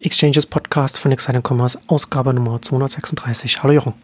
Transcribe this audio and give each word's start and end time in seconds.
Exchanges 0.00 0.46
Podcast 0.46 0.96
von 0.96 1.10
Exciting 1.10 1.42
Commerce, 1.42 1.76
Ausgabe 1.88 2.32
Nummer 2.32 2.62
236. 2.62 3.64
Hallo 3.64 3.74
Jochen. 3.74 3.94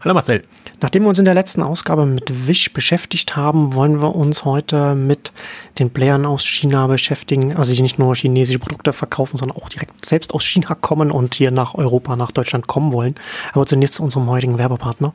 Hallo 0.00 0.14
Marcel. 0.14 0.42
Nachdem 0.80 1.02
wir 1.02 1.10
uns 1.10 1.18
in 1.18 1.26
der 1.26 1.34
letzten 1.34 1.62
Ausgabe 1.62 2.06
mit 2.06 2.48
Wish 2.48 2.72
beschäftigt 2.72 3.36
haben, 3.36 3.74
wollen 3.74 4.00
wir 4.00 4.16
uns 4.16 4.46
heute 4.46 4.94
mit 4.94 5.30
den 5.78 5.90
Playern 5.90 6.24
aus 6.24 6.46
China 6.46 6.86
beschäftigen, 6.86 7.54
also 7.54 7.74
die 7.74 7.82
nicht 7.82 7.98
nur 7.98 8.16
chinesische 8.16 8.58
Produkte 8.58 8.94
verkaufen, 8.94 9.36
sondern 9.36 9.58
auch 9.58 9.68
direkt 9.68 10.06
selbst 10.06 10.32
aus 10.32 10.44
China 10.44 10.74
kommen 10.74 11.10
und 11.10 11.34
hier 11.34 11.50
nach 11.50 11.74
Europa, 11.74 12.16
nach 12.16 12.32
Deutschland 12.32 12.66
kommen 12.66 12.90
wollen. 12.90 13.14
Aber 13.52 13.66
zunächst 13.66 13.96
zu 13.96 14.02
unserem 14.02 14.28
heutigen 14.28 14.56
Werbepartner. 14.56 15.12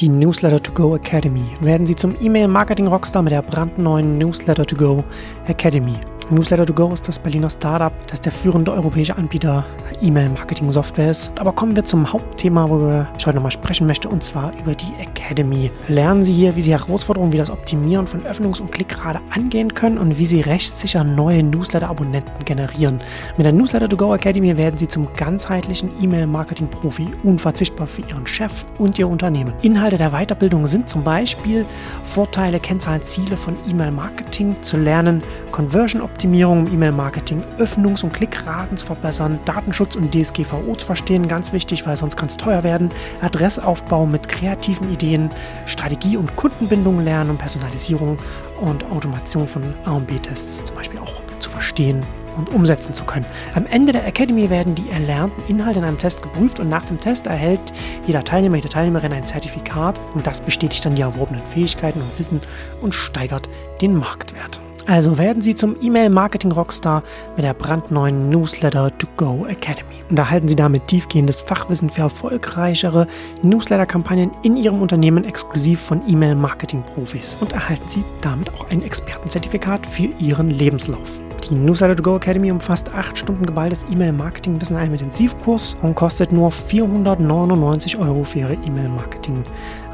Die 0.00 0.08
Newsletter 0.08 0.62
to 0.62 0.72
Go 0.72 0.96
Academy. 0.96 1.44
Werden 1.60 1.86
Sie 1.86 1.96
zum 1.96 2.16
E-Mail-Marketing-Rockstar 2.18 3.22
mit 3.22 3.34
der 3.34 3.42
brandneuen 3.42 4.16
Newsletter 4.16 4.64
to 4.64 4.74
Go 4.74 5.04
Academy. 5.46 6.00
Newsletter 6.28 6.66
to 6.66 6.72
Go 6.72 6.92
ist 6.92 7.06
das 7.06 7.20
Berliner 7.20 7.48
Startup, 7.48 7.92
das 8.08 8.20
der 8.20 8.32
führende 8.32 8.72
europäische 8.72 9.16
Anbieter 9.16 9.64
E-Mail-Marketing-Software 10.02 11.10
ist. 11.12 11.30
Aber 11.38 11.52
kommen 11.52 11.76
wir 11.76 11.84
zum 11.84 12.12
Hauptthema, 12.12 12.68
worüber 12.68 13.06
ich 13.16 13.24
heute 13.26 13.36
nochmal 13.36 13.52
sprechen 13.52 13.86
möchte, 13.86 14.08
und 14.08 14.24
zwar 14.24 14.52
über 14.58 14.74
die 14.74 14.92
Academy. 14.98 15.70
Lernen 15.86 16.24
Sie 16.24 16.32
hier, 16.32 16.56
wie 16.56 16.62
Sie 16.62 16.72
Herausforderungen 16.72 17.32
wie 17.32 17.38
das 17.38 17.48
Optimieren 17.48 18.08
von 18.08 18.24
Öffnungs- 18.24 18.60
und 18.60 18.72
Klickrate 18.72 19.20
angehen 19.30 19.72
können 19.72 19.98
und 19.98 20.18
wie 20.18 20.26
Sie 20.26 20.40
rechtssicher 20.40 21.04
neue 21.04 21.44
Newsletter-Abonnenten 21.44 22.44
generieren. 22.44 22.98
Mit 23.36 23.46
der 23.46 23.52
Newsletter 23.52 23.88
to 23.88 23.96
Go 23.96 24.12
Academy 24.12 24.56
werden 24.56 24.78
Sie 24.78 24.88
zum 24.88 25.06
ganzheitlichen 25.16 25.90
E-Mail-Marketing-Profi, 26.02 27.06
unverzichtbar 27.22 27.86
für 27.86 28.02
Ihren 28.02 28.26
Chef 28.26 28.66
und 28.78 28.98
Ihr 28.98 29.08
Unternehmen. 29.08 29.54
Inhalte 29.62 29.96
der 29.96 30.10
Weiterbildung 30.10 30.66
sind 30.66 30.88
zum 30.88 31.04
Beispiel 31.04 31.64
Vorteile, 32.02 32.58
Kennzahlen, 32.58 33.02
Ziele 33.02 33.36
von 33.36 33.56
E-Mail-Marketing 33.70 34.56
zu 34.62 34.76
lernen, 34.76 35.22
Conversion 35.52 36.02
Optimierung 36.02 36.15
im 36.24 36.34
E-Mail-Marketing, 36.34 37.42
Öffnungs- 37.58 38.04
und 38.04 38.12
Klickraten 38.12 38.76
zu 38.76 38.86
verbessern, 38.86 39.38
Datenschutz 39.44 39.96
und 39.96 40.14
DSGVO 40.14 40.74
zu 40.76 40.86
verstehen, 40.86 41.28
ganz 41.28 41.52
wichtig, 41.52 41.86
weil 41.86 41.96
sonst 41.96 42.16
kann 42.16 42.28
es 42.28 42.36
teuer 42.36 42.62
werden, 42.62 42.90
Adressaufbau 43.20 44.06
mit 44.06 44.28
kreativen 44.28 44.92
Ideen, 44.92 45.30
Strategie 45.66 46.16
und 46.16 46.36
Kundenbindung 46.36 47.00
lernen 47.04 47.30
und 47.30 47.38
Personalisierung 47.38 48.18
und 48.60 48.84
Automation 48.90 49.48
von 49.48 49.74
A 49.84 49.92
und 49.92 50.06
B-Tests 50.06 50.64
zum 50.64 50.76
Beispiel 50.76 51.00
auch 51.00 51.22
zu 51.38 51.50
verstehen 51.50 52.04
und 52.36 52.50
umsetzen 52.50 52.94
zu 52.94 53.04
können. 53.04 53.26
Am 53.54 53.66
Ende 53.66 53.92
der 53.92 54.06
Academy 54.06 54.50
werden 54.50 54.74
die 54.74 54.90
erlernten 54.90 55.42
Inhalte 55.48 55.78
in 55.78 55.84
einem 55.84 55.98
Test 55.98 56.22
geprüft 56.22 56.60
und 56.60 56.68
nach 56.68 56.84
dem 56.84 57.00
Test 57.00 57.26
erhält 57.26 57.72
jeder 58.06 58.24
Teilnehmer, 58.24 58.56
jede 58.56 58.68
Teilnehmerin 58.68 59.12
ein 59.12 59.26
Zertifikat 59.26 59.98
und 60.14 60.26
das 60.26 60.40
bestätigt 60.40 60.84
dann 60.84 60.94
die 60.94 61.02
erworbenen 61.02 61.44
Fähigkeiten 61.46 62.00
und 62.00 62.18
Wissen 62.18 62.40
und 62.80 62.94
steigert 62.94 63.48
den 63.80 63.94
Marktwert. 63.94 64.60
Also 64.86 65.18
werden 65.18 65.42
Sie 65.42 65.56
zum 65.56 65.74
E-Mail-Marketing-Rockstar 65.80 67.02
mit 67.34 67.44
der 67.44 67.54
brandneuen 67.54 68.30
Newsletter 68.30 68.96
To 68.98 69.08
Go 69.16 69.44
Academy. 69.46 70.04
Und 70.08 70.18
erhalten 70.18 70.46
Sie 70.46 70.54
damit 70.54 70.86
tiefgehendes 70.86 71.40
Fachwissen 71.40 71.90
für 71.90 72.02
erfolgreichere 72.02 73.08
Newsletter-Kampagnen 73.42 74.30
in 74.44 74.56
Ihrem 74.56 74.80
Unternehmen 74.80 75.24
exklusiv 75.24 75.80
von 75.80 76.02
E-Mail-Marketing-Profis. 76.08 77.36
Und 77.40 77.52
erhalten 77.52 77.88
Sie 77.88 78.04
damit 78.20 78.54
auch 78.54 78.70
ein 78.70 78.82
Expertenzertifikat 78.82 79.84
für 79.86 80.08
Ihren 80.20 80.50
Lebenslauf. 80.50 81.20
Die 81.50 81.54
Newsletter 81.54 81.94
to 81.94 82.02
Go 82.02 82.16
Academy 82.16 82.50
umfasst 82.50 82.92
8 82.92 83.16
Stunden 83.18 83.46
geballtes 83.46 83.86
E-Mail-Marketing-Wissen 83.90 84.76
in 84.76 84.82
einem 84.82 84.94
Intensivkurs 84.94 85.76
und 85.80 85.94
kostet 85.94 86.32
nur 86.32 86.50
499 86.50 87.98
Euro 87.98 88.24
für 88.24 88.40
Ihre 88.40 88.54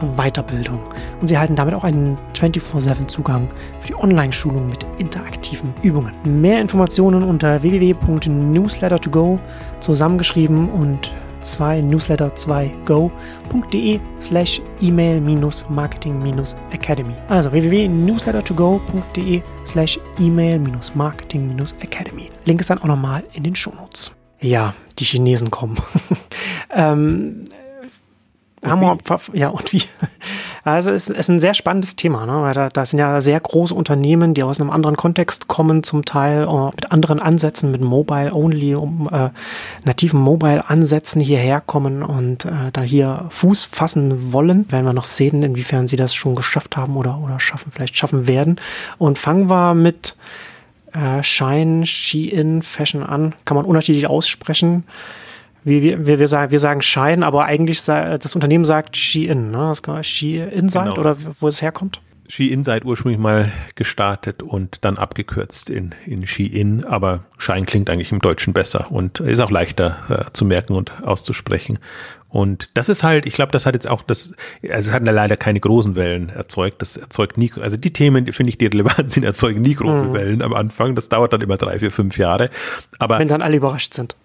E-Mail-Marketing-Weiterbildung. 0.03 0.81
Und 1.21 1.27
Sie 1.27 1.35
erhalten 1.35 1.57
damit 1.57 1.75
auch 1.75 1.85
einen 1.85 2.19
24-7-Zugang 2.35 3.49
für 3.81 3.89
die 3.89 3.95
Online-Schulung 3.95 4.69
mit 4.69 4.87
interaktiven 4.99 5.73
Übungen. 5.83 6.13
Mehr 6.25 6.61
Informationen 6.61 7.23
unter 7.23 7.63
www.newslettertogo 7.63 9.39
zusammengeschrieben 9.81 10.71
und 10.71 11.13
2 11.41 11.81
newsletter 11.81 12.33
2 12.35 12.73
go.de 12.85 13.99
slash 14.21 14.61
email 14.81 15.21
marketing 15.69 16.23
academy. 16.71 17.15
Also 17.29 17.51
www.newslettertogo.de 17.51 19.43
slash 19.67 19.99
email 20.21 20.61
marketing 20.95 21.61
academy. 21.81 22.31
Link 22.45 22.61
ist 22.61 22.71
dann 22.71 22.79
auch 22.79 22.87
nochmal 22.87 23.25
in 23.33 23.43
den 23.43 23.57
Shownotes. 23.57 24.13
Ja, 24.41 24.75
die 24.99 25.05
Chinesen 25.05 25.51
kommen. 25.51 25.77
ähm, 26.71 27.45
wir, 28.63 28.99
ja, 29.33 29.49
und 29.49 29.73
wie? 29.73 29.83
Also 30.65 30.93
es 30.93 31.09
ist 31.09 31.29
ein 31.29 31.41
sehr 31.41 31.55
spannendes 31.55 31.97
Thema, 31.97 32.25
ne? 32.25 32.41
weil 32.43 32.55
da, 32.55 32.69
da 32.69 32.85
sind 32.85 33.01
ja 33.01 33.21
sehr 33.21 33.41
große 33.41 33.75
Unternehmen, 33.75 34.33
die 34.33 34.45
aus 34.45 34.61
einem 34.61 34.71
anderen 34.71 34.97
Kontext 34.97 35.49
kommen, 35.49 35.83
zum 35.83 36.05
Teil 36.05 36.47
uh, 36.47 36.67
mit 36.67 36.93
anderen 36.93 37.21
Ansätzen, 37.21 37.73
mit 37.73 37.81
Mobile 37.81 38.33
Only, 38.33 38.77
um 38.77 39.09
äh, 39.11 39.31
nativen 39.85 40.21
Mobile-Ansätzen 40.21 41.21
hierher 41.21 41.61
kommen 41.61 42.05
und 42.05 42.45
äh, 42.45 42.71
da 42.73 42.83
hier 42.83 43.27
Fuß 43.31 43.65
fassen 43.65 44.33
wollen. 44.33 44.71
Werden 44.71 44.87
wir 44.87 44.93
noch 44.93 45.07
sehen, 45.07 45.43
inwiefern 45.43 45.89
sie 45.89 45.97
das 45.97 46.15
schon 46.15 46.37
geschafft 46.37 46.77
haben 46.77 46.97
oder, 46.97 47.19
oder 47.19 47.41
schaffen, 47.41 47.73
vielleicht 47.73 47.97
schaffen 47.97 48.29
werden. 48.29 48.61
Und 48.99 49.19
fangen 49.19 49.51
wir 49.51 49.75
mit 49.75 50.15
äh, 50.93 51.25
Shine, 51.25 51.87
Shein, 51.87 52.63
Fashion 52.63 53.03
an. 53.03 53.35
Kann 53.45 53.57
man 53.57 53.65
unterschiedlich 53.65 54.07
aussprechen 54.07 54.85
wir, 55.65 56.07
wir, 56.07 56.19
wir, 56.19 56.29
sagen, 56.29 56.51
wir 56.51 56.61
sagen 56.61 56.83
Shine, 56.83 57.25
aber 57.25 57.45
eigentlich 57.45 57.85
das 57.85 58.35
Unternehmen 58.35 58.65
sagt 58.65 58.97
Shein, 58.97 59.51
ne? 59.51 59.59
Das 59.59 59.83
kann 59.83 60.03
Shein 60.03 60.69
sein 60.69 60.89
genau, 60.89 60.99
oder 60.99 61.17
wo 61.41 61.49
es 61.49 61.63
herkommt? 61.63 62.01
Shein 62.29 62.63
seid 62.63 62.85
ursprünglich 62.85 63.21
mal 63.21 63.53
gestartet 63.75 64.43
und 64.43 64.85
dann 64.85 64.97
abgekürzt 64.97 65.69
in, 65.69 65.95
in 66.07 66.27
Shein, 66.27 66.85
aber 66.85 67.25
Shine 67.37 67.67
klingt 67.67 67.91
eigentlich 67.91 68.11
im 68.11 68.21
Deutschen 68.21 68.55
besser 68.55 68.91
und 68.91 69.21
ist 69.21 69.41
auch 69.41 69.51
leichter 69.51 69.99
äh, 70.09 70.33
zu 70.33 70.45
merken 70.45 70.75
und 70.75 71.05
auszusprechen. 71.05 71.79
Und 72.29 72.71
das 72.73 72.89
ist 72.89 73.05
halt, 73.05 73.27
ich 73.27 73.35
glaube, 73.35 73.53
das 73.53 73.67
hat 73.67 73.75
jetzt 73.75 73.87
auch 73.87 74.01
das, 74.01 74.35
also 74.63 74.89
es 74.89 74.93
hat 74.93 75.05
leider 75.05 75.37
keine 75.37 75.61
großen 75.61 75.97
Wellen 75.97 76.31
erzeugt. 76.31 76.81
Das 76.81 76.97
erzeugt 76.97 77.37
nie, 77.37 77.53
also 77.61 77.77
die 77.77 77.93
Themen, 77.93 78.33
finde 78.33 78.49
ich, 78.49 78.57
die 78.57 78.67
relevant 78.67 79.11
sind, 79.13 79.25
erzeugen 79.25 79.61
nie 79.61 79.75
große 79.75 80.07
mhm. 80.07 80.15
Wellen 80.15 80.43
am 80.43 80.55
Anfang. 80.55 80.95
Das 80.95 81.11
dauert 81.11 81.35
dann 81.35 81.43
immer 81.43 81.59
drei, 81.59 81.79
vier, 81.79 81.91
fünf 81.91 82.17
Jahre. 82.17 82.49
Aber 82.99 83.19
wenn 83.19 83.29
dann 83.29 83.43
alle 83.43 83.59
überrascht 83.59 83.93
sind 83.93 84.17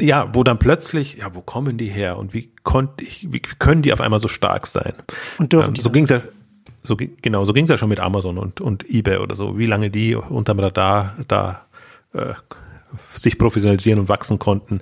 ja, 0.00 0.30
wo 0.32 0.44
dann 0.44 0.58
plötzlich, 0.58 1.18
ja, 1.18 1.34
wo 1.34 1.40
kommen 1.40 1.76
die 1.78 1.86
her 1.86 2.18
und 2.18 2.34
wie 2.34 2.50
konnte 2.62 3.04
ich, 3.04 3.32
wie 3.32 3.40
können 3.40 3.82
die 3.82 3.92
auf 3.92 4.00
einmal 4.00 4.20
so 4.20 4.28
stark 4.28 4.66
sein? 4.66 4.94
Und 5.38 5.52
dürfen 5.52 5.68
ähm, 5.68 5.74
die 5.74 5.82
so 5.82 5.90
ging 5.90 6.06
ja, 6.06 6.22
so 6.82 6.96
genau, 6.96 7.44
so 7.44 7.52
ging 7.52 7.64
es 7.64 7.70
ja 7.70 7.78
schon 7.78 7.88
mit 7.88 8.00
Amazon 8.00 8.38
und 8.38 8.60
und 8.60 8.88
eBay 8.88 9.18
oder 9.18 9.36
so, 9.36 9.58
wie 9.58 9.66
lange 9.66 9.90
die 9.90 10.14
unterm 10.14 10.60
Radar 10.60 11.16
da 11.26 11.66
äh, 12.12 12.34
sich 13.14 13.38
professionalisieren 13.38 14.00
und 14.00 14.08
wachsen 14.08 14.38
konnten, 14.38 14.80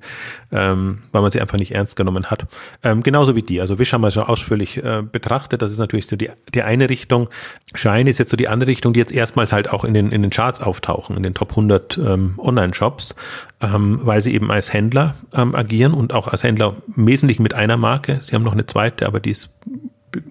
ähm, 0.53 1.03
weil 1.13 1.23
man 1.23 1.31
sie 1.31 1.41
einfach 1.41 1.59
nicht 1.59 1.73
ernst 1.73 1.97
genommen 1.97 2.27
hat. 2.27 2.47
Ähm, 2.83 3.03
genauso 3.03 3.37
wie 3.37 3.43
die. 3.43 3.61
Also 3.61 3.79
Wish 3.79 3.93
haben 3.93 4.03
wir 4.03 4.11
schon 4.11 4.25
ausführlich 4.25 4.83
äh, 4.83 5.03
betrachtet. 5.03 5.63
Das 5.63 5.71
ist 5.71 5.79
natürlich 5.79 6.07
so 6.07 6.17
die, 6.17 6.31
die 6.55 6.63
eine 6.63 6.89
Richtung. 6.89 7.29
Shine 7.75 8.09
ist 8.09 8.19
jetzt 8.19 8.31
so 8.31 8.37
die 8.37 8.49
andere 8.49 8.71
Richtung, 8.71 8.93
die 8.93 9.01
jetzt 9.01 9.13
erstmals 9.13 9.53
halt 9.53 9.71
auch 9.71 9.85
in 9.85 9.95
den, 9.95 10.13
in 10.13 10.23
den 10.23 10.31
Charts 10.31 10.61
auftauchen, 10.61 11.17
in 11.17 11.23
den 11.23 11.35
Top 11.35 11.51
100 11.51 11.99
ähm, 11.99 12.35
Online-Shops, 12.39 13.15
ähm, 13.61 14.01
weil 14.03 14.21
sie 14.21 14.35
eben 14.35 14.51
als 14.51 14.73
Händler 14.73 15.15
ähm, 15.33 15.55
agieren 15.55 15.95
und 15.95 16.13
auch 16.13 16.29
als 16.29 16.43
Händler 16.43 16.77
im 16.97 17.07
Wesentlichen 17.07 17.43
mit 17.43 17.55
einer 17.55 17.77
Marke. 17.77 18.21
Sie 18.23 18.35
haben 18.35 18.43
noch 18.43 18.53
eine 18.53 18.67
zweite, 18.67 19.07
aber 19.07 19.21
die 19.21 19.31
ist 19.31 19.51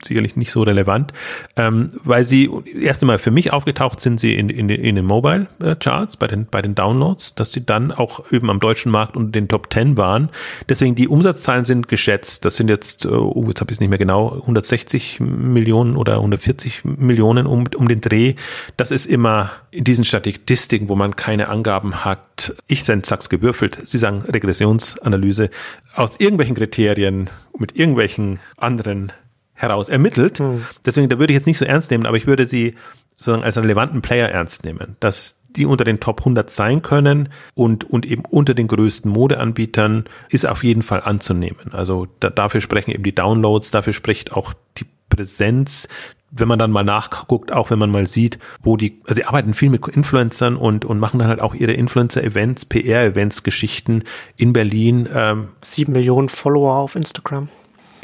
sicherlich 0.03 0.35
nicht 0.35 0.51
so 0.51 0.63
relevant, 0.63 1.13
ähm, 1.55 1.91
weil 2.03 2.23
sie 2.23 2.49
erst 2.79 3.01
einmal 3.03 3.19
für 3.19 3.31
mich 3.31 3.53
aufgetaucht 3.53 3.99
sind 3.99 4.19
sie 4.19 4.35
in, 4.35 4.49
in, 4.49 4.69
in 4.69 4.95
den 4.95 5.05
Mobile 5.05 5.47
äh, 5.61 5.75
Charts, 5.75 6.17
bei 6.17 6.27
den, 6.27 6.45
bei 6.45 6.61
den 6.61 6.75
Downloads, 6.75 7.35
dass 7.35 7.51
sie 7.51 7.65
dann 7.65 7.91
auch 7.91 8.31
eben 8.31 8.49
am 8.49 8.59
deutschen 8.59 8.91
Markt 8.91 9.17
unter 9.17 9.31
den 9.31 9.47
Top 9.47 9.71
10 9.71 9.97
waren. 9.97 10.29
Deswegen 10.69 10.95
die 10.95 11.07
Umsatzzahlen 11.07 11.65
sind 11.65 11.87
geschätzt. 11.87 12.45
Das 12.45 12.55
sind 12.55 12.69
jetzt, 12.69 13.05
äh, 13.05 13.09
oh, 13.09 13.45
jetzt 13.47 13.61
habe 13.61 13.71
ich 13.71 13.77
es 13.77 13.79
nicht 13.79 13.89
mehr 13.89 13.97
genau, 13.97 14.31
160 14.41 15.19
Millionen 15.19 15.95
oder 15.95 16.15
140 16.15 16.83
Millionen 16.83 17.47
um, 17.47 17.65
um 17.75 17.87
den 17.87 18.01
Dreh. 18.01 18.35
Das 18.77 18.91
ist 18.91 19.05
immer 19.05 19.51
in 19.71 19.83
diesen 19.83 20.05
Statistiken, 20.05 20.89
wo 20.89 20.95
man 20.95 21.15
keine 21.15 21.49
Angaben 21.49 22.05
hat. 22.05 22.55
Ich 22.67 22.85
sag's 22.85 23.29
gewürfelt. 23.29 23.79
Sie 23.83 23.97
sagen 23.97 24.21
Regressionsanalyse 24.21 25.49
aus 25.95 26.19
irgendwelchen 26.19 26.55
Kriterien 26.55 27.29
mit 27.57 27.77
irgendwelchen 27.77 28.39
anderen 28.57 29.11
heraus 29.55 29.89
ermittelt. 29.89 30.39
Mhm. 30.39 30.65
Deswegen, 30.85 31.09
da 31.09 31.17
würde 31.17 31.33
ich 31.33 31.37
jetzt 31.37 31.47
nicht 31.47 31.57
so 31.57 31.65
ernst 31.65 31.89
nehmen, 31.89 32.05
aber 32.05 32.17
ich 32.17 32.27
würde 32.27 32.45
sie 32.45 32.75
sozusagen 33.15 33.43
als 33.43 33.57
relevanten 33.57 34.01
Player 34.01 34.29
ernst 34.29 34.65
nehmen, 34.65 34.97
dass 34.99 35.37
die 35.47 35.65
unter 35.65 35.85
den 35.85 36.01
Top 36.01 36.19
100 36.19 36.49
sein 36.49 36.81
können 36.81 37.29
und, 37.53 37.89
und 37.89 38.05
eben 38.05 38.23
unter 38.29 38.53
den 38.53 38.67
größten 38.67 39.09
Modeanbietern 39.09 40.05
ist 40.29 40.45
auf 40.45 40.63
jeden 40.63 40.83
Fall 40.83 41.01
anzunehmen. 41.01 41.71
Also 41.71 42.07
da, 42.19 42.29
dafür 42.29 42.59
sprechen 42.59 42.91
eben 42.91 43.03
die 43.03 43.15
Downloads, 43.15 43.71
dafür 43.71 43.93
spricht 43.93 44.33
auch 44.33 44.53
die 44.77 44.85
Präsenz, 45.09 45.87
wenn 46.29 46.49
man 46.49 46.59
dann 46.59 46.71
mal 46.71 46.83
nachguckt, 46.83 47.53
auch 47.53 47.69
wenn 47.69 47.79
man 47.79 47.89
mal 47.89 48.07
sieht, 48.07 48.39
wo 48.61 48.75
die, 48.75 48.99
also 49.03 49.13
sie 49.13 49.25
arbeiten 49.25 49.53
viel 49.53 49.69
mit 49.69 49.87
Influencern 49.87 50.57
und, 50.57 50.83
und 50.83 50.99
machen 50.99 51.19
dann 51.19 51.29
halt 51.29 51.39
auch 51.39 51.55
ihre 51.55 51.71
Influencer-Events, 51.71 52.65
PR-Events, 52.65 53.43
Geschichten 53.43 54.03
in 54.35 54.51
Berlin. 54.51 55.07
Ähm, 55.13 55.49
Sieben 55.61 55.93
Millionen 55.93 56.27
Follower 56.27 56.75
auf 56.75 56.95
Instagram 56.95 57.47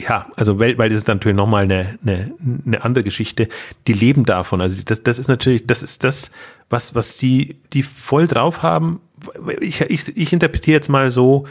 ja, 0.07 0.27
also 0.35 0.59
weltweit 0.59 0.91
ist 0.91 0.97
es 0.99 1.07
natürlich 1.07 1.35
nochmal 1.35 1.63
eine, 1.63 1.97
eine, 2.05 2.31
eine 2.65 2.83
andere 2.83 3.03
Geschichte. 3.03 3.47
Die 3.87 3.93
leben 3.93 4.25
davon. 4.25 4.61
Also 4.61 4.81
das, 4.83 5.03
das 5.03 5.19
ist 5.19 5.27
natürlich, 5.27 5.67
das 5.67 5.83
ist 5.83 6.03
das, 6.03 6.31
was, 6.69 6.95
was 6.95 7.17
sie, 7.17 7.57
die 7.73 7.83
voll 7.83 8.27
drauf 8.27 8.63
haben, 8.63 9.01
ich, 9.59 9.81
ich, 9.81 10.17
ich 10.17 10.33
interpretiere 10.33 10.75
jetzt 10.75 10.89
mal 10.89 11.11
so, 11.11 11.45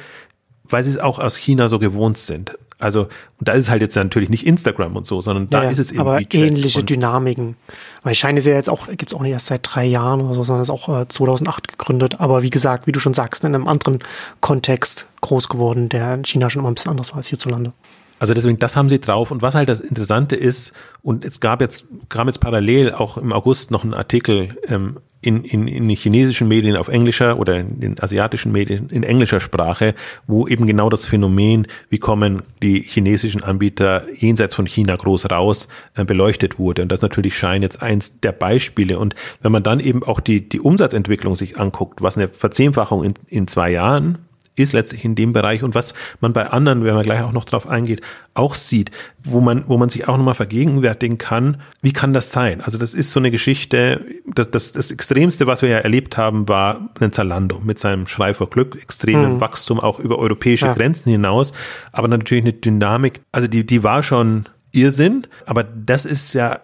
weil 0.64 0.82
sie 0.84 0.90
es 0.90 0.98
auch 0.98 1.18
aus 1.18 1.36
China 1.36 1.68
so 1.68 1.78
gewohnt 1.78 2.18
sind. 2.18 2.56
Also, 2.78 3.02
und 3.02 3.46
da 3.48 3.52
ist 3.52 3.66
es 3.66 3.70
halt 3.70 3.82
jetzt 3.82 3.94
natürlich 3.94 4.30
nicht 4.30 4.46
Instagram 4.46 4.96
und 4.96 5.04
so, 5.04 5.20
sondern 5.20 5.50
da 5.50 5.64
Ja, 5.64 5.70
ist 5.70 5.78
es 5.78 5.90
eben 5.90 6.00
aber 6.00 6.18
WeChat. 6.18 6.34
ähnliche 6.34 6.82
Dynamiken. 6.82 7.56
Weil 8.02 8.14
Shine 8.14 8.38
ist 8.38 8.46
ja 8.46 8.54
jetzt 8.54 8.70
auch, 8.70 8.86
gibt 8.88 9.12
es 9.12 9.14
auch 9.14 9.20
nicht 9.20 9.32
erst 9.32 9.46
seit 9.46 9.60
drei 9.62 9.84
Jahren 9.84 10.22
oder 10.22 10.32
so, 10.32 10.44
sondern 10.44 10.62
ist 10.62 10.70
auch 10.70 10.88
äh, 11.02 11.06
2008 11.06 11.68
gegründet. 11.68 12.20
Aber 12.20 12.42
wie 12.42 12.48
gesagt, 12.48 12.86
wie 12.86 12.92
du 12.92 12.98
schon 12.98 13.12
sagst, 13.12 13.44
in 13.44 13.54
einem 13.54 13.68
anderen 13.68 13.98
Kontext 14.40 15.06
groß 15.20 15.50
geworden, 15.50 15.90
der 15.90 16.14
in 16.14 16.24
China 16.24 16.48
schon 16.48 16.60
immer 16.60 16.70
ein 16.70 16.74
bisschen 16.74 16.90
anders 16.90 17.10
war 17.10 17.18
als 17.18 17.28
hierzulande. 17.28 17.72
Also 18.20 18.34
deswegen, 18.34 18.58
das 18.58 18.76
haben 18.76 18.90
sie 18.90 19.00
drauf. 19.00 19.30
Und 19.30 19.42
was 19.42 19.54
halt 19.54 19.68
das 19.68 19.80
Interessante 19.80 20.36
ist, 20.36 20.72
und 21.02 21.24
es 21.24 21.40
gab 21.40 21.60
jetzt, 21.62 21.86
kam 22.10 22.28
jetzt 22.28 22.38
parallel 22.38 22.92
auch 22.92 23.16
im 23.16 23.32
August 23.32 23.70
noch 23.70 23.82
ein 23.82 23.94
Artikel 23.94 24.56
ähm, 24.68 24.98
in, 25.22 25.44
in, 25.44 25.68
in 25.68 25.88
den 25.88 25.96
chinesischen 25.96 26.46
Medien 26.46 26.76
auf 26.76 26.88
englischer 26.88 27.38
oder 27.38 27.58
in 27.60 27.80
den 27.80 28.02
asiatischen 28.02 28.52
Medien 28.52 28.88
in 28.90 29.02
englischer 29.02 29.40
Sprache, 29.40 29.94
wo 30.26 30.46
eben 30.46 30.66
genau 30.66 30.90
das 30.90 31.06
Phänomen, 31.06 31.66
wie 31.88 31.98
kommen 31.98 32.42
die 32.62 32.82
chinesischen 32.82 33.42
Anbieter 33.42 34.04
jenseits 34.14 34.54
von 34.54 34.66
China 34.66 34.96
groß 34.96 35.30
raus, 35.30 35.68
äh, 35.94 36.04
beleuchtet 36.04 36.58
wurde. 36.58 36.82
Und 36.82 36.92
das 36.92 37.00
natürlich 37.00 37.38
Schein 37.38 37.62
jetzt 37.62 37.82
eins 37.82 38.20
der 38.20 38.32
Beispiele. 38.32 38.98
Und 38.98 39.14
wenn 39.40 39.52
man 39.52 39.62
dann 39.62 39.80
eben 39.80 40.02
auch 40.02 40.20
die, 40.20 40.46
die 40.46 40.60
Umsatzentwicklung 40.60 41.36
sich 41.36 41.58
anguckt, 41.58 42.02
was 42.02 42.18
eine 42.18 42.28
Verzehnfachung 42.28 43.02
in, 43.02 43.14
in 43.28 43.46
zwei 43.46 43.70
Jahren 43.70 44.18
ist 44.56 44.72
letztlich 44.72 45.04
in 45.04 45.14
dem 45.14 45.32
Bereich 45.32 45.62
und 45.62 45.74
was 45.74 45.94
man 46.20 46.32
bei 46.32 46.46
anderen, 46.48 46.84
wenn 46.84 46.94
man 46.94 47.02
gleich 47.04 47.22
auch 47.22 47.32
noch 47.32 47.44
drauf 47.44 47.66
eingeht, 47.66 48.02
auch 48.34 48.54
sieht, 48.54 48.90
wo 49.24 49.40
man, 49.40 49.64
wo 49.68 49.76
man 49.78 49.88
sich 49.88 50.06
auch 50.08 50.16
nochmal 50.16 50.34
vergegenwärtigen 50.34 51.18
kann, 51.18 51.62
wie 51.82 51.92
kann 51.92 52.12
das 52.12 52.32
sein? 52.32 52.60
Also 52.60 52.76
das 52.76 52.92
ist 52.94 53.10
so 53.10 53.20
eine 53.20 53.30
Geschichte, 53.30 54.04
das, 54.26 54.50
das, 54.50 54.72
das 54.72 54.90
Extremste, 54.90 55.46
was 55.46 55.62
wir 55.62 55.68
ja 55.70 55.78
erlebt 55.78 56.16
haben, 56.16 56.48
war 56.48 56.90
ein 57.00 57.12
Zalando 57.12 57.60
mit 57.62 57.78
seinem 57.78 58.06
Schrei 58.06 58.34
vor 58.34 58.50
Glück, 58.50 58.76
extremem 58.80 59.34
Mhm. 59.34 59.40
Wachstum 59.40 59.80
auch 59.80 59.98
über 59.98 60.18
europäische 60.18 60.66
Ja. 60.66 60.74
Grenzen 60.74 61.10
hinaus, 61.10 61.52
aber 61.92 62.08
natürlich 62.08 62.44
eine 62.44 62.52
Dynamik, 62.52 63.20
also 63.32 63.46
die, 63.48 63.64
die 63.64 63.82
war 63.82 64.02
schon 64.02 64.44
Irrsinn, 64.72 65.26
aber 65.46 65.64
das 65.64 66.04
ist 66.04 66.32
ja, 66.34 66.60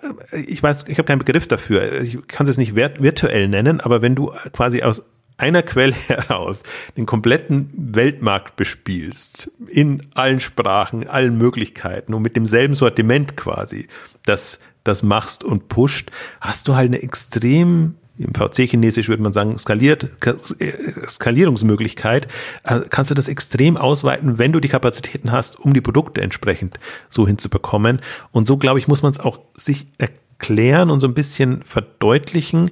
ich 0.46 0.62
weiß, 0.62 0.84
ich 0.88 0.98
habe 0.98 1.04
keinen 1.04 1.18
Begriff 1.18 1.48
dafür, 1.48 2.00
ich 2.00 2.18
kann 2.28 2.44
es 2.44 2.50
jetzt 2.50 2.58
nicht 2.58 2.74
virt- 2.76 3.02
virtuell 3.02 3.48
nennen, 3.48 3.80
aber 3.80 4.00
wenn 4.02 4.14
du 4.14 4.32
quasi 4.52 4.82
aus 4.82 5.02
einer 5.38 5.62
Quelle 5.62 5.94
heraus 6.08 6.62
den 6.96 7.06
kompletten 7.06 7.70
Weltmarkt 7.76 8.56
bespielst, 8.56 9.50
in 9.68 10.02
allen 10.14 10.40
Sprachen, 10.40 11.06
allen 11.08 11.36
Möglichkeiten 11.38 12.14
und 12.14 12.22
mit 12.22 12.36
demselben 12.36 12.74
Sortiment 12.74 13.36
quasi, 13.36 13.88
das, 14.24 14.60
das 14.84 15.02
machst 15.02 15.44
und 15.44 15.68
pusht, 15.68 16.10
hast 16.40 16.68
du 16.68 16.74
halt 16.74 16.88
eine 16.88 17.02
extrem 17.02 17.96
im 18.18 18.32
VC-Chinesisch 18.34 19.08
würde 19.08 19.22
man 19.22 19.32
sagen, 19.32 19.58
skaliert, 19.58 20.08
äh, 20.24 20.70
Skalierungsmöglichkeit, 21.06 22.28
äh, 22.64 22.80
kannst 22.88 23.10
du 23.10 23.14
das 23.14 23.28
extrem 23.28 23.76
ausweiten, 23.76 24.38
wenn 24.38 24.52
du 24.52 24.60
die 24.60 24.68
Kapazitäten 24.68 25.32
hast, 25.32 25.58
um 25.58 25.74
die 25.74 25.80
Produkte 25.80 26.22
entsprechend 26.22 26.80
so 27.08 27.26
hinzubekommen. 27.26 28.00
Und 28.32 28.46
so, 28.46 28.56
glaube 28.56 28.78
ich, 28.78 28.88
muss 28.88 29.02
man 29.02 29.10
es 29.10 29.20
auch 29.20 29.40
sich 29.54 29.88
erklären 29.98 30.90
und 30.90 31.00
so 31.00 31.08
ein 31.08 31.14
bisschen 31.14 31.62
verdeutlichen. 31.62 32.70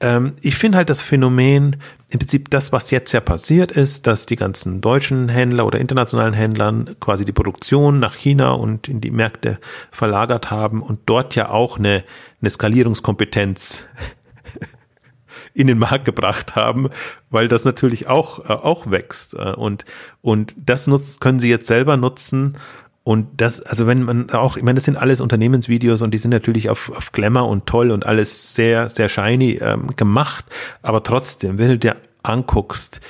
Ähm, 0.00 0.34
ich 0.42 0.56
finde 0.56 0.78
halt 0.78 0.90
das 0.90 1.02
Phänomen, 1.02 1.76
im 2.10 2.18
Prinzip 2.20 2.50
das, 2.50 2.72
was 2.72 2.90
jetzt 2.90 3.12
ja 3.12 3.20
passiert 3.20 3.72
ist, 3.72 4.06
dass 4.06 4.26
die 4.26 4.36
ganzen 4.36 4.80
deutschen 4.80 5.28
Händler 5.28 5.66
oder 5.66 5.80
internationalen 5.80 6.34
Händlern 6.34 6.94
quasi 7.00 7.24
die 7.24 7.32
Produktion 7.32 7.98
nach 7.98 8.14
China 8.14 8.52
und 8.52 8.88
in 8.88 9.00
die 9.00 9.10
Märkte 9.10 9.58
verlagert 9.90 10.50
haben 10.50 10.82
und 10.82 11.00
dort 11.06 11.34
ja 11.34 11.48
auch 11.50 11.78
eine, 11.78 12.04
eine 12.40 12.50
Skalierungskompetenz 12.50 13.84
in 15.54 15.66
den 15.66 15.78
Markt 15.78 16.04
gebracht 16.04 16.54
haben, 16.54 16.90
weil 17.30 17.48
das 17.48 17.64
natürlich 17.64 18.06
auch, 18.06 18.48
äh, 18.48 18.52
auch 18.52 18.90
wächst. 18.90 19.34
Äh, 19.34 19.54
und, 19.54 19.84
und 20.22 20.54
das 20.56 20.86
nutzt, 20.86 21.20
können 21.20 21.40
sie 21.40 21.48
jetzt 21.48 21.66
selber 21.66 21.96
nutzen. 21.96 22.56
Und 23.06 23.28
das, 23.36 23.60
also 23.60 23.86
wenn 23.86 24.02
man 24.02 24.30
auch, 24.30 24.56
ich 24.56 24.64
meine, 24.64 24.74
das 24.74 24.82
sind 24.82 24.96
alles 24.96 25.20
Unternehmensvideos 25.20 26.02
und 26.02 26.12
die 26.12 26.18
sind 26.18 26.32
natürlich 26.32 26.70
auf, 26.70 26.90
auf 26.90 27.12
Glamour 27.12 27.48
und 27.48 27.64
toll 27.64 27.92
und 27.92 28.04
alles 28.04 28.56
sehr, 28.56 28.88
sehr 28.88 29.08
shiny 29.08 29.60
ähm, 29.62 29.94
gemacht. 29.94 30.44
Aber 30.82 31.04
trotzdem, 31.04 31.56
wenn 31.56 31.68
du 31.68 31.78
dir 31.78 31.94
anguckst, 32.24 33.00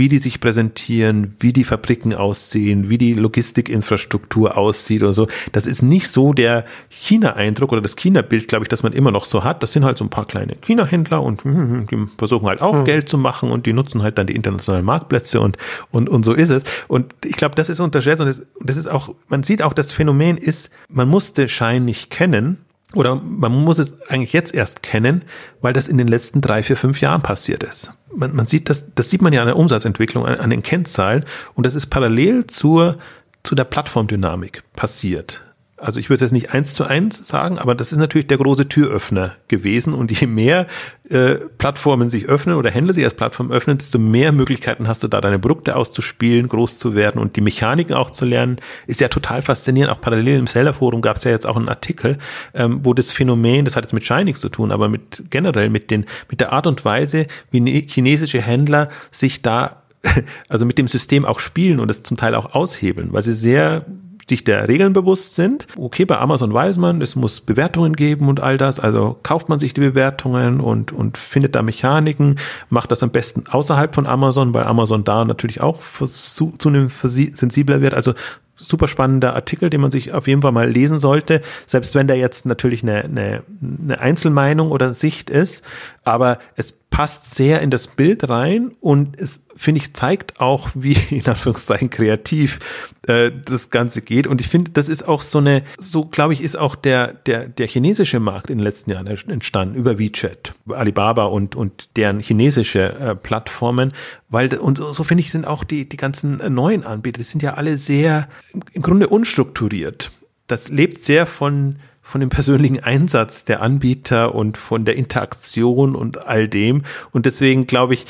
wie 0.00 0.08
die 0.08 0.18
sich 0.18 0.40
präsentieren, 0.40 1.36
wie 1.40 1.52
die 1.52 1.62
Fabriken 1.62 2.14
aussehen, 2.14 2.88
wie 2.88 2.96
die 2.96 3.12
Logistikinfrastruktur 3.12 4.56
aussieht 4.56 5.02
oder 5.02 5.12
so. 5.12 5.28
Das 5.52 5.66
ist 5.66 5.82
nicht 5.82 6.08
so 6.08 6.32
der 6.32 6.64
China-Eindruck 6.88 7.70
oder 7.70 7.82
das 7.82 7.96
China-Bild, 7.96 8.48
glaube 8.48 8.64
ich, 8.64 8.70
das 8.70 8.82
man 8.82 8.94
immer 8.94 9.10
noch 9.10 9.26
so 9.26 9.44
hat. 9.44 9.62
Das 9.62 9.72
sind 9.72 9.84
halt 9.84 9.98
so 9.98 10.04
ein 10.04 10.08
paar 10.08 10.24
kleine 10.24 10.56
China-Händler 10.62 11.22
und 11.22 11.44
hm, 11.44 11.86
die 11.90 11.98
versuchen 12.16 12.48
halt 12.48 12.62
auch 12.62 12.84
Geld 12.86 13.10
zu 13.10 13.18
machen 13.18 13.50
und 13.50 13.66
die 13.66 13.74
nutzen 13.74 14.02
halt 14.02 14.16
dann 14.16 14.26
die 14.26 14.34
internationalen 14.34 14.86
Marktplätze 14.86 15.38
und, 15.38 15.58
und, 15.90 16.08
und 16.08 16.24
so 16.24 16.32
ist 16.32 16.48
es. 16.48 16.62
Und 16.88 17.14
ich 17.22 17.36
glaube, 17.36 17.54
das 17.54 17.68
ist 17.68 17.80
unterschätzt 17.80 18.22
und 18.22 18.26
das, 18.26 18.46
das 18.58 18.78
ist 18.78 18.88
auch, 18.88 19.14
man 19.28 19.42
sieht 19.42 19.60
auch, 19.60 19.74
das 19.74 19.92
Phänomen 19.92 20.38
ist, 20.38 20.70
man 20.88 21.08
musste 21.08 21.46
Schein 21.46 21.84
nicht 21.84 22.08
kennen, 22.08 22.56
oder 22.94 23.16
man 23.16 23.52
muss 23.52 23.78
es 23.78 24.00
eigentlich 24.08 24.32
jetzt 24.32 24.54
erst 24.54 24.82
kennen, 24.82 25.22
weil 25.60 25.72
das 25.72 25.88
in 25.88 25.98
den 25.98 26.08
letzten 26.08 26.40
drei, 26.40 26.62
vier, 26.62 26.76
fünf 26.76 27.00
Jahren 27.00 27.22
passiert 27.22 27.62
ist. 27.62 27.92
Man, 28.14 28.34
man 28.34 28.46
sieht 28.46 28.68
das, 28.68 28.94
das 28.94 29.10
sieht 29.10 29.22
man 29.22 29.32
ja 29.32 29.40
an 29.42 29.46
der 29.46 29.56
Umsatzentwicklung, 29.56 30.26
an, 30.26 30.38
an 30.38 30.50
den 30.50 30.62
Kennzahlen 30.62 31.24
und 31.54 31.64
das 31.64 31.74
ist 31.74 31.86
parallel 31.86 32.46
zur, 32.46 32.98
zu 33.42 33.54
der 33.54 33.64
Plattformdynamik 33.64 34.62
passiert. 34.74 35.44
Also 35.80 35.98
ich 35.98 36.08
würde 36.08 36.16
es 36.16 36.20
jetzt 36.20 36.32
nicht 36.32 36.52
eins 36.52 36.74
zu 36.74 36.84
eins 36.84 37.26
sagen, 37.26 37.58
aber 37.58 37.74
das 37.74 37.92
ist 37.92 37.98
natürlich 37.98 38.26
der 38.26 38.38
große 38.38 38.68
Türöffner 38.68 39.34
gewesen. 39.48 39.94
Und 39.94 40.12
je 40.12 40.26
mehr 40.26 40.66
äh, 41.08 41.36
Plattformen 41.58 42.10
sich 42.10 42.26
öffnen 42.26 42.56
oder 42.56 42.70
Händler 42.70 42.92
sich 42.92 43.04
als 43.04 43.14
Plattform 43.14 43.50
öffnen, 43.50 43.78
desto 43.78 43.98
mehr 43.98 44.32
Möglichkeiten 44.32 44.88
hast 44.88 45.02
du 45.02 45.08
da, 45.08 45.20
deine 45.20 45.38
Produkte 45.38 45.76
auszuspielen, 45.76 46.48
groß 46.48 46.78
zu 46.78 46.94
werden 46.94 47.20
und 47.20 47.36
die 47.36 47.40
Mechaniken 47.40 47.94
auch 47.94 48.10
zu 48.10 48.24
lernen. 48.24 48.58
Ist 48.86 49.00
ja 49.00 49.08
total 49.08 49.42
faszinierend. 49.42 49.92
Auch 49.92 50.00
parallel 50.00 50.38
im 50.38 50.46
Seller-Forum 50.46 51.00
gab 51.00 51.16
es 51.16 51.24
ja 51.24 51.30
jetzt 51.30 51.46
auch 51.46 51.56
einen 51.56 51.68
Artikel, 51.68 52.18
ähm, 52.54 52.80
wo 52.82 52.94
das 52.94 53.10
Phänomen, 53.10 53.64
das 53.64 53.76
hat 53.76 53.84
jetzt 53.84 53.92
mit 53.92 54.04
Shine 54.04 54.24
nichts 54.24 54.40
zu 54.40 54.50
tun, 54.50 54.72
aber 54.72 54.88
mit 54.88 55.24
generell 55.30 55.70
mit 55.70 55.90
den 55.90 56.06
mit 56.28 56.40
der 56.40 56.52
Art 56.52 56.66
und 56.66 56.84
Weise, 56.84 57.26
wie 57.50 57.60
ne- 57.60 57.86
chinesische 57.86 58.40
Händler 58.40 58.90
sich 59.10 59.42
da 59.42 59.82
also 60.48 60.66
mit 60.66 60.78
dem 60.78 60.88
System 60.88 61.24
auch 61.24 61.40
spielen 61.40 61.80
und 61.80 61.90
es 61.90 62.02
zum 62.02 62.16
Teil 62.16 62.34
auch 62.34 62.54
aushebeln, 62.54 63.12
weil 63.12 63.22
sie 63.22 63.34
sehr 63.34 63.84
sich 64.30 64.44
der 64.44 64.68
Regeln 64.68 64.94
bewusst 64.94 65.34
sind. 65.34 65.66
Okay, 65.76 66.06
bei 66.06 66.18
Amazon 66.18 66.52
weiß 66.52 66.78
man, 66.78 67.02
es 67.02 67.16
muss 67.16 67.42
Bewertungen 67.42 67.94
geben 67.94 68.28
und 68.28 68.40
all 68.40 68.56
das. 68.56 68.80
Also 68.80 69.18
kauft 69.22 69.48
man 69.48 69.58
sich 69.58 69.74
die 69.74 69.80
Bewertungen 69.80 70.60
und, 70.60 70.92
und 70.92 71.18
findet 71.18 71.54
da 71.54 71.62
Mechaniken, 71.62 72.36
macht 72.70 72.90
das 72.90 73.02
am 73.02 73.10
besten 73.10 73.44
außerhalb 73.48 73.94
von 73.94 74.06
Amazon, 74.06 74.54
weil 74.54 74.64
Amazon 74.64 75.04
da 75.04 75.24
natürlich 75.24 75.60
auch 75.60 75.80
zu, 75.80 76.52
zunehmend 76.56 76.92
sensibler 76.92 77.82
wird. 77.82 77.94
Also 77.94 78.14
super 78.60 78.88
spannender 78.88 79.34
Artikel, 79.34 79.70
den 79.70 79.80
man 79.80 79.90
sich 79.90 80.12
auf 80.12 80.28
jeden 80.28 80.42
Fall 80.42 80.52
mal 80.52 80.70
lesen 80.70 80.98
sollte, 80.98 81.40
selbst 81.66 81.94
wenn 81.94 82.06
der 82.06 82.16
jetzt 82.16 82.46
natürlich 82.46 82.82
eine, 82.82 83.04
eine, 83.04 83.42
eine 83.82 84.00
Einzelmeinung 84.00 84.70
oder 84.70 84.94
Sicht 84.94 85.30
ist, 85.30 85.64
aber 86.04 86.38
es 86.56 86.72
passt 86.72 87.34
sehr 87.34 87.62
in 87.62 87.70
das 87.70 87.86
Bild 87.86 88.28
rein 88.28 88.72
und 88.80 89.18
es, 89.18 89.46
finde 89.56 89.80
ich, 89.80 89.94
zeigt 89.94 90.40
auch, 90.40 90.70
wie 90.74 90.96
in 91.10 91.26
Anführungszeichen 91.26 91.90
kreativ 91.90 92.58
äh, 93.06 93.30
das 93.44 93.70
Ganze 93.70 94.02
geht. 94.02 94.26
Und 94.26 94.40
ich 94.40 94.48
finde, 94.48 94.70
das 94.72 94.88
ist 94.88 95.06
auch 95.06 95.22
so 95.22 95.38
eine, 95.38 95.62
so 95.78 96.04
glaube 96.04 96.32
ich, 96.32 96.42
ist 96.42 96.56
auch 96.56 96.74
der, 96.74 97.14
der, 97.14 97.48
der 97.48 97.66
chinesische 97.66 98.20
Markt 98.20 98.50
in 98.50 98.58
den 98.58 98.64
letzten 98.64 98.90
Jahren 98.90 99.06
entstanden 99.06 99.74
über 99.74 99.98
WeChat, 99.98 100.54
Alibaba 100.68 101.24
und, 101.24 101.54
und 101.54 101.90
deren 101.96 102.20
chinesische 102.20 102.92
äh, 102.98 103.14
Plattformen, 103.14 103.92
weil, 104.28 104.54
und 104.58 104.78
so, 104.78 104.92
so 104.92 105.04
finde 105.04 105.22
ich, 105.22 105.32
sind 105.32 105.46
auch 105.46 105.64
die, 105.64 105.88
die 105.88 105.96
ganzen 105.96 106.40
neuen 106.54 106.84
Anbieter, 106.84 107.18
die 107.18 107.24
sind 107.24 107.42
ja 107.42 107.54
alle 107.54 107.76
sehr, 107.76 108.28
im 108.72 108.82
Grunde 108.82 109.08
unstrukturiert. 109.08 110.10
Das 110.46 110.68
lebt 110.68 110.98
sehr 110.98 111.26
von, 111.26 111.76
von 112.10 112.20
dem 112.20 112.28
persönlichen 112.28 112.80
Einsatz 112.80 113.44
der 113.44 113.62
Anbieter 113.62 114.34
und 114.34 114.58
von 114.58 114.84
der 114.84 114.96
Interaktion 114.96 115.94
und 115.94 116.26
all 116.26 116.48
dem. 116.48 116.82
Und 117.12 117.24
deswegen 117.24 117.66
glaube 117.66 117.94
ich, 117.94 118.04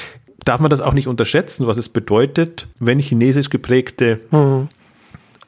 darf 0.45 0.61
man 0.61 0.71
das 0.71 0.81
auch 0.81 0.93
nicht 0.93 1.09
unterschätzen, 1.09 1.67
was 1.67 1.77
es 1.77 1.89
bedeutet, 1.89 2.69
wenn 2.79 2.99
chinesisch 2.99 3.51
geprägte 3.51 4.21
Mhm. 4.31 4.69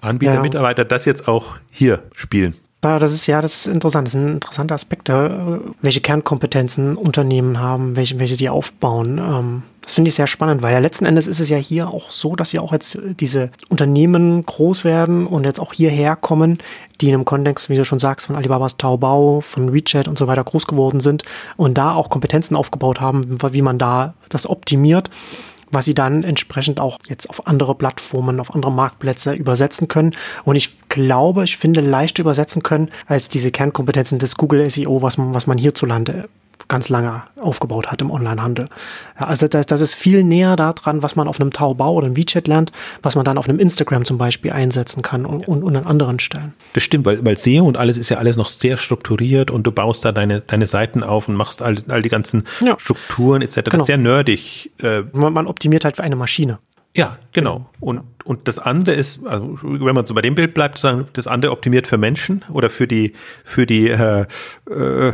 Anbieter, 0.00 0.34
Ja. 0.34 0.40
Mitarbeiter 0.42 0.84
das 0.84 1.04
jetzt 1.04 1.28
auch 1.28 1.58
hier 1.70 2.02
spielen. 2.14 2.54
Ja, 2.84 2.98
das 2.98 3.12
ist 3.12 3.26
ja, 3.28 3.40
das 3.40 3.54
ist 3.54 3.66
interessant. 3.68 4.08
Das 4.08 4.12
sind 4.12 4.26
interessante 4.26 4.74
Aspekte, 4.74 5.60
welche 5.80 6.00
Kernkompetenzen 6.00 6.96
Unternehmen 6.96 7.60
haben, 7.60 7.94
welche, 7.94 8.18
welche 8.18 8.36
die 8.36 8.48
aufbauen. 8.48 9.18
Ähm, 9.18 9.62
Das 9.82 9.94
finde 9.94 10.10
ich 10.10 10.14
sehr 10.14 10.28
spannend, 10.28 10.62
weil 10.62 10.72
ja 10.72 10.78
letzten 10.78 11.04
Endes 11.04 11.26
ist 11.26 11.40
es 11.40 11.48
ja 11.48 11.56
hier 11.56 11.88
auch 11.88 12.12
so, 12.12 12.36
dass 12.36 12.52
ja 12.52 12.60
auch 12.60 12.72
jetzt 12.72 12.98
diese 13.18 13.50
Unternehmen 13.68 14.46
groß 14.46 14.84
werden 14.84 15.26
und 15.26 15.44
jetzt 15.44 15.58
auch 15.58 15.72
hierher 15.72 16.14
kommen, 16.14 16.58
die 17.00 17.08
in 17.08 17.14
einem 17.14 17.24
Kontext, 17.24 17.68
wie 17.68 17.76
du 17.76 17.84
schon 17.84 17.98
sagst, 17.98 18.28
von 18.28 18.36
Alibabas 18.36 18.76
Taobao, 18.76 19.40
von 19.40 19.72
WeChat 19.74 20.06
und 20.06 20.16
so 20.16 20.28
weiter 20.28 20.44
groß 20.44 20.68
geworden 20.68 21.00
sind 21.00 21.24
und 21.56 21.78
da 21.78 21.92
auch 21.92 22.10
Kompetenzen 22.10 22.54
aufgebaut 22.54 23.00
haben, 23.00 23.22
wie 23.50 23.62
man 23.62 23.78
da 23.78 24.14
das 24.28 24.48
optimiert 24.48 25.10
was 25.72 25.86
sie 25.86 25.94
dann 25.94 26.22
entsprechend 26.22 26.78
auch 26.78 26.98
jetzt 27.08 27.28
auf 27.30 27.46
andere 27.46 27.74
Plattformen, 27.74 28.40
auf 28.40 28.54
andere 28.54 28.70
Marktplätze 28.70 29.32
übersetzen 29.32 29.88
können. 29.88 30.12
Und 30.44 30.54
ich 30.54 30.76
glaube, 30.90 31.44
ich 31.44 31.56
finde 31.56 31.80
leichter 31.80 32.20
übersetzen 32.20 32.62
können 32.62 32.90
als 33.06 33.28
diese 33.28 33.50
Kernkompetenzen 33.50 34.18
des 34.18 34.36
Google 34.36 34.68
SEO, 34.68 35.00
was 35.00 35.16
man, 35.16 35.34
was 35.34 35.46
man 35.46 35.56
hierzulande 35.56 36.28
ganz 36.72 36.88
lange 36.88 37.22
aufgebaut 37.38 37.88
hat 37.88 38.00
im 38.00 38.10
Onlinehandel. 38.10 38.66
Ja, 39.20 39.26
also 39.26 39.46
das, 39.46 39.66
das 39.66 39.82
ist 39.82 39.94
viel 39.94 40.24
näher 40.24 40.56
daran, 40.56 41.02
was 41.02 41.16
man 41.16 41.28
auf 41.28 41.38
einem 41.38 41.52
Taobao 41.52 41.92
oder 41.92 42.06
einem 42.06 42.16
WeChat 42.16 42.48
lernt, 42.48 42.72
was 43.02 43.14
man 43.14 43.26
dann 43.26 43.36
auf 43.36 43.46
einem 43.46 43.58
Instagram 43.58 44.06
zum 44.06 44.16
Beispiel 44.16 44.52
einsetzen 44.52 45.02
kann 45.02 45.26
und, 45.26 45.46
und, 45.46 45.62
und 45.62 45.76
an 45.76 45.84
anderen 45.84 46.18
Stellen. 46.18 46.54
Das 46.72 46.82
stimmt, 46.82 47.04
weil, 47.04 47.22
weil 47.26 47.36
SEO 47.36 47.66
und 47.66 47.76
alles 47.76 47.98
ist 47.98 48.08
ja 48.08 48.16
alles 48.16 48.38
noch 48.38 48.48
sehr 48.48 48.78
strukturiert 48.78 49.50
und 49.50 49.64
du 49.64 49.70
baust 49.70 50.02
da 50.06 50.12
deine, 50.12 50.40
deine 50.40 50.66
Seiten 50.66 51.02
auf 51.02 51.28
und 51.28 51.34
machst 51.34 51.60
all, 51.60 51.76
all 51.88 52.00
die 52.00 52.08
ganzen 52.08 52.44
ja. 52.64 52.78
Strukturen 52.78 53.42
etc. 53.42 53.56
Genau. 53.56 53.70
Das 53.70 53.80
ist 53.80 53.86
sehr 53.86 53.98
nerdig. 53.98 54.70
Äh, 54.82 55.02
man, 55.12 55.34
man 55.34 55.46
optimiert 55.46 55.84
halt 55.84 55.96
für 55.96 56.02
eine 56.02 56.16
Maschine. 56.16 56.58
Ja, 56.94 57.16
genau. 57.32 57.70
Und, 57.80 58.02
und 58.24 58.48
das 58.48 58.58
andere 58.58 58.94
ist, 58.94 59.26
also 59.26 59.58
wenn 59.62 59.94
man 59.94 60.04
so 60.04 60.14
bei 60.14 60.20
dem 60.20 60.34
Bild 60.34 60.52
bleibt, 60.52 60.78
sagen, 60.78 61.08
das 61.14 61.26
andere 61.26 61.50
optimiert 61.52 61.86
für 61.86 61.96
Menschen 61.96 62.44
oder 62.50 62.68
für 62.68 62.86
die, 62.86 63.14
für 63.44 63.64
die, 63.64 63.88
äh, 63.88 64.26
äh, 64.68 65.12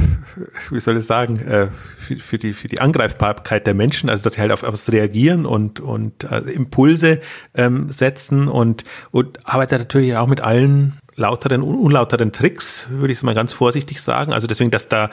wie 0.70 0.80
soll 0.80 0.97
ich 0.97 1.04
sagen, 1.04 1.38
äh, 1.38 1.68
für, 1.97 2.16
für, 2.16 2.38
die, 2.38 2.52
für 2.52 2.66
die 2.66 2.80
Angreifbarkeit 2.80 3.64
der 3.66 3.75
Menschen, 3.75 4.11
also 4.11 4.25
dass 4.25 4.35
sie 4.35 4.40
halt 4.40 4.50
auf, 4.50 4.64
was 4.64 4.90
reagieren 4.90 5.47
und, 5.47 5.78
und 5.78 6.25
äh, 6.25 6.38
Impulse 6.50 7.20
ähm, 7.54 7.90
setzen 7.90 8.49
und, 8.49 8.82
und 9.12 9.47
arbeitet 9.47 9.78
natürlich 9.78 10.16
auch 10.16 10.26
mit 10.26 10.40
allen 10.40 10.99
lauteren 11.14 11.62
und 11.62 11.76
unlauteren 11.76 12.32
Tricks, 12.32 12.88
würde 12.90 13.12
ich 13.12 13.18
es 13.18 13.23
mal 13.23 13.35
ganz 13.35 13.52
vorsichtig 13.52 14.02
sagen. 14.02 14.32
Also 14.32 14.49
deswegen, 14.49 14.70
dass 14.73 14.88
da 14.88 15.11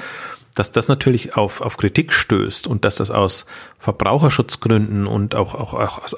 dass 0.55 0.71
das 0.71 0.88
natürlich 0.88 1.35
auf, 1.35 1.62
auf 1.62 1.77
Kritik 1.77 2.13
stößt 2.13 2.67
und 2.67 2.85
dass 2.85 2.95
das 2.95 3.12
aus 3.12 3.45
Verbraucherschutzgründen 3.77 5.05
und 5.05 5.35
auch, 5.35 5.53
auch, 5.53 5.74
auch 5.74 6.03
aus 6.03 6.15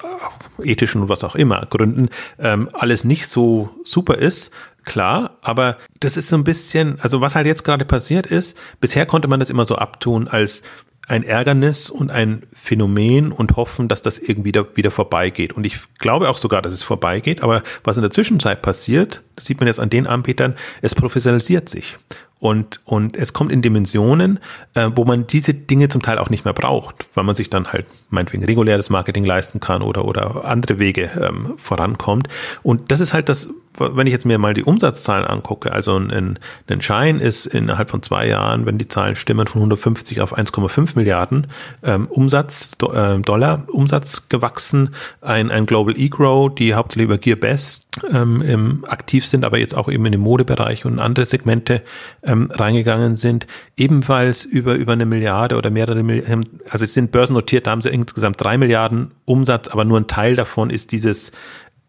ethischen 0.62 1.02
und 1.02 1.08
was 1.08 1.24
auch 1.24 1.34
immer 1.34 1.66
Gründen 1.68 2.08
ähm, 2.38 2.70
alles 2.72 3.04
nicht 3.04 3.26
so 3.26 3.70
super 3.84 4.16
ist, 4.16 4.52
klar, 4.84 5.36
aber 5.42 5.76
das 6.00 6.16
ist 6.16 6.28
so 6.28 6.36
ein 6.36 6.44
bisschen, 6.44 6.98
also 7.00 7.20
was 7.20 7.34
halt 7.34 7.46
jetzt 7.46 7.64
gerade 7.64 7.84
passiert 7.84 8.26
ist, 8.26 8.56
bisher 8.80 9.04
konnte 9.04 9.28
man 9.28 9.40
das 9.40 9.50
immer 9.50 9.64
so 9.64 9.76
abtun 9.76 10.28
als 10.28 10.62
ein 11.08 11.24
Ärgernis 11.24 11.88
und 11.90 12.10
ein 12.10 12.42
Phänomen 12.52 13.32
und 13.32 13.56
hoffen, 13.56 13.88
dass 13.88 14.02
das 14.02 14.18
irgendwie 14.18 14.48
wieder, 14.48 14.76
wieder 14.76 14.90
vorbeigeht. 14.90 15.54
Und 15.54 15.64
ich 15.64 15.78
glaube 15.98 16.28
auch 16.28 16.36
sogar, 16.36 16.60
dass 16.60 16.72
es 16.72 16.82
vorbeigeht, 16.82 17.42
aber 17.42 17.62
was 17.82 17.96
in 17.96 18.02
der 18.02 18.10
Zwischenzeit 18.10 18.60
passiert, 18.60 19.22
das 19.34 19.46
sieht 19.46 19.58
man 19.58 19.66
jetzt 19.66 19.80
an 19.80 19.90
den 19.90 20.06
Anbietern, 20.06 20.54
es 20.82 20.94
professionalisiert 20.94 21.68
sich. 21.68 21.98
Und, 22.40 22.80
und 22.84 23.16
es 23.16 23.32
kommt 23.32 23.50
in 23.50 23.62
Dimensionen, 23.62 24.38
äh, 24.74 24.90
wo 24.94 25.04
man 25.04 25.26
diese 25.26 25.54
Dinge 25.54 25.88
zum 25.88 26.02
Teil 26.02 26.18
auch 26.18 26.30
nicht 26.30 26.44
mehr 26.44 26.54
braucht, 26.54 27.06
weil 27.14 27.24
man 27.24 27.34
sich 27.34 27.50
dann 27.50 27.72
halt 27.72 27.86
meinetwegen 28.10 28.44
reguläres 28.44 28.90
Marketing 28.90 29.24
leisten 29.24 29.58
kann 29.58 29.82
oder, 29.82 30.04
oder 30.04 30.44
andere 30.44 30.78
Wege 30.78 31.10
ähm, 31.20 31.54
vorankommt. 31.56 32.28
Und 32.62 32.92
das 32.92 33.00
ist 33.00 33.12
halt 33.12 33.28
das, 33.28 33.48
wenn 33.78 34.06
ich 34.06 34.12
jetzt 34.12 34.24
mir 34.24 34.38
mal 34.38 34.54
die 34.54 34.62
Umsatzzahlen 34.62 35.24
angucke, 35.24 35.72
also 35.72 35.96
ein, 35.96 36.38
ein 36.68 36.80
Schein 36.80 37.18
ist 37.18 37.46
innerhalb 37.46 37.90
von 37.90 38.02
zwei 38.02 38.28
Jahren, 38.28 38.66
wenn 38.66 38.78
die 38.78 38.88
Zahlen 38.88 39.16
stimmen, 39.16 39.46
von 39.46 39.60
150 39.60 40.20
auf 40.20 40.36
1,5 40.36 40.92
Milliarden 40.94 41.48
ähm, 41.82 42.06
Umsatz, 42.06 42.72
do, 42.78 42.92
äh, 42.92 43.18
Dollar 43.18 43.64
Umsatz 43.68 44.28
gewachsen. 44.28 44.94
Ein, 45.20 45.50
ein 45.50 45.66
Global 45.66 45.98
E-Grow, 45.98 46.54
die 46.54 46.74
hauptsächlich 46.74 47.04
über 47.04 47.18
Gearbest 47.18 47.87
ähm, 48.12 48.84
aktiv 48.88 49.26
sind, 49.26 49.44
aber 49.44 49.58
jetzt 49.58 49.74
auch 49.74 49.88
eben 49.88 50.04
in 50.06 50.12
dem 50.12 50.20
Modebereich 50.20 50.84
und 50.84 50.98
andere 50.98 51.26
Segmente 51.26 51.82
ähm, 52.22 52.50
reingegangen 52.50 53.16
sind, 53.16 53.46
ebenfalls 53.76 54.44
über, 54.44 54.74
über 54.74 54.92
eine 54.92 55.06
Milliarde 55.06 55.56
oder 55.56 55.70
mehrere 55.70 56.02
Milliarden, 56.02 56.60
also 56.70 56.84
sie 56.84 56.92
sind 56.92 57.10
börsennotiert, 57.10 57.66
da 57.66 57.72
haben 57.72 57.80
sie 57.80 57.90
insgesamt 57.90 58.40
drei 58.40 58.58
Milliarden 58.58 59.12
Umsatz, 59.24 59.68
aber 59.68 59.84
nur 59.84 59.98
ein 59.98 60.06
Teil 60.06 60.36
davon 60.36 60.70
ist 60.70 60.92
dieses 60.92 61.32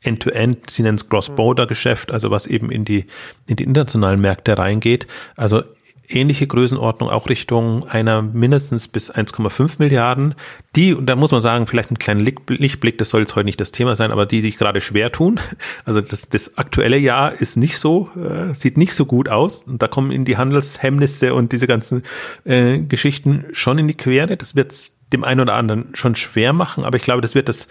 End-to-End, 0.02 0.70
sie 0.70 0.84
nennen 0.84 0.96
es 0.96 1.10
Cross-Border-Geschäft, 1.10 2.12
also 2.12 2.32
was 2.32 2.48
eben 2.48 2.72
in 2.72 2.86
die, 2.86 3.06
in 3.48 3.58
die 3.58 3.64
internationalen 3.64 4.22
Märkte 4.22 4.58
reingeht. 4.58 5.08
Also 5.36 5.64
ähnliche 6.10 6.48
Größenordnung 6.48 7.10
auch 7.10 7.30
Richtung 7.30 7.88
einer 7.88 8.22
mindestens 8.22 8.88
bis 8.88 9.12
1,5 9.14 9.74
Milliarden, 9.78 10.36
die, 10.76 10.94
und 10.94 11.06
da 11.06 11.16
muss 11.16 11.32
man 11.32 11.42
sagen, 11.42 11.68
vielleicht 11.68 11.92
ein 11.92 12.00
kleiner 12.00 12.22
Lichtblick, 12.22 12.98
das 12.98 13.10
soll 13.10 13.22
jetzt 13.22 13.36
heute 13.36 13.46
nicht 13.46 13.62
das 13.62 13.72
Thema 13.72 13.96
sein, 13.96 14.12
aber 14.12 14.26
die 14.26 14.42
sich 14.42 14.58
gerade 14.58 14.82
schwer 14.82 15.12
tun. 15.12 15.40
Also 15.86 16.02
das, 16.02 16.30
das 16.30 16.58
aktuelle 16.58 16.98
Jahr 16.98 17.34
ist 17.34 17.58
nicht 17.58 17.78
so, 17.78 18.10
äh, 18.16 18.54
sieht 18.54 18.78
nicht 18.78 18.94
so 18.94 19.06
gut 19.06 19.30
aus 19.30 19.64
und 19.64 19.82
da 19.82 19.88
kommen 19.88 20.12
in 20.12 20.26
die 20.26 20.38
Handelshemmnisse 20.38 21.34
und 21.34 21.52
diese 21.52 21.68
ganzen 21.68 22.04
äh, 22.44 22.80
Geschichten 22.80 23.46
schon 23.54 23.78
in 23.78 23.88
die 23.88 23.96
Quere. 23.96 24.38
Das 24.38 24.56
wird 24.56 24.76
dem 25.14 25.24
einen 25.24 25.40
oder 25.42 25.56
anderen 25.56 25.90
schon 25.94 26.16
schwer 26.16 26.54
machen, 26.54 26.84
aber 26.84 26.98
ich 26.98 27.04
glaube, 27.04 27.22
das 27.22 27.34
wird 27.34 27.50
das, 27.50 27.68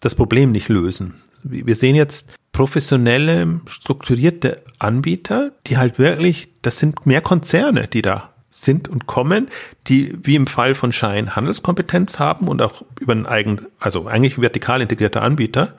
das 0.00 0.14
Problem 0.14 0.52
nicht 0.52 0.68
lösen 0.68 1.22
wir 1.44 1.74
sehen 1.74 1.96
jetzt 1.96 2.32
professionelle, 2.52 3.60
strukturierte 3.66 4.62
Anbieter, 4.78 5.52
die 5.66 5.76
halt 5.76 5.98
wirklich, 5.98 6.48
das 6.62 6.78
sind 6.78 7.06
mehr 7.06 7.20
Konzerne, 7.20 7.86
die 7.88 8.02
da 8.02 8.32
sind 8.48 8.88
und 8.88 9.06
kommen, 9.06 9.48
die 9.86 10.16
wie 10.22 10.36
im 10.36 10.46
Fall 10.46 10.74
von 10.74 10.92
Shine 10.92 11.36
Handelskompetenz 11.36 12.18
haben 12.18 12.48
und 12.48 12.62
auch 12.62 12.82
über 12.98 13.12
einen 13.12 13.26
eigenen, 13.26 13.66
also 13.78 14.06
eigentlich 14.06 14.40
vertikal 14.40 14.80
integrierter 14.80 15.22
Anbieter, 15.22 15.74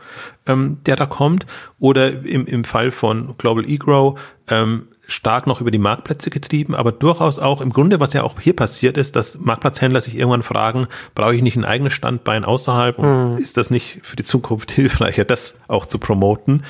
ähm, 0.46 0.78
der 0.86 0.96
da 0.96 1.06
kommt, 1.06 1.48
oder 1.80 2.24
im, 2.24 2.46
im 2.46 2.64
Fall 2.64 2.92
von 2.92 3.36
Global 3.38 3.68
eGrow 3.68 4.20
ähm, 4.50 4.88
stark 5.08 5.48
noch 5.48 5.62
über 5.62 5.72
die 5.72 5.80
Marktplätze 5.80 6.30
getrieben, 6.30 6.76
aber 6.76 6.92
durchaus 6.92 7.40
auch 7.40 7.62
im 7.62 7.72
Grunde, 7.72 8.00
was 8.00 8.14
ja 8.14 8.24
auch 8.24 8.40
hier 8.40 8.56
passiert 8.56 8.98
ist, 8.98 9.16
dass 9.16 9.40
Marktplatzhändler 9.40 10.02
sich 10.02 10.18
irgendwann 10.18 10.44
fragen, 10.44 10.88
brauche 11.16 11.36
ich 11.36 11.42
nicht 11.42 11.56
ein 11.56 11.66
eigenes 11.66 11.94
Standbein 11.94 12.44
außerhalb 12.44 13.00
und 13.00 13.34
mhm. 13.34 13.38
ist 13.38 13.58
das 13.58 13.70
nicht 13.70 14.00
für 14.04 14.18
die 14.18 14.24
Zukunft 14.24 14.72
hilfreicher, 14.74 15.26
das 15.26 15.56
auch 15.68 15.86
zu 15.86 15.98
promoten? 15.98 16.64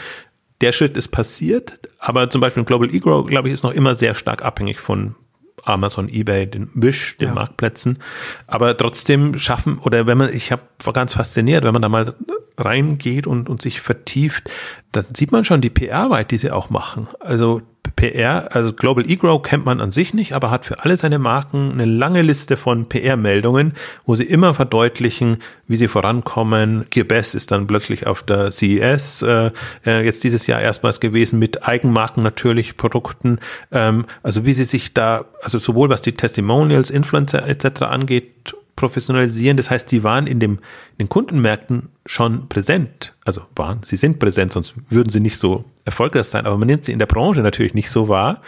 Der 0.62 0.72
Schritt 0.72 0.98
ist 0.98 1.10
passiert, 1.10 1.80
aber 2.00 2.30
zum 2.30 2.42
Beispiel 2.42 2.64
Global 2.64 2.94
eGrow, 2.94 3.26
glaube 3.26 3.48
ich, 3.48 3.54
ist 3.54 3.64
noch 3.64 3.74
immer 3.74 3.96
sehr 3.96 4.16
stark 4.16 4.44
abhängig 4.44 4.80
von 4.80 5.16
Amazon, 5.64 6.10
eBay, 6.10 6.48
den 6.48 6.70
Wish, 6.74 7.18
den 7.18 7.30
ja. 7.30 7.34
Marktplätzen. 7.34 8.00
Aber 8.48 8.76
trotzdem 8.76 9.38
schaffen, 9.38 9.80
oder 9.80 10.08
wenn 10.08 10.18
man, 10.18 10.34
ich 10.34 10.52
habe 10.52 10.64
ganz 10.94 11.14
fasziniert, 11.14 11.64
wenn 11.64 11.74
man 11.74 11.82
da 11.82 11.90
mal 11.90 12.14
reingeht 12.58 13.28
und, 13.28 13.50
und 13.50 13.62
sich 13.62 13.82
vertieft, 13.82 14.50
dann 14.92 15.06
sieht 15.14 15.32
man 15.32 15.46
schon 15.46 15.62
die 15.62 15.70
PR-Arbeit, 15.70 16.32
die 16.32 16.38
sie 16.38 16.52
auch 16.52 16.70
machen. 16.70 17.08
Also 17.20 17.62
PR, 17.96 18.56
also 18.56 18.74
Global 18.74 19.10
eGrow 19.10 19.42
kennt 19.42 19.66
man 19.66 19.82
an 19.82 19.92
sich 19.92 20.14
nicht, 20.14 20.34
aber 20.34 20.52
hat 20.52 20.66
für 20.66 20.84
alle 20.84 20.98
seine 20.98 21.20
Marken 21.20 21.72
eine 21.72 21.86
lange 21.86 22.22
Liste 22.22 22.58
von 22.58 22.90
PR-Meldungen, 22.90 23.74
wo 24.06 24.16
sie 24.16 24.24
immer 24.24 24.54
verdeutlichen, 24.54 25.38
wie 25.68 25.76
sie 25.76 25.88
vorankommen. 25.88 26.86
Gearbest 26.90 27.36
ist 27.36 27.52
dann 27.52 27.68
plötzlich 27.68 28.08
auf 28.08 28.24
der 28.24 28.52
CES 28.52 29.22
äh, 29.22 29.52
äh, 29.86 30.04
jetzt 30.04 30.24
dieses 30.24 30.48
Jahr 30.48 30.62
erstmals 30.62 31.00
gewesen 31.00 31.40
mit 31.40 31.68
Eigenmarken 31.68 32.24
natürlich, 32.24 32.78
Produkten. 32.78 33.40
Ähm, 33.72 34.06
also 34.24 34.46
wie 34.46 34.54
sie 34.54 34.66
sich 34.66 34.94
da, 34.94 35.26
also 35.42 35.60
sowohl 35.60 35.90
was 35.90 36.02
die 36.02 36.14
Testimonials, 36.14 36.90
Influencer 36.90 37.48
etc. 37.48 37.84
angeht, 37.84 38.56
professionalisieren. 38.78 39.58
Das 39.58 39.70
heißt, 39.70 39.90
sie 39.90 40.04
waren 40.04 40.26
in, 40.26 40.40
dem, 40.40 40.60
in 40.98 41.06
den 41.06 41.10
Kundenmärkten 41.10 41.90
schon 42.06 42.48
präsent. 42.48 43.14
Also 43.26 43.42
waren, 43.58 43.82
sie 43.84 43.98
sind 43.98 44.20
präsent, 44.20 44.54
sonst 44.54 44.76
würden 44.90 45.10
sie 45.10 45.20
nicht 45.20 45.38
so 45.38 45.66
erfolgreich 45.84 46.28
sein. 46.28 46.46
Aber 46.46 46.58
man 46.58 46.68
nimmt 46.68 46.86
sie 46.86 46.94
in 46.94 47.00
der 47.00 47.08
Branche 47.08 47.42
natürlich 47.42 47.74
nicht 47.74 47.90
so 47.90 48.08
wahr, 48.08 48.42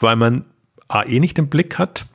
weil 0.00 0.16
man 0.16 0.44
A, 0.88 1.04
eh 1.04 1.20
nicht 1.20 1.38
den 1.38 1.48
Blick 1.48 1.78
hat 1.78 2.06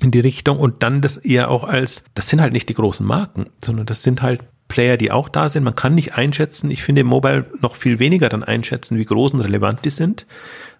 in 0.00 0.10
die 0.10 0.20
Richtung 0.20 0.58
und 0.58 0.82
dann 0.82 1.00
das 1.00 1.16
eher 1.16 1.50
auch 1.50 1.64
als, 1.64 2.04
das 2.14 2.28
sind 2.28 2.40
halt 2.40 2.52
nicht 2.52 2.68
die 2.68 2.74
großen 2.74 3.06
Marken, 3.06 3.46
sondern 3.60 3.86
das 3.86 4.02
sind 4.02 4.22
halt 4.22 4.40
Player, 4.68 4.96
die 4.96 5.10
auch 5.10 5.28
da 5.28 5.48
sind. 5.48 5.64
Man 5.64 5.76
kann 5.76 5.94
nicht 5.94 6.14
einschätzen, 6.14 6.70
ich 6.70 6.82
finde 6.82 7.04
Mobile 7.04 7.46
noch 7.60 7.76
viel 7.76 7.98
weniger 7.98 8.28
dann 8.28 8.42
einschätzen, 8.42 8.98
wie 8.98 9.04
groß 9.04 9.34
und 9.34 9.40
relevant 9.40 9.84
die 9.84 9.90
sind. 9.90 10.26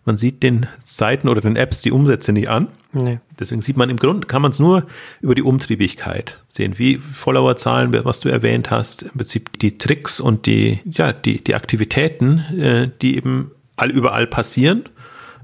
Man 0.04 0.16
sieht 0.16 0.42
den 0.42 0.66
Seiten 0.82 1.28
oder 1.28 1.40
den 1.40 1.56
Apps 1.56 1.82
die 1.82 1.92
Umsätze 1.92 2.32
nicht 2.32 2.49
an. 2.49 2.68
Nee. 2.92 3.21
Deswegen 3.38 3.62
sieht 3.62 3.76
man 3.76 3.88
im 3.88 3.97
Grunde, 3.97 4.26
kann 4.26 4.42
man 4.42 4.50
es 4.50 4.59
nur 4.59 4.85
über 5.21 5.35
die 5.35 5.42
Umtriebigkeit 5.42 6.40
sehen, 6.49 6.75
wie 6.76 6.99
Followerzahlen, 6.99 7.92
was 8.04 8.21
du 8.21 8.28
erwähnt 8.28 8.71
hast, 8.71 9.04
im 9.04 9.12
Prinzip 9.12 9.59
die 9.61 9.78
Tricks 9.78 10.21
und 10.21 10.47
die, 10.47 10.80
ja, 10.85 11.12
die, 11.12 11.42
die 11.42 11.54
Aktivitäten, 11.54 12.38
äh, 12.59 12.90
die 13.00 13.16
eben 13.16 13.52
all 13.76 13.90
überall 13.90 14.26
passieren. 14.26 14.85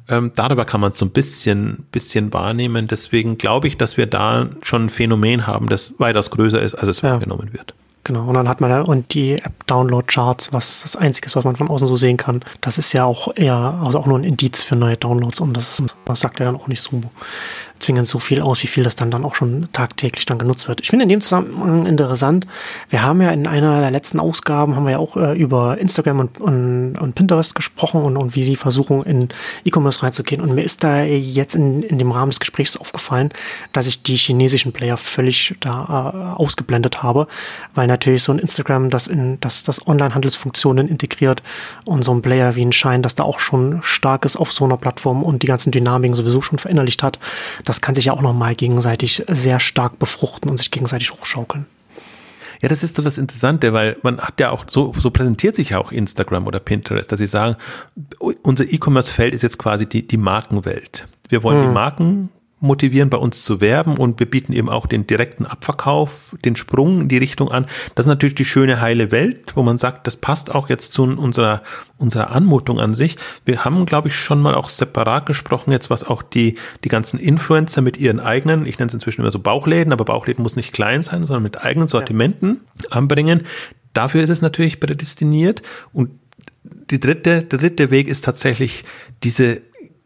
Ähm, 0.08 0.32
darüber 0.34 0.64
kann 0.64 0.80
man 0.80 0.90
es 0.90 0.98
so 0.98 1.06
ein 1.06 1.10
bisschen, 1.10 1.86
bisschen 1.92 2.32
wahrnehmen. 2.32 2.86
Deswegen 2.86 3.38
glaube 3.38 3.68
ich, 3.68 3.76
dass 3.76 3.96
wir 3.96 4.06
da 4.06 4.48
schon 4.62 4.86
ein 4.86 4.88
Phänomen 4.88 5.46
haben, 5.46 5.68
das 5.68 5.94
weitaus 5.98 6.30
größer 6.30 6.60
ist, 6.60 6.74
als 6.74 6.88
es 6.88 7.02
ja. 7.02 7.12
wahrgenommen 7.12 7.52
wird. 7.52 7.74
Genau, 8.08 8.24
und 8.24 8.32
dann 8.32 8.48
hat 8.48 8.62
man 8.62 8.70
da 8.70 8.80
und 8.80 9.12
die 9.12 9.34
App-Download-Charts, 9.34 10.50
was 10.54 10.80
das 10.80 10.96
Einzige 10.96 11.26
ist, 11.26 11.36
was 11.36 11.44
man 11.44 11.56
von 11.56 11.68
außen 11.68 11.86
so 11.86 11.94
sehen 11.94 12.16
kann. 12.16 12.40
Das 12.62 12.78
ist 12.78 12.94
ja 12.94 13.04
auch 13.04 13.36
eher, 13.36 13.78
also 13.84 13.98
auch 13.98 14.06
nur 14.06 14.18
ein 14.18 14.24
Indiz 14.24 14.62
für 14.62 14.76
neue 14.76 14.96
Downloads 14.96 15.40
und 15.40 15.54
das, 15.54 15.78
ist, 15.78 15.94
das 16.06 16.20
sagt 16.20 16.40
ja 16.40 16.46
dann 16.46 16.56
auch 16.56 16.68
nicht 16.68 16.80
so 16.80 17.02
zwingend 17.88 18.06
so 18.06 18.18
viel 18.18 18.42
aus, 18.42 18.62
wie 18.62 18.66
viel 18.66 18.84
das 18.84 18.96
dann, 18.96 19.10
dann 19.10 19.24
auch 19.24 19.34
schon 19.34 19.66
tagtäglich 19.72 20.26
dann 20.26 20.38
genutzt 20.38 20.68
wird. 20.68 20.82
Ich 20.82 20.90
finde 20.90 21.04
in 21.04 21.08
dem 21.08 21.22
Zusammenhang 21.22 21.86
interessant, 21.86 22.46
wir 22.90 23.02
haben 23.02 23.22
ja 23.22 23.30
in 23.30 23.46
einer 23.46 23.80
der 23.80 23.90
letzten 23.90 24.20
Ausgaben, 24.20 24.76
haben 24.76 24.84
wir 24.84 24.92
ja 24.92 24.98
auch 24.98 25.16
äh, 25.16 25.32
über 25.38 25.78
Instagram 25.78 26.20
und, 26.20 26.38
und, 26.38 26.98
und 26.98 27.14
Pinterest 27.14 27.54
gesprochen 27.54 28.02
und, 28.02 28.18
und 28.18 28.36
wie 28.36 28.44
sie 28.44 28.56
versuchen, 28.56 29.02
in 29.04 29.30
E-Commerce 29.64 30.02
reinzugehen. 30.02 30.42
Und 30.42 30.54
mir 30.54 30.64
ist 30.64 30.84
da 30.84 31.02
jetzt 31.02 31.54
in, 31.54 31.82
in 31.82 31.98
dem 31.98 32.12
Rahmen 32.12 32.30
des 32.30 32.40
Gesprächs 32.40 32.76
aufgefallen, 32.76 33.30
dass 33.72 33.86
ich 33.86 34.02
die 34.02 34.16
chinesischen 34.16 34.72
Player 34.72 34.98
völlig 34.98 35.56
da 35.60 36.34
äh, 36.36 36.38
ausgeblendet 36.38 37.02
habe, 37.02 37.26
weil 37.74 37.86
natürlich 37.86 38.22
so 38.22 38.32
ein 38.32 38.38
Instagram, 38.38 38.90
das 38.90 39.06
in 39.06 39.40
das, 39.40 39.64
das 39.64 39.86
Online-Handelsfunktionen 39.86 40.88
integriert 40.88 41.42
und 41.86 42.04
so 42.04 42.12
ein 42.12 42.20
Player 42.20 42.54
wie 42.54 42.66
ein 42.66 42.72
Shine, 42.72 43.00
das 43.00 43.14
da 43.14 43.22
auch 43.22 43.40
schon 43.40 43.80
stark 43.82 44.26
ist 44.26 44.36
auf 44.36 44.52
so 44.52 44.66
einer 44.66 44.76
Plattform 44.76 45.22
und 45.22 45.42
die 45.42 45.46
ganzen 45.46 45.70
Dynamiken 45.70 46.14
sowieso 46.14 46.42
schon 46.42 46.58
verinnerlicht 46.58 47.02
hat, 47.02 47.18
das 47.64 47.77
das 47.78 47.82
kann 47.82 47.94
sich 47.94 48.06
ja 48.06 48.12
auch 48.12 48.22
nochmal 48.22 48.56
gegenseitig 48.56 49.22
sehr 49.28 49.60
stark 49.60 50.00
befruchten 50.00 50.50
und 50.50 50.56
sich 50.56 50.72
gegenseitig 50.72 51.12
hochschaukeln. 51.12 51.64
Ja, 52.60 52.68
das 52.68 52.82
ist 52.82 52.96
so 52.96 53.02
das 53.02 53.18
Interessante, 53.18 53.72
weil 53.72 53.96
man 54.02 54.18
hat 54.18 54.40
ja 54.40 54.50
auch, 54.50 54.64
so, 54.66 54.92
so 54.98 55.12
präsentiert 55.12 55.54
sich 55.54 55.70
ja 55.70 55.78
auch 55.78 55.92
Instagram 55.92 56.48
oder 56.48 56.58
Pinterest, 56.58 57.12
dass 57.12 57.20
sie 57.20 57.28
sagen, 57.28 57.54
unser 58.42 58.64
E-Commerce-Feld 58.64 59.32
ist 59.32 59.42
jetzt 59.42 59.58
quasi 59.58 59.86
die, 59.86 60.04
die 60.04 60.16
Markenwelt. 60.16 61.06
Wir 61.28 61.44
wollen 61.44 61.60
hm. 61.60 61.68
die 61.68 61.72
Marken 61.72 62.28
motivieren, 62.60 63.08
bei 63.08 63.18
uns 63.18 63.44
zu 63.44 63.60
werben 63.60 63.96
und 63.96 64.18
wir 64.18 64.28
bieten 64.28 64.52
eben 64.52 64.68
auch 64.68 64.86
den 64.86 65.06
direkten 65.06 65.46
Abverkauf, 65.46 66.36
den 66.44 66.56
Sprung 66.56 67.02
in 67.02 67.08
die 67.08 67.18
Richtung 67.18 67.50
an. 67.50 67.66
Das 67.94 68.06
ist 68.06 68.10
natürlich 68.10 68.34
die 68.34 68.44
schöne 68.44 68.80
heile 68.80 69.12
Welt, 69.12 69.52
wo 69.54 69.62
man 69.62 69.78
sagt, 69.78 70.06
das 70.06 70.16
passt 70.16 70.52
auch 70.52 70.68
jetzt 70.68 70.92
zu 70.92 71.04
unserer, 71.04 71.62
unserer 71.98 72.30
Anmutung 72.32 72.80
an 72.80 72.94
sich. 72.94 73.16
Wir 73.44 73.64
haben, 73.64 73.86
glaube 73.86 74.08
ich, 74.08 74.16
schon 74.16 74.40
mal 74.40 74.54
auch 74.54 74.68
separat 74.68 75.26
gesprochen, 75.26 75.70
jetzt 75.70 75.88
was 75.90 76.04
auch 76.04 76.22
die, 76.22 76.56
die 76.84 76.88
ganzen 76.88 77.20
Influencer 77.20 77.80
mit 77.80 77.96
ihren 77.96 78.18
eigenen, 78.18 78.66
ich 78.66 78.78
nenne 78.78 78.88
es 78.88 78.94
inzwischen 78.94 79.20
immer 79.20 79.30
so 79.30 79.38
Bauchläden, 79.38 79.92
aber 79.92 80.04
Bauchläden 80.04 80.42
muss 80.42 80.56
nicht 80.56 80.72
klein 80.72 81.02
sein, 81.02 81.26
sondern 81.26 81.44
mit 81.44 81.62
eigenen 81.64 81.86
Sortimenten 81.86 82.60
ja. 82.82 82.90
anbringen. 82.90 83.42
Dafür 83.94 84.22
ist 84.22 84.30
es 84.30 84.42
natürlich 84.42 84.80
prädestiniert 84.80 85.62
und 85.92 86.10
die 86.90 87.00
dritte, 87.00 87.42
der 87.42 87.58
dritte 87.58 87.90
Weg 87.90 88.08
ist 88.08 88.24
tatsächlich 88.24 88.84
diese 89.22 89.62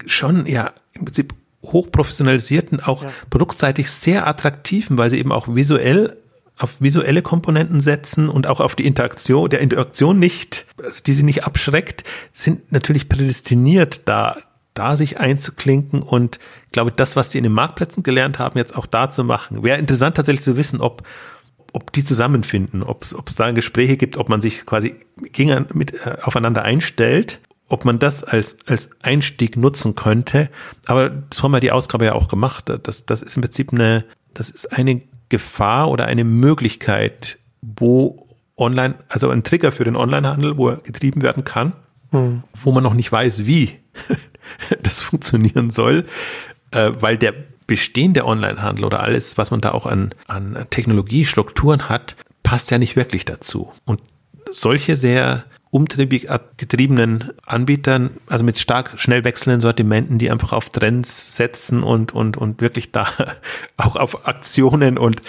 schon 0.07 0.47
ja 0.47 0.73
im 0.95 1.05
Prinzip 1.05 1.35
hochprofessionalisierten, 1.65 2.81
auch 2.81 3.05
ja. 3.05 3.11
produktseitig 3.31 3.91
sehr 3.91 4.27
attraktiven, 4.27 4.99
weil 4.99 5.11
sie 5.11 5.19
eben 5.19 5.33
auch 5.33 5.55
visuell 5.55 6.17
auf 6.59 6.81
visuelle 6.81 7.23
Komponenten 7.23 7.81
setzen 7.81 8.29
und 8.29 8.47
auch 8.47 8.61
auf 8.61 8.77
die 8.77 8.87
Interaktion, 8.87 9.51
der 9.51 9.61
Interaktion 9.61 10.19
nicht, 10.19 10.67
also 10.83 11.03
die 11.05 11.13
sie 11.13 11.25
nicht 11.25 11.45
abschreckt, 11.45 12.05
sind 12.33 12.71
natürlich 12.71 13.09
prädestiniert, 13.09 14.03
da, 14.05 14.37
da 14.75 14.97
sich 14.97 15.19
einzuklinken 15.19 16.03
und 16.03 16.39
glaube, 16.71 16.93
das, 16.93 17.17
was 17.17 17.33
sie 17.33 17.39
in 17.39 17.45
den 17.45 17.53
Marktplätzen 17.53 18.03
gelernt 18.03 18.39
haben, 18.39 18.59
jetzt 18.59 18.77
auch 18.77 18.87
da 18.87 19.11
zu 19.11 19.25
machen. 19.25 19.63
Wäre 19.63 19.79
interessant 19.79 20.17
tatsächlich 20.17 20.45
zu 20.45 20.57
wissen, 20.57 20.81
ob, 20.81 21.03
ob 21.73 21.93
die 21.93 22.05
zusammenfinden, 22.05 22.83
ob 22.83 23.03
es 23.03 23.35
da 23.35 23.51
Gespräche 23.51 23.97
gibt, 23.97 24.17
ob 24.17 24.29
man 24.29 24.41
sich 24.41 24.67
quasi 24.67 24.95
gegen, 25.17 25.67
mit, 25.73 25.95
äh, 26.07 26.19
aufeinander 26.23 26.63
einstellt 26.63 27.41
ob 27.73 27.87
man 27.87 27.99
das 27.99 28.23
als, 28.23 28.59
als 28.67 28.91
Einstieg 29.03 29.57
nutzen 29.57 29.95
könnte. 29.95 30.51
Aber 30.85 31.09
das 31.09 31.43
haben 31.43 31.53
wir 31.53 31.61
die 31.61 31.73
Ausgabe 31.73 32.05
ja 32.05 32.13
auch 32.13 32.29
gemacht. 32.29 32.71
Das, 32.83 33.07
das 33.07 33.23
ist 33.23 33.35
im 33.37 33.43
Prinzip 33.43 33.73
eine, 33.73 34.05
das 34.35 34.51
ist 34.51 34.67
eine 34.77 35.01
Gefahr 35.31 35.91
oder 35.91 36.05
eine 36.05 36.25
Möglichkeit, 36.25 37.39
wo 37.63 38.29
online, 38.59 38.97
also 39.09 39.31
ein 39.31 39.43
Trigger 39.43 39.73
für 39.73 39.85
den 39.85 39.97
Onlinehandel, 39.97 40.59
wo 40.59 40.69
er 40.69 40.77
getrieben 40.77 41.23
werden 41.23 41.45
kann, 41.45 41.73
hm. 42.11 42.43
wo 42.63 42.73
man 42.73 42.83
noch 42.83 42.93
nicht 42.93 43.11
weiß, 43.11 43.47
wie 43.47 43.79
das 44.83 45.01
funktionieren 45.01 45.71
soll, 45.71 46.05
äh, 46.73 46.91
weil 47.01 47.17
der 47.17 47.33
bestehende 47.67 48.27
Onlinehandel 48.27 48.85
oder 48.85 49.01
alles, 49.01 49.39
was 49.39 49.51
man 49.51 49.63
da 49.63 49.71
auch 49.71 49.87
an, 49.87 50.15
an 50.27 50.67
Technologiestrukturen 50.69 51.89
hat, 51.89 52.17
passt 52.43 52.71
ja 52.71 52.77
nicht 52.77 52.97
wirklich 52.97 53.25
dazu. 53.25 53.73
Und 53.87 54.03
solche 54.51 54.97
sehr 54.97 55.45
umtriebig 55.73 56.29
getriebenen 56.59 57.31
Anbietern, 57.47 58.11
also 58.27 58.45
mit 58.45 58.59
stark 58.59 59.01
schnell 59.01 59.25
wechselnden 59.25 59.63
Sortimenten, 59.63 60.19
die 60.19 60.31
einfach 60.31 60.53
auf 60.53 60.69
Trends 60.69 61.35
setzen 61.35 61.83
und, 61.83 62.15
und, 62.15 62.37
und 62.37 62.61
wirklich 62.61 62.93
da 62.93 63.09
auch 63.79 63.97
auf 63.97 64.29
Aktionen 64.29 64.99
und 64.99 65.23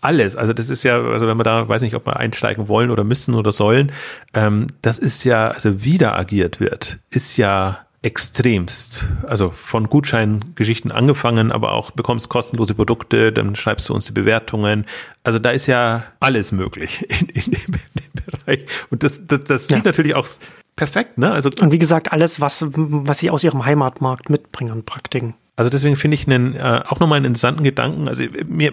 alles. 0.00 0.36
Also 0.36 0.54
das 0.54 0.70
ist 0.70 0.84
ja, 0.84 1.00
also 1.02 1.26
wenn 1.26 1.36
wir 1.36 1.44
da, 1.44 1.68
weiß 1.68 1.82
nicht, 1.82 1.94
ob 1.94 2.06
wir 2.06 2.16
einsteigen 2.16 2.66
wollen 2.66 2.90
oder 2.90 3.04
müssen 3.04 3.34
oder 3.34 3.52
sollen, 3.52 3.92
ähm, 4.32 4.68
das 4.80 4.98
ist 4.98 5.22
ja, 5.24 5.48
also 5.48 5.84
wieder 5.84 6.16
agiert 6.16 6.60
wird, 6.60 6.98
ist 7.10 7.36
ja 7.36 7.83
extremst. 8.04 9.06
Also 9.26 9.50
von 9.50 9.88
Gutscheingeschichten 9.88 10.92
angefangen, 10.92 11.50
aber 11.50 11.72
auch 11.72 11.90
bekommst 11.90 12.28
kostenlose 12.28 12.74
Produkte, 12.74 13.32
dann 13.32 13.56
schreibst 13.56 13.88
du 13.88 13.94
uns 13.94 14.04
die 14.04 14.12
Bewertungen. 14.12 14.84
Also 15.22 15.38
da 15.38 15.50
ist 15.50 15.66
ja 15.66 16.04
alles 16.20 16.52
möglich 16.52 17.06
in, 17.20 17.28
in, 17.28 17.50
dem, 17.50 17.54
in 17.54 18.12
dem, 18.14 18.24
Bereich. 18.26 18.66
Und 18.90 19.02
das, 19.02 19.26
das, 19.26 19.44
das 19.44 19.68
ja. 19.68 19.80
natürlich 19.84 20.14
auch 20.14 20.26
perfekt, 20.76 21.18
ne? 21.18 21.30
Also 21.32 21.50
und 21.60 21.72
wie 21.72 21.78
gesagt, 21.78 22.12
alles, 22.12 22.40
was, 22.40 22.66
was 22.74 23.18
sie 23.18 23.30
aus 23.30 23.42
ihrem 23.44 23.64
Heimatmarkt 23.64 24.30
mitbringen 24.30 24.84
Praktiken. 24.84 25.34
Also 25.56 25.70
deswegen 25.70 25.96
finde 25.96 26.16
ich 26.16 26.26
einen, 26.26 26.56
äh, 26.56 26.82
auch 26.88 27.00
nochmal 27.00 27.16
einen 27.16 27.26
interessanten 27.26 27.62
Gedanken. 27.62 28.08
Also 28.08 28.24
mir, 28.46 28.72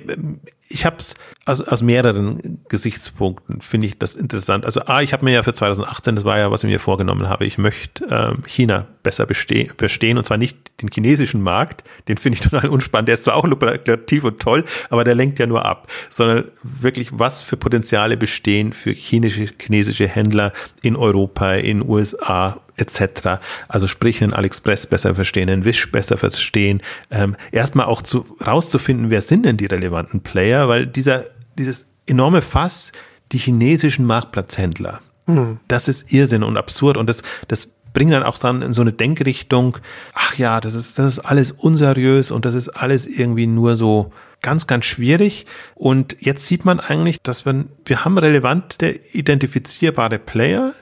ich 0.71 0.85
habe 0.85 0.97
es 0.97 1.15
also 1.45 1.65
aus 1.65 1.81
mehreren 1.81 2.61
Gesichtspunkten 2.69 3.61
finde 3.61 3.87
ich 3.87 3.97
das 3.97 4.15
interessant. 4.15 4.65
Also 4.65 4.81
A, 4.85 5.01
ich 5.01 5.11
habe 5.11 5.25
mir 5.25 5.33
ja 5.33 5.43
für 5.43 5.53
2018, 5.53 6.15
das 6.15 6.23
war 6.23 6.37
ja, 6.37 6.51
was 6.51 6.63
ich 6.63 6.69
mir 6.69 6.79
vorgenommen 6.79 7.27
habe, 7.29 7.45
ich 7.45 7.57
möchte 7.57 8.05
ähm, 8.09 8.43
China 8.45 8.87
besser 9.01 9.25
bestehen, 9.25 9.71
bestehen 9.75 10.17
und 10.17 10.23
zwar 10.23 10.37
nicht 10.37 10.57
den 10.81 10.89
chinesischen 10.93 11.41
Markt, 11.41 11.83
den 12.07 12.17
finde 12.17 12.37
ich 12.37 12.41
total 12.49 12.69
unspannend, 12.69 13.07
der 13.07 13.15
ist 13.15 13.23
zwar 13.23 13.35
auch 13.35 13.45
lukrativ 13.45 14.23
und 14.23 14.39
toll, 14.39 14.63
aber 14.89 15.03
der 15.03 15.15
lenkt 15.15 15.39
ja 15.39 15.47
nur 15.47 15.65
ab, 15.65 15.87
sondern 16.09 16.45
wirklich, 16.63 17.09
was 17.11 17.41
für 17.41 17.57
Potenziale 17.57 18.17
bestehen 18.17 18.71
für 18.71 18.91
chinesische, 18.91 19.51
chinesische 19.59 20.07
Händler 20.07 20.53
in 20.83 20.95
Europa, 20.95 21.55
in 21.55 21.87
USA, 21.87 22.61
etc. 22.81 23.41
Also 23.67 23.87
sprich, 23.87 24.21
einen 24.21 24.33
AliExpress 24.33 24.87
besser 24.87 25.15
verstehen, 25.15 25.49
einen 25.49 25.65
Wish 25.65 25.91
besser 25.91 26.17
verstehen, 26.17 26.81
ähm, 27.11 27.35
erstmal 27.51 27.85
auch 27.85 28.01
zu, 28.01 28.25
rauszufinden, 28.45 29.09
wer 29.09 29.21
sind 29.21 29.45
denn 29.45 29.57
die 29.57 29.67
relevanten 29.67 30.21
Player, 30.21 30.60
weil 30.67 30.87
dieser, 30.87 31.25
dieses 31.57 31.87
enorme 32.05 32.41
Fass, 32.41 32.91
die 33.31 33.37
chinesischen 33.37 34.05
Marktplatzhändler, 34.05 35.01
mhm. 35.27 35.59
das 35.67 35.87
ist 35.87 36.11
Irrsinn 36.11 36.43
und 36.43 36.57
absurd 36.57 36.97
und 36.97 37.07
das, 37.07 37.23
das 37.47 37.69
bringt 37.93 38.13
dann 38.13 38.23
auch 38.23 38.37
dann 38.37 38.61
in 38.61 38.71
so 38.71 38.81
eine 38.81 38.93
Denkrichtung, 38.93 39.77
ach 40.13 40.37
ja, 40.37 40.59
das 40.59 40.73
ist, 40.73 40.97
das 40.99 41.17
ist 41.17 41.19
alles 41.19 41.51
unseriös 41.51 42.31
und 42.31 42.45
das 42.45 42.53
ist 42.53 42.69
alles 42.69 43.07
irgendwie 43.07 43.47
nur 43.47 43.75
so 43.75 44.11
ganz, 44.41 44.67
ganz 44.67 44.85
schwierig. 44.85 45.45
Und 45.75 46.17
jetzt 46.19 46.47
sieht 46.47 46.65
man 46.65 46.79
eigentlich, 46.79 47.21
dass 47.21 47.45
wir, 47.45 47.65
wir 47.85 48.05
haben 48.05 48.17
relevante, 48.17 48.99
identifizierbare 49.13 50.19
Player, 50.19 50.73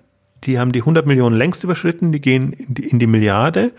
die 0.46 0.60
haben 0.60 0.72
die 0.72 0.80
100 0.80 1.06
Millionen 1.06 1.36
längst 1.36 1.64
überschritten, 1.64 2.12
die 2.12 2.22
gehen 2.22 2.54
in 2.54 2.74
die, 2.74 2.88
in 2.88 3.00
die 3.00 3.08
Milliarde 3.08 3.72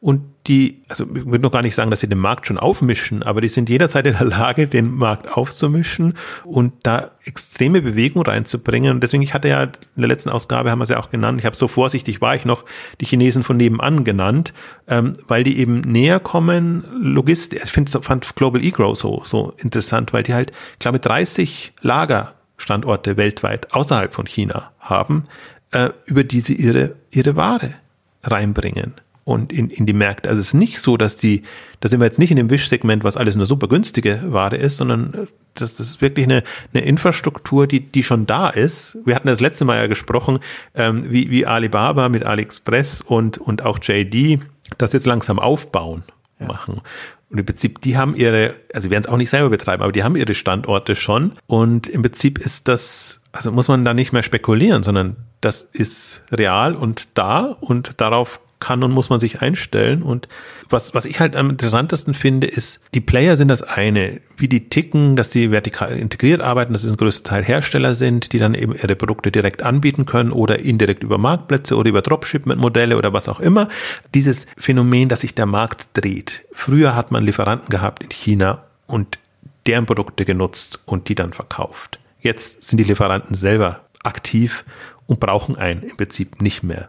und 0.00 0.22
die, 0.46 0.82
also 0.88 1.04
ich 1.04 1.26
würde 1.26 1.40
noch 1.42 1.50
gar 1.50 1.62
nicht 1.62 1.74
sagen, 1.74 1.90
dass 1.90 2.00
sie 2.00 2.08
den 2.08 2.18
Markt 2.18 2.46
schon 2.46 2.58
aufmischen, 2.58 3.22
aber 3.22 3.40
die 3.40 3.48
sind 3.48 3.68
jederzeit 3.68 4.06
in 4.06 4.14
der 4.14 4.26
Lage, 4.26 4.68
den 4.68 4.92
Markt 4.94 5.32
aufzumischen 5.32 6.14
und 6.44 6.72
da 6.84 7.10
extreme 7.24 7.82
Bewegung 7.82 8.22
reinzubringen. 8.22 8.92
Und 8.92 9.02
deswegen, 9.02 9.22
ich 9.22 9.34
hatte 9.34 9.48
ja 9.48 9.64
in 9.64 9.70
der 9.96 10.08
letzten 10.08 10.30
Ausgabe, 10.30 10.70
haben 10.70 10.78
wir 10.78 10.84
es 10.84 10.90
ja 10.90 11.00
auch 11.00 11.10
genannt, 11.10 11.40
ich 11.40 11.46
habe 11.46 11.56
so 11.56 11.68
vorsichtig 11.68 12.20
war 12.20 12.36
ich 12.36 12.44
noch, 12.44 12.64
die 13.00 13.06
Chinesen 13.06 13.42
von 13.42 13.56
nebenan 13.56 14.04
genannt, 14.04 14.52
ähm, 14.88 15.14
weil 15.26 15.42
die 15.42 15.58
eben 15.58 15.80
näher 15.80 16.20
kommen, 16.20 16.84
Logistik, 17.00 17.62
ich 17.64 17.70
finde, 17.70 17.90
fand 18.00 18.36
Global 18.36 18.64
E-Grow 18.64 18.96
so, 18.96 19.22
so 19.24 19.52
interessant, 19.58 20.12
weil 20.12 20.22
die 20.22 20.34
halt, 20.34 20.52
ich 20.74 20.78
glaube, 20.78 21.00
30 21.00 21.72
Lagerstandorte 21.80 23.16
weltweit 23.16 23.72
außerhalb 23.72 24.14
von 24.14 24.26
China 24.26 24.70
haben, 24.78 25.24
äh, 25.72 25.90
über 26.06 26.22
die 26.22 26.40
sie 26.40 26.54
ihre, 26.54 26.94
ihre 27.10 27.34
Ware 27.34 27.74
reinbringen 28.22 28.94
und 29.26 29.52
in, 29.52 29.70
in 29.70 29.86
die 29.86 29.92
Märkte. 29.92 30.28
Also 30.28 30.40
es 30.40 30.48
ist 30.48 30.54
nicht 30.54 30.78
so, 30.78 30.96
dass 30.96 31.16
die, 31.16 31.42
da 31.80 31.88
sind 31.88 31.98
wir 31.98 32.04
jetzt 32.04 32.20
nicht 32.20 32.30
in 32.30 32.36
dem 32.36 32.48
Wischsegment, 32.48 33.02
was 33.02 33.16
alles 33.16 33.34
nur 33.34 33.46
super 33.46 33.66
günstige 33.66 34.20
Ware 34.28 34.56
ist, 34.56 34.76
sondern 34.76 35.14
äh, 35.14 35.26
das, 35.54 35.76
das 35.76 35.88
ist 35.88 36.00
wirklich 36.00 36.26
eine, 36.26 36.44
eine 36.72 36.84
Infrastruktur, 36.84 37.66
die, 37.66 37.80
die 37.80 38.04
schon 38.04 38.26
da 38.26 38.48
ist. 38.48 38.96
Wir 39.04 39.16
hatten 39.16 39.26
das 39.26 39.40
letzte 39.40 39.64
Mal 39.64 39.78
ja 39.78 39.88
gesprochen, 39.88 40.38
ähm, 40.76 41.10
wie, 41.10 41.28
wie 41.28 41.44
Alibaba 41.44 42.08
mit 42.08 42.24
AliExpress 42.24 43.00
und, 43.00 43.38
und 43.38 43.62
auch 43.62 43.80
JD 43.82 44.38
das 44.78 44.92
jetzt 44.92 45.06
langsam 45.06 45.40
aufbauen 45.40 46.04
ja. 46.38 46.46
machen. 46.46 46.80
Und 47.28 47.38
im 47.38 47.44
Prinzip, 47.44 47.80
die 47.80 47.96
haben 47.96 48.14
ihre, 48.14 48.54
also 48.72 48.90
werden 48.90 49.02
es 49.02 49.08
auch 49.08 49.16
nicht 49.16 49.30
selber 49.30 49.50
betreiben, 49.50 49.82
aber 49.82 49.90
die 49.90 50.04
haben 50.04 50.14
ihre 50.14 50.34
Standorte 50.34 50.94
schon. 50.94 51.32
Und 51.48 51.88
im 51.88 52.02
Prinzip 52.02 52.38
ist 52.38 52.68
das, 52.68 53.20
also 53.32 53.50
muss 53.50 53.66
man 53.66 53.84
da 53.84 53.92
nicht 53.92 54.12
mehr 54.12 54.22
spekulieren, 54.22 54.84
sondern 54.84 55.16
das 55.40 55.62
ist 55.62 56.22
real 56.30 56.76
und 56.76 57.08
da 57.14 57.56
und 57.60 58.00
darauf 58.00 58.40
kann 58.60 58.82
und 58.82 58.92
muss 58.92 59.10
man 59.10 59.20
sich 59.20 59.42
einstellen. 59.42 60.02
Und 60.02 60.28
was, 60.68 60.94
was 60.94 61.06
ich 61.06 61.20
halt 61.20 61.36
am 61.36 61.50
interessantesten 61.50 62.14
finde, 62.14 62.46
ist, 62.46 62.80
die 62.94 63.00
Player 63.00 63.36
sind 63.36 63.48
das 63.48 63.62
eine, 63.62 64.20
wie 64.36 64.48
die 64.48 64.68
ticken, 64.68 65.16
dass 65.16 65.28
die 65.28 65.50
vertikal 65.50 65.96
integriert 65.96 66.40
arbeiten, 66.40 66.72
dass 66.72 66.84
es 66.84 66.90
ein 66.90 66.96
größter 66.96 67.30
Teil 67.30 67.44
Hersteller 67.44 67.94
sind, 67.94 68.32
die 68.32 68.38
dann 68.38 68.54
eben 68.54 68.74
ihre 68.74 68.96
Produkte 68.96 69.30
direkt 69.30 69.62
anbieten 69.62 70.06
können 70.06 70.32
oder 70.32 70.58
indirekt 70.58 71.02
über 71.02 71.18
Marktplätze 71.18 71.76
oder 71.76 71.90
über 71.90 72.02
Dropshipment-Modelle 72.02 72.96
oder 72.96 73.12
was 73.12 73.28
auch 73.28 73.40
immer. 73.40 73.68
Dieses 74.14 74.46
Phänomen, 74.56 75.08
dass 75.08 75.20
sich 75.20 75.34
der 75.34 75.46
Markt 75.46 75.88
dreht. 75.92 76.46
Früher 76.52 76.94
hat 76.94 77.10
man 77.10 77.24
Lieferanten 77.24 77.68
gehabt 77.68 78.02
in 78.02 78.10
China 78.10 78.64
und 78.86 79.18
deren 79.66 79.86
Produkte 79.86 80.24
genutzt 80.24 80.80
und 80.86 81.08
die 81.08 81.14
dann 81.14 81.32
verkauft. 81.32 81.98
Jetzt 82.20 82.64
sind 82.64 82.78
die 82.78 82.84
Lieferanten 82.84 83.34
selber 83.34 83.80
aktiv 84.02 84.64
und 85.06 85.20
brauchen 85.20 85.56
einen 85.56 85.82
im 85.82 85.96
Prinzip 85.96 86.40
nicht 86.40 86.62
mehr. 86.62 86.88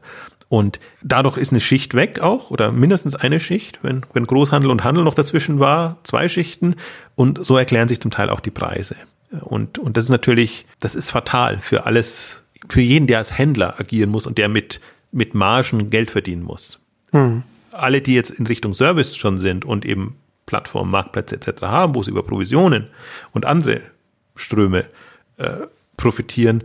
Und 0.49 0.79
dadurch 1.03 1.37
ist 1.37 1.51
eine 1.51 1.59
Schicht 1.59 1.93
weg 1.93 2.19
auch 2.21 2.51
oder 2.51 2.71
mindestens 2.71 3.15
eine 3.15 3.39
Schicht, 3.39 3.79
wenn, 3.81 4.05
wenn 4.13 4.25
Großhandel 4.25 4.71
und 4.71 4.83
Handel 4.83 5.03
noch 5.03 5.13
dazwischen 5.13 5.59
war, 5.59 5.97
zwei 6.03 6.29
Schichten. 6.29 6.75
Und 7.15 7.43
so 7.43 7.57
erklären 7.57 7.87
sich 7.87 7.99
zum 7.99 8.11
Teil 8.11 8.29
auch 8.29 8.39
die 8.39 8.51
Preise. 8.51 8.95
Und, 9.41 9.77
und 9.77 9.97
das 9.97 10.05
ist 10.05 10.09
natürlich, 10.09 10.65
das 10.79 10.95
ist 10.95 11.09
fatal 11.09 11.59
für 11.59 11.85
alles, 11.85 12.43
für 12.69 12.81
jeden, 12.81 13.07
der 13.07 13.17
als 13.17 13.37
Händler 13.37 13.79
agieren 13.79 14.09
muss 14.09 14.25
und 14.25 14.37
der 14.37 14.47
mit, 14.47 14.79
mit 15.11 15.33
Margen 15.33 15.89
Geld 15.89 16.11
verdienen 16.11 16.43
muss. 16.43 16.79
Mhm. 17.11 17.43
Alle, 17.71 18.01
die 18.01 18.15
jetzt 18.15 18.29
in 18.29 18.47
Richtung 18.47 18.73
Service 18.73 19.17
schon 19.17 19.37
sind 19.37 19.65
und 19.65 19.85
eben 19.85 20.15
Plattformen, 20.45 20.89
Marktplätze 20.89 21.35
etc. 21.35 21.63
haben, 21.63 21.93
wo 21.93 22.03
sie 22.03 22.11
über 22.11 22.23
Provisionen 22.23 22.87
und 23.33 23.45
andere 23.45 23.81
Ströme 24.35 24.85
äh, 25.35 25.67
profitieren, 25.97 26.63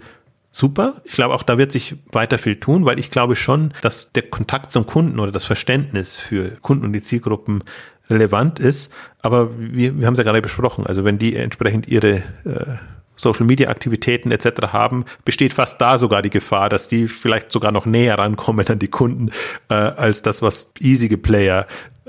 super. 0.53 1.01
Ich 1.05 1.15
glaube, 1.15 1.35
auch 1.35 1.43
da 1.43 1.59
wird 1.59 1.73
sich 1.73 1.97
weiter 2.12 2.38
viel 2.38 2.61
tun, 2.61 2.85
weil 2.85 3.01
ich 3.01 3.11
glaube 3.11 3.35
schon, 3.35 3.73
dass 3.81 4.12
der 4.12 4.23
Kontakt 4.23 4.71
zum 4.71 4.87
Kunden 4.87 5.19
oder 5.19 5.33
das 5.33 5.45
Verständnis 5.45 6.19
für 6.19 6.53
Kunden 6.61 6.85
und 6.85 6.93
die 6.93 7.03
Zielgruppen 7.03 7.65
relevant 8.09 8.61
ist. 8.61 8.93
Aber 9.23 9.51
wir, 9.59 9.99
wir 9.99 10.07
haben 10.07 10.12
es 10.12 10.19
ja 10.19 10.25
gerade 10.25 10.43
besprochen. 10.43 10.87
Also 10.87 11.05
wenn 11.05 11.19
die 11.19 11.35
entsprechend 11.35 11.88
ihre 11.88 12.17
äh, 12.45 12.77
Social 13.17 13.47
Media 13.47 13.69
Aktivitäten 13.69 14.31
etc. 14.31 14.73
haben, 14.73 15.05
besteht 15.25 15.53
fast 15.53 15.81
da 15.81 15.99
sogar 15.99 16.23
die 16.23 16.31
Gefahr, 16.31 16.69
dass 16.69 16.88
die 16.88 17.09
vielleicht 17.09 17.51
sogar 17.51 17.73
noch 17.73 17.87
näher 17.87 18.19
rankommen 18.19 18.67
an 18.69 18.79
die 18.79 18.88
Kunden, 18.88 19.31
äh, 19.69 19.75
als 19.75 20.23
das, 20.23 20.43
was 20.43 20.73
easige 20.81 21.19
Player 21.19 21.67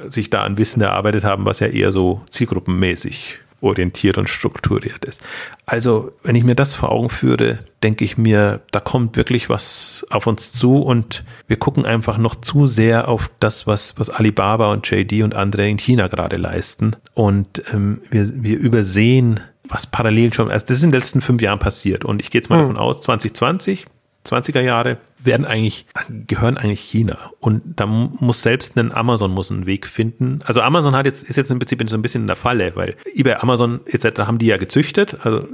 sich 0.08 0.30
da 0.30 0.44
an 0.44 0.58
Wissen 0.58 0.82
erarbeitet 0.82 1.24
haben, 1.24 1.46
was 1.46 1.60
ja 1.60 1.68
eher 1.68 1.92
so 1.92 2.22
zielgruppenmäßig 2.30 3.40
orientiert 3.64 4.18
und 4.18 4.30
strukturiert 4.30 5.06
ist. 5.06 5.22
Also, 5.66 6.12
wenn 6.24 6.36
ich 6.36 6.44
mir 6.44 6.56
das 6.56 6.76
vor 6.76 6.92
Augen 6.92 7.10
führe, 7.10 7.60
denke 7.82 8.06
ich 8.06 8.18
mir, 8.18 8.62
da 8.72 8.80
kommt 8.80 9.18
wirklich 9.18 9.50
was 9.50 10.06
auf 10.10 10.28
uns 10.28 10.54
zu 10.54 10.78
und 10.78 11.24
wir 11.48 11.58
gucken 11.58 11.86
einfach 11.86 12.18
noch 12.18 12.36
zu 12.36 12.68
sehr 12.68 13.08
auf 13.08 13.30
das, 13.40 13.66
was, 13.66 13.98
was 13.98 14.10
Alibaba 14.10 14.72
und 14.72 14.90
JD 14.90 15.24
und 15.24 15.36
andere 15.36 15.68
in 15.68 15.78
China 15.78 16.08
gerade 16.08 16.38
leisten. 16.38 16.96
Und 17.14 17.64
ähm, 17.74 18.02
wir, 18.10 18.44
wir 18.44 18.58
übersehen, 18.58 19.40
was 19.68 19.88
parallel 19.88 20.34
schon, 20.34 20.52
also 20.52 20.66
das 20.68 20.78
ist 20.78 20.84
in 20.84 20.92
den 20.92 21.00
letzten 21.00 21.22
fünf 21.22 21.42
Jahren 21.42 21.60
passiert. 21.60 22.06
Und 22.06 22.22
ich 22.22 22.32
gehe 22.32 22.40
jetzt 22.40 22.50
mal 22.50 22.58
mhm. 22.58 22.62
davon 22.62 22.78
aus, 22.78 23.02
2020 23.02 23.86
20er 24.26 24.62
Jahre 24.62 24.98
werden 25.24 25.46
eigentlich, 25.46 25.86
gehören 26.28 26.58
eigentlich 26.58 26.82
China. 26.82 27.32
Und 27.40 27.62
da 27.76 27.86
muss 27.86 28.42
selbst 28.42 28.78
ein 28.78 28.94
Amazon 28.94 29.32
muss 29.32 29.52
einen 29.52 29.66
Weg 29.66 29.88
finden. 29.88 30.40
Also 30.46 30.62
Amazon 30.62 30.96
hat 30.96 31.06
jetzt, 31.06 31.24
ist 31.24 31.36
jetzt 31.36 31.52
im 31.52 31.60
Prinzip 31.60 31.84
so 31.90 31.96
ein 31.96 32.02
bisschen 32.02 32.22
in 32.22 32.28
der 32.28 32.36
Falle, 32.36 32.76
weil 32.76 32.96
eBay, 33.16 33.36
Amazon 33.36 33.82
etc. 33.86 34.22
haben 34.22 34.38
die 34.38 34.48
ja 34.48 34.58
gezüchtet, 34.58 35.18
also 35.24 35.48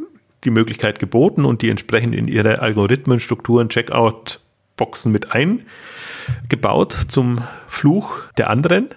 die 0.44 0.52
Möglichkeit 0.52 1.00
geboten 1.00 1.46
und 1.46 1.62
die 1.62 1.70
entsprechend 1.70 2.16
in 2.16 2.28
ihre 2.28 2.60
Algorithmen, 2.60 3.20
Strukturen, 3.20 3.70
Checkout-Boxen 3.70 5.12
mit 5.12 5.28
eingebaut 5.34 6.94
zum 6.94 7.42
Fluch 7.68 8.22
der 8.38 8.50
anderen. 8.50 8.90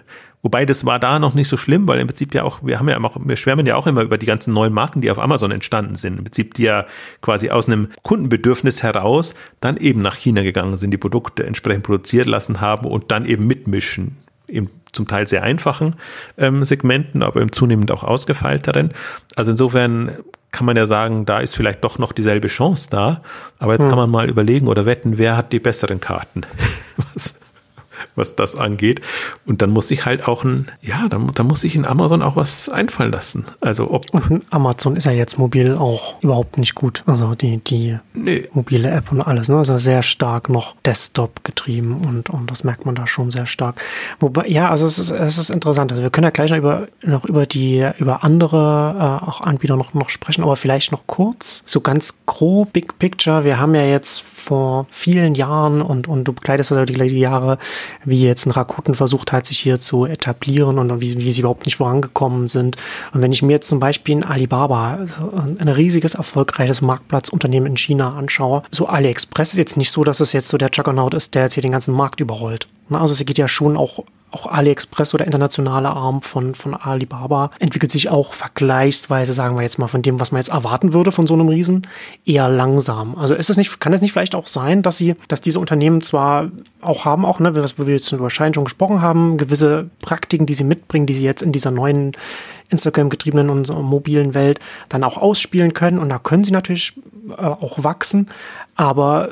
Wobei 0.43 0.65
das 0.65 0.85
war 0.85 0.99
da 0.99 1.19
noch 1.19 1.33
nicht 1.33 1.47
so 1.47 1.55
schlimm, 1.55 1.87
weil 1.87 2.01
im 2.01 2.07
Prinzip 2.07 2.33
ja 2.33 2.43
auch, 2.43 2.59
wir 2.61 2.77
haben 2.77 2.89
ja 2.89 3.01
auch, 3.01 3.15
wir 3.23 3.37
schwärmen 3.37 3.65
ja 3.65 3.77
auch 3.77 3.87
immer 3.87 4.01
über 4.01 4.17
die 4.17 4.25
ganzen 4.25 4.53
neuen 4.53 4.73
Marken, 4.73 4.99
die 4.99 5.09
auf 5.09 5.17
Amazon 5.17 5.51
entstanden 5.51 5.95
sind. 5.95 6.17
Im 6.17 6.25
Prinzip, 6.25 6.53
die 6.53 6.63
ja 6.63 6.85
quasi 7.21 7.49
aus 7.49 7.67
einem 7.67 7.87
Kundenbedürfnis 8.03 8.83
heraus 8.83 9.35
dann 9.61 9.77
eben 9.77 10.01
nach 10.01 10.17
China 10.17 10.43
gegangen 10.43 10.75
sind, 10.75 10.91
die 10.91 10.97
Produkte 10.97 11.45
entsprechend 11.45 11.83
produziert 11.83 12.27
lassen 12.27 12.59
haben 12.59 12.85
und 12.85 13.09
dann 13.09 13.25
eben 13.25 13.47
mitmischen. 13.47 14.17
Eben 14.49 14.69
zum 14.91 15.07
Teil 15.07 15.27
sehr 15.27 15.43
einfachen 15.43 15.95
ähm, 16.37 16.65
Segmenten, 16.65 17.23
aber 17.23 17.41
im 17.41 17.53
zunehmend 17.53 17.89
auch 17.89 18.03
ausgefeilteren. 18.03 18.91
Also 19.35 19.51
insofern 19.51 20.11
kann 20.51 20.65
man 20.65 20.75
ja 20.75 20.85
sagen, 20.85 21.25
da 21.25 21.39
ist 21.39 21.55
vielleicht 21.55 21.85
doch 21.85 21.97
noch 21.97 22.11
dieselbe 22.11 22.49
Chance 22.49 22.89
da. 22.91 23.21
Aber 23.59 23.73
jetzt 23.73 23.83
hm. 23.83 23.89
kann 23.89 23.97
man 23.97 24.09
mal 24.09 24.29
überlegen 24.29 24.67
oder 24.67 24.85
wetten, 24.85 25.17
wer 25.17 25.37
hat 25.37 25.53
die 25.53 25.59
besseren 25.59 26.01
Karten? 26.01 26.41
Was, 27.13 27.35
was 28.15 28.35
das 28.35 28.55
angeht. 28.55 29.01
Und 29.45 29.61
dann 29.61 29.69
muss 29.69 29.91
ich 29.91 30.05
halt 30.05 30.27
auch 30.27 30.43
ein, 30.43 30.67
ja, 30.81 31.07
dann, 31.09 31.31
dann 31.33 31.47
muss 31.47 31.63
ich 31.63 31.75
in 31.75 31.85
Amazon 31.85 32.21
auch 32.21 32.35
was 32.35 32.69
einfallen 32.69 33.11
lassen. 33.11 33.45
Also 33.61 33.91
ob. 33.91 34.05
Und 34.13 34.43
Amazon 34.49 34.95
ist 34.95 35.05
ja 35.05 35.11
jetzt 35.11 35.37
mobil 35.37 35.75
auch 35.75 36.21
überhaupt 36.21 36.57
nicht 36.57 36.75
gut. 36.75 37.03
Also 37.05 37.35
die, 37.35 37.57
die 37.57 37.97
nee. 38.13 38.47
mobile 38.53 38.89
App 38.89 39.11
und 39.11 39.21
alles, 39.21 39.49
ne? 39.49 39.57
Also 39.57 39.77
sehr 39.77 40.03
stark 40.03 40.49
noch 40.49 40.75
Desktop 40.85 41.43
getrieben 41.43 42.01
und, 42.05 42.29
und 42.29 42.49
das 42.51 42.63
merkt 42.63 42.85
man 42.85 42.95
da 42.95 43.07
schon 43.07 43.31
sehr 43.31 43.45
stark. 43.45 43.81
Wobei, 44.19 44.47
ja, 44.47 44.69
also 44.69 44.85
es 44.85 44.99
ist, 44.99 45.11
es 45.11 45.37
ist 45.37 45.49
interessant. 45.49 45.91
Also 45.91 46.03
wir 46.03 46.09
können 46.09 46.25
ja 46.25 46.31
gleich 46.31 46.51
noch 46.51 46.57
über, 46.57 46.87
noch 47.03 47.25
über 47.25 47.45
die, 47.45 47.87
über 47.97 48.23
andere 48.23 49.19
äh, 49.23 49.25
auch 49.25 49.41
Anbieter 49.41 49.77
noch, 49.77 49.93
noch 49.93 50.09
sprechen, 50.09 50.43
aber 50.43 50.55
vielleicht 50.55 50.91
noch 50.91 51.07
kurz, 51.07 51.63
so 51.65 51.81
ganz 51.81 52.15
grob, 52.25 52.73
Big 52.73 52.97
Picture. 52.99 53.43
Wir 53.43 53.59
haben 53.59 53.75
ja 53.75 53.83
jetzt 53.83 54.21
vor 54.21 54.87
vielen 54.91 55.35
Jahren 55.35 55.81
und, 55.81 56.07
und 56.07 56.23
du 56.25 56.33
begleitest 56.33 56.71
also 56.71 56.85
die, 56.85 56.93
die 56.93 57.19
Jahre 57.19 57.57
wie 58.05 58.21
jetzt 58.21 58.45
ein 58.45 58.51
Rakuten 58.51 58.95
versucht 58.95 59.31
hat, 59.31 59.45
sich 59.45 59.59
hier 59.59 59.79
zu 59.79 60.05
etablieren 60.05 60.79
und 60.79 61.01
wie, 61.01 61.19
wie 61.19 61.31
sie 61.31 61.41
überhaupt 61.41 61.65
nicht 61.65 61.77
vorangekommen 61.77 62.47
sind. 62.47 62.77
Und 63.13 63.21
wenn 63.21 63.31
ich 63.31 63.41
mir 63.41 63.53
jetzt 63.53 63.69
zum 63.69 63.79
Beispiel 63.79 64.17
ein 64.17 64.23
Alibaba, 64.23 64.95
also 64.95 65.31
ein 65.57 65.67
riesiges, 65.67 66.15
erfolgreiches 66.15 66.81
Marktplatzunternehmen 66.81 67.69
in 67.69 67.77
China 67.77 68.15
anschaue, 68.15 68.63
so 68.71 68.87
AliExpress 68.87 69.53
ist 69.53 69.57
jetzt 69.57 69.77
nicht 69.77 69.91
so, 69.91 70.03
dass 70.03 70.19
es 70.19 70.33
jetzt 70.33 70.49
so 70.49 70.57
der 70.57 70.69
Juggernaut 70.71 71.13
ist, 71.13 71.35
der 71.35 71.43
jetzt 71.43 71.53
hier 71.53 71.63
den 71.63 71.71
ganzen 71.71 71.93
Markt 71.93 72.19
überrollt. 72.19 72.67
Also 72.89 73.13
es 73.13 73.25
geht 73.25 73.37
ja 73.37 73.47
schon 73.47 73.77
auch 73.77 74.03
auch 74.33 74.47
AliExpress 74.47 75.13
oder 75.13 75.25
internationale 75.25 75.89
Arm 75.89 76.21
von, 76.21 76.55
von 76.55 76.73
Alibaba 76.73 77.51
entwickelt 77.59 77.91
sich 77.91 78.09
auch 78.09 78.33
vergleichsweise, 78.33 79.33
sagen 79.33 79.55
wir 79.55 79.63
jetzt 79.63 79.79
mal, 79.79 79.87
von 79.87 80.01
dem, 80.01 80.19
was 80.19 80.31
man 80.31 80.39
jetzt 80.39 80.49
erwarten 80.49 80.93
würde 80.93 81.11
von 81.11 81.27
so 81.27 81.33
einem 81.33 81.49
Riesen, 81.49 81.83
eher 82.25 82.49
langsam. 82.49 83.15
Also 83.15 83.35
ist 83.35 83.49
es 83.49 83.57
nicht, 83.57 83.79
kann 83.79 83.93
es 83.93 84.01
nicht 84.01 84.11
vielleicht 84.11 84.35
auch 84.35 84.47
sein, 84.47 84.81
dass 84.81 84.97
sie, 84.97 85.15
dass 85.27 85.41
diese 85.41 85.59
Unternehmen 85.59 86.01
zwar 86.01 86.49
auch 86.81 87.05
haben, 87.05 87.25
auch, 87.25 87.39
ne, 87.39 87.55
was 87.55 87.77
wir 87.77 87.85
jetzt 87.87 88.11
über 88.11 88.29
Schein 88.29 88.53
schon 88.53 88.65
gesprochen 88.65 89.01
haben, 89.01 89.37
gewisse 89.37 89.89
Praktiken, 90.01 90.45
die 90.45 90.53
sie 90.53 90.63
mitbringen, 90.63 91.05
die 91.05 91.13
sie 91.13 91.25
jetzt 91.25 91.41
in 91.41 91.51
dieser 91.51 91.71
neuen 91.71 92.13
Instagram-getriebenen 92.69 93.49
und 93.49 93.69
mobilen 93.81 94.33
Welt 94.33 94.59
dann 94.89 95.03
auch 95.03 95.17
ausspielen 95.17 95.73
können. 95.73 95.99
Und 95.99 96.09
da 96.09 96.17
können 96.17 96.43
sie 96.43 96.51
natürlich 96.51 96.93
äh, 97.29 97.41
auch 97.41 97.83
wachsen. 97.83 98.27
Aber 98.75 99.29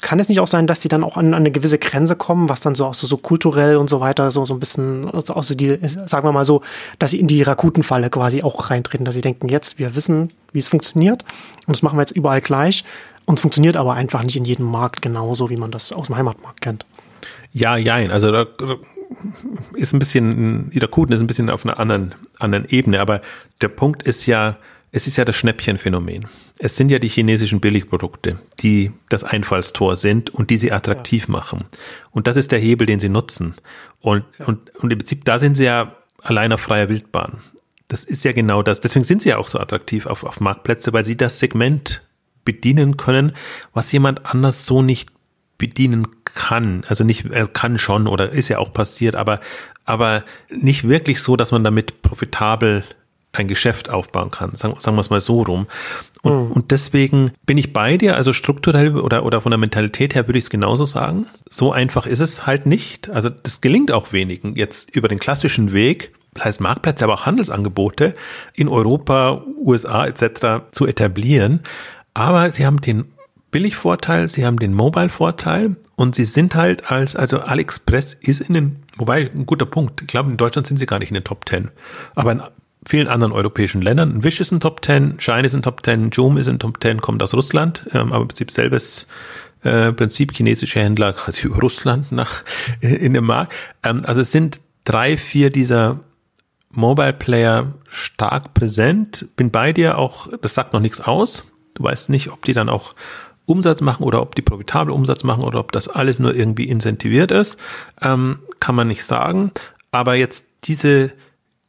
kann 0.00 0.20
es 0.20 0.28
nicht 0.28 0.40
auch 0.40 0.46
sein, 0.46 0.66
dass 0.66 0.80
die 0.80 0.88
dann 0.88 1.02
auch 1.02 1.16
an, 1.16 1.28
an, 1.28 1.34
eine 1.34 1.50
gewisse 1.50 1.78
Grenze 1.78 2.16
kommen, 2.16 2.48
was 2.48 2.60
dann 2.60 2.74
so 2.74 2.86
auch 2.86 2.94
so, 2.94 3.06
so 3.06 3.16
kulturell 3.16 3.76
und 3.76 3.90
so 3.90 4.00
weiter, 4.00 4.30
so, 4.30 4.44
so 4.44 4.54
ein 4.54 4.60
bisschen, 4.60 5.10
also 5.10 5.34
auch 5.34 5.42
so 5.42 5.54
die, 5.54 5.76
sagen 5.82 6.26
wir 6.26 6.32
mal 6.32 6.44
so, 6.44 6.62
dass 6.98 7.10
sie 7.10 7.20
in 7.20 7.26
die 7.26 7.42
Rakutenfalle 7.42 8.10
quasi 8.10 8.42
auch 8.42 8.70
reintreten, 8.70 9.04
dass 9.04 9.14
sie 9.14 9.20
denken, 9.20 9.48
jetzt, 9.48 9.78
wir 9.78 9.96
wissen, 9.96 10.28
wie 10.52 10.60
es 10.60 10.68
funktioniert 10.68 11.24
und 11.66 11.76
das 11.76 11.82
machen 11.82 11.96
wir 11.96 12.02
jetzt 12.02 12.16
überall 12.16 12.40
gleich 12.40 12.84
und 13.26 13.38
es 13.38 13.40
funktioniert 13.40 13.76
aber 13.76 13.94
einfach 13.94 14.22
nicht 14.22 14.36
in 14.36 14.44
jedem 14.44 14.66
Markt 14.66 15.02
genauso, 15.02 15.50
wie 15.50 15.56
man 15.56 15.70
das 15.70 15.92
aus 15.92 16.06
dem 16.06 16.16
Heimatmarkt 16.16 16.60
kennt. 16.60 16.86
Ja, 17.52 17.76
jein, 17.76 18.10
also 18.10 18.30
da 18.30 18.46
ist 19.74 19.92
ein 19.94 19.98
bisschen, 19.98 20.70
Irakuten 20.72 21.12
ist 21.12 21.20
ein 21.20 21.26
bisschen 21.26 21.50
auf 21.50 21.64
einer 21.64 21.78
anderen, 21.78 22.14
anderen 22.38 22.66
Ebene, 22.68 23.00
aber 23.00 23.20
der 23.60 23.68
Punkt 23.68 24.02
ist 24.04 24.26
ja, 24.26 24.56
es 24.90 25.06
ist 25.06 25.16
ja 25.16 25.24
das 25.24 25.36
Schnäppchenphänomen. 25.36 26.26
Es 26.58 26.76
sind 26.76 26.90
ja 26.90 26.98
die 26.98 27.08
chinesischen 27.08 27.60
Billigprodukte, 27.60 28.38
die 28.60 28.92
das 29.08 29.24
Einfallstor 29.24 29.96
sind 29.96 30.30
und 30.30 30.50
die 30.50 30.56
sie 30.56 30.72
attraktiv 30.72 31.26
ja. 31.28 31.32
machen. 31.32 31.64
Und 32.10 32.26
das 32.26 32.36
ist 32.36 32.52
der 32.52 32.58
Hebel, 32.58 32.86
den 32.86 33.00
sie 33.00 33.08
nutzen. 33.08 33.54
Und, 34.00 34.24
ja. 34.38 34.46
und, 34.46 34.74
und 34.76 34.92
im 34.92 34.98
Prinzip, 34.98 35.24
da 35.24 35.38
sind 35.38 35.56
sie 35.56 35.64
ja 35.64 35.94
allein 36.22 36.52
auf 36.52 36.60
freier 36.60 36.88
Wildbahn. 36.88 37.38
Das 37.88 38.04
ist 38.04 38.24
ja 38.24 38.32
genau 38.32 38.62
das. 38.62 38.80
Deswegen 38.80 39.04
sind 39.04 39.22
sie 39.22 39.30
ja 39.30 39.38
auch 39.38 39.48
so 39.48 39.58
attraktiv 39.58 40.06
auf, 40.06 40.24
auf 40.24 40.40
Marktplätze, 40.40 40.92
weil 40.92 41.04
sie 41.04 41.16
das 41.16 41.38
Segment 41.38 42.02
bedienen 42.44 42.96
können, 42.96 43.32
was 43.74 43.92
jemand 43.92 44.26
anders 44.26 44.64
so 44.64 44.80
nicht 44.80 45.10
bedienen 45.58 46.06
kann. 46.24 46.84
Also 46.88 47.04
nicht, 47.04 47.26
er 47.26 47.46
kann 47.48 47.78
schon 47.78 48.06
oder 48.06 48.30
ist 48.30 48.48
ja 48.48 48.58
auch 48.58 48.72
passiert, 48.72 49.16
aber, 49.16 49.40
aber 49.84 50.24
nicht 50.48 50.88
wirklich 50.88 51.20
so, 51.20 51.36
dass 51.36 51.52
man 51.52 51.64
damit 51.64 52.00
profitabel 52.00 52.84
ein 53.38 53.48
Geschäft 53.48 53.90
aufbauen 53.90 54.30
kann. 54.30 54.54
Sagen, 54.54 54.74
sagen 54.78 54.96
wir 54.96 55.00
es 55.00 55.10
mal 55.10 55.20
so 55.20 55.42
rum. 55.42 55.66
Und, 56.22 56.32
mhm. 56.32 56.52
und 56.52 56.70
deswegen 56.70 57.32
bin 57.46 57.58
ich 57.58 57.72
bei 57.72 57.96
dir, 57.96 58.16
also 58.16 58.32
strukturell 58.32 58.96
oder, 58.96 59.24
oder 59.24 59.40
von 59.40 59.50
der 59.50 59.58
Mentalität 59.58 60.14
her 60.14 60.26
würde 60.26 60.38
ich 60.38 60.44
es 60.44 60.50
genauso 60.50 60.84
sagen. 60.84 61.26
So 61.48 61.72
einfach 61.72 62.06
ist 62.06 62.20
es 62.20 62.46
halt 62.46 62.66
nicht. 62.66 63.10
Also 63.10 63.30
das 63.30 63.60
gelingt 63.60 63.92
auch 63.92 64.12
wenigen 64.12 64.56
jetzt 64.56 64.94
über 64.94 65.08
den 65.08 65.18
klassischen 65.18 65.72
Weg, 65.72 66.12
das 66.34 66.44
heißt 66.44 66.60
Marktplätze, 66.60 67.04
aber 67.04 67.14
auch 67.14 67.26
Handelsangebote 67.26 68.14
in 68.54 68.68
Europa, 68.68 69.42
USA 69.56 70.06
etc. 70.06 70.64
zu 70.72 70.86
etablieren. 70.86 71.62
Aber 72.14 72.50
sie 72.52 72.66
haben 72.66 72.80
den 72.80 73.06
Billigvorteil, 73.50 74.28
sie 74.28 74.44
haben 74.44 74.58
den 74.58 74.74
Mobile-Vorteil 74.74 75.76
und 75.96 76.14
sie 76.14 76.24
sind 76.24 76.54
halt 76.54 76.90
als, 76.90 77.16
also 77.16 77.40
AliExpress 77.40 78.14
ist 78.14 78.40
in 78.40 78.54
den, 78.54 78.76
wobei 78.96 79.30
ein 79.34 79.46
guter 79.46 79.66
Punkt, 79.66 80.02
ich 80.02 80.06
glaube 80.06 80.30
in 80.30 80.36
Deutschland 80.36 80.66
sind 80.66 80.76
sie 80.76 80.86
gar 80.86 80.98
nicht 80.98 81.10
in 81.10 81.14
den 81.14 81.24
Top 81.24 81.46
Ten, 81.46 81.70
aber 82.14 82.32
in 82.32 82.42
vielen 82.88 83.06
anderen 83.06 83.32
europäischen 83.34 83.82
Ländern. 83.82 84.24
Wish 84.24 84.40
ist 84.40 84.50
ein 84.50 84.60
Top 84.60 84.82
10, 84.82 85.20
Shine 85.20 85.44
ist 85.44 85.54
ein 85.54 85.60
Top 85.60 85.84
10, 85.84 86.08
Joom 86.08 86.38
ist 86.38 86.48
ein 86.48 86.58
Top 86.58 86.82
10, 86.82 87.02
kommt 87.02 87.22
aus 87.22 87.34
Russland, 87.34 87.86
ähm, 87.92 88.14
aber 88.14 88.22
im 88.22 88.28
Prinzip 88.28 88.50
selbes 88.50 89.06
äh, 89.62 89.92
Prinzip 89.92 90.34
chinesische 90.34 90.80
Händler 90.80 91.12
quasi 91.14 91.48
über 91.48 91.58
Russland 91.58 92.10
nach 92.12 92.44
äh, 92.80 92.94
in 92.94 93.12
dem 93.12 93.26
Markt. 93.26 93.52
Ähm, 93.82 94.02
also 94.06 94.22
es 94.22 94.32
sind 94.32 94.62
drei, 94.84 95.18
vier 95.18 95.50
dieser 95.50 96.00
Mobile 96.70 97.12
Player 97.12 97.74
stark 97.88 98.54
präsent. 98.54 99.26
Bin 99.36 99.50
bei 99.50 99.74
dir 99.74 99.98
auch, 99.98 100.28
das 100.40 100.54
sagt 100.54 100.72
noch 100.72 100.80
nichts 100.80 101.02
aus. 101.02 101.44
Du 101.74 101.82
weißt 101.82 102.08
nicht, 102.08 102.32
ob 102.32 102.42
die 102.46 102.54
dann 102.54 102.70
auch 102.70 102.94
Umsatz 103.44 103.82
machen 103.82 104.02
oder 104.04 104.22
ob 104.22 104.34
die 104.34 104.42
profitabel 104.42 104.94
Umsatz 104.94 105.24
machen 105.24 105.44
oder 105.44 105.60
ob 105.60 105.72
das 105.72 105.88
alles 105.88 106.20
nur 106.20 106.34
irgendwie 106.34 106.68
incentiviert 106.68 107.32
ist, 107.32 107.58
ähm, 108.00 108.38
kann 108.60 108.74
man 108.74 108.88
nicht 108.88 109.04
sagen. 109.04 109.52
Aber 109.90 110.14
jetzt 110.14 110.46
diese 110.64 111.12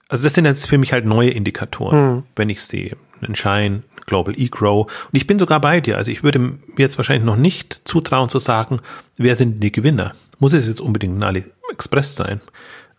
also 0.09 0.23
das 0.23 0.33
sind 0.33 0.45
jetzt 0.45 0.67
für 0.67 0.79
mich 0.79 0.91
halt 0.91 1.05
neue 1.05 1.29
Indikatoren, 1.29 2.15
mhm. 2.15 2.23
wenn 2.35 2.49
ich 2.49 2.63
sehe. 2.63 2.97
Ein 3.21 3.35
Shine, 3.35 3.83
Global 4.07 4.33
E-Grow. 4.37 4.85
Und 4.85 5.15
ich 5.15 5.27
bin 5.27 5.37
sogar 5.37 5.61
bei 5.61 5.81
dir. 5.81 5.97
Also 5.97 6.11
ich 6.11 6.23
würde 6.23 6.39
mir 6.39 6.57
jetzt 6.77 6.97
wahrscheinlich 6.97 7.25
noch 7.25 7.35
nicht 7.37 7.81
zutrauen 7.85 8.27
zu 8.27 8.39
sagen, 8.39 8.81
wer 9.17 9.35
sind 9.35 9.63
die 9.63 9.71
Gewinner? 9.71 10.13
Muss 10.39 10.53
es 10.53 10.67
jetzt 10.67 10.81
unbedingt 10.81 11.19
ein 11.19 11.23
AliExpress 11.23 12.15
sein? 12.15 12.41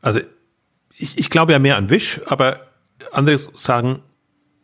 Also 0.00 0.20
ich, 0.96 1.18
ich 1.18 1.30
glaube 1.30 1.52
ja 1.52 1.58
mehr 1.58 1.76
an 1.76 1.90
Wish, 1.90 2.20
aber 2.26 2.60
andere 3.10 3.38
sagen, 3.38 4.02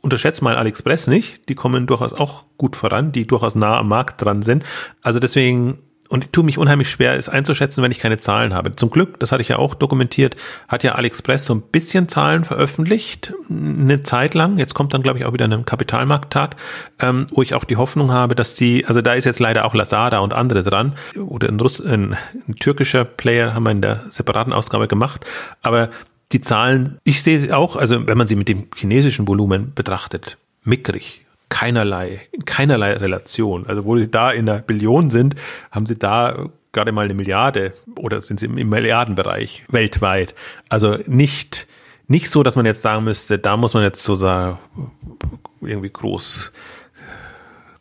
unterschätzt 0.00 0.40
mal 0.40 0.56
AliExpress 0.56 1.08
nicht. 1.08 1.48
Die 1.48 1.56
kommen 1.56 1.88
durchaus 1.88 2.12
auch 2.12 2.44
gut 2.58 2.76
voran, 2.76 3.10
die 3.10 3.26
durchaus 3.26 3.56
nah 3.56 3.78
am 3.78 3.88
Markt 3.88 4.22
dran 4.22 4.42
sind. 4.42 4.64
Also 5.02 5.18
deswegen 5.18 5.78
und 6.08 6.24
ich 6.24 6.30
tue 6.30 6.44
mich 6.44 6.58
unheimlich 6.58 6.90
schwer, 6.90 7.14
es 7.14 7.28
einzuschätzen, 7.28 7.82
wenn 7.82 7.90
ich 7.90 7.98
keine 7.98 8.18
Zahlen 8.18 8.54
habe. 8.54 8.74
Zum 8.76 8.90
Glück, 8.90 9.18
das 9.20 9.32
hatte 9.32 9.42
ich 9.42 9.48
ja 9.48 9.58
auch 9.58 9.74
dokumentiert, 9.74 10.36
hat 10.68 10.82
ja 10.82 10.94
AliExpress 10.94 11.44
so 11.46 11.54
ein 11.54 11.62
bisschen 11.62 12.08
Zahlen 12.08 12.44
veröffentlicht, 12.44 13.34
eine 13.48 14.02
Zeit 14.02 14.34
lang. 14.34 14.58
Jetzt 14.58 14.74
kommt 14.74 14.94
dann, 14.94 15.02
glaube 15.02 15.18
ich, 15.18 15.24
auch 15.24 15.32
wieder 15.32 15.46
ein 15.46 15.64
Kapitalmarkttag, 15.64 16.56
ähm, 17.00 17.26
wo 17.30 17.42
ich 17.42 17.54
auch 17.54 17.64
die 17.64 17.76
Hoffnung 17.76 18.12
habe, 18.12 18.34
dass 18.34 18.56
sie, 18.56 18.84
also 18.86 19.02
da 19.02 19.14
ist 19.14 19.24
jetzt 19.24 19.40
leider 19.40 19.64
auch 19.64 19.74
Lazada 19.74 20.18
und 20.20 20.32
andere 20.32 20.62
dran, 20.62 20.94
oder 21.16 21.48
ein, 21.48 21.60
Russ, 21.60 21.80
ein, 21.80 22.16
ein 22.48 22.56
türkischer 22.56 23.04
Player 23.04 23.54
haben 23.54 23.64
wir 23.64 23.72
in 23.72 23.82
der 23.82 24.00
separaten 24.08 24.52
Ausgabe 24.52 24.88
gemacht, 24.88 25.24
aber 25.62 25.90
die 26.32 26.40
Zahlen, 26.40 26.98
ich 27.04 27.22
sehe 27.22 27.38
sie 27.38 27.52
auch, 27.52 27.76
also 27.76 28.06
wenn 28.06 28.18
man 28.18 28.26
sie 28.26 28.36
mit 28.36 28.48
dem 28.48 28.66
chinesischen 28.74 29.28
Volumen 29.28 29.72
betrachtet, 29.74 30.38
mickrig 30.64 31.25
keinerlei, 31.48 32.20
keinerlei 32.44 32.94
Relation. 32.94 33.66
Also 33.66 33.84
wo 33.84 33.96
sie 33.96 34.10
da 34.10 34.30
in 34.30 34.46
der 34.46 34.58
Billion 34.58 35.10
sind, 35.10 35.34
haben 35.70 35.86
sie 35.86 35.96
da 35.96 36.48
gerade 36.72 36.92
mal 36.92 37.06
eine 37.06 37.14
Milliarde 37.14 37.72
oder 37.96 38.20
sind 38.20 38.40
sie 38.40 38.46
im 38.46 38.68
Milliardenbereich 38.68 39.64
weltweit. 39.68 40.34
Also 40.68 40.98
nicht, 41.06 41.66
nicht 42.06 42.30
so, 42.30 42.42
dass 42.42 42.56
man 42.56 42.66
jetzt 42.66 42.82
sagen 42.82 43.04
müsste, 43.04 43.38
da 43.38 43.56
muss 43.56 43.74
man 43.74 43.82
jetzt 43.82 44.02
so 44.02 44.14
sagen, 44.14 44.58
irgendwie 45.60 45.90
groß 45.90 46.52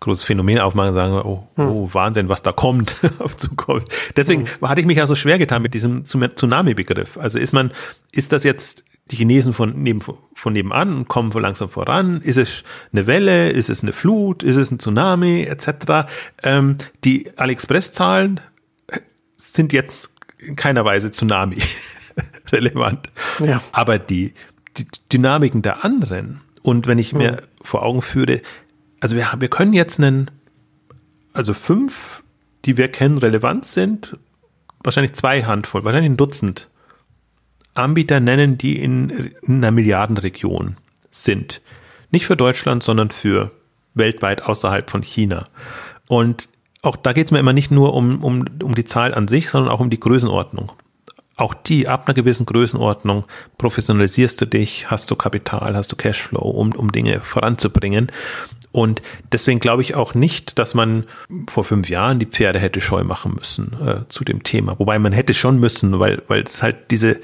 großes 0.06 0.24
Phänomen 0.24 0.60
aufmachen 0.60 0.90
und 0.90 0.96
sagen, 0.96 1.14
oh, 1.14 1.48
hm. 1.56 1.68
oh 1.68 1.90
Wahnsinn, 1.92 2.30
was 2.30 2.44
da 2.44 2.52
kommt 2.52 2.96
auf 3.20 3.36
Zukunft. 3.36 3.88
Deswegen 4.16 4.46
hm. 4.46 4.70
hatte 4.70 4.80
ich 4.82 4.88
mich 4.88 4.98
ja 4.98 5.08
so 5.08 5.16
schwer 5.16 5.40
getan 5.40 5.62
mit 5.62 5.74
diesem 5.74 6.04
Tsunami-Begriff. 6.06 7.18
Also 7.18 7.40
ist 7.40 7.54
man, 7.54 7.72
ist 8.12 8.32
das 8.32 8.44
jetzt 8.44 8.86
die 9.12 9.18
Chinesen 9.18 9.54
von, 9.54 9.84
neben, 9.84 10.02
von 10.02 10.54
nebenan 10.54 10.96
und 10.96 11.08
kommen 11.08 11.32
langsam 11.32 11.70
voran? 11.70 12.22
Ist 12.22 12.38
es 12.38 12.64
eine 12.92 13.06
Welle? 13.08 13.52
Ist 13.52 13.70
es 13.70 13.84
eine 13.84 13.94
Flut? 13.94 14.42
Ist 14.42 14.56
es 14.56 14.72
ein 14.72 14.80
Tsunami? 14.80 15.44
Etc. 15.44 16.08
Ähm, 16.44 16.78
die 17.04 17.32
AliExpress-Zahlen 17.38 18.40
sind 19.38 19.74
jetzt 19.74 20.10
in 20.40 20.56
keiner 20.56 20.86
Weise 20.86 21.12
Tsunami 21.12 21.62
relevant. 22.52 23.10
Ja. 23.40 23.62
Aber 23.72 24.00
die, 24.00 24.34
die 24.78 24.88
Dynamiken 25.12 25.62
der 25.62 25.86
anderen 25.86 26.42
und 26.64 26.88
wenn 26.88 26.98
ich 26.98 27.14
mir 27.14 27.32
hm. 27.32 27.38
vor 27.62 27.84
Augen 27.84 28.02
führe, 28.02 28.42
also 29.00 29.16
wir, 29.16 29.32
wir 29.38 29.50
können 29.50 29.74
jetzt 29.74 30.00
einen, 30.00 30.32
also 31.32 31.54
fünf, 31.54 32.24
die 32.66 32.76
wir 32.76 32.88
kennen, 32.88 33.20
relevant 33.20 33.66
sind, 33.66 34.18
wahrscheinlich 34.84 35.14
zwei 35.14 35.44
Handvoll, 35.44 35.84
wahrscheinlich 35.84 36.12
ein 36.12 36.18
Dutzend 36.18 36.70
Anbieter 37.76 38.20
nennen, 38.20 38.58
die 38.58 38.80
in, 38.82 39.32
in 39.42 39.56
einer 39.56 39.72
Milliardenregion 39.72 40.78
sind. 41.12 41.62
Nicht 42.10 42.26
für 42.26 42.38
Deutschland, 42.38 42.84
sondern 42.84 43.12
für 43.12 43.52
weltweit 43.94 44.44
außerhalb 44.44 44.90
von 44.90 45.04
China. 45.04 45.46
Und 46.08 46.50
auch 46.82 46.96
da 46.96 47.14
geht 47.14 47.28
es 47.28 47.32
mir 47.32 47.40
immer 47.40 47.54
nicht 47.54 47.72
nur 47.72 47.94
um, 47.94 48.24
um, 48.24 48.46
um 48.64 48.76
die 48.76 48.86
Zahl 48.86 49.14
an 49.14 49.28
sich, 49.28 49.50
sondern 49.50 49.72
auch 49.72 49.80
um 49.80 49.90
die 49.90 50.00
Größenordnung. 50.00 50.72
Auch 51.38 51.54
die, 51.54 51.88
ab 51.90 52.08
einer 52.08 52.14
gewissen 52.14 52.46
Größenordnung, 52.46 53.26
professionalisierst 53.58 54.40
du 54.40 54.46
dich, 54.46 54.90
hast 54.90 55.12
du 55.12 55.16
Kapital, 55.16 55.76
hast 55.76 55.92
du 55.92 55.98
Cashflow, 55.98 56.40
um, 56.40 56.74
um 56.74 56.92
Dinge 56.94 57.20
voranzubringen. 57.20 58.10
Und 58.72 59.02
deswegen 59.32 59.60
glaube 59.60 59.82
ich 59.82 59.96
auch 59.96 60.14
nicht, 60.14 60.58
dass 60.60 60.76
man 60.76 61.06
vor 61.50 61.66
fünf 61.66 61.90
Jahren 61.90 62.20
die 62.20 62.26
Pferde 62.26 62.60
hätte 62.60 62.80
scheu 62.80 63.04
machen 63.04 63.34
müssen 63.34 63.76
äh, 63.86 64.08
zu 64.08 64.24
dem 64.24 64.44
Thema. 64.44 64.80
Wobei 64.80 64.98
man 65.00 65.12
hätte 65.12 65.34
schon 65.34 65.60
müssen, 65.60 66.00
weil, 66.00 66.22
weil 66.28 66.44
es 66.44 66.64
halt 66.64 66.92
diese, 66.92 67.20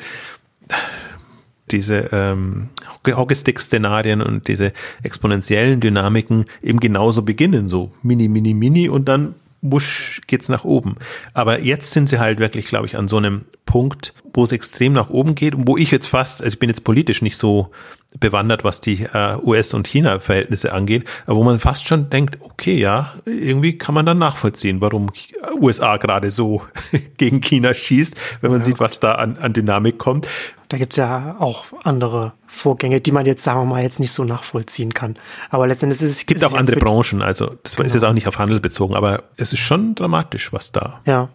diese 1.71 2.09
ähm, 2.11 2.69
Hockeystick-Szenarien 3.07 4.21
und 4.21 4.47
diese 4.47 4.73
exponentiellen 5.03 5.79
Dynamiken 5.79 6.45
eben 6.61 6.79
genauso 6.79 7.21
beginnen, 7.21 7.69
so 7.69 7.91
mini, 8.03 8.27
mini, 8.27 8.53
mini 8.53 8.89
und 8.89 9.07
dann 9.07 9.35
wusch 9.61 10.21
geht's 10.27 10.49
nach 10.49 10.63
oben. 10.63 10.95
Aber 11.33 11.61
jetzt 11.61 11.91
sind 11.91 12.09
sie 12.09 12.19
halt 12.19 12.39
wirklich, 12.39 12.65
glaube 12.65 12.87
ich, 12.87 12.97
an 12.97 13.07
so 13.07 13.17
einem 13.17 13.45
Punkt, 13.65 14.13
wo 14.33 14.43
es 14.43 14.51
extrem 14.51 14.93
nach 14.93 15.09
oben 15.09 15.35
geht 15.35 15.55
und 15.55 15.67
wo 15.67 15.77
ich 15.77 15.91
jetzt 15.91 16.07
fast, 16.07 16.41
also 16.41 16.53
ich 16.53 16.59
bin 16.59 16.69
jetzt 16.69 16.83
politisch 16.83 17.21
nicht 17.21 17.37
so 17.37 17.71
bewandert, 18.19 18.63
was 18.63 18.81
die 18.81 19.03
äh, 19.13 19.37
US- 19.43 19.73
und 19.73 19.87
China-Verhältnisse 19.87 20.73
angeht, 20.73 21.05
aber 21.25 21.37
wo 21.37 21.43
man 21.43 21.59
fast 21.59 21.87
schon 21.87 22.09
denkt, 22.09 22.39
okay, 22.41 22.77
ja, 22.77 23.13
irgendwie 23.25 23.77
kann 23.77 23.95
man 23.95 24.05
dann 24.05 24.17
nachvollziehen, 24.17 24.81
warum 24.81 25.11
USA 25.59 25.97
gerade 25.97 26.31
so 26.31 26.63
gegen 27.17 27.39
China 27.39 27.73
schießt, 27.73 28.17
wenn 28.41 28.51
man 28.51 28.61
ja, 28.61 28.65
sieht, 28.65 28.79
was 28.79 28.99
da 28.99 29.13
an, 29.13 29.37
an 29.37 29.53
Dynamik 29.53 29.97
kommt. 29.97 30.27
Da 30.71 30.77
gibt's 30.77 30.95
ja 30.95 31.35
auch 31.37 31.65
andere 31.83 32.31
Vorgänge, 32.47 33.01
die 33.01 33.11
man 33.11 33.25
jetzt, 33.25 33.43
sagen 33.43 33.59
wir 33.59 33.65
mal, 33.65 33.83
jetzt 33.83 33.99
nicht 33.99 34.13
so 34.13 34.23
nachvollziehen 34.23 34.93
kann. 34.93 35.17
Aber 35.49 35.67
letztendlich 35.67 36.01
ist 36.01 36.09
es. 36.09 36.17
Es 36.19 36.25
gibt 36.25 36.41
auch 36.45 36.53
andere 36.53 36.77
Branchen, 36.77 37.21
also 37.21 37.57
das 37.63 37.75
genau. 37.75 37.87
ist 37.87 37.93
jetzt 37.93 38.03
auch 38.05 38.13
nicht 38.13 38.25
auf 38.25 38.39
Handel 38.39 38.61
bezogen, 38.61 38.95
aber 38.95 39.23
es 39.35 39.51
ist 39.51 39.59
schon 39.59 39.95
dramatisch, 39.95 40.53
was 40.53 40.71
da. 40.71 41.01
Ja. 41.05 41.27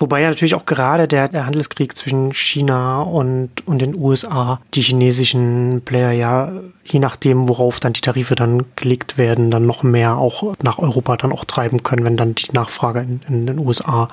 Wobei 0.00 0.22
ja 0.22 0.28
natürlich 0.28 0.56
auch 0.56 0.66
gerade 0.66 1.06
der, 1.06 1.28
der 1.28 1.46
Handelskrieg 1.46 1.96
zwischen 1.96 2.34
China 2.34 3.02
und, 3.02 3.64
und 3.64 3.80
den 3.80 3.94
USA 3.94 4.60
die 4.74 4.82
chinesischen 4.82 5.82
Player 5.84 6.10
ja, 6.10 6.50
je 6.84 6.98
nachdem, 6.98 7.48
worauf 7.48 7.78
dann 7.78 7.92
die 7.92 8.00
Tarife 8.00 8.34
dann 8.34 8.64
gelegt 8.74 9.18
werden, 9.18 9.52
dann 9.52 9.66
noch 9.66 9.84
mehr 9.84 10.16
auch 10.16 10.54
nach 10.64 10.80
Europa 10.80 11.16
dann 11.16 11.30
auch 11.30 11.44
treiben 11.44 11.84
können, 11.84 12.04
wenn 12.04 12.16
dann 12.16 12.34
die 12.34 12.50
Nachfrage 12.52 12.98
in, 12.98 13.20
in 13.28 13.46
den 13.46 13.60
USA 13.60 14.08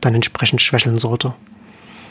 dann 0.00 0.14
entsprechend 0.14 0.62
schwächeln 0.62 1.00
sollte. 1.00 1.34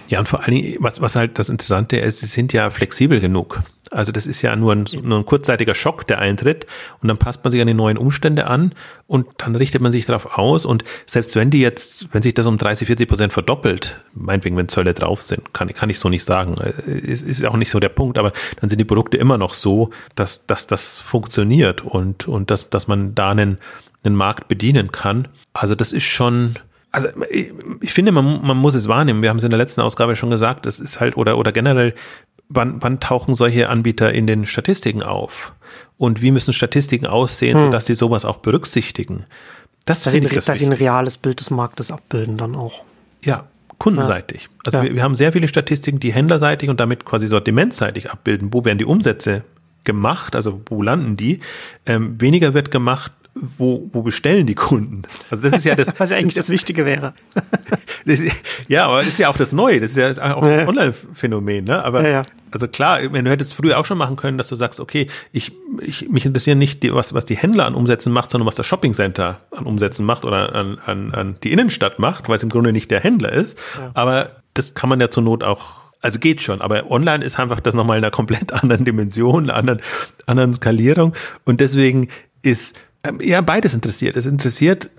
Ja, 0.09 0.17
und 0.19 0.27
vor 0.27 0.43
allen 0.43 0.55
Dingen, 0.55 0.77
was, 0.79 1.01
was 1.01 1.15
halt 1.15 1.37
das 1.37 1.49
Interessante 1.49 1.97
ist, 1.97 2.19
sie 2.19 2.25
sind 2.25 2.51
ja 2.51 2.71
flexibel 2.71 3.19
genug. 3.19 3.61
Also 3.91 4.11
das 4.11 4.25
ist 4.27 4.41
ja 4.41 4.55
nur 4.55 4.73
ein, 4.73 4.85
nur 5.03 5.19
ein 5.19 5.25
kurzzeitiger 5.25 5.75
Schock, 5.75 6.05
der 6.07 6.19
eintritt 6.19 6.65
und 7.01 7.07
dann 7.07 7.17
passt 7.17 7.43
man 7.43 7.51
sich 7.51 7.61
an 7.61 7.67
die 7.67 7.73
neuen 7.73 7.97
Umstände 7.97 8.47
an 8.47 8.73
und 9.07 9.27
dann 9.37 9.55
richtet 9.55 9.81
man 9.81 9.91
sich 9.91 10.05
darauf 10.05 10.37
aus 10.37 10.65
und 10.65 10.83
selbst 11.05 11.35
wenn 11.35 11.49
die 11.51 11.59
jetzt, 11.59 12.07
wenn 12.11 12.21
sich 12.21 12.33
das 12.33 12.45
um 12.45 12.57
30, 12.57 12.87
40 12.87 13.07
Prozent 13.07 13.33
verdoppelt, 13.33 13.99
meinetwegen, 14.13 14.57
wenn 14.57 14.67
Zölle 14.67 14.93
drauf 14.93 15.21
sind, 15.21 15.53
kann, 15.53 15.73
kann 15.73 15.89
ich 15.89 15.99
so 15.99 16.09
nicht 16.09 16.23
sagen. 16.23 16.55
Ist, 16.85 17.23
ist 17.23 17.45
auch 17.45 17.57
nicht 17.57 17.69
so 17.69 17.79
der 17.79 17.89
Punkt, 17.89 18.17
aber 18.17 18.31
dann 18.59 18.69
sind 18.69 18.79
die 18.79 18.85
Produkte 18.85 19.17
immer 19.17 19.37
noch 19.37 19.53
so, 19.53 19.91
dass, 20.15 20.45
dass 20.45 20.67
das 20.67 20.99
funktioniert 20.99 21.81
und, 21.81 22.27
und 22.27 22.51
dass, 22.51 22.69
dass 22.69 22.87
man 22.87 23.15
da 23.15 23.31
einen, 23.31 23.57
einen 24.03 24.15
Markt 24.15 24.47
bedienen 24.47 24.91
kann. 24.91 25.27
Also 25.53 25.75
das 25.75 25.93
ist 25.93 26.05
schon, 26.05 26.55
also 26.91 27.08
ich 27.82 27.93
finde, 27.93 28.12
man, 28.12 28.45
man 28.45 28.58
muss 28.58 28.75
es 28.75 28.88
wahrnehmen. 28.88 29.21
Wir 29.21 29.30
haben 29.30 29.38
es 29.38 29.43
in 29.43 29.52
der 29.52 29.60
letzten 29.60 29.82
Ausgabe 29.82 30.15
schon 30.15 30.30
gesagt. 30.30 30.65
Es 30.65 30.80
ist 30.80 30.99
halt 30.99 31.17
oder 31.17 31.38
oder 31.38 31.52
generell, 31.52 31.93
wann, 32.47 32.82
wann 32.82 32.99
tauchen 32.99 33.36
solche 33.36 33.69
Anbieter 33.69 34.12
in 34.12 34.28
den 34.28 34.45
Statistiken 34.45 35.04
auf? 35.04 35.54
Und 35.97 36.21
wie 36.21 36.32
müssen 36.32 36.54
Statistiken 36.54 37.06
aussehen, 37.06 37.60
hm. 37.60 37.71
dass 37.71 37.86
sie 37.86 37.95
sowas 37.95 38.25
auch 38.25 38.38
berücksichtigen? 38.38 39.25
Das 39.86 40.04
dass, 40.04 40.13
sie, 40.13 40.21
das 40.21 40.45
dass 40.45 40.60
sie 40.60 40.65
ein 40.65 40.73
reales 40.73 41.17
Bild 41.17 41.39
des 41.39 41.52
Marktes 41.52 41.91
abbilden 41.91 42.38
dann 42.38 42.56
auch. 42.56 42.84
Ja, 43.23 43.45
kundenseitig. 43.78 44.43
Ja. 44.43 44.49
Also 44.65 44.78
ja. 44.78 44.84
Wir, 44.84 44.95
wir 44.95 45.04
haben 45.04 45.15
sehr 45.15 45.32
viele 45.32 45.47
Statistiken, 45.47 45.99
die 45.99 46.13
händlerseitig 46.13 46.69
und 46.69 46.80
damit 46.80 47.06
quasi 47.06 47.28
sortimentseitig 47.28 48.10
abbilden. 48.10 48.54
Wo 48.54 48.65
werden 48.65 48.78
die 48.78 48.86
Umsätze 48.86 49.43
gemacht? 49.84 50.36
Also 50.36 50.62
wo 50.67 50.82
landen 50.82 51.17
die? 51.17 51.39
Ähm, 51.86 52.19
weniger 52.19 52.54
wird 52.54 52.71
gemacht 52.71 53.12
wo, 53.58 53.89
wo 53.91 54.02
bestellen 54.02 54.45
die 54.45 54.56
Kunden? 54.56 55.04
Also 55.30 55.43
das 55.43 55.60
ist 55.60 55.65
ja 55.65 55.75
das, 55.75 55.91
was 55.97 56.10
ja 56.10 56.17
eigentlich 56.17 56.34
das 56.34 56.49
Wichtige 56.49 56.86
wäre. 56.86 57.13
das, 58.06 58.21
ja, 58.67 58.86
aber 58.86 58.99
das 58.99 59.10
ist 59.10 59.19
ja 59.19 59.30
auch 59.30 59.38
das 59.38 59.52
Neue, 59.52 59.80
das 59.80 59.91
ist 59.91 59.97
ja 59.97 60.36
auch 60.36 60.41
das 60.41 60.67
Online-Phänomen, 60.67 61.65
ne? 61.65 61.84
Aber 61.84 62.04
ja, 62.04 62.10
ja. 62.10 62.21
also 62.52 62.67
klar, 62.67 62.99
wenn 63.12 63.25
du 63.25 63.32
hättest 63.32 63.54
früher 63.54 63.80
auch 63.80 63.86
schon 63.86 63.97
machen 63.97 64.15
können, 64.15 64.38
dass 64.38 64.47
du 64.47 64.56
sagst, 64.56 64.80
okay, 64.80 65.08
ich, 65.32 65.52
ich 65.82 66.10
mich 66.10 66.25
interessieren 66.25 66.58
nicht 66.58 66.84
die, 66.84 66.93
was 66.93 67.13
was 67.13 67.25
die 67.25 67.38
Händler 67.38 67.65
an 67.65 67.75
Umsätzen 67.75 68.12
macht, 68.12 68.32
sondern 68.32 68.47
was 68.47 68.56
das 68.56 68.67
Shoppingcenter 68.67 69.39
an 69.56 69.65
Umsätzen 69.65 70.06
macht 70.06 70.25
oder 70.25 70.56
an, 70.56 70.80
an, 70.86 71.13
an 71.13 71.38
die 71.43 71.52
Innenstadt 71.52 71.99
macht, 71.99 72.30
weil 72.30 72.36
es 72.36 72.43
im 72.43 72.49
Grunde 72.49 72.73
nicht 72.73 72.91
der 72.91 72.99
Händler 72.99 73.32
ist. 73.32 73.58
Aber 73.93 74.30
das 74.54 74.73
kann 74.73 74.89
man 74.89 74.99
ja 74.99 75.10
zur 75.10 75.23
Not 75.23 75.43
auch 75.43 75.89
also 76.02 76.19
geht 76.19 76.41
schon, 76.41 76.62
aber 76.62 76.89
online 76.89 77.23
ist 77.23 77.39
einfach 77.39 77.60
das 77.60 77.75
nochmal 77.75 77.97
in 77.97 78.04
einer 78.04 78.12
komplett 78.12 78.54
anderen 78.63 78.86
Dimension, 78.86 79.49
einer 79.49 79.56
anderen, 79.56 79.82
anderen 80.25 80.54
Skalierung. 80.54 81.13
Und 81.45 81.60
deswegen 81.62 82.08
ist 82.41 82.78
ja, 83.21 83.41
beides 83.41 83.73
interessiert. 83.73 84.17
Es 84.17 84.25
interessiert, 84.25 84.89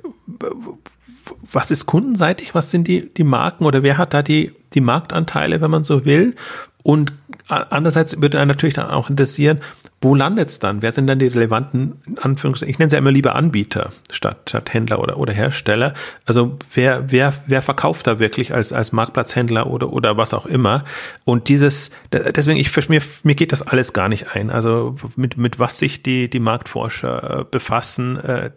was 1.53 1.71
ist 1.71 1.87
kundenseitig, 1.87 2.55
was 2.55 2.71
sind 2.71 2.89
die, 2.89 3.13
die 3.13 3.25
Marken 3.25 3.65
oder 3.65 3.83
wer 3.83 3.99
hat 3.99 4.15
da 4.15 4.23
die, 4.23 4.53
die 4.73 4.81
Marktanteile, 4.81 5.61
wenn 5.61 5.71
man 5.71 5.85
so 5.85 6.05
will. 6.05 6.35
Und 6.83 7.13
andererseits 7.51 8.21
würde 8.21 8.39
einen 8.39 8.49
natürlich 8.49 8.75
dann 8.75 8.91
auch 8.91 9.11
interessieren, 9.11 9.61
wo 10.03 10.15
landet 10.15 10.49
es 10.49 10.59
dann? 10.59 10.81
Wer 10.81 10.93
sind 10.93 11.07
dann 11.07 11.19
die 11.19 11.27
relevanten, 11.27 12.01
Anführungszeichen, 12.21 12.71
ich 12.71 12.79
nenne 12.79 12.89
sie 12.89 12.97
ja 12.97 13.01
immer 13.01 13.11
lieber 13.11 13.35
Anbieter 13.35 13.91
statt, 14.11 14.49
statt 14.49 14.73
Händler 14.73 14.99
oder, 14.99 15.19
oder 15.19 15.33
Hersteller. 15.33 15.93
Also 16.25 16.59
wer, 16.73 17.13
wer, 17.13 17.35
wer 17.47 17.61
verkauft 17.61 18.07
da 18.07 18.19
wirklich 18.19 18.55
als, 18.55 18.73
als 18.73 18.93
Marktplatzhändler 18.93 19.67
oder, 19.67 19.93
oder 19.93 20.17
was 20.17 20.33
auch 20.33 20.47
immer? 20.47 20.85
Und 21.25 21.49
dieses, 21.49 21.91
deswegen, 22.13 22.59
ich, 22.59 22.89
mir, 22.89 23.03
mir 23.25 23.35
geht 23.35 23.53
das 23.53 23.61
alles 23.61 23.93
gar 23.93 24.09
nicht 24.09 24.35
ein. 24.35 24.49
Also 24.49 24.97
mit, 25.17 25.37
mit 25.37 25.59
was 25.59 25.79
sich 25.79 26.03
die, 26.03 26.31
die 26.31 26.41
Marktforscher 26.41 27.41
äh, 27.41 27.45
befassen, 27.51 28.17
äh, 28.19 28.51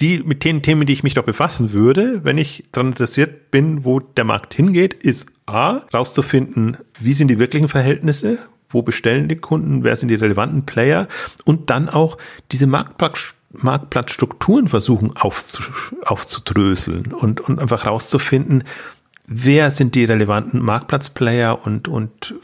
die, 0.00 0.22
mit 0.24 0.44
den 0.44 0.62
Themen, 0.62 0.86
die 0.86 0.92
ich 0.92 1.02
mich 1.02 1.14
doch 1.14 1.24
befassen 1.24 1.72
würde, 1.72 2.24
wenn 2.24 2.38
ich 2.38 2.64
daran 2.72 2.88
interessiert 2.88 3.50
bin, 3.50 3.84
wo 3.84 4.00
der 4.00 4.24
Markt 4.24 4.54
hingeht, 4.54 4.94
ist 4.94 5.26
A, 5.48 5.82
rauszufinden, 5.92 6.76
wie 6.98 7.12
sind 7.12 7.28
die 7.28 7.38
wirklichen 7.38 7.68
Verhältnisse, 7.68 8.38
wo 8.70 8.82
bestellen 8.82 9.28
die 9.28 9.36
Kunden, 9.36 9.84
wer 9.84 9.96
sind 9.96 10.08
die 10.08 10.14
relevanten 10.14 10.66
Player 10.66 11.08
und 11.44 11.70
dann 11.70 11.88
auch 11.88 12.18
diese 12.52 12.66
Marktplatz, 12.66 13.34
Marktplatzstrukturen 13.50 14.68
versuchen 14.68 15.14
aufzudröseln 15.16 17.14
und, 17.14 17.40
und 17.40 17.58
einfach 17.58 17.86
rauszufinden, 17.86 18.64
wer 19.26 19.70
sind 19.70 19.94
die 19.94 20.04
relevanten 20.04 20.62
Marktplatzplayer 20.62 21.64
und, 21.64 21.88
und 21.88 22.34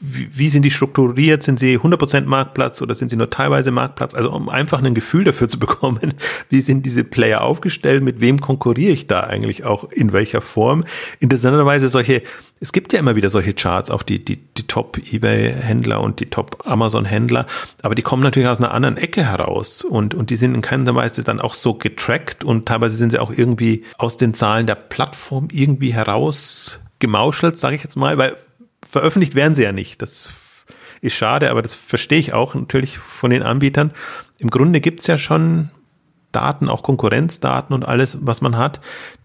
wie, 0.00 0.28
wie 0.30 0.48
sind 0.48 0.62
die 0.62 0.70
strukturiert? 0.70 1.42
Sind 1.42 1.58
sie 1.58 1.78
100% 1.78 2.26
Marktplatz 2.26 2.82
oder 2.82 2.94
sind 2.94 3.08
sie 3.08 3.16
nur 3.16 3.30
teilweise 3.30 3.70
Marktplatz? 3.70 4.14
Also 4.14 4.30
um 4.30 4.48
einfach 4.48 4.82
ein 4.82 4.94
Gefühl 4.94 5.24
dafür 5.24 5.48
zu 5.48 5.58
bekommen, 5.66 6.14
wie 6.50 6.60
sind 6.60 6.84
diese 6.84 7.04
Player 7.04 7.42
aufgestellt? 7.42 8.02
Mit 8.02 8.20
wem 8.20 8.40
konkurriere 8.40 8.92
ich 8.92 9.06
da 9.06 9.20
eigentlich 9.20 9.64
auch? 9.64 9.90
In 9.90 10.12
welcher 10.12 10.40
Form? 10.40 10.84
Interessanterweise 11.20 11.88
solche, 11.88 12.22
es 12.60 12.72
gibt 12.72 12.92
ja 12.92 12.98
immer 12.98 13.16
wieder 13.16 13.30
solche 13.30 13.54
Charts, 13.54 13.90
auch 13.90 14.02
die, 14.02 14.24
die, 14.24 14.36
die 14.36 14.66
Top-Ebay-Händler 14.66 16.00
und 16.00 16.20
die 16.20 16.26
Top-Amazon-Händler, 16.26 17.46
aber 17.82 17.94
die 17.94 18.02
kommen 18.02 18.22
natürlich 18.22 18.48
aus 18.48 18.58
einer 18.58 18.72
anderen 18.72 18.96
Ecke 18.96 19.24
heraus 19.24 19.82
und, 19.82 20.14
und 20.14 20.30
die 20.30 20.36
sind 20.36 20.54
in 20.54 20.62
keiner 20.62 20.94
Weise 20.94 21.24
dann 21.24 21.40
auch 21.40 21.54
so 21.54 21.74
getrackt 21.74 22.44
und 22.44 22.66
teilweise 22.66 22.96
sind 22.96 23.10
sie 23.10 23.18
auch 23.18 23.32
irgendwie 23.32 23.84
aus 23.98 24.16
den 24.16 24.34
Zahlen 24.34 24.66
der 24.66 24.74
Plattform 24.74 25.48
irgendwie 25.52 25.92
heraus 25.92 26.80
gemauschelt, 26.98 27.58
sage 27.58 27.76
ich 27.76 27.82
jetzt 27.82 27.96
mal, 27.96 28.16
weil 28.18 28.36
veröffentlicht 28.88 29.34
werden 29.34 29.54
sie 29.54 29.62
ja 29.62 29.72
nicht. 29.72 30.02
Das 30.02 30.30
ist 31.00 31.14
schade, 31.14 31.50
aber 31.50 31.62
das 31.62 31.74
verstehe 31.74 32.18
ich 32.18 32.32
auch 32.32 32.54
natürlich 32.54 32.98
von 32.98 33.30
den 33.30 33.42
Anbietern. 33.42 33.92
Im 34.38 34.50
Grunde 34.50 34.80
gibt 34.80 35.00
es 35.00 35.06
ja 35.06 35.18
schon 35.18 35.70
Daten, 36.32 36.68
auch 36.68 36.82
Konkurrenzdaten 36.82 37.74
und 37.74 37.86
alles, 37.86 38.18
was 38.20 38.40
man 38.40 38.56
hat. 38.56 38.80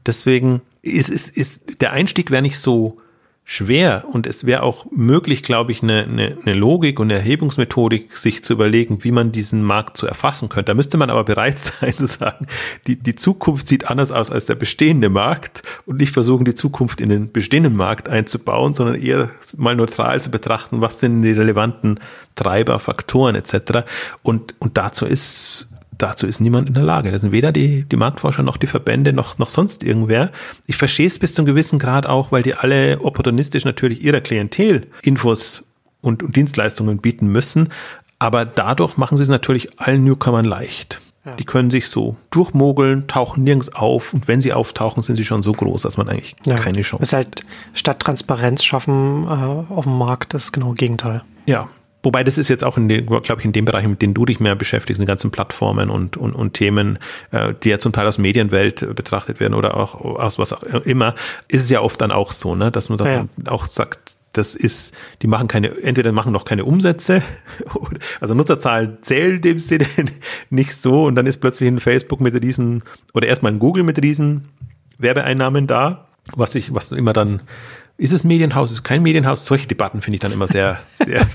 Deswegen 0.06 0.62
ist, 0.82 1.10
ist, 1.10 1.36
ist 1.36 1.82
der 1.82 1.92
Einstieg 1.92 2.32
wäre 2.32 2.42
nicht 2.42 2.60
so 2.60 2.98
schwer 3.52 4.06
und 4.10 4.28
es 4.28 4.46
wäre 4.46 4.64
auch 4.64 4.86
möglich, 4.92 5.44
glaube 5.44 5.74
ich, 5.74 5.84
eine, 5.84 6.04
eine, 6.04 6.38
eine 6.42 6.54
Logik 6.54 7.02
und 7.02 7.12
eine 7.12 7.20
Erhebungsmethodik 7.20 8.16
sich 8.16 8.46
zu 8.46 8.54
überlegen, 8.54 9.04
wie 9.04 9.12
man 9.12 9.34
diesen 9.34 9.62
Markt 9.62 9.98
zu 9.98 10.08
erfassen 10.08 10.48
könnte. 10.48 10.72
Da 10.72 10.74
müsste 10.74 10.98
man 10.98 11.10
aber 11.10 11.26
bereit 11.26 11.60
sein 11.60 11.94
zu 11.94 12.08
sagen, 12.08 12.48
die, 12.88 12.96
die 12.96 13.16
Zukunft 13.16 13.68
sieht 13.68 13.90
anders 13.90 14.14
aus 14.14 14.32
als 14.32 14.46
der 14.46 14.56
bestehende 14.56 15.10
Markt 15.10 15.64
und 15.86 15.98
nicht 15.98 16.14
versuchen, 16.14 16.46
die 16.46 16.56
Zukunft 16.56 17.02
in 17.02 17.10
den 17.10 17.34
bestehenden 17.34 17.76
Markt 17.76 18.08
einzubauen, 18.08 18.74
sondern 18.74 18.96
eher 18.96 19.30
mal 19.58 19.76
neutral 19.76 20.22
zu 20.22 20.32
betrachten, 20.32 20.80
was 20.80 21.02
sind 21.02 21.22
die 21.22 21.34
relevanten 21.34 22.00
Treiber, 22.36 22.80
Faktoren 22.80 23.36
etc. 23.36 23.86
Und, 24.24 24.56
und 24.60 24.78
dazu 24.78 25.06
ist 25.06 25.68
dazu 26.02 26.28
ist 26.28 26.40
niemand 26.40 26.68
in 26.68 26.74
der 26.74 26.84
Lage. 26.84 27.12
Das 27.12 27.22
sind 27.22 27.32
weder 27.32 27.52
die, 27.52 27.84
die 27.84 27.96
Marktforscher 27.98 28.44
noch 28.44 28.58
die 28.58 28.68
Verbände 28.68 29.14
noch, 29.14 29.38
noch 29.38 29.50
sonst 29.50 29.84
irgendwer. 29.84 30.32
Ich 30.68 30.78
verstehe 30.78 31.08
es 31.08 31.20
bis 31.20 31.34
zum 31.34 31.46
gewissen 31.46 31.80
Grad 31.80 32.06
auch, 32.06 32.32
weil 32.32 32.44
die 32.44 32.56
alle 32.56 33.02
opportunistisch 33.02 33.66
natürlich 33.66 34.04
ihrer 34.04 34.22
Klientel 34.22 34.88
Infos 35.04 35.64
und, 36.02 36.24
und 36.24 36.36
Dienstleistungen 36.36 37.00
bieten 37.00 37.28
müssen. 37.28 37.70
Aber 38.20 38.46
dadurch 38.46 38.98
machen 38.98 39.18
sie 39.18 39.24
es 39.24 39.30
natürlich 39.30 39.80
allen 39.80 40.04
Newcomern 40.04 40.46
leicht. 40.46 41.02
Ja. 41.26 41.36
Die 41.36 41.44
können 41.44 41.70
sich 41.70 41.88
so 41.88 42.16
durchmogeln, 42.32 43.08
tauchen 43.08 43.44
nirgends 43.44 43.74
auf 43.76 44.14
und 44.14 44.28
wenn 44.28 44.42
sie 44.42 44.54
auftauchen, 44.54 45.04
sind 45.04 45.18
sie 45.18 45.26
schon 45.26 45.44
so 45.44 45.54
groß, 45.54 45.84
dass 45.84 45.98
man 45.98 46.10
eigentlich 46.10 46.36
ja. 46.46 46.56
keine 46.56 46.82
Chance 46.82 46.96
hat. 46.96 47.02
Es 47.02 47.10
ist 47.10 47.14
halt 47.14 47.46
statt 47.74 48.00
Transparenz 48.00 48.64
schaffen 48.64 49.26
äh, 49.26 49.74
auf 49.74 49.86
dem 49.86 49.98
Markt 50.00 50.34
das 50.34 50.52
genau 50.52 50.74
Gegenteil. 50.74 51.22
Ja, 51.46 51.68
Wobei 52.04 52.24
das 52.24 52.38
ist 52.38 52.48
jetzt 52.48 52.64
auch 52.64 52.78
in 52.78 52.90
den, 52.90 53.06
glaube 53.06 53.36
ich, 53.40 53.46
in 53.46 53.52
den 53.52 53.66
Bereichen, 53.66 53.92
mit 53.92 54.02
denen 54.02 54.14
du 54.14 54.26
dich 54.26 54.40
mehr 54.40 54.56
beschäftigst, 54.56 55.00
in 55.00 55.04
den 55.04 55.08
ganzen 55.08 55.32
Plattformen 55.32 55.90
und, 55.90 56.18
und, 56.18 56.34
und 56.34 56.54
Themen, 56.54 56.98
äh, 57.32 57.54
die 57.64 57.70
ja 57.70 57.80
zum 57.80 57.92
Teil 57.92 58.08
aus 58.08 58.18
Medienwelt 58.18 58.82
äh, 58.82 58.94
betrachtet 58.94 59.40
werden 59.40 59.54
oder 59.54 59.78
auch 59.78 59.96
aus 59.96 60.40
was 60.40 60.54
auch 60.54 60.64
immer, 60.64 61.14
ist 61.48 61.64
es 61.64 61.70
ja 61.70 61.82
oft 61.82 62.02
dann 62.02 62.12
auch 62.12 62.32
so, 62.32 62.56
ne, 62.56 62.72
dass 62.72 62.90
man 62.90 62.98
dann 62.98 63.30
ja. 63.44 63.52
auch 63.52 63.66
sagt, 63.66 64.18
das 64.34 64.56
ist, 64.56 64.94
die 65.22 65.28
machen 65.28 65.48
keine, 65.48 65.78
entweder 65.84 66.12
machen 66.12 66.32
noch 66.32 66.46
keine 66.46 66.66
Umsätze, 66.66 67.22
also 68.22 68.34
Nutzerzahlen 68.34 68.98
zählen 69.02 69.42
dem 69.42 69.60
Sinne 69.60 69.86
nicht 70.50 70.76
so 70.76 71.06
und 71.06 71.16
dann 71.16 71.28
ist 71.28 71.40
plötzlich 71.40 71.68
in 71.68 71.80
Facebook 71.80 72.22
mit 72.22 72.42
diesen, 72.44 72.84
oder 73.14 73.28
erstmal 73.28 73.52
in 73.52 73.60
Google 73.60 73.84
mit 73.84 74.02
diesen 74.04 74.50
Werbeeinnahmen 74.98 75.68
da, 75.68 76.08
was 76.36 76.56
ich, 76.56 76.74
was 76.74 76.92
immer 76.92 77.14
dann 77.14 77.42
ist 78.02 78.12
es 78.12 78.24
Medienhaus, 78.24 78.72
ist 78.72 78.78
es 78.78 78.84
kein 78.84 79.04
Medienhaus? 79.04 79.46
Solche 79.46 79.68
Debatten 79.68 80.02
finde 80.02 80.16
ich 80.16 80.22
dann 80.22 80.32
immer 80.32 80.48
sehr, 80.48 80.80
sehr, 80.96 81.28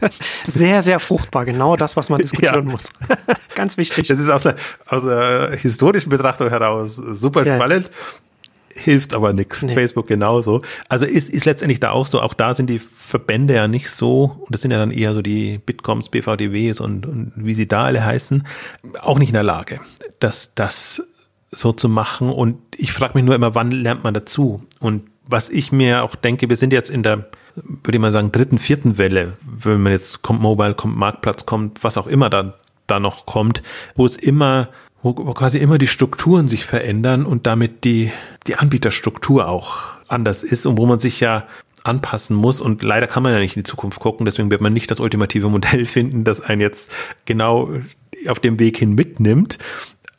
sehr, 0.44 0.82
sehr 0.82 0.98
fruchtbar. 0.98 1.44
Genau 1.44 1.76
das, 1.76 1.96
was 1.96 2.10
man 2.10 2.20
diskutieren 2.20 2.66
ja. 2.66 2.72
muss. 2.72 2.90
Ganz 3.54 3.76
wichtig. 3.76 4.08
Das 4.08 4.18
ist 4.18 4.28
aus 4.28 4.44
einer, 4.44 4.56
aus 4.86 5.04
einer 5.04 5.52
historischen 5.52 6.10
Betrachtung 6.10 6.48
heraus 6.48 6.96
super 6.96 7.46
ja. 7.46 7.54
spannend. 7.56 7.88
Hilft 8.74 9.14
aber 9.14 9.32
nichts. 9.32 9.62
Nee. 9.62 9.74
Facebook 9.74 10.08
genauso. 10.08 10.62
Also 10.88 11.06
ist, 11.06 11.30
ist 11.30 11.44
letztendlich 11.44 11.78
da 11.78 11.92
auch 11.92 12.06
so. 12.06 12.20
Auch 12.20 12.34
da 12.34 12.52
sind 12.52 12.68
die 12.68 12.80
Verbände 12.80 13.54
ja 13.54 13.68
nicht 13.68 13.88
so, 13.88 14.36
und 14.40 14.52
das 14.52 14.60
sind 14.60 14.72
ja 14.72 14.78
dann 14.78 14.90
eher 14.90 15.14
so 15.14 15.22
die 15.22 15.58
Bitcoms, 15.58 16.08
BVDWs 16.08 16.80
und, 16.80 17.06
und 17.06 17.32
wie 17.36 17.54
sie 17.54 17.68
da 17.68 17.84
alle 17.84 18.04
heißen, 18.04 18.44
auch 19.00 19.20
nicht 19.20 19.28
in 19.28 19.34
der 19.34 19.44
Lage, 19.44 19.78
das, 20.18 20.54
das 20.56 21.04
so 21.52 21.72
zu 21.72 21.88
machen. 21.88 22.28
Und 22.28 22.58
ich 22.76 22.92
frage 22.92 23.14
mich 23.14 23.24
nur 23.24 23.36
immer, 23.36 23.54
wann 23.54 23.70
lernt 23.70 24.02
man 24.02 24.12
dazu? 24.12 24.64
Und 24.80 25.04
was 25.26 25.48
ich 25.48 25.72
mir 25.72 26.04
auch 26.04 26.14
denke, 26.14 26.48
wir 26.48 26.56
sind 26.56 26.72
jetzt 26.72 26.90
in 26.90 27.02
der, 27.02 27.28
würde 27.54 27.96
ich 27.96 27.98
mal 27.98 28.12
sagen, 28.12 28.32
dritten, 28.32 28.58
vierten 28.58 28.98
Welle, 28.98 29.34
wenn 29.42 29.82
man 29.82 29.92
jetzt 29.92 30.22
kommt 30.22 30.40
Mobile, 30.40 30.74
kommt 30.74 30.96
Marktplatz, 30.96 31.46
kommt 31.46 31.82
was 31.84 31.98
auch 31.98 32.06
immer 32.06 32.30
da, 32.30 32.54
da 32.86 33.00
noch 33.00 33.26
kommt, 33.26 33.62
wo 33.94 34.06
es 34.06 34.16
immer, 34.16 34.68
wo 35.02 35.14
quasi 35.14 35.58
immer 35.58 35.78
die 35.78 35.86
Strukturen 35.86 36.48
sich 36.48 36.64
verändern 36.64 37.26
und 37.26 37.46
damit 37.46 37.84
die, 37.84 38.12
die 38.46 38.56
Anbieterstruktur 38.56 39.48
auch 39.48 39.78
anders 40.08 40.42
ist 40.42 40.66
und 40.66 40.78
wo 40.78 40.86
man 40.86 40.98
sich 40.98 41.20
ja 41.20 41.46
anpassen 41.82 42.36
muss. 42.36 42.60
Und 42.60 42.82
leider 42.82 43.06
kann 43.06 43.22
man 43.22 43.32
ja 43.32 43.38
nicht 43.38 43.56
in 43.56 43.62
die 43.62 43.70
Zukunft 43.70 44.00
gucken, 44.00 44.26
deswegen 44.26 44.50
wird 44.50 44.60
man 44.60 44.72
nicht 44.72 44.90
das 44.90 45.00
ultimative 45.00 45.48
Modell 45.48 45.84
finden, 45.86 46.24
das 46.24 46.40
einen 46.40 46.60
jetzt 46.60 46.90
genau 47.24 47.70
auf 48.28 48.40
dem 48.40 48.58
Weg 48.58 48.78
hin 48.78 48.94
mitnimmt, 48.94 49.58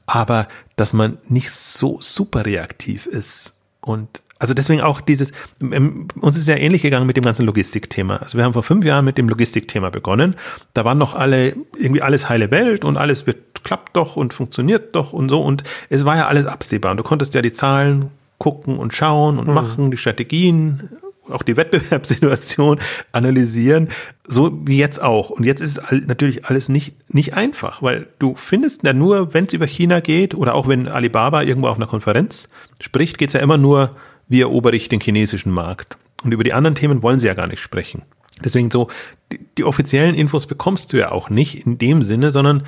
aber 0.06 0.48
dass 0.76 0.94
man 0.94 1.18
nicht 1.28 1.52
so 1.52 2.00
super 2.00 2.46
reaktiv 2.46 3.06
ist 3.06 3.56
und 3.82 4.22
also 4.40 4.54
deswegen 4.54 4.82
auch 4.82 5.02
dieses, 5.02 5.32
ähm, 5.62 6.08
uns 6.20 6.38
ist 6.38 6.48
ja 6.48 6.56
ähnlich 6.56 6.82
gegangen 6.82 7.08
mit 7.08 7.18
dem 7.18 7.24
ganzen 7.24 7.46
Logistikthema. 7.46 8.18
Also 8.18 8.38
wir 8.38 8.46
haben 8.46 8.54
vor 8.54 8.64
fünf 8.64 8.86
Jahren 8.86 9.06
mit 9.06 9.18
dem 9.18 9.30
Logistikthema 9.30 9.90
begonnen. 9.90 10.36
Da 10.74 10.86
waren 10.86 10.98
noch 10.98 11.16
alle, 11.16 11.56
irgendwie 11.78 12.02
alles 12.02 12.30
heile 12.30 12.52
Welt 12.52 12.86
und 12.86 12.98
alles 12.98 13.26
wird, 13.26 13.64
klappt 13.64 13.96
doch 13.96 14.16
und 14.16 14.34
funktioniert 14.34 14.96
doch 14.96 15.14
und 15.14 15.30
so. 15.30 15.42
Und 15.42 15.64
es 15.90 16.06
war 16.06 16.18
ja 16.18 16.28
alles 16.28 16.46
absehbar. 16.46 16.92
Und 16.92 16.98
du 16.98 17.04
konntest 17.04 17.34
ja 17.34 17.42
die 17.42 17.52
Zahlen 17.52 18.12
gucken 18.38 18.78
und 18.78 18.94
schauen 18.94 19.40
und 19.40 19.48
mhm. 19.48 19.54
machen, 19.54 19.92
die 19.92 19.98
Strategien, 19.98 20.90
auch 21.30 21.42
die 21.42 21.58
Wettbewerbssituation 21.58 22.80
analysieren, 23.12 23.90
so 24.26 24.52
wie 24.66 24.78
jetzt 24.78 25.02
auch. 25.02 25.32
Und 25.32 25.46
jetzt 25.46 25.62
ist 25.62 25.80
es 25.80 26.06
natürlich 26.06 26.46
alles 26.46 26.70
nicht, 26.70 26.96
nicht 27.14 27.34
einfach, 27.34 27.82
weil 27.82 28.08
du 28.20 28.36
findest 28.36 28.84
ja 28.84 28.94
nur, 28.94 29.34
wenn 29.34 29.46
es 29.46 29.54
über 29.54 29.66
China 29.66 30.00
geht 30.00 30.36
oder 30.36 30.54
auch 30.54 30.68
wenn 30.68 30.88
Alibaba 30.88 31.42
irgendwo 31.42 31.70
auf 31.70 31.78
einer 31.78 31.88
Konferenz 31.88 32.50
spricht, 32.80 33.18
geht 33.18 33.30
es 33.30 33.34
ja 33.34 33.40
immer 33.40 33.58
nur 33.58 33.96
wie 34.28 34.42
erobere 34.42 34.76
ich 34.76 34.90
den 34.90 35.00
chinesischen 35.00 35.52
Markt? 35.52 35.98
Und 36.24 36.34
über 36.34 36.44
die 36.44 36.54
anderen 36.54 36.76
Themen 36.76 37.04
wollen 37.04 37.20
sie 37.20 37.28
ja 37.28 37.34
gar 37.34 37.48
nicht 37.48 37.62
sprechen. 37.62 38.04
Deswegen 38.44 38.70
so, 38.70 38.90
die, 39.32 39.40
die 39.58 39.64
offiziellen 39.64 40.16
Infos 40.16 40.48
bekommst 40.48 40.94
du 40.94 40.98
ja 40.98 41.12
auch 41.12 41.30
nicht 41.30 41.66
in 41.66 41.78
dem 41.78 42.04
Sinne, 42.04 42.32
sondern 42.32 42.64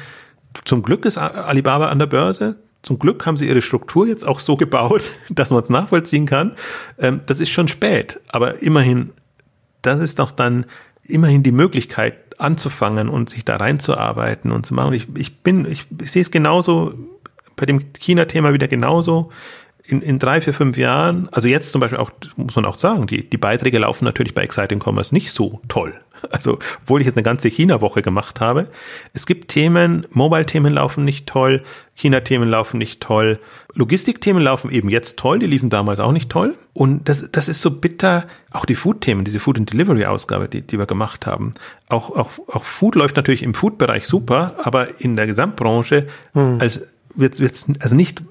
zum 0.66 0.82
Glück 0.82 1.06
ist 1.06 1.18
Alibaba 1.18 1.90
an 1.90 2.00
der 2.00 2.08
Börse. 2.08 2.58
Zum 2.82 2.98
Glück 2.98 3.26
haben 3.26 3.38
sie 3.38 3.48
ihre 3.48 3.62
Struktur 3.62 4.08
jetzt 4.08 4.26
auch 4.26 4.40
so 4.40 4.56
gebaut, 4.56 5.12
dass 5.30 5.50
man 5.50 5.62
es 5.62 5.70
nachvollziehen 5.70 6.26
kann. 6.26 6.56
Ähm, 6.98 7.22
das 7.26 7.40
ist 7.40 7.50
schon 7.50 7.68
spät, 7.68 8.20
aber 8.30 8.62
immerhin, 8.62 9.14
das 9.82 10.00
ist 10.00 10.20
doch 10.20 10.32
dann 10.32 10.66
immerhin 11.04 11.44
die 11.44 11.52
Möglichkeit 11.52 12.16
anzufangen 12.40 13.10
und 13.10 13.30
sich 13.30 13.44
da 13.44 13.58
reinzuarbeiten 13.58 14.52
und 14.52 14.66
zu 14.66 14.74
machen. 14.74 14.90
Und 14.90 14.94
ich, 14.94 15.08
ich 15.16 15.40
bin, 15.42 15.70
ich, 15.70 15.88
ich 16.02 16.12
sehe 16.12 16.22
es 16.22 16.32
genauso 16.32 16.94
bei 17.56 17.66
dem 17.66 17.80
China-Thema 18.00 18.54
wieder 18.54 18.70
genauso 18.70 19.30
in, 19.90 20.02
in 20.02 20.20
drei, 20.20 20.40
vier, 20.42 20.54
fünf 20.54 20.78
Jahren, 20.78 21.30
also 21.32 21.48
jetzt 21.48 21.72
zum 21.72 21.82
Beispiel 21.82 22.00
auch, 22.00 22.12
muss 22.36 22.56
man 22.56 22.66
auch 22.66 22.76
sagen, 22.76 23.08
die, 23.08 23.28
die 23.28 23.38
Beiträge 23.38 23.80
laufen 23.80 24.06
natürlich 24.06 24.36
bei 24.36 24.44
Exciting 24.44 24.80
Commerce 24.84 25.14
nicht 25.14 25.32
so 25.32 25.62
toll. 25.68 25.94
Also, 26.32 26.60
obwohl 26.82 27.00
ich 27.00 27.08
jetzt 27.08 27.16
eine 27.16 27.24
ganze 27.24 27.48
China-Woche 27.48 28.02
gemacht 28.02 28.42
habe. 28.42 28.68
Es 29.14 29.26
gibt 29.26 29.48
Themen, 29.48 30.06
Mobile-Themen 30.12 30.74
laufen 30.74 31.06
nicht 31.06 31.28
toll, 31.28 31.64
China-Themen 31.96 32.50
laufen 32.50 32.78
nicht 32.78 33.00
toll, 33.00 33.40
Logistik-Themen 33.74 34.44
laufen 34.44 34.70
eben 34.70 34.90
jetzt 34.90 35.18
toll, 35.18 35.40
die 35.40 35.46
liefen 35.46 35.70
damals 35.70 36.02
auch 36.02 36.12
nicht 36.12 36.30
toll. 36.30 36.58
Und 36.74 37.08
das, 37.08 37.32
das 37.32 37.48
ist 37.48 37.62
so 37.62 37.72
bitter, 37.72 38.26
auch 38.52 38.66
die 38.66 38.76
Food-Themen, 38.76 39.24
diese 39.24 39.40
Food 39.40 39.60
and 39.60 39.72
Delivery-Ausgabe, 39.72 40.50
die, 40.50 40.62
die 40.62 40.78
wir 40.78 40.88
gemacht 40.88 41.26
haben. 41.26 41.54
Auch, 41.88 42.14
auch, 42.18 42.32
auch 42.48 42.66
Food 42.66 42.96
läuft 42.96 43.16
natürlich 43.16 43.42
im 43.42 43.54
Food-Bereich 43.54 44.06
super, 44.06 44.56
aber 44.62 45.00
in 45.00 45.16
der 45.16 45.26
Gesamtbranche 45.26 46.08
hm. 46.34 46.60
als 46.60 46.94
wird's, 47.16 47.40
wird's, 47.40 47.68
also 47.80 47.96
nicht 47.96 48.24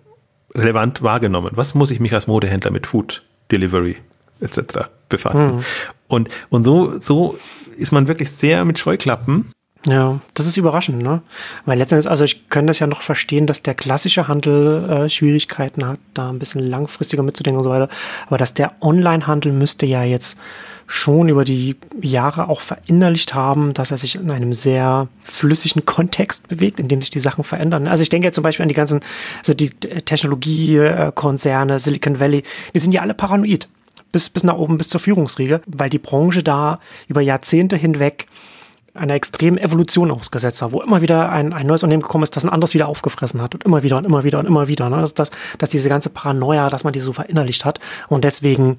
relevant 0.54 1.02
wahrgenommen? 1.02 1.50
Was 1.54 1.74
muss 1.74 1.90
ich 1.90 2.00
mich 2.00 2.14
als 2.14 2.26
Modehändler 2.26 2.70
mit 2.70 2.86
Food 2.86 3.22
Delivery 3.50 3.96
etc. 4.40 4.88
befassen? 5.08 5.56
Mhm. 5.56 5.64
Und, 6.08 6.28
und 6.48 6.64
so, 6.64 6.98
so 6.98 7.38
ist 7.76 7.92
man 7.92 8.08
wirklich 8.08 8.30
sehr 8.30 8.64
mit 8.64 8.78
Scheuklappen 8.78 9.52
Ja, 9.86 10.18
das 10.34 10.46
ist 10.46 10.56
überraschend, 10.56 11.02
ne? 11.02 11.22
Weil 11.64 11.78
letztendlich, 11.78 12.10
also 12.10 12.24
ich 12.24 12.48
könnte 12.48 12.70
das 12.70 12.78
ja 12.78 12.86
noch 12.86 13.02
verstehen, 13.02 13.46
dass 13.46 13.62
der 13.62 13.74
klassische 13.74 14.26
Handel 14.26 14.88
äh, 14.88 15.08
Schwierigkeiten 15.08 15.86
hat, 15.86 16.00
da 16.14 16.30
ein 16.30 16.38
bisschen 16.38 16.64
langfristiger 16.64 17.22
mitzudenken 17.22 17.58
und 17.58 17.64
so 17.64 17.70
weiter. 17.70 17.88
Aber 18.26 18.38
dass 18.38 18.54
der 18.54 18.72
Online-Handel 18.80 19.52
müsste 19.52 19.86
ja 19.86 20.02
jetzt 20.02 20.36
schon 20.90 21.28
über 21.28 21.44
die 21.44 21.76
Jahre 22.00 22.48
auch 22.48 22.62
verinnerlicht 22.62 23.34
haben, 23.34 23.74
dass 23.74 23.90
er 23.90 23.98
sich 23.98 24.16
in 24.16 24.30
einem 24.30 24.54
sehr 24.54 25.08
flüssigen 25.22 25.84
Kontext 25.84 26.48
bewegt, 26.48 26.80
in 26.80 26.88
dem 26.88 27.02
sich 27.02 27.10
die 27.10 27.20
Sachen 27.20 27.44
verändern. 27.44 27.86
Also 27.86 28.02
ich 28.02 28.08
denke 28.08 28.26
jetzt 28.26 28.36
zum 28.36 28.42
Beispiel 28.42 28.62
an 28.62 28.70
die 28.70 28.74
ganzen, 28.74 29.00
also 29.38 29.52
die 29.52 29.68
Technologiekonzerne, 29.68 31.78
Silicon 31.78 32.18
Valley, 32.18 32.42
die 32.74 32.78
sind 32.78 32.92
ja 32.92 33.02
alle 33.02 33.14
paranoid. 33.14 33.68
Bis, 34.10 34.30
bis 34.30 34.42
nach 34.42 34.56
oben, 34.56 34.78
bis 34.78 34.88
zur 34.88 35.00
Führungsriege, 35.00 35.60
weil 35.66 35.90
die 35.90 35.98
Branche 35.98 36.42
da 36.42 36.80
über 37.08 37.20
Jahrzehnte 37.20 37.76
hinweg 37.76 38.26
einer 38.94 39.14
extremen 39.14 39.58
Evolution 39.58 40.10
ausgesetzt 40.10 40.62
war, 40.62 40.72
wo 40.72 40.80
immer 40.80 41.02
wieder 41.02 41.30
ein, 41.30 41.52
ein 41.52 41.66
neues 41.66 41.82
Unternehmen 41.82 42.02
gekommen 42.02 42.24
ist, 42.24 42.34
das 42.34 42.44
ein 42.44 42.50
anderes 42.50 42.74
wieder 42.74 42.88
aufgefressen 42.88 43.42
hat 43.42 43.54
und 43.54 43.64
immer 43.64 43.82
wieder 43.82 43.98
und 43.98 44.06
immer 44.06 44.24
wieder 44.24 44.38
und 44.38 44.46
immer 44.46 44.68
wieder. 44.68 44.88
Ne? 44.90 45.00
Dass, 45.00 45.14
dass, 45.14 45.30
dass 45.58 45.70
diese 45.70 45.88
ganze 45.88 46.10
Paranoia, 46.10 46.70
dass 46.70 46.84
man 46.84 46.92
die 46.92 47.00
so 47.00 47.12
verinnerlicht 47.12 47.64
hat 47.64 47.80
und 48.08 48.24
deswegen 48.24 48.78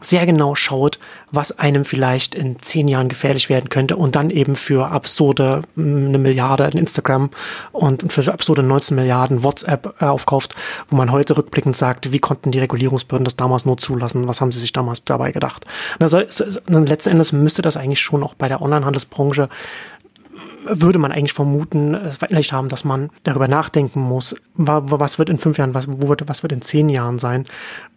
sehr 0.00 0.26
genau 0.26 0.54
schaut, 0.54 0.98
was 1.30 1.58
einem 1.58 1.84
vielleicht 1.84 2.34
in 2.34 2.58
zehn 2.60 2.88
Jahren 2.88 3.08
gefährlich 3.08 3.48
werden 3.48 3.68
könnte 3.68 3.96
und 3.96 4.16
dann 4.16 4.30
eben 4.30 4.56
für 4.56 4.88
absurde 4.88 5.62
hm, 5.74 6.08
eine 6.08 6.18
Milliarde 6.18 6.64
in 6.64 6.78
Instagram 6.78 7.30
und 7.72 8.12
für 8.12 8.32
absurde 8.32 8.62
19 8.62 8.94
Milliarden 8.94 9.42
WhatsApp 9.42 9.94
äh, 10.00 10.04
aufkauft, 10.04 10.54
wo 10.88 10.96
man 10.96 11.10
heute 11.10 11.36
rückblickend 11.36 11.76
sagt, 11.76 12.12
wie 12.12 12.20
konnten 12.20 12.52
die 12.52 12.60
Regulierungsbehörden 12.60 13.24
das 13.24 13.36
damals 13.36 13.64
nur 13.64 13.76
zulassen, 13.76 14.28
was 14.28 14.40
haben 14.40 14.52
sie 14.52 14.60
sich 14.60 14.72
damals 14.72 15.04
dabei 15.04 15.32
gedacht. 15.32 15.66
Also 15.98 16.18
letzten 16.18 17.10
Endes 17.10 17.32
müsste 17.32 17.62
das 17.62 17.76
eigentlich 17.76 18.00
schon 18.00 18.22
auch 18.22 18.34
bei 18.34 18.48
der 18.48 18.62
Onlinehandelsbranche 18.62 19.48
würde 20.70 20.98
man 20.98 21.12
eigentlich 21.12 21.32
vermuten, 21.32 21.96
verinnerlicht 22.12 22.52
haben, 22.52 22.68
dass 22.68 22.84
man 22.84 23.10
darüber 23.22 23.48
nachdenken 23.48 24.00
muss, 24.00 24.36
was 24.54 25.18
wird 25.18 25.30
in 25.30 25.38
fünf 25.38 25.56
Jahren, 25.58 25.74
was, 25.74 25.88
wird, 25.88 26.28
was 26.28 26.42
wird 26.42 26.52
in 26.52 26.62
zehn 26.62 26.88
Jahren 26.88 27.18
sein 27.18 27.46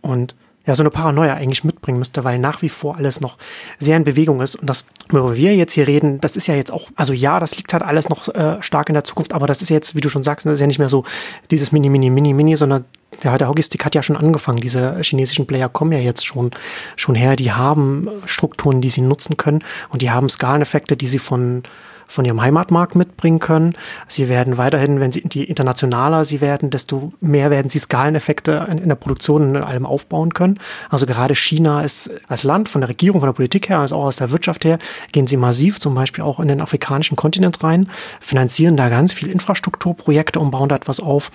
und 0.02 0.36
ja, 0.66 0.76
so 0.76 0.84
eine 0.84 0.92
Paranoia 0.92 1.34
eigentlich 1.34 1.64
mitbringen 1.64 1.98
müsste, 1.98 2.24
weil 2.24 2.38
nach 2.38 2.62
wie 2.62 2.70
vor 2.70 2.98
alles 2.98 3.20
noch 3.20 3.38
sehr 3.80 3.98
in 3.98 4.04
Bewegung 4.04 4.42
ist. 4.42 4.56
Und 4.56 4.70
das, 4.70 4.86
worüber 5.10 5.36
wir 5.36 5.56
jetzt 5.56 5.74
hier 5.74 5.88
reden, 5.88 6.22
das 6.22 6.36
ist 6.36 6.48
ja 6.48 6.56
jetzt 6.56 6.72
auch, 6.72 6.90
also 6.96 7.14
ja, 7.14 7.40
das 7.40 7.58
liegt 7.58 7.74
halt 7.74 7.84
alles 7.84 8.10
noch 8.10 8.28
äh, 8.28 8.62
stark 8.62 8.90
in 8.90 8.94
der 8.94 9.04
Zukunft, 9.04 9.34
aber 9.34 9.48
das 9.48 9.62
ist 9.62 9.70
jetzt, 9.70 9.96
wie 9.96 10.02
du 10.02 10.10
schon 10.10 10.24
sagst, 10.24 10.46
das 10.46 10.54
ist 10.54 10.62
ja 10.62 10.68
nicht 10.68 10.80
mehr 10.80 10.90
so 10.90 11.04
dieses 11.50 11.72
Mini, 11.72 11.90
Mini, 11.90 12.12
Mini, 12.12 12.34
Mini, 12.34 12.56
sondern 12.58 12.86
der, 13.24 13.38
der 13.38 13.48
Hockeystick 13.48 13.84
hat 13.86 13.96
ja 13.96 14.04
schon 14.04 14.18
angefangen. 14.18 14.62
Diese 14.62 15.00
chinesischen 15.02 15.48
Player 15.48 15.68
kommen 15.68 15.92
ja 15.94 16.00
jetzt 16.00 16.26
schon, 16.26 16.52
schon 16.96 17.16
her. 17.16 17.36
Die 17.36 17.52
haben 17.52 18.08
Strukturen, 18.26 18.82
die 18.82 18.90
sie 18.90 19.02
nutzen 19.02 19.38
können 19.38 19.64
und 19.90 20.02
die 20.02 20.12
haben 20.12 20.30
Skaleneffekte, 20.30 20.96
die 20.96 21.08
sie 21.08 21.20
von, 21.20 21.64
von 22.12 22.26
ihrem 22.26 22.42
Heimatmarkt 22.42 22.96
mitbringen 22.96 23.40
können. 23.40 23.74
Sie 24.08 24.28
werden 24.28 24.58
weiterhin, 24.58 25.00
wenn 25.00 25.12
sie 25.12 25.22
die 25.22 25.46
internationaler 25.46 26.26
sie 26.26 26.42
werden, 26.42 26.70
desto 26.70 27.14
mehr 27.22 27.52
werden 27.52 27.70
sie 27.70 27.80
Skaleneffekte 27.80 28.68
in, 28.70 28.80
in 28.80 28.90
der 28.90 28.96
Produktion 28.96 29.56
in 29.56 29.64
allem 29.64 29.86
aufbauen 29.86 30.34
können. 30.34 30.60
Also 30.90 31.06
gerade 31.06 31.36
China 31.36 31.82
ist 31.82 32.12
als 32.28 32.44
Land 32.44 32.68
von 32.68 32.82
der 32.82 32.90
Regierung, 32.90 33.22
von 33.22 33.28
der 33.28 33.34
Politik 33.34 33.70
her, 33.70 33.80
als 33.80 33.94
auch 33.94 34.04
aus 34.04 34.18
der 34.18 34.32
Wirtschaft 34.32 34.66
her, 34.66 34.78
gehen 35.14 35.28
sie 35.28 35.38
massiv 35.38 35.80
zum 35.80 35.96
Beispiel 35.96 36.24
auch 36.24 36.40
in 36.40 36.50
den 36.50 36.60
afrikanischen 36.60 37.16
Kontinent 37.16 37.64
rein, 37.64 37.88
finanzieren 38.20 38.76
da 38.76 38.90
ganz 38.90 39.14
viel 39.14 39.30
Infrastrukturprojekte 39.30 40.40
und 40.40 40.52
bauen 40.52 40.68
da 40.68 40.76
etwas 40.76 41.00
auf. 41.00 41.32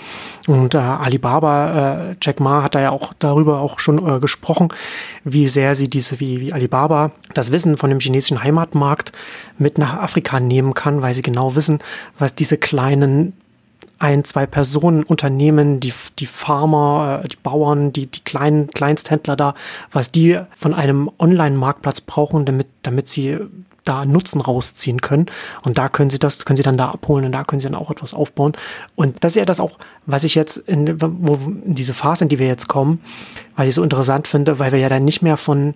Und 0.46 0.74
äh, 0.74 0.78
Alibaba, 0.78 2.10
äh, 2.10 2.16
Jack 2.20 2.40
Ma 2.40 2.62
hat 2.62 2.74
da 2.74 2.80
ja 2.80 2.90
auch 2.90 3.12
darüber 3.18 3.60
auch 3.60 3.78
schon 3.78 4.06
äh, 4.06 4.20
gesprochen, 4.20 4.68
wie 5.24 5.48
sehr 5.48 5.74
sie 5.74 5.88
diese, 5.88 6.20
wie, 6.20 6.40
wie 6.40 6.52
Alibaba 6.52 7.12
das 7.32 7.50
Wissen 7.50 7.78
von 7.78 7.88
dem 7.88 8.00
chinesischen 8.00 8.42
Heimatmarkt 8.42 9.12
mit 9.58 9.78
nach 9.78 9.94
Afrika 9.94 10.38
nehmen 10.38 10.65
nehmen 10.66 10.74
kann, 10.74 11.02
weil 11.02 11.14
sie 11.14 11.22
genau 11.22 11.54
wissen, 11.54 11.78
was 12.18 12.34
diese 12.34 12.58
kleinen 12.58 13.34
ein, 13.98 14.24
zwei 14.24 14.44
Personen, 14.44 15.04
Unternehmen, 15.04 15.80
die, 15.80 15.92
die 16.18 16.26
Farmer, 16.26 17.22
äh, 17.24 17.28
die 17.28 17.38
Bauern, 17.42 17.92
die, 17.92 18.06
die 18.06 18.20
kleinen 18.20 18.68
Kleinsthändler 18.68 19.36
da, 19.36 19.54
was 19.90 20.12
die 20.12 20.38
von 20.54 20.74
einem 20.74 21.10
Online-Marktplatz 21.18 22.02
brauchen, 22.02 22.44
damit, 22.44 22.66
damit 22.82 23.08
sie 23.08 23.38
da 23.84 24.04
Nutzen 24.04 24.42
rausziehen 24.42 25.00
können. 25.00 25.26
Und 25.64 25.78
da 25.78 25.88
können 25.88 26.10
sie 26.10 26.18
das, 26.18 26.44
können 26.44 26.58
sie 26.58 26.62
dann 26.62 26.76
da 26.76 26.90
abholen 26.90 27.24
und 27.24 27.32
da 27.32 27.44
können 27.44 27.60
sie 27.60 27.68
dann 27.68 27.74
auch 27.76 27.90
etwas 27.90 28.12
aufbauen. 28.12 28.52
Und 28.96 29.24
das 29.24 29.32
ist 29.32 29.36
ja 29.36 29.44
das 29.46 29.60
auch, 29.60 29.78
was 30.04 30.24
ich 30.24 30.34
jetzt 30.34 30.58
in, 30.58 31.00
wo, 31.00 31.34
in 31.64 31.74
diese 31.74 31.94
Phase, 31.94 32.24
in 32.24 32.28
die 32.28 32.38
wir 32.38 32.48
jetzt 32.48 32.68
kommen, 32.68 33.00
was 33.54 33.68
ich 33.68 33.74
so 33.74 33.82
interessant 33.82 34.28
finde, 34.28 34.58
weil 34.58 34.72
wir 34.72 34.78
ja 34.78 34.90
dann 34.90 35.04
nicht 35.04 35.22
mehr 35.22 35.38
von 35.38 35.72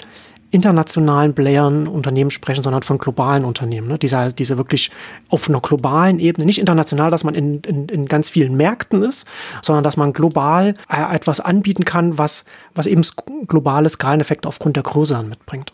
internationalen 0.51 1.35
Playern 1.35 1.87
Unternehmen 1.87 2.31
sprechen, 2.31 2.63
sondern 2.63 2.83
von 2.83 2.99
globalen 2.99 3.45
Unternehmen. 3.45 3.89
Ne? 3.89 3.99
Diese, 3.99 4.33
diese 4.33 4.59
wirklich 4.59 4.91
auf 5.29 5.49
einer 5.49 5.61
globalen 5.61 6.19
Ebene, 6.19 6.45
nicht 6.45 6.59
international, 6.59 7.11
dass 7.11 7.25
man 7.25 7.35
in, 7.35 7.61
in, 7.61 7.89
in 7.89 8.07
ganz 8.07 8.31
vielen 8.31 8.57
Märkten 8.57 9.03
ist, 9.03 9.27
sondern 9.63 9.85
dass 9.85 9.97
man 9.97 10.13
global 10.13 10.75
äh, 10.89 11.15
etwas 11.15 11.41
anbieten 11.41 11.85
kann, 11.85 12.19
was, 12.19 12.45
was 12.75 12.87
eben 12.87 13.03
globale 13.47 13.89
Skaleneffekte 13.89 14.49
aufgrund 14.49 14.77
der 14.77 14.83
Größe 14.83 15.23
mitbringt. 15.23 15.73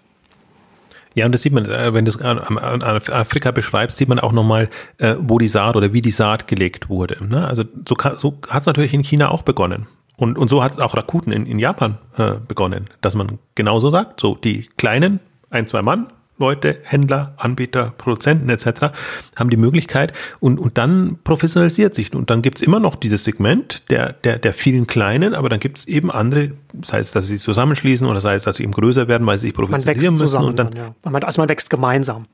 Ja, 1.14 1.24
und 1.24 1.32
das 1.32 1.40
sieht 1.40 1.54
man, 1.54 1.64
äh, 1.64 1.94
wenn 1.94 2.04
du 2.04 2.10
es 2.10 2.20
an 2.20 2.82
Afrika 2.82 3.50
beschreibst, 3.50 3.96
sieht 3.96 4.08
man 4.08 4.18
auch 4.18 4.32
nochmal, 4.32 4.68
äh, 4.98 5.14
wo 5.18 5.38
die 5.38 5.48
Saat 5.48 5.74
oder 5.74 5.94
wie 5.94 6.02
die 6.02 6.10
Saat 6.10 6.46
gelegt 6.46 6.90
wurde. 6.90 7.16
Ne? 7.26 7.46
Also 7.46 7.64
so, 7.88 7.96
so 8.12 8.38
hat 8.48 8.60
es 8.60 8.66
natürlich 8.66 8.92
in 8.92 9.02
China 9.02 9.30
auch 9.30 9.40
begonnen. 9.40 9.86
Und, 10.16 10.38
und 10.38 10.48
so 10.48 10.62
hat 10.62 10.80
auch 10.80 10.96
Rakuten 10.96 11.32
in, 11.32 11.46
in 11.46 11.58
Japan 11.58 11.98
äh, 12.16 12.34
begonnen, 12.46 12.88
dass 13.00 13.14
man 13.14 13.38
genauso 13.54 13.90
sagt, 13.90 14.20
so 14.20 14.34
die 14.34 14.68
kleinen, 14.76 15.20
ein, 15.50 15.66
zwei 15.66 15.82
Mann, 15.82 16.08
Leute, 16.38 16.78
Händler, 16.82 17.34
Anbieter, 17.38 17.94
Produzenten 17.96 18.50
etc. 18.50 18.92
haben 19.36 19.48
die 19.48 19.56
Möglichkeit 19.56 20.12
und, 20.38 20.60
und 20.60 20.76
dann 20.76 21.18
professionalisiert 21.24 21.94
sich. 21.94 22.14
Und 22.14 22.28
dann 22.28 22.42
gibt's 22.42 22.60
immer 22.60 22.78
noch 22.78 22.94
dieses 22.94 23.24
Segment 23.24 23.90
der, 23.90 24.12
der, 24.12 24.38
der 24.38 24.52
vielen 24.52 24.86
Kleinen, 24.86 25.34
aber 25.34 25.48
dann 25.48 25.60
gibt's 25.60 25.84
eben 25.86 26.10
andere, 26.10 26.50
sei 26.82 26.98
es, 26.98 27.12
dass 27.12 27.26
sie 27.26 27.38
zusammenschließen 27.38 28.06
oder 28.06 28.20
sei 28.20 28.34
es, 28.34 28.44
dass 28.44 28.56
sie 28.56 28.64
eben 28.64 28.72
größer 28.72 29.08
werden, 29.08 29.26
weil 29.26 29.38
sie 29.38 29.48
sich 29.48 29.54
professionalisieren 29.54 30.14
man 30.14 30.20
müssen. 30.20 30.44
Und 30.44 30.58
dann, 30.58 30.70
dann, 30.70 30.94
ja. 31.12 31.20
also 31.22 31.40
man 31.40 31.48
wächst 31.48 31.70
gemeinsam. 31.70 32.26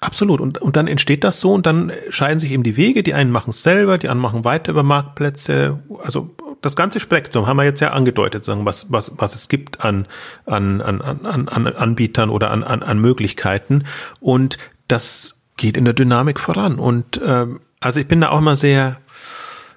Absolut. 0.00 0.40
Und, 0.40 0.60
und 0.60 0.76
dann 0.76 0.88
entsteht 0.88 1.22
das 1.24 1.40
so 1.40 1.52
und 1.52 1.66
dann 1.66 1.92
scheiden 2.08 2.40
sich 2.40 2.50
eben 2.52 2.62
die 2.62 2.76
Wege. 2.76 3.02
Die 3.02 3.14
einen 3.14 3.30
machen 3.30 3.50
es 3.50 3.62
selber, 3.62 3.98
die 3.98 4.08
anderen 4.08 4.22
machen 4.32 4.44
weiter 4.44 4.72
über 4.72 4.82
Marktplätze. 4.82 5.78
Also 6.02 6.30
das 6.62 6.76
ganze 6.76 7.00
Spektrum 7.00 7.46
haben 7.46 7.56
wir 7.56 7.64
jetzt 7.64 7.80
ja 7.80 7.92
angedeutet, 7.92 8.44
sagen, 8.44 8.64
was, 8.66 8.92
was, 8.92 9.12
was 9.16 9.34
es 9.34 9.48
gibt 9.48 9.84
an, 9.84 10.06
an, 10.46 10.80
an, 10.80 11.00
an, 11.00 11.48
an 11.48 11.66
Anbietern 11.66 12.30
oder 12.30 12.50
an, 12.50 12.62
an, 12.62 12.82
an 12.82 13.00
Möglichkeiten. 13.00 13.84
Und 14.20 14.58
das 14.88 15.40
geht 15.56 15.76
in 15.76 15.84
der 15.84 15.94
Dynamik 15.94 16.40
voran. 16.40 16.78
Und 16.78 17.20
ähm, 17.24 17.60
also 17.80 18.00
ich 18.00 18.08
bin 18.08 18.20
da 18.20 18.30
auch 18.30 18.38
immer 18.38 18.56
sehr, 18.56 18.98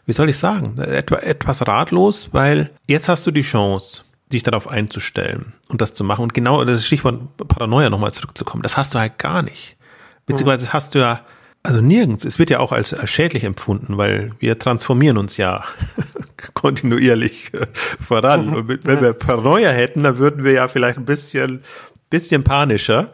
wie 0.05 0.13
soll 0.13 0.29
ich 0.29 0.37
sagen, 0.37 0.75
etwa, 0.77 1.17
etwas 1.17 1.65
ratlos, 1.67 2.29
weil 2.31 2.71
jetzt 2.87 3.07
hast 3.07 3.25
du 3.25 3.31
die 3.31 3.41
Chance, 3.41 4.03
dich 4.31 4.43
darauf 4.43 4.67
einzustellen 4.67 5.53
und 5.69 5.81
das 5.81 5.93
zu 5.93 6.03
machen. 6.03 6.23
Und 6.23 6.33
genau 6.33 6.63
das 6.65 6.85
Stichwort 6.85 7.37
Paranoia 7.37 7.89
nochmal 7.89 8.13
zurückzukommen, 8.13 8.63
das 8.63 8.77
hast 8.77 8.93
du 8.93 8.99
halt 8.99 9.17
gar 9.19 9.41
nicht. 9.41 9.77
Beziehungsweise 10.25 10.65
das 10.65 10.73
hast 10.73 10.95
du 10.95 10.99
ja, 10.99 11.21
also 11.63 11.79
nirgends. 11.79 12.25
Es 12.25 12.39
wird 12.39 12.49
ja 12.49 12.59
auch 12.59 12.73
als, 12.73 12.95
schädlich 13.09 13.45
empfunden, 13.45 13.97
weil 13.97 14.31
wir 14.39 14.59
transformieren 14.59 15.17
uns 15.17 15.37
ja 15.37 15.63
kontinuierlich 16.53 17.51
voran. 17.99 18.53
Und 18.53 18.85
wenn 18.85 19.01
wir 19.01 19.13
Paranoia 19.13 19.71
hätten, 19.71 20.03
dann 20.03 20.17
würden 20.17 20.43
wir 20.43 20.51
ja 20.51 20.67
vielleicht 20.67 20.97
ein 20.97 21.05
bisschen, 21.05 21.61
bisschen 22.09 22.43
panischer 22.43 23.11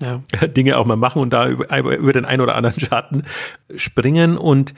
ja. 0.00 0.22
Dinge 0.46 0.78
auch 0.78 0.86
mal 0.86 0.96
machen 0.96 1.20
und 1.20 1.32
da 1.32 1.48
über, 1.48 1.96
über 1.96 2.12
den 2.12 2.24
einen 2.24 2.42
oder 2.42 2.54
anderen 2.54 2.78
Schatten 2.78 3.24
springen. 3.76 4.38
Und 4.38 4.74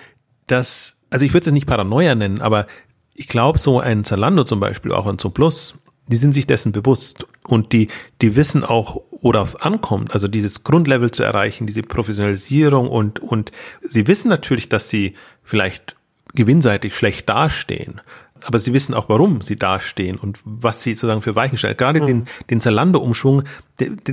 das, 0.47 0.97
also 1.11 1.25
ich 1.25 1.35
würde 1.35 1.47
es 1.47 1.53
nicht 1.53 1.67
Paranoia 1.67 2.15
nennen, 2.15 2.41
aber 2.41 2.67
ich 3.15 3.29
glaube, 3.29 3.59
so 3.59 3.81
ein 3.81 4.05
Zalando 4.05 4.45
zum 4.45 4.61
Beispiel, 4.61 4.93
auch 4.93 5.07
ein 5.07 5.17
Plus, 5.17 5.75
die 6.07 6.17
sind 6.17 6.33
sich 6.33 6.47
dessen 6.47 6.73
bewusst 6.73 7.27
und 7.45 7.73
die, 7.73 7.89
die 8.23 8.37
wissen 8.37 8.65
auch, 8.65 9.03
worauf 9.21 9.49
es 9.49 9.57
ankommt, 9.57 10.13
also 10.13 10.29
dieses 10.29 10.65
Grundlevel 10.65 11.11
zu 11.11 11.23
erreichen, 11.23 11.67
diese 11.67 11.83
Professionalisierung 11.83 12.89
und, 12.89 13.21
und 13.21 13.51
sie 13.81 14.07
wissen 14.07 14.29
natürlich, 14.29 14.69
dass 14.69 14.89
sie 14.89 15.15
vielleicht 15.43 15.97
gewinnseitig 16.35 16.95
schlecht 16.95 17.29
dastehen 17.29 18.01
aber 18.45 18.59
sie 18.59 18.73
wissen 18.73 18.95
auch, 18.95 19.09
warum 19.09 19.41
sie 19.41 19.57
dastehen 19.57 20.19
und 20.19 20.39
was 20.45 20.83
sie 20.83 20.95
sozusagen 20.95 21.23
für 21.23 21.35
Weichen 21.35 21.59
stellen. 21.59 21.77
Gerade 21.77 22.01
mhm. 22.01 22.07
den, 22.07 22.25
den 22.51 22.61
Zalando-Umschwung, 22.61 23.45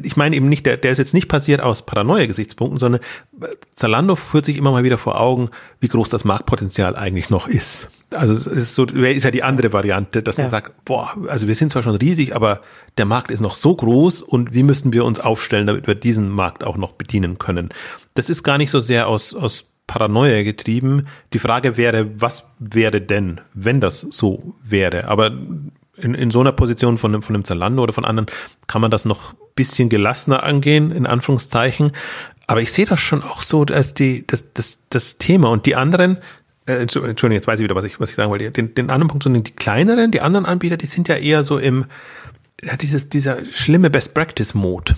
ich 0.04 0.18
meine 0.18 0.36
eben 0.36 0.50
nicht, 0.50 0.66
der, 0.66 0.78
der 0.78 0.91
ist 0.91 0.98
jetzt 0.98 1.14
nicht 1.14 1.28
passiert 1.28 1.62
aus 1.62 1.86
Paranoia-Gesichtspunkten, 1.86 2.78
sondern 2.78 3.02
Zalando 3.76 4.16
führt 4.16 4.46
sich 4.46 4.58
immer 4.58 4.72
mal 4.72 4.84
wieder 4.84 4.98
vor 4.98 5.20
Augen, 5.20 5.50
wie 5.80 5.88
groß 5.88 6.10
das 6.10 6.26
Marktpotenzial 6.26 6.96
eigentlich 6.96 7.30
noch 7.30 7.48
ist. 7.48 7.89
Also 8.14 8.34
es 8.34 8.45
ist 8.45 8.76
so, 8.76 8.86
ist 8.86 9.24
ja 9.24 9.32
die 9.32 9.43
andere 9.43 9.74
Variante, 9.74 10.24
dass 10.24 10.38
ja. 10.38 10.43
man 10.43 10.51
sagt, 10.51 10.86
boah, 10.86 11.14
also 11.28 11.47
wir 11.47 11.55
sind 11.55 11.70
zwar 11.70 11.84
schon 11.84 11.95
riesig, 11.95 12.36
aber 12.36 12.61
der 12.97 13.05
Markt 13.05 13.32
ist 13.32 13.41
noch 13.41 13.55
so 13.55 13.76
groß 13.76 14.22
und 14.22 14.53
wie 14.53 14.64
müssten 14.64 14.93
wir 14.93 15.05
uns 15.05 15.20
aufstellen, 15.20 15.68
damit 15.68 15.88
wir 15.88 15.95
diesen 15.95 16.30
Markt 16.30 16.64
auch 16.64 16.78
noch 16.78 16.93
bedienen 16.93 17.38
können. 17.38 17.70
Das 18.14 18.30
ist 18.30 18.43
gar 18.43 18.57
nicht 18.57 18.72
so 18.72 18.80
sehr 18.80 19.07
aus, 19.07 19.34
aus 19.34 19.66
Paranoia 19.88 20.43
getrieben. 20.43 21.07
Die 21.34 21.39
Frage 21.39 21.78
wäre, 21.78 22.09
was 22.20 22.45
wäre 22.59 23.01
denn, 23.01 23.41
wenn 23.53 23.82
das 23.82 24.01
so 24.01 24.53
wäre? 24.64 25.07
Aber 25.07 25.32
in, 25.97 26.16
in 26.16 26.32
so 26.32 26.39
einer 26.39 26.51
Position 26.51 26.97
von 26.97 27.14
einem, 27.14 27.22
von 27.22 27.36
einem 27.36 27.43
Zalando 27.43 27.84
oder 27.84 27.93
von 27.93 28.05
anderen 28.05 28.28
kann 28.68 28.82
man 28.82 28.91
das 28.91 29.05
noch 29.05 29.34
bisschen 29.55 29.89
gelassener 29.89 30.43
angehen, 30.43 30.91
in 30.91 31.05
Anführungszeichen. 31.05 31.91
Aber 32.47 32.61
ich 32.61 32.72
sehe 32.72 32.86
das 32.86 32.99
schon 32.99 33.24
auch 33.24 33.41
so, 33.41 33.66
dass 33.66 33.93
die, 33.93 34.26
das, 34.28 34.53
das, 34.53 34.80
das 34.89 35.18
Thema 35.18 35.49
und 35.49 35.66
die 35.66 35.76
anderen, 35.76 36.18
äh, 36.66 36.74
Entschuldigung, 36.74 37.32
jetzt 37.32 37.47
weiß 37.47 37.59
ich 37.59 37.64
wieder, 37.64 37.76
was 37.76 37.86
ich, 37.86 37.99
was 37.99 38.09
ich 38.09 38.16
sagen 38.16 38.30
wollte. 38.30 38.51
Den, 38.51 38.74
den 38.74 38.89
anderen 38.89 39.09
Punkt, 39.09 39.24
sondern 39.24 39.43
die 39.43 39.51
kleineren, 39.51 40.11
die 40.11 40.22
anderen 40.22 40.45
Anbieter, 40.45 40.78
die 40.78 40.86
sind 40.86 41.07
ja 41.07 41.16
eher 41.16 41.43
so 41.43 41.57
im, 41.57 41.86
ja, 42.64 42.78
dieses, 42.78 43.09
dieser 43.09 43.43
schlimme 43.45 43.89
Best 43.89 44.14
Practice 44.14 44.53
Mode. 44.53 44.95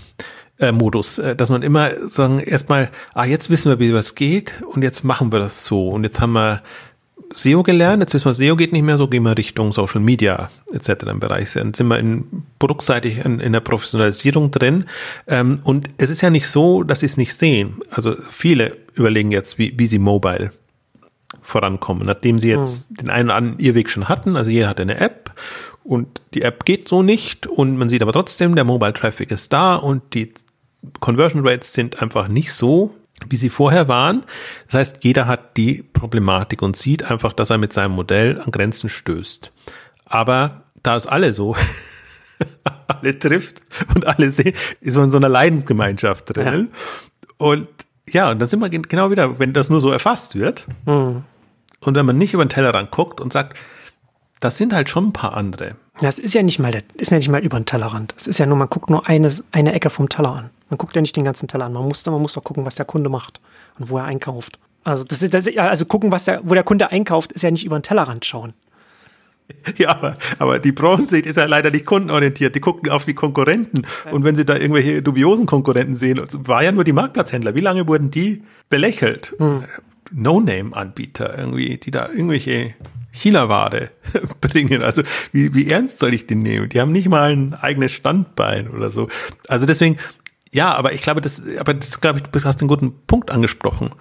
Äh, 0.57 0.71
Modus, 0.71 1.19
äh, 1.19 1.35
dass 1.35 1.49
man 1.49 1.63
immer 1.63 1.91
sagen, 2.07 2.39
erstmal, 2.39 2.89
ah, 3.13 3.25
jetzt 3.25 3.49
wissen 3.49 3.69
wir, 3.69 3.79
wie 3.79 3.93
was 3.93 4.15
geht 4.15 4.63
und 4.71 4.83
jetzt 4.83 5.03
machen 5.03 5.33
wir 5.33 5.39
das 5.39 5.65
so. 5.65 5.89
Und 5.89 6.05
jetzt 6.05 6.21
haben 6.21 6.31
wir 6.31 6.61
SEO 7.33 7.61
gelernt, 7.63 8.01
jetzt 8.01 8.13
wissen 8.13 8.27
wir, 8.27 8.33
SEO 8.33 8.55
geht 8.55 8.71
nicht 8.71 8.83
mehr 8.83 8.95
so, 8.95 9.09
gehen 9.09 9.23
wir 9.23 9.37
Richtung 9.37 9.73
Social 9.73 9.99
Media 9.99 10.49
etc. 10.71 11.07
im 11.07 11.19
Bereich. 11.19 11.51
Dann 11.53 11.73
sind 11.73 11.87
wir 11.87 11.99
in, 11.99 12.43
produktseitig 12.57 13.25
in, 13.25 13.41
in 13.41 13.51
der 13.51 13.59
Professionalisierung 13.59 14.51
drin. 14.51 14.85
Ähm, 15.27 15.59
und 15.65 15.89
es 15.97 16.09
ist 16.09 16.21
ja 16.21 16.29
nicht 16.29 16.47
so, 16.47 16.83
dass 16.83 17.01
sie 17.01 17.07
es 17.07 17.17
nicht 17.17 17.33
sehen. 17.33 17.81
Also 17.89 18.15
viele 18.29 18.77
überlegen 18.93 19.31
jetzt, 19.31 19.57
wie, 19.57 19.73
wie 19.77 19.87
sie 19.87 19.99
mobile 19.99 20.51
vorankommen, 21.45 22.05
nachdem 22.05 22.39
sie 22.39 22.49
jetzt 22.49 22.89
hm. 22.89 22.95
den 22.97 23.09
einen 23.09 23.29
oder 23.29 23.37
anderen 23.37 23.59
Irrweg 23.59 23.89
schon 23.89 24.09
hatten. 24.09 24.35
Also 24.35 24.51
jeder 24.51 24.67
hat 24.67 24.79
eine 24.79 24.99
App 24.99 25.31
und 25.83 26.21
die 26.33 26.41
App 26.41 26.65
geht 26.65 26.87
so 26.87 27.03
nicht 27.03 27.47
und 27.47 27.77
man 27.77 27.89
sieht 27.89 28.01
aber 28.01 28.11
trotzdem, 28.11 28.55
der 28.55 28.63
Mobile 28.63 28.93
Traffic 28.93 29.31
ist 29.31 29.53
da 29.53 29.75
und 29.75 30.13
die 30.13 30.33
Conversion 30.99 31.47
Rates 31.47 31.73
sind 31.73 32.01
einfach 32.01 32.27
nicht 32.27 32.53
so, 32.53 32.95
wie 33.29 33.35
sie 33.35 33.49
vorher 33.49 33.87
waren. 33.87 34.23
Das 34.65 34.75
heißt, 34.75 35.03
jeder 35.03 35.27
hat 35.27 35.57
die 35.57 35.83
Problematik 35.83 36.61
und 36.61 36.75
sieht 36.75 37.09
einfach, 37.09 37.33
dass 37.33 37.49
er 37.49 37.57
mit 37.57 37.71
seinem 37.71 37.91
Modell 37.91 38.41
an 38.41 38.51
Grenzen 38.51 38.89
stößt. 38.89 39.51
Aber 40.05 40.63
da 40.83 40.95
es 40.95 41.07
alle 41.07 41.33
so 41.33 41.55
alle 42.87 43.17
trifft 43.17 43.61
und 43.93 44.05
alle 44.05 44.29
sehen, 44.29 44.53
ist 44.81 44.95
man 44.95 45.05
in 45.05 45.11
so 45.11 45.17
einer 45.17 45.29
Leidensgemeinschaft 45.29 46.35
drin. 46.35 46.69
Ja. 46.71 47.35
Und 47.37 47.67
ja, 48.09 48.29
und 48.29 48.39
dann 48.39 48.47
sind 48.47 48.59
wir 48.59 48.69
genau 48.69 49.09
wieder, 49.09 49.39
wenn 49.39 49.53
das 49.53 49.69
nur 49.69 49.79
so 49.79 49.91
erfasst 49.91 50.35
wird 50.35 50.67
mhm. 50.85 51.23
Und 51.81 51.95
wenn 51.95 52.05
man 52.05 52.17
nicht 52.17 52.33
über 52.33 52.45
den 52.45 52.49
Tellerrand 52.49 52.91
guckt 52.91 53.19
und 53.21 53.33
sagt, 53.33 53.57
das 54.39 54.57
sind 54.57 54.73
halt 54.73 54.89
schon 54.89 55.07
ein 55.07 55.13
paar 55.13 55.35
andere. 55.35 55.75
Ja, 56.01 56.09
es 56.09 56.19
ist 56.19 56.33
ja 56.33 56.43
nicht 56.43 56.59
mal, 56.59 56.73
ist 56.95 57.11
ja 57.11 57.17
nicht 57.17 57.29
mal 57.29 57.43
über 57.43 57.59
den 57.59 57.65
Tellerrand. 57.65 58.13
Es 58.17 58.27
ist 58.27 58.37
ja 58.37 58.45
nur, 58.45 58.57
man 58.57 58.69
guckt 58.69 58.89
nur 58.89 59.07
eine, 59.07 59.31
eine 59.51 59.73
Ecke 59.73 59.89
vom 59.89 60.09
Teller 60.09 60.35
an. 60.35 60.49
Man 60.69 60.77
guckt 60.77 60.95
ja 60.95 61.01
nicht 61.01 61.15
den 61.15 61.23
ganzen 61.23 61.47
Teller 61.47 61.65
an. 61.65 61.73
Man 61.73 61.87
muss, 61.87 62.05
man 62.05 62.21
muss 62.21 62.33
doch 62.33 62.43
gucken, 62.43 62.65
was 62.65 62.75
der 62.75 62.85
Kunde 62.85 63.09
macht 63.09 63.39
und 63.79 63.89
wo 63.89 63.97
er 63.97 64.05
einkauft. 64.05 64.59
Also, 64.83 65.03
das 65.03 65.23
ist, 65.23 65.33
das 65.33 65.47
ist, 65.47 65.57
also 65.57 65.85
gucken, 65.85 66.11
was 66.11 66.25
der, 66.25 66.41
wo 66.43 66.53
der 66.53 66.63
Kunde 66.63 66.91
einkauft, 66.91 67.31
ist 67.31 67.43
ja 67.43 67.51
nicht 67.51 67.65
über 67.65 67.79
den 67.79 67.83
Tellerrand 67.83 68.25
schauen. 68.25 68.53
Ja, 69.77 69.89
aber, 69.89 70.17
aber 70.39 70.59
die 70.59 70.71
Branchensicht 70.71 71.27
ist 71.27 71.35
ja 71.35 71.45
leider 71.45 71.69
nicht 71.69 71.85
kundenorientiert. 71.85 72.55
Die 72.55 72.59
gucken 72.59 72.89
auf 72.89 73.05
die 73.05 73.13
Konkurrenten. 73.13 73.85
Und 74.11 74.23
wenn 74.23 74.35
sie 74.35 74.43
da 74.43 74.55
irgendwelche 74.55 75.03
dubiosen 75.03 75.45
Konkurrenten 75.45 75.95
sehen, 75.95 76.19
war 76.31 76.63
ja 76.63 76.71
nur 76.71 76.83
die 76.83 76.93
Marktplatzhändler. 76.93 77.53
Wie 77.53 77.61
lange 77.61 77.87
wurden 77.87 78.09
die 78.09 78.43
belächelt? 78.69 79.35
Hm. 79.37 79.63
No-Name-Anbieter 80.11 81.37
irgendwie, 81.37 81.77
die 81.77 81.91
da 81.91 82.09
irgendwelche 82.09 82.73
China-Ware 83.11 83.89
bringen. 84.41 84.83
Also 84.83 85.03
wie, 85.31 85.53
wie 85.53 85.69
ernst 85.69 85.99
soll 85.99 86.13
ich 86.13 86.27
den 86.27 86.43
nehmen? 86.43 86.69
Die 86.69 86.79
haben 86.79 86.91
nicht 86.91 87.09
mal 87.09 87.31
ein 87.31 87.53
eigenes 87.53 87.93
Standbein 87.93 88.69
oder 88.69 88.91
so. 88.91 89.07
Also 89.47 89.65
deswegen, 89.65 89.97
ja, 90.53 90.73
aber 90.73 90.93
ich 90.93 91.01
glaube, 91.01 91.21
das, 91.21 91.41
aber 91.57 91.73
das 91.73 92.01
glaube 92.01 92.19
ich, 92.19 92.25
du 92.25 92.43
hast 92.43 92.61
einen 92.61 92.67
guten 92.67 92.93
Punkt 93.07 93.31
angesprochen. 93.31 93.91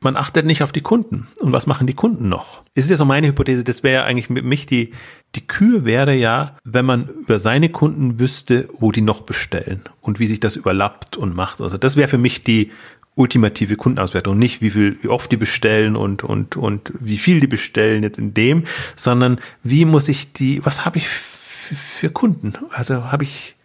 Man 0.00 0.16
achtet 0.16 0.44
nicht 0.44 0.62
auf 0.62 0.72
die 0.72 0.82
Kunden. 0.82 1.28
Und 1.40 1.52
was 1.52 1.66
machen 1.66 1.86
die 1.86 1.94
Kunden 1.94 2.28
noch? 2.28 2.62
Es 2.74 2.84
ist 2.84 2.90
ja 2.90 2.96
so 2.96 3.06
meine 3.06 3.28
Hypothese, 3.28 3.64
das 3.64 3.82
wäre 3.82 4.02
ja 4.02 4.04
eigentlich 4.04 4.28
mit 4.28 4.44
mich 4.44 4.66
die, 4.66 4.92
die 5.34 5.46
Kür 5.46 5.86
wäre 5.86 6.14
ja, 6.14 6.56
wenn 6.62 6.84
man 6.84 7.08
über 7.08 7.38
seine 7.38 7.70
Kunden 7.70 8.18
wüsste, 8.18 8.68
wo 8.78 8.92
die 8.92 9.00
noch 9.00 9.22
bestellen 9.22 9.82
und 10.00 10.18
wie 10.18 10.26
sich 10.26 10.40
das 10.40 10.56
überlappt 10.56 11.16
und 11.16 11.34
macht. 11.34 11.60
Also 11.60 11.78
das 11.78 11.96
wäre 11.96 12.08
für 12.08 12.18
mich 12.18 12.44
die 12.44 12.70
ultimative 13.16 13.76
Kundenauswertung. 13.76 14.38
Nicht 14.38 14.60
wie 14.60 14.70
viel, 14.70 14.98
wie 15.02 15.08
oft 15.08 15.30
die 15.30 15.36
bestellen 15.36 15.96
und, 15.96 16.24
und, 16.24 16.56
und 16.56 16.92
wie 16.98 17.18
viel 17.18 17.40
die 17.40 17.46
bestellen 17.46 18.02
jetzt 18.02 18.18
in 18.18 18.34
dem, 18.34 18.64
sondern 18.96 19.40
wie 19.62 19.84
muss 19.84 20.08
ich 20.08 20.32
die, 20.32 20.64
was 20.64 20.84
habe 20.84 20.98
ich 20.98 21.08
für 21.08 22.10
Kunden? 22.10 22.54
Also 22.70 23.12
habe 23.12 23.24
ich, 23.24 23.56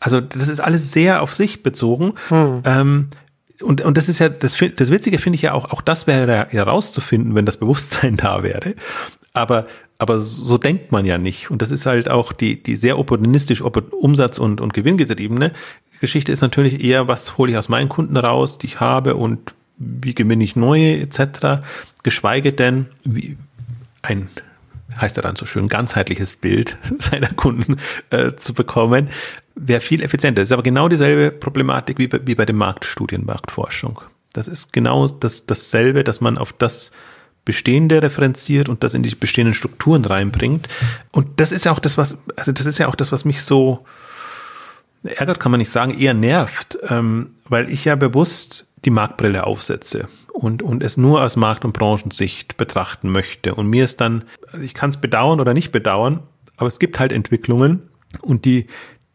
also 0.00 0.20
das 0.20 0.48
ist 0.48 0.60
alles 0.60 0.92
sehr 0.92 1.22
auf 1.22 1.34
sich 1.34 1.62
bezogen. 1.62 2.14
Hm. 2.28 2.62
Ähm, 2.64 3.08
und, 3.62 3.80
und 3.82 3.96
das 3.96 4.08
ist 4.08 4.18
ja, 4.18 4.28
das, 4.28 4.56
das 4.76 4.90
Witzige 4.90 5.18
finde 5.18 5.36
ich 5.36 5.42
ja 5.42 5.52
auch, 5.52 5.70
auch 5.70 5.80
das 5.80 6.06
wäre 6.06 6.48
herauszufinden, 6.50 7.34
wenn 7.34 7.46
das 7.46 7.56
Bewusstsein 7.56 8.16
da 8.16 8.42
wäre. 8.42 8.74
Aber, 9.32 9.66
aber 9.98 10.20
so 10.20 10.58
denkt 10.58 10.92
man 10.92 11.04
ja 11.04 11.18
nicht. 11.18 11.50
Und 11.50 11.62
das 11.62 11.70
ist 11.70 11.86
halt 11.86 12.08
auch 12.08 12.32
die, 12.32 12.62
die 12.62 12.76
sehr 12.76 12.98
opportunistisch 12.98 13.62
Umsatz- 13.62 14.38
und, 14.38 14.60
und 14.60 14.72
Gewinngetriebene 14.72 15.52
Geschichte 16.00 16.32
ist 16.32 16.40
natürlich 16.40 16.82
eher, 16.82 17.08
was 17.08 17.38
hole 17.38 17.50
ich 17.50 17.58
aus 17.58 17.68
meinen 17.68 17.88
Kunden 17.88 18.16
raus, 18.16 18.58
die 18.58 18.66
ich 18.66 18.80
habe 18.80 19.16
und 19.16 19.54
wie 19.78 20.14
gewinne 20.14 20.44
ich 20.44 20.56
neue 20.56 21.00
etc. 21.00 21.62
Geschweige 22.02 22.52
denn, 22.52 22.86
wie 23.04 23.36
ein 24.02 24.28
heißt 25.00 25.16
er 25.18 25.22
dann 25.22 25.36
so 25.36 25.46
schön, 25.46 25.68
ganzheitliches 25.68 26.32
Bild 26.32 26.78
seiner 26.98 27.28
Kunden 27.28 27.76
äh, 28.10 28.34
zu 28.36 28.54
bekommen, 28.54 29.10
wäre 29.54 29.80
viel 29.80 30.02
effizienter. 30.02 30.42
Das 30.42 30.48
ist 30.48 30.52
aber 30.52 30.62
genau 30.62 30.88
dieselbe 30.88 31.30
Problematik 31.30 31.98
wie 31.98 32.06
bei, 32.06 32.20
wie 32.24 32.34
bei 32.34 32.46
dem 32.46 32.56
Marktstudien, 32.56 33.24
Marktforschung. 33.24 34.00
Das 34.32 34.48
ist 34.48 34.72
genau 34.72 35.06
das, 35.06 35.46
dasselbe, 35.46 36.04
dass 36.04 36.20
man 36.20 36.38
auf 36.38 36.52
das 36.52 36.92
Bestehende 37.44 38.02
referenziert 38.02 38.68
und 38.68 38.82
das 38.82 38.94
in 38.94 39.02
die 39.02 39.14
bestehenden 39.14 39.54
Strukturen 39.54 40.04
reinbringt. 40.04 40.68
Und 41.12 41.40
das 41.40 41.52
ist 41.52 41.64
ja 41.64 41.72
auch 41.72 41.78
das, 41.78 41.96
was, 41.96 42.18
also 42.36 42.52
das 42.52 42.66
ist 42.66 42.78
ja 42.78 42.88
auch 42.88 42.96
das, 42.96 43.12
was 43.12 43.24
mich 43.24 43.42
so, 43.42 43.84
ärgert 45.06 45.40
kann 45.40 45.50
man 45.50 45.58
nicht 45.58 45.70
sagen, 45.70 45.98
eher 45.98 46.14
nervt, 46.14 46.78
ähm, 46.88 47.34
weil 47.48 47.70
ich 47.70 47.84
ja 47.84 47.96
bewusst 47.96 48.66
die 48.84 48.90
Marktbrille 48.90 49.46
aufsetze 49.46 50.08
und, 50.32 50.62
und 50.62 50.82
es 50.82 50.96
nur 50.96 51.22
aus 51.22 51.36
Markt- 51.36 51.64
und 51.64 51.72
Branchensicht 51.72 52.56
betrachten 52.56 53.10
möchte. 53.10 53.54
Und 53.54 53.68
mir 53.68 53.84
ist 53.84 54.00
dann, 54.00 54.24
also 54.50 54.64
ich 54.64 54.74
kann 54.74 54.90
es 54.90 54.98
bedauern 54.98 55.40
oder 55.40 55.54
nicht 55.54 55.72
bedauern, 55.72 56.20
aber 56.56 56.68
es 56.68 56.78
gibt 56.78 57.00
halt 57.00 57.12
Entwicklungen 57.12 57.82
und 58.22 58.44
die, 58.44 58.66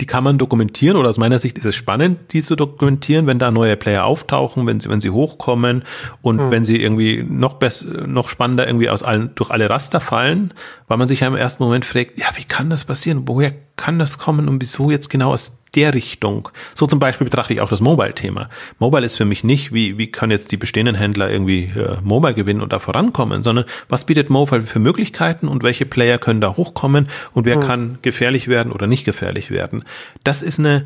die 0.02 0.08
kann 0.08 0.24
man 0.24 0.40
dokumentieren 0.40 0.98
oder 0.98 1.10
aus 1.10 1.20
meiner 1.20 1.40
Sicht 1.40 1.58
ist 1.58 1.66
es 1.66 1.76
spannend, 1.76 2.34
die 2.34 2.42
zu 2.42 2.56
dokumentieren, 2.56 3.28
wenn 3.28 3.38
da 3.38 3.52
neue 3.52 3.78
Player 3.78 4.04
auftauchen, 4.04 4.66
wenn 4.66 4.80
sie, 4.80 4.90
wenn 4.90 5.00
sie 5.00 5.12
hochkommen 5.12 5.84
und 6.24 6.40
hm. 6.40 6.52
wenn 6.52 6.66
sie 6.66 6.82
irgendwie 6.82 7.24
noch 7.24 7.54
besser, 7.54 8.08
noch 8.08 8.28
spannender 8.28 8.66
irgendwie 8.66 8.90
aus 8.90 9.04
allen, 9.04 9.30
durch 9.36 9.52
alle 9.52 9.70
Raster 9.70 10.00
fallen, 10.00 10.54
weil 10.88 10.98
man 10.98 11.08
sich 11.08 11.20
ja 11.20 11.28
im 11.28 11.36
ersten 11.36 11.64
Moment 11.64 11.86
fragt, 11.86 12.20
ja, 12.20 12.28
wie 12.36 12.44
kann 12.44 12.70
das 12.72 12.84
passieren? 12.84 13.28
Woher 13.28 13.54
kann 13.76 14.00
das 14.00 14.18
kommen 14.18 14.50
und 14.50 14.60
wieso 14.60 14.90
jetzt 14.90 15.10
genau 15.10 15.34
aus 15.34 15.61
der 15.76 15.94
Richtung. 15.94 16.50
So 16.74 16.86
zum 16.86 17.00
Beispiel 17.00 17.26
betrachte 17.26 17.54
ich 17.54 17.62
auch 17.62 17.70
das 17.70 17.82
Mobile-Thema. 17.82 18.50
Mobile 18.80 19.06
ist 19.06 19.16
für 19.16 19.26
mich 19.26 19.44
nicht, 19.44 19.74
wie, 19.74 19.98
wie 19.98 20.12
kann 20.12 20.32
jetzt 20.32 20.52
die 20.52 20.58
bestehenden 20.58 20.96
Händler 20.96 21.30
irgendwie 21.30 21.72
äh, 21.76 21.98
Mobile 22.04 22.34
gewinnen 22.34 22.62
und 22.62 22.74
da 22.74 22.80
vorankommen, 22.80 23.44
sondern 23.44 23.66
was 23.88 24.06
bietet 24.06 24.30
Mobile 24.30 24.64
für 24.64 24.80
Möglichkeiten 24.80 25.48
und 25.48 25.64
welche 25.64 25.86
Player 25.86 26.18
können 26.18 26.42
da 26.42 26.58
hochkommen 26.58 27.08
und 27.34 27.46
wer 27.46 27.58
mhm. 27.58 27.62
kann 27.62 27.98
gefährlich 28.02 28.48
werden 28.48 28.72
oder 28.72 28.88
nicht 28.88 29.06
gefährlich 29.06 29.50
werden. 29.52 29.84
Das 30.24 30.42
ist 30.42 30.60
eine 30.60 30.86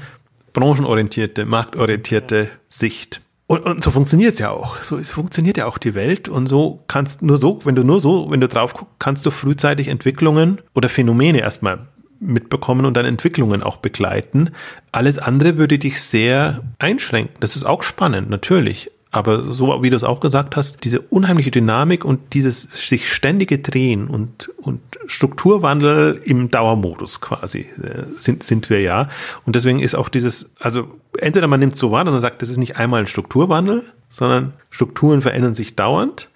branchenorientierte, 0.53 1.45
marktorientierte 1.45 2.49
Sicht. 2.69 3.21
Und, 3.47 3.63
und 3.63 3.83
so 3.83 3.91
funktioniert's 3.91 4.39
ja 4.39 4.49
auch. 4.49 4.77
So 4.77 4.97
es 4.97 5.11
funktioniert 5.11 5.57
ja 5.57 5.67
auch 5.67 5.77
die 5.77 5.93
Welt. 5.93 6.29
Und 6.29 6.47
so 6.47 6.81
kannst 6.87 7.21
nur 7.21 7.37
so, 7.37 7.59
wenn 7.63 7.75
du 7.75 7.83
nur 7.83 7.99
so, 7.99 8.31
wenn 8.31 8.41
du 8.41 8.47
drauf 8.47 8.73
guckst, 8.73 8.95
kannst 8.97 9.25
du 9.25 9.31
frühzeitig 9.31 9.87
Entwicklungen 9.87 10.61
oder 10.73 10.89
Phänomene 10.89 11.39
erstmal 11.41 11.87
mitbekommen 12.19 12.85
und 12.85 12.95
dann 12.95 13.05
Entwicklungen 13.05 13.63
auch 13.63 13.77
begleiten. 13.77 14.51
Alles 14.91 15.19
andere 15.19 15.57
würde 15.57 15.79
dich 15.79 16.01
sehr 16.01 16.61
einschränken. 16.79 17.35
Das 17.39 17.55
ist 17.55 17.65
auch 17.65 17.83
spannend, 17.83 18.29
natürlich. 18.29 18.91
Aber 19.15 19.43
so 19.43 19.81
wie 19.81 19.89
du 19.89 19.95
es 19.95 20.03
auch 20.03 20.19
gesagt 20.19 20.57
hast, 20.57 20.83
diese 20.83 20.99
unheimliche 20.99 21.49
Dynamik 21.49 22.03
und 22.03 22.33
dieses 22.33 22.63
sich 22.63 23.09
ständige 23.09 23.59
Drehen 23.59 24.07
und, 24.09 24.51
und 24.57 24.81
Strukturwandel 25.05 26.19
im 26.25 26.51
Dauermodus 26.51 27.21
quasi 27.21 27.59
äh, 27.59 28.03
sind, 28.13 28.43
sind 28.43 28.69
wir 28.69 28.81
ja. 28.81 29.07
Und 29.45 29.55
deswegen 29.55 29.79
ist 29.79 29.95
auch 29.95 30.09
dieses, 30.09 30.51
also 30.59 30.89
entweder 31.17 31.47
man 31.47 31.61
nimmt 31.61 31.77
so 31.77 31.91
wahr 31.91 32.05
und 32.05 32.19
sagt, 32.19 32.41
das 32.41 32.49
ist 32.49 32.57
nicht 32.57 32.75
einmal 32.75 32.99
ein 32.99 33.07
Strukturwandel, 33.07 33.83
sondern 34.09 34.53
Strukturen 34.69 35.21
verändern 35.21 35.53
sich 35.53 35.77
dauernd. 35.77 36.29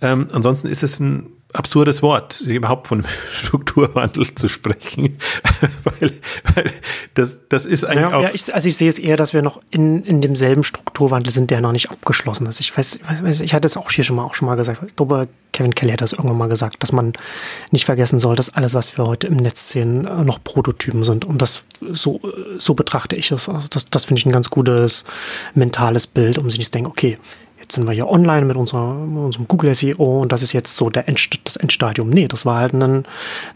Ähm, 0.00 0.28
ansonsten 0.32 0.68
ist 0.68 0.82
es 0.82 1.00
ein 1.00 1.26
absurdes 1.52 2.02
Wort, 2.02 2.40
überhaupt 2.40 2.86
von 2.86 3.04
Strukturwandel 3.32 4.34
zu 4.34 4.48
sprechen, 4.48 5.18
weil, 5.84 6.12
weil 6.54 6.70
das, 7.14 7.42
das 7.48 7.66
ist 7.66 7.84
eigentlich 7.84 8.00
ja, 8.00 8.14
auch. 8.14 8.22
Ja, 8.22 8.30
ich, 8.32 8.54
also 8.54 8.68
ich 8.68 8.76
sehe 8.76 8.88
es 8.88 8.98
eher, 8.98 9.16
dass 9.16 9.34
wir 9.34 9.42
noch 9.42 9.60
in, 9.70 10.04
in 10.04 10.20
demselben 10.20 10.64
Strukturwandel 10.64 11.32
sind, 11.32 11.50
der 11.50 11.60
noch 11.60 11.72
nicht 11.72 11.90
abgeschlossen 11.90 12.46
ist. 12.46 12.60
Ich 12.60 12.76
weiß, 12.76 12.96
ich, 12.96 13.22
weiß, 13.22 13.40
ich 13.40 13.54
hatte 13.54 13.66
es 13.66 13.76
auch 13.76 13.90
hier 13.90 14.04
schon 14.04 14.16
mal, 14.16 14.24
auch 14.24 14.34
schon 14.34 14.46
mal 14.46 14.56
gesagt. 14.56 14.82
Ich 14.86 14.96
glaube, 14.96 15.28
Kevin 15.52 15.74
Kelly 15.74 15.92
hat 15.92 16.00
das 16.00 16.12
irgendwann 16.12 16.38
mal 16.38 16.48
gesagt, 16.48 16.82
dass 16.82 16.92
man 16.92 17.12
nicht 17.70 17.84
vergessen 17.84 18.18
soll, 18.18 18.36
dass 18.36 18.54
alles, 18.54 18.74
was 18.74 18.96
wir 18.96 19.04
heute 19.04 19.26
im 19.26 19.36
Netz 19.36 19.70
sehen, 19.70 20.06
äh, 20.06 20.24
noch 20.24 20.42
Prototypen 20.42 21.04
sind. 21.04 21.24
Und 21.24 21.42
das 21.42 21.64
so, 21.80 22.20
so 22.56 22.74
betrachte 22.74 23.16
ich 23.16 23.30
es. 23.30 23.48
Also 23.48 23.68
das, 23.70 23.86
das 23.86 24.06
finde 24.06 24.20
ich 24.20 24.26
ein 24.26 24.32
ganz 24.32 24.50
gutes 24.50 25.04
mentales 25.54 26.06
Bild, 26.06 26.38
um 26.38 26.48
sich 26.48 26.58
nicht 26.58 26.68
zu 26.68 26.72
denken, 26.72 26.90
okay, 26.90 27.18
jetzt 27.72 27.76
sind 27.76 27.88
wir 27.88 27.94
hier 27.94 28.08
online 28.08 28.44
mit, 28.44 28.56
unserer, 28.56 28.92
mit 28.94 29.24
unserem 29.24 29.48
Google 29.48 29.74
SEO 29.74 30.20
und 30.20 30.30
das 30.30 30.42
ist 30.42 30.52
jetzt 30.52 30.76
so 30.76 30.90
der 30.90 31.08
End, 31.08 31.18
das 31.44 31.56
Endstadium. 31.56 32.10
Nee, 32.10 32.28
das 32.28 32.44
war 32.44 32.60
halt 32.60 32.74
ein, 32.74 33.04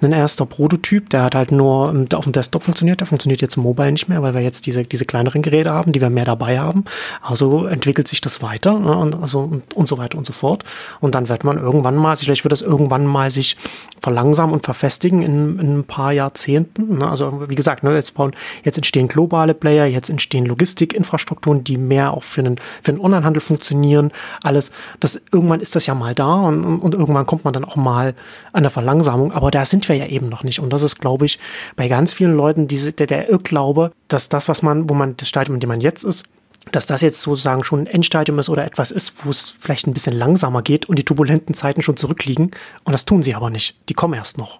ein 0.01 0.13
erster 0.13 0.47
Prototyp, 0.47 1.11
der 1.11 1.23
hat 1.23 1.35
halt 1.35 1.53
nur 1.53 1.91
ähm, 1.91 2.07
auf 2.15 2.25
dem 2.25 2.33
Desktop 2.33 2.63
funktioniert, 2.63 3.01
der 3.01 3.07
funktioniert 3.07 3.43
jetzt 3.43 3.57
mobile 3.57 3.93
nicht 3.93 4.09
mehr, 4.09 4.23
weil 4.23 4.33
wir 4.33 4.41
jetzt 4.41 4.65
diese, 4.65 4.85
diese 4.85 5.05
kleineren 5.05 5.43
Geräte 5.43 5.71
haben, 5.71 5.93
die 5.93 6.01
wir 6.01 6.09
mehr 6.09 6.25
dabei 6.25 6.59
haben. 6.59 6.85
Also 7.21 7.67
entwickelt 7.67 8.09
sich 8.09 8.23
das 8.23 8.41
weiter 8.43 8.79
ne, 8.79 8.97
und, 8.97 9.21
also, 9.21 9.41
und, 9.41 9.77
und 9.77 9.87
so 9.87 9.99
weiter 9.99 10.17
und 10.17 10.25
so 10.25 10.33
fort. 10.33 10.65
Und 11.01 11.15
dann 11.15 11.29
wird 11.29 11.45
man 11.45 11.59
irgendwann 11.59 11.97
mal, 11.97 12.17
vielleicht 12.17 12.45
wird 12.45 12.53
das 12.53 12.63
irgendwann 12.63 13.05
mal 13.05 13.31
sich 13.31 13.57
verlangsamen 14.01 14.55
und 14.55 14.65
verfestigen 14.65 15.23
in, 15.23 15.59
in 15.59 15.79
ein 15.79 15.85
paar 15.85 16.13
Jahrzehnten. 16.13 16.99
Ne? 16.99 17.09
Also 17.09 17.49
wie 17.51 17.55
gesagt, 17.55 17.83
ne, 17.83 17.95
jetzt, 17.95 18.15
bauen, 18.15 18.33
jetzt 18.65 18.79
entstehen 18.79 19.09
globale 19.09 19.53
Player, 19.53 19.85
jetzt 19.85 20.09
entstehen 20.09 20.47
Logistikinfrastrukturen, 20.47 21.65
die 21.65 21.77
mehr 21.77 22.15
auch 22.15 22.23
für 22.23 22.41
einen, 22.41 22.57
für 22.83 22.93
den 22.93 23.01
Onlinehandel 23.01 23.43
funktionieren. 23.43 24.06
Alles, 24.43 24.73
das, 25.01 25.21
irgendwann 25.33 25.61
ist 25.61 25.77
das 25.77 25.87
ja 25.87 25.95
mal 25.95 26.15
da 26.15 26.35
und, 26.35 26.65
und, 26.65 26.81
und 26.81 26.95
irgendwann 26.95 27.27
kommt 27.27 27.45
man 27.45 27.53
dann 27.53 27.65
auch 27.65 27.77
mal 27.77 28.15
an 28.53 28.63
der 28.63 28.71
Verlangsamung. 28.71 29.33
Aber 29.33 29.51
da 29.51 29.65
sind 29.65 29.89
wir 29.89 29.97
ja 29.97 30.07
eben 30.07 30.29
noch 30.29 30.45
nicht. 30.45 30.61
Und 30.61 30.73
das 30.73 30.83
ist, 30.83 31.01
glaube 31.01 31.27
ich, 31.27 31.39
bei 31.77 31.89
ganz 31.89 32.13
vielen 32.13 32.37
Leuten 32.37 32.69
diese, 32.69 32.93
der, 32.93 33.07
der 33.07 33.29
Irrglaube, 33.29 33.93
dass 34.09 34.29
das, 34.29 34.49
was 34.49 34.63
man, 34.63 34.89
wo 34.89 34.95
man, 34.95 35.17
das 35.17 35.29
Stadium, 35.29 35.55
in 35.55 35.61
dem 35.61 35.69
man 35.69 35.81
jetzt 35.81 36.05
ist, 36.05 36.27
dass 36.73 36.87
das 36.87 37.01
jetzt 37.01 37.23
sozusagen 37.23 37.63
schon 37.65 37.81
ein 37.81 37.87
Endstadium 37.87 38.39
ist 38.39 38.49
oder 38.49 38.65
etwas 38.65 38.91
ist, 38.91 39.25
wo 39.25 39.31
es 39.31 39.55
vielleicht 39.59 39.87
ein 39.87 39.95
bisschen 39.95 40.15
langsamer 40.15 40.63
geht 40.63 40.89
und 40.89 40.99
die 40.99 41.05
turbulenten 41.05 41.55
Zeiten 41.55 41.83
schon 41.83 41.97
zurückliegen. 41.97 42.51
Und 42.85 42.93
das 42.93 43.05
tun 43.05 43.23
sie 43.23 43.35
aber 43.35 43.51
nicht. 43.51 43.89
Die 43.89 43.95
kommen 43.95 44.15
erst 44.15 44.39
noch. 44.39 44.59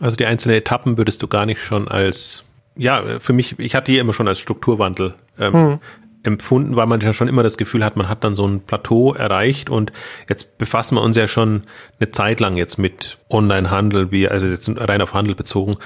Also 0.00 0.16
die 0.16 0.26
einzelnen 0.26 0.56
Etappen 0.56 0.98
würdest 0.98 1.22
du 1.22 1.28
gar 1.28 1.46
nicht 1.46 1.62
schon 1.62 1.88
als, 1.88 2.44
ja, 2.76 3.18
für 3.20 3.32
mich, 3.32 3.58
ich 3.58 3.74
hatte 3.74 3.90
die 3.90 3.98
immer 3.98 4.12
schon 4.12 4.28
als 4.28 4.38
Strukturwandel 4.38 5.14
ähm, 5.38 5.54
hm. 5.54 5.78
Empfunden, 6.26 6.76
weil 6.76 6.86
man 6.86 7.00
ja 7.00 7.12
schon 7.12 7.28
immer 7.28 7.42
das 7.42 7.56
Gefühl 7.56 7.84
hat, 7.84 7.96
man 7.96 8.08
hat 8.08 8.24
dann 8.24 8.34
so 8.34 8.46
ein 8.46 8.60
Plateau 8.60 9.14
erreicht. 9.14 9.70
Und 9.70 9.92
jetzt 10.28 10.58
befassen 10.58 10.96
wir 10.96 11.02
uns 11.02 11.16
ja 11.16 11.28
schon 11.28 11.64
eine 12.00 12.10
Zeit 12.10 12.40
lang 12.40 12.56
jetzt 12.56 12.78
mit 12.78 13.18
Online-Handel, 13.30 14.10
wie, 14.10 14.28
also 14.28 14.46
jetzt 14.46 14.70
rein 14.76 15.02
auf 15.02 15.14
Handel 15.14 15.34
bezogen 15.34 15.76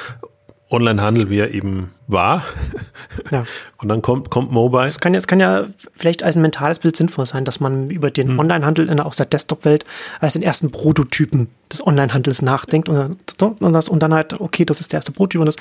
Onlinehandel, 0.71 1.31
wie 1.31 1.39
er 1.39 1.53
eben 1.53 1.91
war. 2.07 2.45
Ja. 3.31 3.45
Und 3.79 3.89
dann 3.89 4.03
kommt, 4.03 4.31
kommt 4.31 4.53
Mobile. 4.53 4.87
Es 4.87 5.01
kann, 5.01 5.15
es 5.15 5.27
kann 5.27 5.41
ja 5.41 5.67
vielleicht 5.97 6.23
als 6.23 6.37
ein 6.37 6.43
mentales 6.43 6.79
Bild 6.79 6.97
sinnvoll 6.97 7.27
sein, 7.27 7.45
dass 7.45 7.61
man 7.61 7.91
über 7.91 8.11
den 8.11 8.29
hm. 8.29 8.39
Onlinehandel 8.39 8.89
in, 8.89 9.01
aus 9.01 9.17
der 9.17 9.27
Desktop-Welt 9.27 9.85
als 10.21 10.35
den 10.35 10.43
ersten 10.43 10.71
Prototypen 10.71 11.49
des 11.73 11.85
Onlinehandels 11.85 12.43
nachdenkt 12.43 12.89
und, 12.89 13.17
und, 13.41 13.73
das, 13.73 13.89
und 13.89 14.01
dann 14.01 14.15
halt, 14.15 14.41
okay, 14.41 14.65
das 14.65 14.81
ist 14.81 14.93
der 14.93 14.99
erste 14.99 15.13
Prototyp 15.13 15.41
und 15.41 15.47
das, 15.47 15.57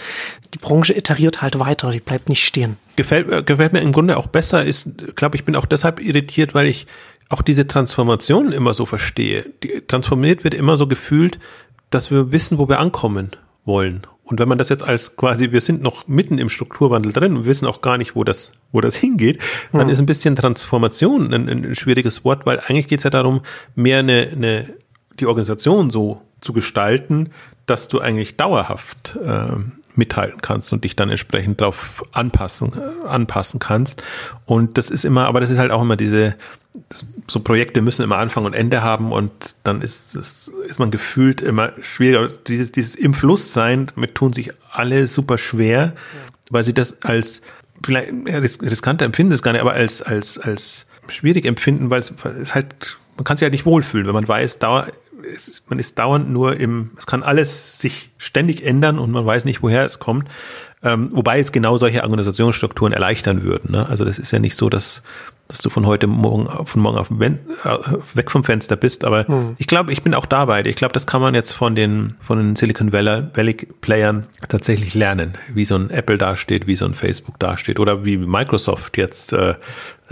die 0.53 0.59
Branche 0.59 0.93
iteriert 0.95 1.41
halt 1.41 1.57
weiter, 1.59 1.89
die 1.91 1.99
bleibt 1.99 2.29
nicht 2.29 2.45
stehen. 2.45 2.77
Gefällt, 2.95 3.31
äh, 3.31 3.41
gefällt 3.41 3.73
mir 3.73 3.81
im 3.81 3.91
Grunde 3.91 4.17
auch 4.17 4.27
besser, 4.27 4.63
ist, 4.63 5.15
glaube 5.15 5.37
ich, 5.37 5.43
bin 5.43 5.55
auch 5.55 5.65
deshalb 5.65 5.99
irritiert, 6.01 6.53
weil 6.53 6.67
ich 6.67 6.85
auch 7.29 7.41
diese 7.41 7.67
Transformation 7.67 8.51
immer 8.51 8.73
so 8.73 8.85
verstehe. 8.85 9.45
Die, 9.63 9.81
transformiert 9.87 10.43
wird 10.43 10.53
immer 10.53 10.77
so 10.77 10.87
gefühlt, 10.87 11.39
dass 11.89 12.11
wir 12.11 12.31
wissen, 12.31 12.57
wo 12.57 12.67
wir 12.67 12.79
ankommen 12.79 13.31
wollen. 13.65 14.05
Und 14.29 14.39
wenn 14.39 14.47
man 14.47 14.59
das 14.59 14.69
jetzt 14.69 14.83
als 14.83 15.15
quasi, 15.15 15.51
wir 15.51 15.61
sind 15.61 15.81
noch 15.81 16.07
mitten 16.07 16.37
im 16.37 16.49
Strukturwandel 16.49 17.11
drin 17.11 17.35
und 17.35 17.45
wissen 17.45 17.65
auch 17.67 17.81
gar 17.81 17.97
nicht, 17.97 18.15
wo 18.15 18.23
das, 18.23 18.51
wo 18.71 18.79
das 18.79 18.95
hingeht, 18.97 19.41
dann 19.71 19.87
mhm. 19.87 19.93
ist 19.93 19.99
ein 19.99 20.05
bisschen 20.05 20.35
Transformation 20.35 21.33
ein, 21.33 21.49
ein 21.49 21.75
schwieriges 21.75 22.23
Wort, 22.23 22.45
weil 22.45 22.59
eigentlich 22.59 22.87
geht 22.87 22.99
es 22.99 23.03
ja 23.03 23.09
darum, 23.09 23.41
mehr 23.75 23.99
eine, 23.99 24.29
eine, 24.31 24.73
die 25.19 25.25
Organisation 25.25 25.89
so 25.89 26.21
zu 26.41 26.53
gestalten, 26.53 27.29
dass 27.65 27.87
du 27.87 27.99
eigentlich 27.99 28.37
dauerhaft 28.37 29.17
äh, 29.21 29.55
mithalten 29.99 30.41
kannst 30.41 30.73
und 30.73 30.83
dich 30.83 30.95
dann 30.95 31.11
entsprechend 31.11 31.61
darauf 31.61 32.03
anpassen, 32.11 32.71
äh, 32.73 33.07
anpassen 33.07 33.59
kannst. 33.59 34.01
Und 34.45 34.79
das 34.79 34.89
ist 34.89 35.05
immer, 35.05 35.27
aber 35.27 35.39
das 35.39 35.51
ist 35.51 35.59
halt 35.59 35.71
auch 35.71 35.83
immer 35.83 35.95
diese, 35.95 36.35
so 37.27 37.39
Projekte 37.39 37.81
müssen 37.81 38.03
immer 38.03 38.17
Anfang 38.17 38.45
und 38.45 38.53
Ende 38.53 38.81
haben 38.81 39.11
und 39.11 39.31
dann 39.63 39.81
ist, 39.81 40.15
ist, 40.15 40.51
ist 40.65 40.79
man 40.79 40.89
gefühlt 40.89 41.41
immer 41.41 41.73
schwieriger. 41.81 42.27
Dieses, 42.47 42.71
dieses 42.71 42.95
im 42.95 43.13
Fluss 43.13 43.53
sein, 43.53 43.91
damit 43.93 44.15
tun 44.15 44.33
sich 44.33 44.51
alle 44.71 45.05
super 45.05 45.37
schwer, 45.37 45.93
ja. 45.93 45.93
weil 46.49 46.63
sie 46.63 46.73
das 46.73 47.03
als 47.03 47.41
vielleicht 47.85 48.11
riskanter 48.61 49.05
empfinden 49.05 49.33
es 49.33 49.41
gar 49.41 49.51
nicht, 49.51 49.61
aber 49.61 49.73
als, 49.73 50.01
als, 50.01 50.37
als 50.37 50.87
schwierig 51.07 51.45
empfinden, 51.45 51.89
weil 51.89 52.01
es, 52.01 52.13
es 52.25 52.55
halt, 52.55 52.97
man 53.17 53.23
kann 53.23 53.37
sich 53.37 53.43
halt 53.43 53.53
nicht 53.53 53.65
wohlfühlen, 53.65 54.07
wenn 54.07 54.13
man 54.13 54.27
weiß, 54.27 54.59
dauer, 54.59 54.87
es, 55.23 55.63
man 55.67 55.79
ist 55.79 55.99
dauernd 55.99 56.29
nur 56.29 56.57
im, 56.57 56.91
es 56.97 57.07
kann 57.07 57.23
alles 57.23 57.79
sich 57.79 58.11
ständig 58.17 58.65
ändern 58.65 58.99
und 58.99 59.11
man 59.11 59.25
weiß 59.25 59.45
nicht, 59.45 59.61
woher 59.63 59.85
es 59.85 59.99
kommt. 59.99 60.27
Ähm, 60.81 61.09
wobei 61.11 61.39
es 61.39 61.51
genau 61.51 61.77
solche 61.77 62.03
Organisationsstrukturen 62.03 62.93
erleichtern 62.93 63.43
würden. 63.43 63.71
Ne? 63.71 63.85
Also 63.89 64.05
das 64.05 64.17
ist 64.17 64.31
ja 64.31 64.39
nicht 64.39 64.55
so, 64.55 64.69
dass 64.69 65.03
dass 65.49 65.63
du 65.63 65.71
von 65.71 65.87
heute 65.87 66.05
morgen 66.05 66.47
von 66.67 66.81
morgen 66.81 66.97
auf 66.99 67.09
äh, 67.09 67.31
weg 68.13 68.29
vom 68.29 68.43
Fenster 68.43 68.75
bist. 68.75 69.03
Aber 69.03 69.27
hm. 69.27 69.55
ich 69.57 69.65
glaube, 69.65 69.91
ich 69.91 70.03
bin 70.03 70.13
auch 70.13 70.27
dabei. 70.27 70.63
Ich 70.63 70.75
glaube, 70.75 70.93
das 70.93 71.07
kann 71.07 71.21
man 71.21 71.33
jetzt 71.33 71.53
von 71.53 71.75
den 71.75 72.15
von 72.21 72.37
den 72.37 72.55
Silicon 72.55 72.93
Valley 72.93 73.55
Playern 73.81 74.27
tatsächlich 74.47 74.93
lernen, 74.93 75.33
wie 75.51 75.65
so 75.65 75.75
ein 75.75 75.89
Apple 75.89 76.19
dasteht, 76.19 76.67
wie 76.67 76.75
so 76.75 76.85
ein 76.85 76.93
Facebook 76.93 77.39
dasteht 77.39 77.79
oder 77.79 78.05
wie 78.05 78.17
Microsoft 78.17 78.95
jetzt 78.97 79.33
äh, 79.33 79.55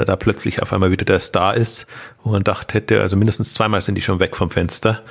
da 0.05 0.15
plötzlich 0.15 0.61
auf 0.61 0.73
einmal 0.73 0.91
wieder 0.91 1.05
der 1.05 1.19
Star 1.19 1.55
ist, 1.55 1.87
wo 2.23 2.31
man 2.31 2.43
dachte 2.43 2.75
hätte, 2.75 3.01
also 3.01 3.17
mindestens 3.17 3.53
zweimal 3.53 3.81
sind 3.81 3.95
die 3.95 4.01
schon 4.01 4.19
weg 4.19 4.35
vom 4.35 4.49
Fenster 4.49 5.01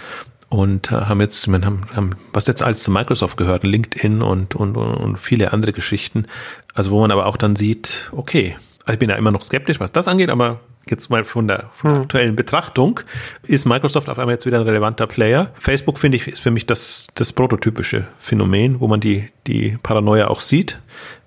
und 0.48 0.92
äh, 0.92 0.94
haben 0.94 1.20
jetzt, 1.20 1.46
man 1.48 1.64
haben, 1.64 1.82
haben, 1.94 2.10
was 2.32 2.46
jetzt 2.46 2.62
alles 2.62 2.82
zu 2.82 2.90
Microsoft 2.90 3.36
gehört, 3.36 3.64
LinkedIn 3.64 4.22
und, 4.22 4.54
und, 4.54 4.76
und 4.76 5.18
viele 5.18 5.52
andere 5.52 5.72
Geschichten. 5.72 6.26
Also 6.74 6.90
wo 6.90 7.00
man 7.00 7.10
aber 7.10 7.26
auch 7.26 7.36
dann 7.36 7.56
sieht, 7.56 8.10
okay, 8.12 8.56
also 8.84 8.94
ich 8.94 8.98
bin 8.98 9.10
ja 9.10 9.16
immer 9.16 9.32
noch 9.32 9.42
skeptisch, 9.42 9.80
was 9.80 9.92
das 9.92 10.06
angeht, 10.06 10.30
aber 10.30 10.60
jetzt 10.88 11.10
mal 11.10 11.24
von 11.24 11.48
der, 11.48 11.70
von 11.72 11.90
der 11.90 11.96
hm. 11.96 12.02
aktuellen 12.02 12.36
Betrachtung 12.36 13.00
ist 13.42 13.66
Microsoft 13.66 14.08
auf 14.08 14.18
einmal 14.18 14.34
jetzt 14.34 14.46
wieder 14.46 14.60
ein 14.60 14.66
relevanter 14.66 15.06
Player. 15.06 15.50
Facebook 15.56 15.98
finde 15.98 16.16
ich 16.16 16.28
ist 16.28 16.40
für 16.40 16.52
mich 16.52 16.66
das 16.66 17.08
das 17.14 17.32
prototypische 17.32 18.06
Phänomen, 18.18 18.80
wo 18.80 18.86
man 18.86 19.00
die 19.00 19.28
die 19.46 19.78
Paranoia 19.82 20.28
auch 20.28 20.40
sieht, 20.40 20.78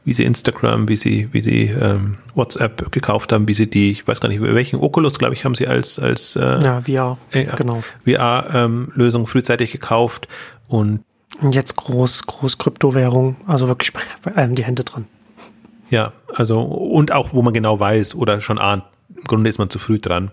wie 0.10 0.14
sie 0.14 0.24
Instagram, 0.24 0.89
wie 0.89 0.95
sie 0.95 1.30
wie 1.34 1.39
sie 1.39 1.66
ähm, 1.66 2.18
WhatsApp 2.34 2.91
gekauft 2.91 3.32
haben, 3.32 3.47
wie 3.47 3.53
sie 3.53 3.70
die, 3.70 3.91
ich 3.91 4.07
weiß 4.07 4.20
gar 4.20 4.28
nicht 4.28 4.41
welchen 4.41 4.80
Oculus, 4.80 5.20
glaube 5.20 5.36
ich, 5.36 5.45
haben 5.45 5.53
sie 5.53 5.68
als 5.68 5.99
als 5.99 6.36
äh, 6.36 6.60
ja 6.64 6.82
VR 6.82 7.20
äh, 7.32 7.45
genau 7.55 7.84
VR 8.05 8.47
ähm, 8.51 8.91
Lösung 8.95 9.28
frühzeitig 9.28 9.72
gekauft 9.72 10.28
und 10.68 11.01
und 11.41 11.53
jetzt 11.53 11.76
groß 11.76 12.26
groß 12.26 12.57
Kryptowährung, 12.57 13.36
also 13.45 13.68
wirklich 13.68 13.93
bei, 13.93 14.01
bei 14.24 14.36
allem 14.36 14.55
die 14.55 14.64
Hände 14.64 14.84
dran. 14.84 15.05
Ja, 15.91 16.12
also 16.34 16.60
und 16.64 17.12
auch, 17.12 17.32
wo 17.34 17.43
man 17.43 17.53
genau 17.53 17.80
weiß 17.80 18.16
oder 18.16 18.41
schon 18.41 18.57
ahnt, 18.57 18.86
im 19.16 19.26
Grunde 19.26 19.47
ist 19.47 19.60
man 19.60 19.70
zu 19.70 19.78
früh 19.78 19.99
dran. 19.99 20.32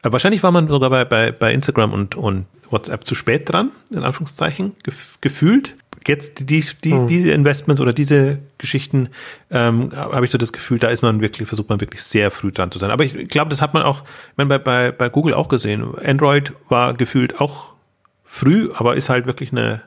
Aber 0.00 0.08
äh, 0.08 0.12
wahrscheinlich 0.14 0.42
war 0.42 0.50
man 0.50 0.66
sogar 0.66 0.90
bei, 0.90 1.04
bei, 1.04 1.30
bei 1.30 1.52
Instagram 1.52 1.92
und, 1.92 2.16
und 2.16 2.46
WhatsApp 2.70 3.04
zu 3.04 3.14
spät 3.14 3.48
dran, 3.48 3.70
in 3.90 4.02
Anführungszeichen, 4.02 4.74
gef 4.82 5.18
gefühlt. 5.20 5.76
Jetzt 6.06 6.50
die, 6.50 6.64
die, 6.84 6.92
hm. 6.92 7.06
diese 7.06 7.30
Investments 7.32 7.80
oder 7.80 7.92
diese 7.92 8.38
Geschichten 8.58 9.08
ähm, 9.50 9.90
habe 9.94 10.24
ich 10.24 10.30
so 10.30 10.38
das 10.38 10.52
Gefühl, 10.52 10.78
da 10.78 10.88
ist 10.88 11.02
man 11.02 11.20
wirklich, 11.20 11.46
versucht 11.48 11.68
man 11.68 11.80
wirklich 11.80 12.02
sehr 12.02 12.30
früh 12.30 12.52
dran 12.52 12.70
zu 12.70 12.78
sein. 12.78 12.90
Aber 12.90 13.04
ich 13.04 13.28
glaube, 13.28 13.50
das 13.50 13.62
hat 13.62 13.74
man 13.74 13.82
auch, 13.82 14.02
ich 14.02 14.36
meine, 14.36 14.48
bei, 14.48 14.58
bei, 14.58 14.92
bei 14.92 15.08
Google 15.08 15.34
auch 15.34 15.48
gesehen. 15.48 15.84
Android 16.04 16.52
war 16.68 16.94
gefühlt 16.94 17.40
auch 17.40 17.74
früh, 18.24 18.70
aber 18.74 18.96
ist 18.96 19.08
halt 19.08 19.26
wirklich 19.26 19.52
eine, 19.52 19.82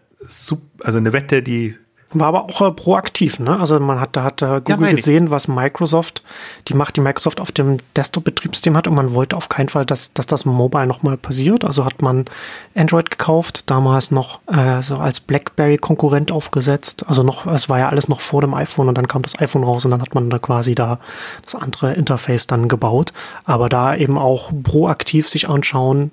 also 0.84 0.98
eine 0.98 1.14
Wette, 1.14 1.42
die 1.44 1.76
war 2.12 2.28
aber 2.28 2.46
auch 2.46 2.62
äh, 2.62 2.72
proaktiv, 2.72 3.40
ne? 3.40 3.60
Also 3.60 3.80
man 3.80 4.00
hat 4.00 4.16
da 4.16 4.24
hat 4.24 4.42
äh, 4.42 4.62
Google 4.64 4.90
ja, 4.90 4.96
gesehen, 4.96 5.32
was 5.32 5.48
Microsoft, 5.48 6.24
die 6.68 6.74
Macht, 6.74 6.96
die 6.96 7.02
Microsoft 7.02 7.42
auf 7.42 7.52
dem 7.52 7.78
Desktop-Betriebssystem 7.96 8.78
hat 8.78 8.88
und 8.88 8.96
man 8.96 9.14
wollte 9.14 9.36
auf 9.36 9.50
keinen 9.50 9.70
Fall, 9.70 9.86
dass, 9.86 10.14
dass 10.14 10.28
das 10.28 10.46
Mobile 10.46 10.88
nochmal 10.88 11.18
passiert. 11.18 11.66
Also 11.66 11.84
hat 11.84 12.02
man 12.02 12.26
Android 12.76 13.10
gekauft, 13.10 13.70
damals 13.70 14.12
noch 14.12 14.40
äh, 14.48 14.82
so 14.82 14.98
als 14.98 15.20
BlackBerry-Konkurrent 15.20 16.32
aufgesetzt. 16.32 17.06
Also 17.08 17.24
noch, 17.24 17.46
es 17.48 17.70
war 17.70 17.80
ja 17.80 17.90
alles 17.90 18.08
noch 18.08 18.22
vor 18.22 18.42
dem 18.42 18.54
iPhone 18.54 18.88
und 18.88 18.98
dann 18.98 19.08
kam 19.08 19.22
das 19.22 19.40
iPhone 19.40 19.64
raus 19.64 19.86
und 19.86 19.92
dann 19.92 20.02
hat 20.02 20.16
man 20.16 20.30
da 20.30 20.40
quasi 20.40 20.76
da 20.76 21.00
das 21.44 21.56
andere 21.56 21.94
Interface 21.94 22.48
dann 22.48 22.68
gebaut. 22.68 23.14
Aber 23.46 23.68
da 23.68 23.96
eben 23.96 24.18
auch 24.18 24.52
proaktiv 24.64 25.28
sich 25.28 25.50
anschauen, 25.50 26.12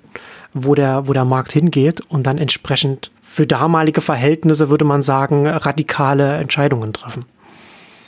wo 0.53 0.75
der, 0.75 1.07
wo 1.07 1.13
der 1.13 1.25
Markt 1.25 1.53
hingeht 1.53 2.01
und 2.01 2.23
dann 2.23 2.37
entsprechend 2.37 3.11
für 3.33 3.47
damalige 3.47 3.99
Verhältnisse, 3.99 4.69
würde 4.69 4.85
man 4.85 5.01
sagen, 5.01 5.47
radikale 5.47 6.33
Entscheidungen 6.35 6.93
treffen. 6.93 7.25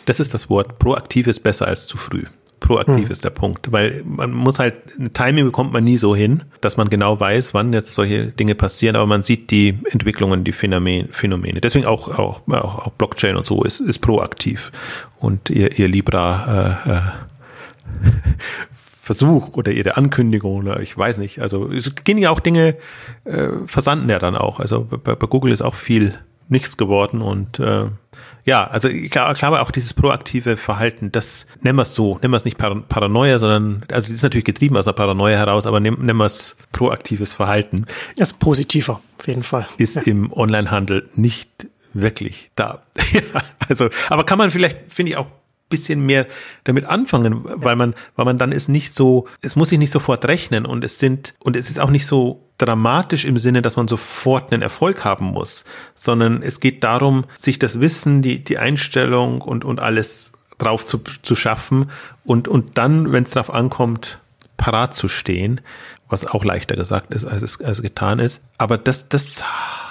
Das 0.05 0.19
ist 0.19 0.35
das 0.35 0.51
Wort. 0.51 0.77
Proaktiv 0.77 1.25
ist 1.25 1.39
besser 1.39 1.67
als 1.67 1.87
zu 1.87 1.97
früh. 1.97 2.25
Proaktiv 2.59 3.05
hm. 3.05 3.11
ist 3.11 3.23
der 3.23 3.31
Punkt, 3.31 3.71
weil 3.71 4.03
man 4.05 4.31
muss 4.31 4.59
halt, 4.59 4.75
Timing 5.13 5.45
bekommt 5.45 5.73
man 5.73 5.83
nie 5.83 5.97
so 5.97 6.15
hin, 6.15 6.43
dass 6.61 6.77
man 6.77 6.89
genau 6.89 7.19
weiß, 7.19 7.55
wann 7.55 7.73
jetzt 7.73 7.95
solche 7.95 8.27
Dinge 8.27 8.53
passieren, 8.53 8.95
aber 8.95 9.07
man 9.07 9.23
sieht 9.23 9.49
die 9.49 9.79
Entwicklungen, 9.89 10.43
die 10.43 10.51
Phänomene. 10.51 11.07
Phänomene. 11.09 11.59
Deswegen 11.59 11.87
auch, 11.87 12.07
auch, 12.19 12.47
auch, 12.47 12.91
Blockchain 12.91 13.35
und 13.35 13.47
so 13.47 13.63
ist, 13.63 13.79
ist 13.79 13.99
proaktiv. 13.99 14.71
Und 15.19 15.49
ihr, 15.49 15.79
ihr 15.79 15.87
Libra 15.87 16.77
äh, 16.85 16.91
äh, 16.91 17.01
Versuch 19.05 19.55
oder 19.55 19.71
ihre 19.71 19.97
Ankündigung 19.97 20.57
oder 20.57 20.79
ich 20.79 20.97
weiß 20.97 21.19
nicht. 21.19 21.39
Also 21.39 21.71
es 21.71 21.93
gehen 21.93 22.17
ja 22.17 22.31
auch 22.31 22.39
Dinge, 22.39 22.75
äh, 23.23 23.49
versanden 23.67 24.09
ja 24.09 24.17
dann 24.17 24.35
auch. 24.35 24.59
Also 24.59 24.83
bei, 24.83 25.13
bei 25.13 25.27
Google 25.27 25.51
ist 25.51 25.61
auch 25.61 25.75
viel 25.75 26.17
nichts 26.49 26.75
geworden 26.75 27.21
und 27.21 27.59
äh, 27.59 27.85
ja, 28.45 28.65
also 28.65 28.89
ich 28.89 29.11
glaube 29.11 29.61
auch 29.61 29.69
dieses 29.69 29.93
proaktive 29.93 30.57
Verhalten, 30.57 31.11
das 31.11 31.45
nennen 31.61 31.77
wir 31.77 31.83
es 31.83 31.93
so, 31.93 32.17
nennen 32.19 32.33
wir 32.33 32.37
es 32.37 32.45
nicht 32.45 32.57
Paranoia, 32.57 33.37
sondern, 33.37 33.83
also 33.91 34.09
es 34.09 34.17
ist 34.17 34.23
natürlich 34.23 34.45
getrieben 34.45 34.75
aus 34.75 34.85
der 34.85 34.93
Paranoia 34.93 35.37
heraus, 35.37 35.67
aber 35.67 35.79
nennen, 35.79 36.17
wir 36.17 36.25
es 36.25 36.55
proaktives 36.71 37.31
Verhalten. 37.31 37.85
Das 38.17 38.31
ist 38.31 38.39
positiver, 38.39 39.01
auf 39.19 39.27
jeden 39.27 39.43
Fall. 39.43 39.67
Ist 39.77 39.97
ja. 39.97 40.01
im 40.01 40.33
Onlinehandel 40.33 41.07
nicht 41.15 41.67
wirklich 41.93 42.49
da. 42.55 42.81
also, 43.69 43.89
aber 44.09 44.23
kann 44.23 44.39
man 44.39 44.49
vielleicht, 44.49 44.91
finde 44.91 45.11
ich, 45.11 45.17
auch 45.17 45.27
bisschen 45.69 46.05
mehr 46.05 46.27
damit 46.63 46.85
anfangen, 46.85 47.41
weil 47.43 47.75
man, 47.75 47.95
weil 48.15 48.25
man 48.25 48.37
dann 48.37 48.51
ist 48.51 48.67
nicht 48.67 48.93
so, 48.93 49.27
es 49.41 49.55
muss 49.55 49.69
sich 49.69 49.79
nicht 49.79 49.91
sofort 49.91 50.25
rechnen 50.25 50.65
und 50.65 50.83
es 50.83 50.99
sind, 50.99 51.33
und 51.39 51.55
es 51.55 51.69
ist 51.69 51.79
auch 51.79 51.89
nicht 51.89 52.05
so 52.05 52.49
dramatisch 52.57 53.25
im 53.25 53.37
Sinne, 53.37 53.61
dass 53.61 53.75
man 53.75 53.87
sofort 53.87 54.53
einen 54.53 54.61
Erfolg 54.61 55.03
haben 55.03 55.25
muss, 55.25 55.65
sondern 55.93 56.41
es 56.41 56.59
geht 56.59 56.83
darum, 56.83 57.25
sich 57.35 57.59
das 57.59 57.79
Wissen, 57.79 58.21
die, 58.21 58.43
die 58.43 58.57
Einstellung 58.57 59.41
und, 59.41 59.65
und 59.65 59.79
alles 59.79 60.33
drauf 60.57 60.85
zu, 60.85 60.99
zu 61.21 61.35
schaffen 61.35 61.89
und, 62.23 62.47
und 62.47 62.77
dann, 62.77 63.11
wenn 63.11 63.23
es 63.23 63.31
darauf 63.31 63.53
ankommt, 63.53 64.19
parat 64.57 64.95
zu 64.95 65.07
stehen 65.07 65.61
was 66.15 66.25
auch 66.25 66.45
leichter 66.45 66.77
gesagt 66.77 67.13
ist, 67.13 67.25
als 67.25 67.41
es, 67.41 67.61
als 67.61 67.81
getan 67.81 68.19
ist. 68.19 68.41
Aber 68.57 68.77
das, 68.77 69.09
das 69.09 69.43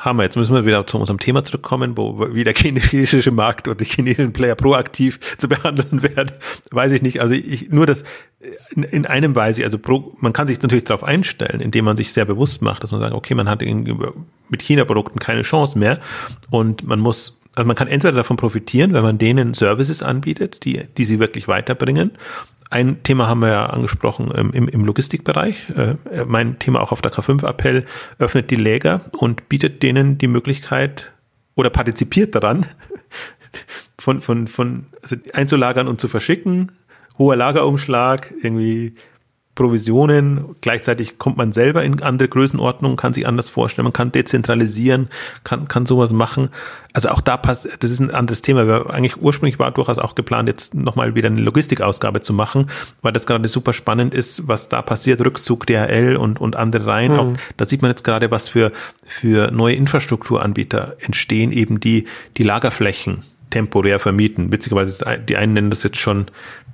haben 0.03 0.18
wir. 0.18 0.22
Jetzt 0.22 0.37
müssen 0.37 0.55
wir 0.55 0.64
wieder 0.64 0.87
zu 0.87 0.99
unserem 0.99 1.18
Thema 1.18 1.45
zurückkommen, 1.45 1.99
wo 1.99 2.33
wie 2.33 2.45
der 2.45 2.55
chinesische 2.55 3.31
Markt 3.31 3.68
oder 3.68 3.77
die 3.77 3.85
chinesischen 3.85 4.33
Player 4.33 4.55
proaktiv 4.55 5.20
zu 5.37 5.49
behandeln 5.49 6.03
werden. 6.03 6.33
Weiß 6.70 6.93
ich 6.93 7.03
nicht. 7.03 7.20
Also 7.20 7.35
ich, 7.35 7.68
nur 7.68 7.85
das 7.85 8.05
in, 8.70 8.85
in 8.85 9.05
einem 9.05 9.37
Weise, 9.37 9.64
also 9.64 9.79
pro, 9.79 10.14
man 10.18 10.33
kann 10.33 10.47
sich 10.47 10.62
natürlich 10.62 10.85
darauf 10.85 11.05
einstellen, 11.05 11.61
indem 11.61 11.85
man 11.85 11.97
sich 11.97 12.12
sehr 12.12 12.25
bewusst 12.25 12.62
macht, 12.62 12.83
dass 12.83 12.93
man 12.93 13.03
sagt, 13.03 13.14
okay, 13.14 13.35
man 13.35 13.49
hat 13.49 13.61
mit 13.61 14.62
China-Produkten 14.62 15.18
keine 15.18 15.43
Chance 15.43 15.79
mehr 15.79 16.01
und 16.51 16.87
man 16.87 17.01
muss 17.01 17.39
also 17.57 17.68
man 17.68 17.77
kann 17.77 17.87
entweder 17.87 18.14
davon 18.14 18.37
profitieren, 18.37 18.95
wenn 18.95 19.05
man 19.05 19.16
denen 19.18 19.55
Services 19.55 20.03
anbietet, 20.03 20.64
die, 20.64 20.89
die 20.97 21.05
sie 21.05 21.20
wirklich 21.20 21.47
weiterbringen, 21.47 22.11
ein 22.75 23.05
Thema 23.05 23.29
haben 23.29 23.41
wir 23.41 23.51
ja 23.51 23.66
angesprochen 23.66 24.33
ähm, 24.35 24.51
im, 24.53 24.68
im 24.68 24.85
Logistikbereich. 24.85 25.70
Äh, 25.77 25.95
mein 26.27 26.59
Thema 26.59 26.81
auch 26.81 26.91
auf 26.91 27.03
der 27.03 27.12
K5-Appell 27.12 27.85
öffnet 28.18 28.51
die 28.51 28.57
Läger 28.57 29.01
und 29.16 29.49
bietet 29.49 29.85
denen 29.85 30.18
die 30.18 30.27
Möglichkeit 30.27 31.12
oder 31.55 31.70
partizipiert 31.70 32.35
daran, 32.35 32.66
von, 33.99 34.20
von, 34.20 34.49
von 34.49 34.87
also 35.03 35.14
einzulagern 35.33 35.87
und 35.87 36.01
zu 36.01 36.09
verschicken. 36.09 36.72
Hoher 37.16 37.37
Lagerumschlag, 37.37 38.35
irgendwie 38.43 38.97
Provisionen. 39.55 40.57
Gleichzeitig 40.61 41.19
kommt 41.19 41.37
man 41.37 41.53
selber 41.53 41.85
in 41.85 42.03
andere 42.03 42.29
Größenordnungen, 42.29 42.97
kann 42.97 43.15
sich 43.15 43.27
anders 43.27 43.49
vorstellen, 43.49 43.85
man 43.85 43.93
kann 43.93 44.11
dezentralisieren, 44.11 45.09
kann, 45.45 45.69
kann 45.69 45.87
sowas 45.87 46.13
machen. 46.13 46.49
Also 46.93 47.09
auch 47.11 47.21
da 47.21 47.37
passt, 47.37 47.83
das 47.83 47.91
ist 47.91 48.01
ein 48.01 48.11
anderes 48.11 48.43
Thema. 48.43 48.67
Wir, 48.67 48.91
eigentlich 48.91 49.21
ursprünglich 49.21 49.59
war 49.59 49.71
durchaus 49.71 49.99
auch 49.99 50.15
geplant, 50.15 50.49
jetzt 50.49 50.75
nochmal 50.75 51.15
wieder 51.15 51.29
eine 51.29 51.41
Logistikausgabe 51.41 52.21
zu 52.21 52.33
machen, 52.33 52.71
weil 53.03 53.13
das 53.13 53.27
gerade 53.27 53.47
super 53.49 53.73
spannend 53.73 54.15
ist, 54.15 54.49
was 54.49 54.69
da 54.69 54.83
passiert, 54.83 55.21
Rückzug 55.21 55.67
DHL 55.67 56.17
und, 56.17 56.41
und 56.41 56.57
andere 56.57 56.87
Reihen. 56.87 57.13
Mhm. 57.13 57.19
Auch, 57.19 57.33
da 57.57 57.65
sieht 57.65 57.83
man 57.83 57.91
jetzt 57.91 58.05
gerade, 58.05 58.31
was 58.31 58.49
für, 58.49 58.73
für 59.07 59.51
neue 59.51 59.75
Infrastrukturanbieter 59.77 60.97
entstehen, 61.01 61.53
eben 61.53 61.81
die, 61.81 62.07
die 62.37 62.43
Lagerflächen 62.43 63.23
temporär 63.51 63.99
vermieten. 63.99 64.51
Witzigerweise, 64.53 65.21
die 65.29 65.37
einen 65.37 65.55
nennen 65.55 65.71
das 65.71 65.83
jetzt 65.83 65.99
schon 65.99 66.27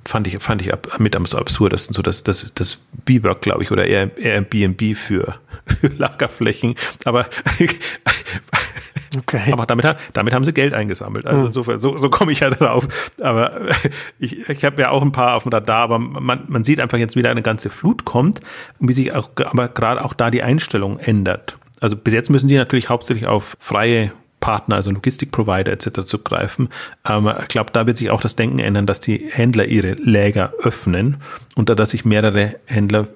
fand 0.05 0.27
ich, 0.27 0.41
fand 0.41 0.61
ich 0.61 0.73
ab, 0.73 0.99
mit 0.99 1.15
am 1.15 1.25
so 1.25 1.37
absurd. 1.37 1.73
Das 1.73 1.85
sind 1.85 1.93
so 1.93 2.01
das, 2.01 2.23
das, 2.23 2.45
das 2.55 2.79
B-Work, 3.05 3.41
glaube 3.41 3.63
ich, 3.63 3.71
oder 3.71 3.85
Airbnb 3.85 4.95
für, 4.95 5.35
für 5.65 5.87
Lagerflächen. 5.87 6.75
Aber, 7.05 7.27
okay. 9.17 9.51
aber 9.51 9.65
damit, 9.65 9.85
damit 10.13 10.33
haben 10.33 10.43
sie 10.43 10.53
Geld 10.53 10.73
eingesammelt. 10.73 11.25
Also 11.25 11.39
hm. 11.39 11.45
insofern, 11.47 11.79
so, 11.79 11.97
so 11.97 12.09
komme 12.09 12.31
ich 12.31 12.39
ja 12.39 12.49
drauf. 12.49 12.87
Aber 13.21 13.59
ich, 14.19 14.49
ich 14.49 14.65
habe 14.65 14.81
ja 14.81 14.89
auch 14.89 15.01
ein 15.01 15.11
paar 15.11 15.35
auf 15.35 15.43
dem 15.43 15.51
Radar, 15.51 15.83
aber 15.83 15.99
man, 15.99 16.43
man 16.47 16.63
sieht 16.63 16.79
einfach 16.79 16.97
jetzt 16.97 17.15
wieder 17.15 17.29
eine 17.29 17.43
ganze 17.43 17.69
Flut 17.69 18.05
kommt, 18.05 18.41
wie 18.79 18.93
sich 18.93 19.13
auch, 19.13 19.29
aber 19.45 19.67
gerade 19.67 20.03
auch 20.03 20.13
da 20.13 20.31
die 20.31 20.43
Einstellung 20.43 20.99
ändert. 20.99 21.57
Also 21.79 21.95
bis 21.95 22.13
jetzt 22.13 22.29
müssen 22.29 22.47
die 22.47 22.57
natürlich 22.57 22.89
hauptsächlich 22.89 23.27
auf 23.27 23.55
freie 23.59 24.11
Partner, 24.41 24.75
also 24.75 24.91
Logistikprovider 24.91 25.71
etc. 25.71 26.03
zugreifen. 26.05 26.67
Ähm, 27.07 27.31
ich 27.39 27.47
glaube, 27.47 27.71
da 27.71 27.87
wird 27.87 27.97
sich 27.97 28.09
auch 28.09 28.19
das 28.19 28.35
Denken 28.35 28.59
ändern, 28.59 28.85
dass 28.85 28.99
die 28.99 29.29
Händler 29.31 29.65
ihre 29.65 29.93
Läger 29.93 30.51
öffnen 30.59 31.17
und 31.55 31.69
da, 31.69 31.75
dass 31.75 31.91
sich 31.91 32.03
mehrere 32.03 32.55
Händler 32.65 33.07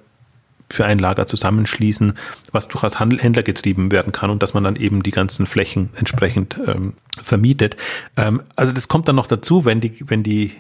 für 0.70 0.86
ein 0.86 0.98
Lager 0.98 1.28
zusammenschließen, 1.28 2.18
was 2.52 2.68
durchaus 2.70 3.00
Händler 3.00 3.44
getrieben 3.44 3.92
werden 3.92 4.12
kann 4.12 4.30
und 4.30 4.42
dass 4.42 4.54
man 4.54 4.64
dann 4.64 4.76
eben 4.76 5.04
die 5.04 5.12
ganzen 5.12 5.46
Flächen 5.46 5.90
entsprechend 5.96 6.58
ähm, 6.66 6.94
vermietet. 7.22 7.78
Ähm, 8.18 8.42
also 8.56 8.72
das 8.72 8.88
kommt 8.88 9.08
dann 9.08 9.16
noch 9.16 9.28
dazu, 9.28 9.66
wenn 9.66 9.80
die, 9.80 9.94
wenn 10.08 10.24
die 10.24 10.54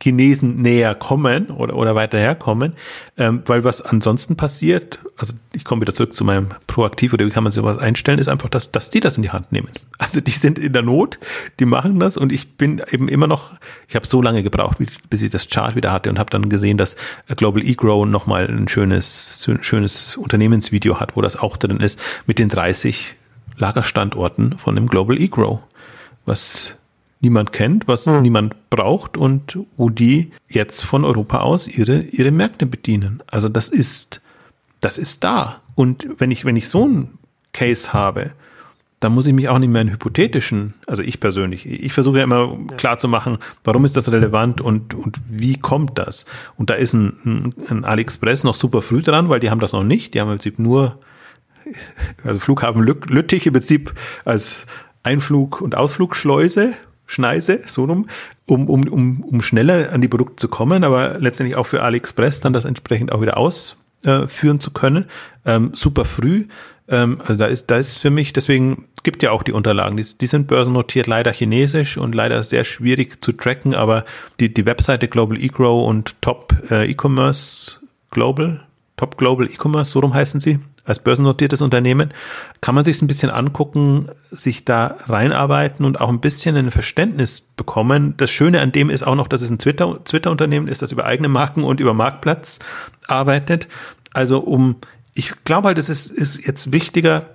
Chinesen 0.00 0.62
näher 0.62 0.94
kommen 0.94 1.48
oder, 1.48 1.74
oder 1.74 1.94
weiter 1.96 2.18
herkommen, 2.18 2.74
ähm, 3.16 3.42
weil 3.46 3.64
was 3.64 3.82
ansonsten 3.82 4.36
passiert, 4.36 5.00
also 5.16 5.34
ich 5.52 5.64
komme 5.64 5.80
wieder 5.80 5.92
zurück 5.92 6.14
zu 6.14 6.24
meinem 6.24 6.50
Proaktiv 6.68 7.12
oder 7.12 7.26
wie 7.26 7.30
kann 7.30 7.42
man 7.42 7.50
sowas 7.50 7.78
einstellen, 7.78 8.20
ist 8.20 8.28
einfach, 8.28 8.48
dass, 8.48 8.70
dass 8.70 8.90
die 8.90 9.00
das 9.00 9.16
in 9.16 9.24
die 9.24 9.30
Hand 9.30 9.50
nehmen. 9.50 9.68
Also 9.98 10.20
die 10.20 10.30
sind 10.30 10.60
in 10.60 10.72
der 10.72 10.82
Not, 10.82 11.18
die 11.58 11.64
machen 11.64 11.98
das 11.98 12.16
und 12.16 12.32
ich 12.32 12.56
bin 12.56 12.80
eben 12.92 13.08
immer 13.08 13.26
noch, 13.26 13.54
ich 13.88 13.96
habe 13.96 14.06
so 14.06 14.22
lange 14.22 14.44
gebraucht, 14.44 14.78
bis, 14.78 14.98
bis 15.10 15.22
ich 15.22 15.30
das 15.30 15.48
Chart 15.48 15.74
wieder 15.74 15.90
hatte 15.90 16.10
und 16.10 16.18
habe 16.20 16.30
dann 16.30 16.48
gesehen, 16.48 16.78
dass 16.78 16.96
Global 17.36 17.64
eGrow 17.64 18.06
nochmal 18.06 18.46
ein 18.46 18.68
schönes, 18.68 19.48
schönes 19.62 20.16
Unternehmensvideo 20.16 21.00
hat, 21.00 21.16
wo 21.16 21.22
das 21.22 21.36
auch 21.36 21.56
drin 21.56 21.80
ist, 21.80 21.98
mit 22.26 22.38
den 22.38 22.48
30 22.48 23.16
Lagerstandorten 23.56 24.58
von 24.58 24.76
dem 24.76 24.86
Global 24.86 25.20
eGrow, 25.20 25.58
was 26.24 26.77
niemand 27.20 27.52
kennt, 27.52 27.88
was 27.88 28.06
hm. 28.06 28.22
niemand 28.22 28.70
braucht 28.70 29.16
und 29.16 29.58
wo 29.76 29.90
die 29.90 30.32
jetzt 30.48 30.82
von 30.82 31.04
Europa 31.04 31.40
aus 31.40 31.68
ihre, 31.68 32.00
ihre 32.00 32.30
Märkte 32.30 32.66
bedienen. 32.66 33.22
Also 33.26 33.48
das 33.48 33.68
ist, 33.68 34.20
das 34.80 34.98
ist 34.98 35.24
da. 35.24 35.60
Und 35.74 36.08
wenn 36.18 36.30
ich, 36.30 36.44
wenn 36.44 36.56
ich 36.56 36.68
so 36.68 36.84
einen 36.84 37.18
Case 37.52 37.92
habe, 37.92 38.32
dann 39.00 39.14
muss 39.14 39.28
ich 39.28 39.32
mich 39.32 39.48
auch 39.48 39.58
nicht 39.58 39.68
mehr 39.68 39.82
in 39.82 39.92
hypothetischen, 39.92 40.74
also 40.86 41.02
ich 41.04 41.20
persönlich, 41.20 41.66
ich 41.66 41.92
versuche 41.92 42.18
ja 42.18 42.24
immer 42.24 42.56
klar 42.76 42.98
zu 42.98 43.06
machen, 43.06 43.38
warum 43.62 43.84
ist 43.84 43.96
das 43.96 44.10
relevant 44.10 44.60
und, 44.60 44.92
und 44.92 45.18
wie 45.28 45.56
kommt 45.56 45.98
das? 45.98 46.26
Und 46.56 46.68
da 46.68 46.74
ist 46.74 46.94
ein, 46.94 47.16
ein, 47.24 47.54
ein 47.68 47.84
AliExpress 47.84 48.42
noch 48.42 48.56
super 48.56 48.82
früh 48.82 49.02
dran, 49.02 49.28
weil 49.28 49.38
die 49.38 49.50
haben 49.50 49.60
das 49.60 49.72
noch 49.72 49.84
nicht. 49.84 50.14
Die 50.14 50.20
haben 50.20 50.28
im 50.28 50.36
Prinzip 50.36 50.58
nur, 50.58 50.98
also 52.24 52.40
Flughafen 52.40 52.82
Lüttich 52.82 53.46
im 53.46 53.52
Prinzip 53.52 53.94
als 54.24 54.66
Einflug- 55.04 55.60
und 55.60 55.76
Ausflugschleuse 55.76 56.74
Schneise, 57.08 57.60
so 57.66 57.86
rum, 57.86 58.06
um, 58.46 58.68
um, 58.68 58.86
um, 58.88 59.24
um 59.24 59.42
schneller 59.42 59.92
an 59.92 60.00
die 60.00 60.08
Produkte 60.08 60.36
zu 60.36 60.48
kommen, 60.48 60.84
aber 60.84 61.18
letztendlich 61.18 61.56
auch 61.56 61.66
für 61.66 61.82
AliExpress 61.82 62.40
dann 62.40 62.52
das 62.52 62.64
entsprechend 62.64 63.10
auch 63.10 63.20
wieder 63.20 63.36
ausführen 63.36 64.60
zu 64.60 64.70
können. 64.70 65.06
Ähm, 65.44 65.72
super 65.74 66.04
früh. 66.04 66.46
Ähm, 66.88 67.18
also 67.20 67.34
da 67.34 67.46
ist, 67.46 67.70
da 67.70 67.78
ist 67.78 67.94
für 67.94 68.10
mich, 68.10 68.32
deswegen 68.32 68.88
gibt 69.02 69.22
ja 69.22 69.30
auch 69.30 69.42
die 69.42 69.52
Unterlagen. 69.52 69.96
Die, 69.96 70.04
die 70.20 70.26
sind 70.26 70.46
börsennotiert, 70.48 71.06
leider 71.06 71.32
chinesisch 71.32 71.96
und 71.96 72.14
leider 72.14 72.42
sehr 72.44 72.64
schwierig 72.64 73.24
zu 73.24 73.32
tracken, 73.32 73.74
aber 73.74 74.04
die, 74.38 74.52
die 74.52 74.66
Webseite 74.66 75.08
Global 75.08 75.38
eGrow 75.38 75.88
und 75.88 76.20
Top 76.20 76.54
äh, 76.70 76.90
E-Commerce 76.90 77.80
Global, 78.10 78.60
Top 78.96 79.16
Global 79.16 79.46
E-Commerce, 79.46 79.92
so 79.92 80.00
rum 80.00 80.12
heißen 80.14 80.40
sie, 80.40 80.58
als 80.88 81.00
börsennotiertes 81.00 81.60
Unternehmen, 81.60 82.12
kann 82.60 82.74
man 82.74 82.84
sich 82.84 83.00
ein 83.02 83.06
bisschen 83.06 83.30
angucken, 83.30 84.08
sich 84.30 84.64
da 84.64 84.96
reinarbeiten 85.06 85.84
und 85.84 86.00
auch 86.00 86.08
ein 86.08 86.20
bisschen 86.20 86.56
ein 86.56 86.70
Verständnis 86.70 87.40
bekommen. 87.40 88.14
Das 88.16 88.30
Schöne 88.30 88.60
an 88.60 88.72
dem 88.72 88.90
ist 88.90 89.02
auch 89.02 89.14
noch, 89.14 89.28
dass 89.28 89.42
es 89.42 89.50
ein 89.50 89.58
Twitter, 89.58 90.02
Twitter-Unternehmen 90.04 90.68
ist, 90.68 90.82
das 90.82 90.92
über 90.92 91.04
eigene 91.04 91.28
Marken 91.28 91.64
und 91.64 91.80
über 91.80 91.94
Marktplatz 91.94 92.58
arbeitet. 93.06 93.68
Also 94.12 94.40
um, 94.40 94.76
ich 95.14 95.32
glaube 95.44 95.68
halt, 95.68 95.78
es 95.78 95.88
ist, 95.88 96.10
ist 96.10 96.46
jetzt 96.46 96.72
wichtiger, 96.72 97.26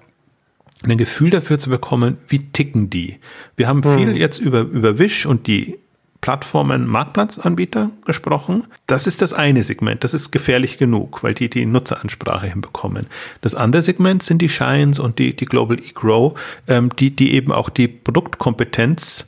ein 0.83 0.97
Gefühl 0.97 1.29
dafür 1.29 1.59
zu 1.59 1.69
bekommen, 1.69 2.17
wie 2.27 2.51
ticken 2.51 2.89
die. 2.89 3.19
Wir 3.55 3.67
haben 3.67 3.83
viel 3.83 4.09
hm. 4.09 4.15
jetzt 4.15 4.39
über, 4.39 4.61
über 4.61 4.99
Wish 4.99 5.25
und 5.25 5.47
die 5.47 5.79
Plattformen 6.23 6.87
Marktplatzanbieter 6.87 7.91
gesprochen. 8.05 8.67
Das 8.87 9.07
ist 9.07 9.21
das 9.21 9.33
eine 9.33 9.61
Segment. 9.61 10.05
Das 10.05 10.13
ist 10.13 10.31
gefährlich 10.31 10.77
genug, 10.77 11.21
weil 11.21 11.33
die 11.33 11.49
die 11.49 11.65
Nutzeransprache 11.65 12.47
hinbekommen. 12.47 13.07
Das 13.41 13.55
andere 13.55 13.81
Segment 13.81 14.23
sind 14.23 14.41
die 14.41 14.47
Shines 14.47 14.99
und 14.99 15.19
die, 15.19 15.35
die 15.35 15.43
Global 15.43 15.77
eGrow, 15.77 16.39
ähm, 16.69 16.95
die, 16.97 17.13
die 17.13 17.33
eben 17.33 17.51
auch 17.51 17.69
die 17.69 17.89
Produktkompetenz 17.89 19.27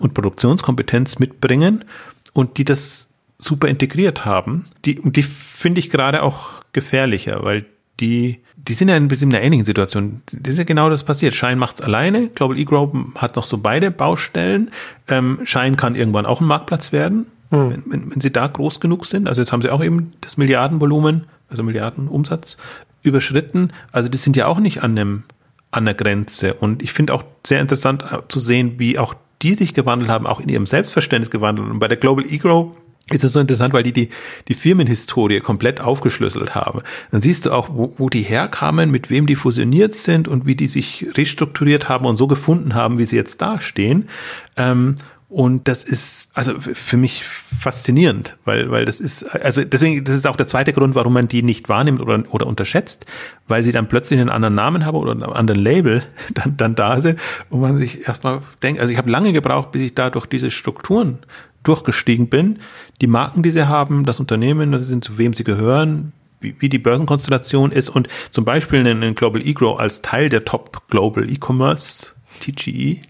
und 0.00 0.14
Produktionskompetenz 0.14 1.20
mitbringen 1.20 1.84
und 2.32 2.58
die 2.58 2.64
das 2.64 3.06
super 3.38 3.68
integriert 3.68 4.24
haben. 4.24 4.66
Die, 4.84 4.98
und 4.98 5.14
die 5.14 5.22
finde 5.22 5.78
ich 5.78 5.90
gerade 5.90 6.24
auch 6.24 6.48
gefährlicher, 6.72 7.44
weil 7.44 7.66
die, 8.02 8.40
die 8.56 8.74
sind 8.74 8.88
ja 8.88 8.96
in, 8.96 9.08
in 9.08 9.34
einer 9.34 9.42
ähnlichen 9.42 9.64
Situation. 9.64 10.22
Das 10.32 10.54
ist 10.54 10.58
ja 10.58 10.64
genau 10.64 10.90
das 10.90 11.04
passiert. 11.04 11.34
Shine 11.34 11.56
macht's 11.56 11.80
alleine. 11.80 12.28
Global 12.28 12.58
eGrow 12.58 12.92
hat 13.16 13.36
noch 13.36 13.46
so 13.46 13.58
beide 13.58 13.90
Baustellen. 13.90 14.70
Ähm, 15.08 15.38
Shine 15.44 15.76
kann 15.76 15.94
irgendwann 15.94 16.26
auch 16.26 16.40
ein 16.40 16.46
Marktplatz 16.46 16.92
werden, 16.92 17.26
hm. 17.50 17.70
wenn, 17.70 17.84
wenn, 17.86 18.10
wenn, 18.10 18.20
sie 18.20 18.32
da 18.32 18.48
groß 18.48 18.80
genug 18.80 19.06
sind. 19.06 19.28
Also 19.28 19.40
jetzt 19.40 19.52
haben 19.52 19.62
sie 19.62 19.70
auch 19.70 19.82
eben 19.82 20.12
das 20.20 20.36
Milliardenvolumen, 20.36 21.24
also 21.48 21.62
Milliardenumsatz 21.62 22.58
überschritten. 23.02 23.72
Also 23.92 24.08
die 24.08 24.18
sind 24.18 24.36
ja 24.36 24.46
auch 24.46 24.58
nicht 24.58 24.82
an 24.82 24.98
einem, 24.98 25.22
an 25.70 25.84
der 25.84 25.94
Grenze. 25.94 26.54
Und 26.54 26.82
ich 26.82 26.92
finde 26.92 27.14
auch 27.14 27.22
sehr 27.46 27.60
interessant 27.60 28.02
äh, 28.02 28.18
zu 28.26 28.40
sehen, 28.40 28.78
wie 28.78 28.98
auch 28.98 29.14
die 29.42 29.54
sich 29.54 29.74
gewandelt 29.74 30.10
haben, 30.10 30.26
auch 30.26 30.40
in 30.40 30.48
ihrem 30.48 30.66
Selbstverständnis 30.66 31.30
gewandelt. 31.30 31.70
Und 31.70 31.78
bei 31.78 31.88
der 31.88 31.98
Global 31.98 32.24
E-Grow 32.28 32.72
ist 33.10 33.24
es 33.24 33.32
so 33.32 33.40
interessant, 33.40 33.72
weil 33.72 33.82
die, 33.82 33.92
die 33.92 34.08
die 34.48 34.54
Firmenhistorie 34.54 35.40
komplett 35.40 35.80
aufgeschlüsselt 35.80 36.54
haben. 36.54 36.82
Dann 37.10 37.20
siehst 37.20 37.46
du 37.46 37.50
auch, 37.50 37.68
wo, 37.72 37.94
wo 37.98 38.08
die 38.08 38.22
herkamen, 38.22 38.90
mit 38.90 39.10
wem 39.10 39.26
die 39.26 39.36
fusioniert 39.36 39.94
sind 39.94 40.28
und 40.28 40.46
wie 40.46 40.54
die 40.54 40.68
sich 40.68 41.06
restrukturiert 41.16 41.88
haben 41.88 42.06
und 42.06 42.16
so 42.16 42.26
gefunden 42.26 42.74
haben, 42.74 42.98
wie 42.98 43.04
sie 43.04 43.16
jetzt 43.16 43.42
dastehen. 43.42 44.08
Ähm, 44.56 44.94
und 45.32 45.66
das 45.66 45.82
ist 45.82 46.30
also 46.34 46.52
für 46.60 46.98
mich 46.98 47.24
faszinierend, 47.24 48.36
weil, 48.44 48.70
weil 48.70 48.84
das 48.84 49.00
ist, 49.00 49.22
also 49.22 49.64
deswegen, 49.64 50.04
das 50.04 50.14
ist 50.14 50.26
auch 50.26 50.36
der 50.36 50.46
zweite 50.46 50.74
Grund, 50.74 50.94
warum 50.94 51.14
man 51.14 51.26
die 51.26 51.42
nicht 51.42 51.70
wahrnimmt 51.70 52.02
oder, 52.02 52.22
oder 52.32 52.46
unterschätzt, 52.46 53.06
weil 53.48 53.62
sie 53.62 53.72
dann 53.72 53.88
plötzlich 53.88 54.20
einen 54.20 54.28
anderen 54.28 54.54
Namen 54.54 54.84
haben 54.84 54.94
oder 54.94 55.12
einen 55.12 55.22
anderen 55.22 55.62
Label 55.62 56.02
dann, 56.34 56.58
dann 56.58 56.74
da 56.74 57.00
sind 57.00 57.18
und 57.48 57.62
man 57.62 57.78
sich 57.78 58.06
erstmal 58.06 58.40
denkt, 58.62 58.78
also 58.78 58.92
ich 58.92 58.98
habe 58.98 59.10
lange 59.10 59.32
gebraucht, 59.32 59.72
bis 59.72 59.80
ich 59.80 59.94
da 59.94 60.10
durch 60.10 60.26
diese 60.26 60.50
Strukturen 60.50 61.20
durchgestiegen 61.62 62.28
bin. 62.28 62.58
Die 63.00 63.06
Marken, 63.06 63.42
die 63.42 63.50
sie 63.50 63.68
haben, 63.68 64.04
das 64.04 64.20
Unternehmen, 64.20 64.72
das 64.72 64.86
sind, 64.86 65.04
zu 65.04 65.18
wem 65.18 65.32
sie 65.32 65.44
gehören, 65.44 66.12
wie, 66.40 66.56
wie 66.58 66.68
die 66.68 66.78
Börsenkonstellation 66.78 67.72
ist 67.72 67.88
und 67.88 68.08
zum 68.30 68.44
Beispiel 68.44 68.86
einen 68.86 69.14
Global 69.14 69.46
E-Grow 69.46 69.78
als 69.78 70.02
Teil 70.02 70.28
der 70.28 70.44
Top 70.44 70.88
Global 70.88 71.30
E-Commerce, 71.30 72.12
TGE, 72.40 73.00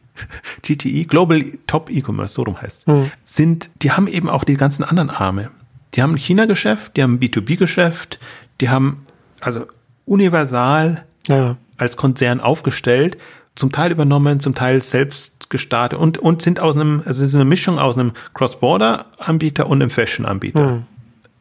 GTE, 0.62 1.04
Global 1.08 1.42
Top 1.66 1.90
E-Commerce, 1.90 2.34
so 2.34 2.42
rum 2.42 2.60
heißt 2.60 2.88
mhm. 2.88 3.10
sind, 3.24 3.70
die 3.82 3.92
haben 3.92 4.06
eben 4.06 4.28
auch 4.28 4.44
die 4.44 4.56
ganzen 4.56 4.84
anderen 4.84 5.10
Arme. 5.10 5.50
Die 5.94 6.02
haben 6.02 6.12
ein 6.12 6.18
China-Geschäft, 6.18 6.96
die 6.96 7.02
haben 7.02 7.14
ein 7.14 7.20
B2B-Geschäft, 7.20 8.18
die 8.60 8.70
haben 8.70 9.06
also 9.40 9.66
universal 10.04 11.04
ja. 11.28 11.56
als 11.76 11.96
Konzern 11.96 12.40
aufgestellt, 12.40 13.18
zum 13.54 13.72
Teil 13.72 13.90
übernommen, 13.90 14.40
zum 14.40 14.54
Teil 14.54 14.82
selbst 14.82 15.50
gestartet 15.50 15.98
und, 15.98 16.18
und 16.18 16.42
sind 16.42 16.60
aus 16.60 16.76
einem, 16.76 17.02
also 17.04 17.22
es 17.22 17.30
ist 17.30 17.34
eine 17.34 17.44
Mischung 17.44 17.78
aus 17.78 17.98
einem 17.98 18.12
Cross-Border-Anbieter 18.34 19.66
und 19.66 19.82
einem 19.82 19.90
Fashion-Anbieter 19.90 20.70
mhm. 20.70 20.84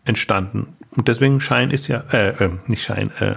entstanden. 0.05 0.75
Und 0.95 1.07
deswegen 1.07 1.39
Schein 1.39 1.71
ist 1.71 1.87
ja, 1.87 2.03
äh, 2.11 2.29
äh 2.31 2.49
nicht 2.67 2.83
Schein, 2.83 3.11
äh, 3.19 3.35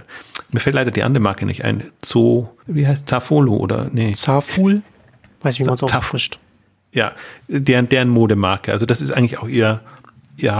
mir 0.50 0.60
fällt 0.60 0.74
leider 0.74 0.90
die 0.90 1.02
andere 1.02 1.22
Marke 1.22 1.46
nicht 1.46 1.64
ein. 1.64 1.84
Zoo, 2.04 2.48
wie 2.66 2.86
heißt 2.86 3.08
Zafolo 3.08 3.56
oder 3.56 3.88
nee? 3.92 4.12
Zaful? 4.12 4.82
Weiß 5.40 5.58
nicht, 5.58 5.60
wie 5.60 5.64
man 5.66 5.74
es 5.74 5.82
ausspricht. 5.82 6.38
Ja, 6.92 7.12
deren, 7.48 7.88
deren 7.88 8.08
Modemarke. 8.08 8.72
Also 8.72 8.86
das 8.86 9.00
ist 9.00 9.10
eigentlich 9.10 9.38
auch 9.38 9.48
ihr, 9.48 9.80
ihr 10.36 10.54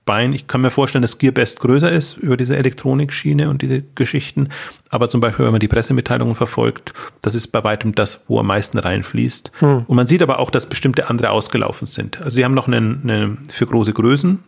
Hauptstandbein. 0.00 0.32
Ich 0.32 0.46
kann 0.46 0.60
mir 0.60 0.70
vorstellen, 0.70 1.02
dass 1.02 1.18
Gearbest 1.18 1.60
größer 1.60 1.90
ist 1.90 2.16
über 2.16 2.36
diese 2.36 2.56
Elektronikschiene 2.56 3.48
und 3.48 3.62
diese 3.62 3.82
Geschichten. 3.94 4.48
Aber 4.90 5.08
zum 5.08 5.20
Beispiel, 5.20 5.44
wenn 5.44 5.52
man 5.52 5.60
die 5.60 5.68
Pressemitteilungen 5.68 6.34
verfolgt, 6.34 6.92
das 7.22 7.34
ist 7.34 7.48
bei 7.48 7.62
weitem 7.64 7.94
das, 7.94 8.24
wo 8.28 8.38
am 8.40 8.46
meisten 8.46 8.78
reinfließt. 8.78 9.52
Hm. 9.60 9.84
Und 9.86 9.96
man 9.96 10.06
sieht 10.06 10.22
aber 10.22 10.38
auch, 10.38 10.50
dass 10.50 10.66
bestimmte 10.66 11.08
andere 11.08 11.30
ausgelaufen 11.30 11.86
sind. 11.86 12.18
Also 12.18 12.36
sie 12.36 12.44
haben 12.44 12.54
noch 12.54 12.66
eine 12.66 13.36
für 13.50 13.66
große 13.66 13.92
Größen 13.92 14.40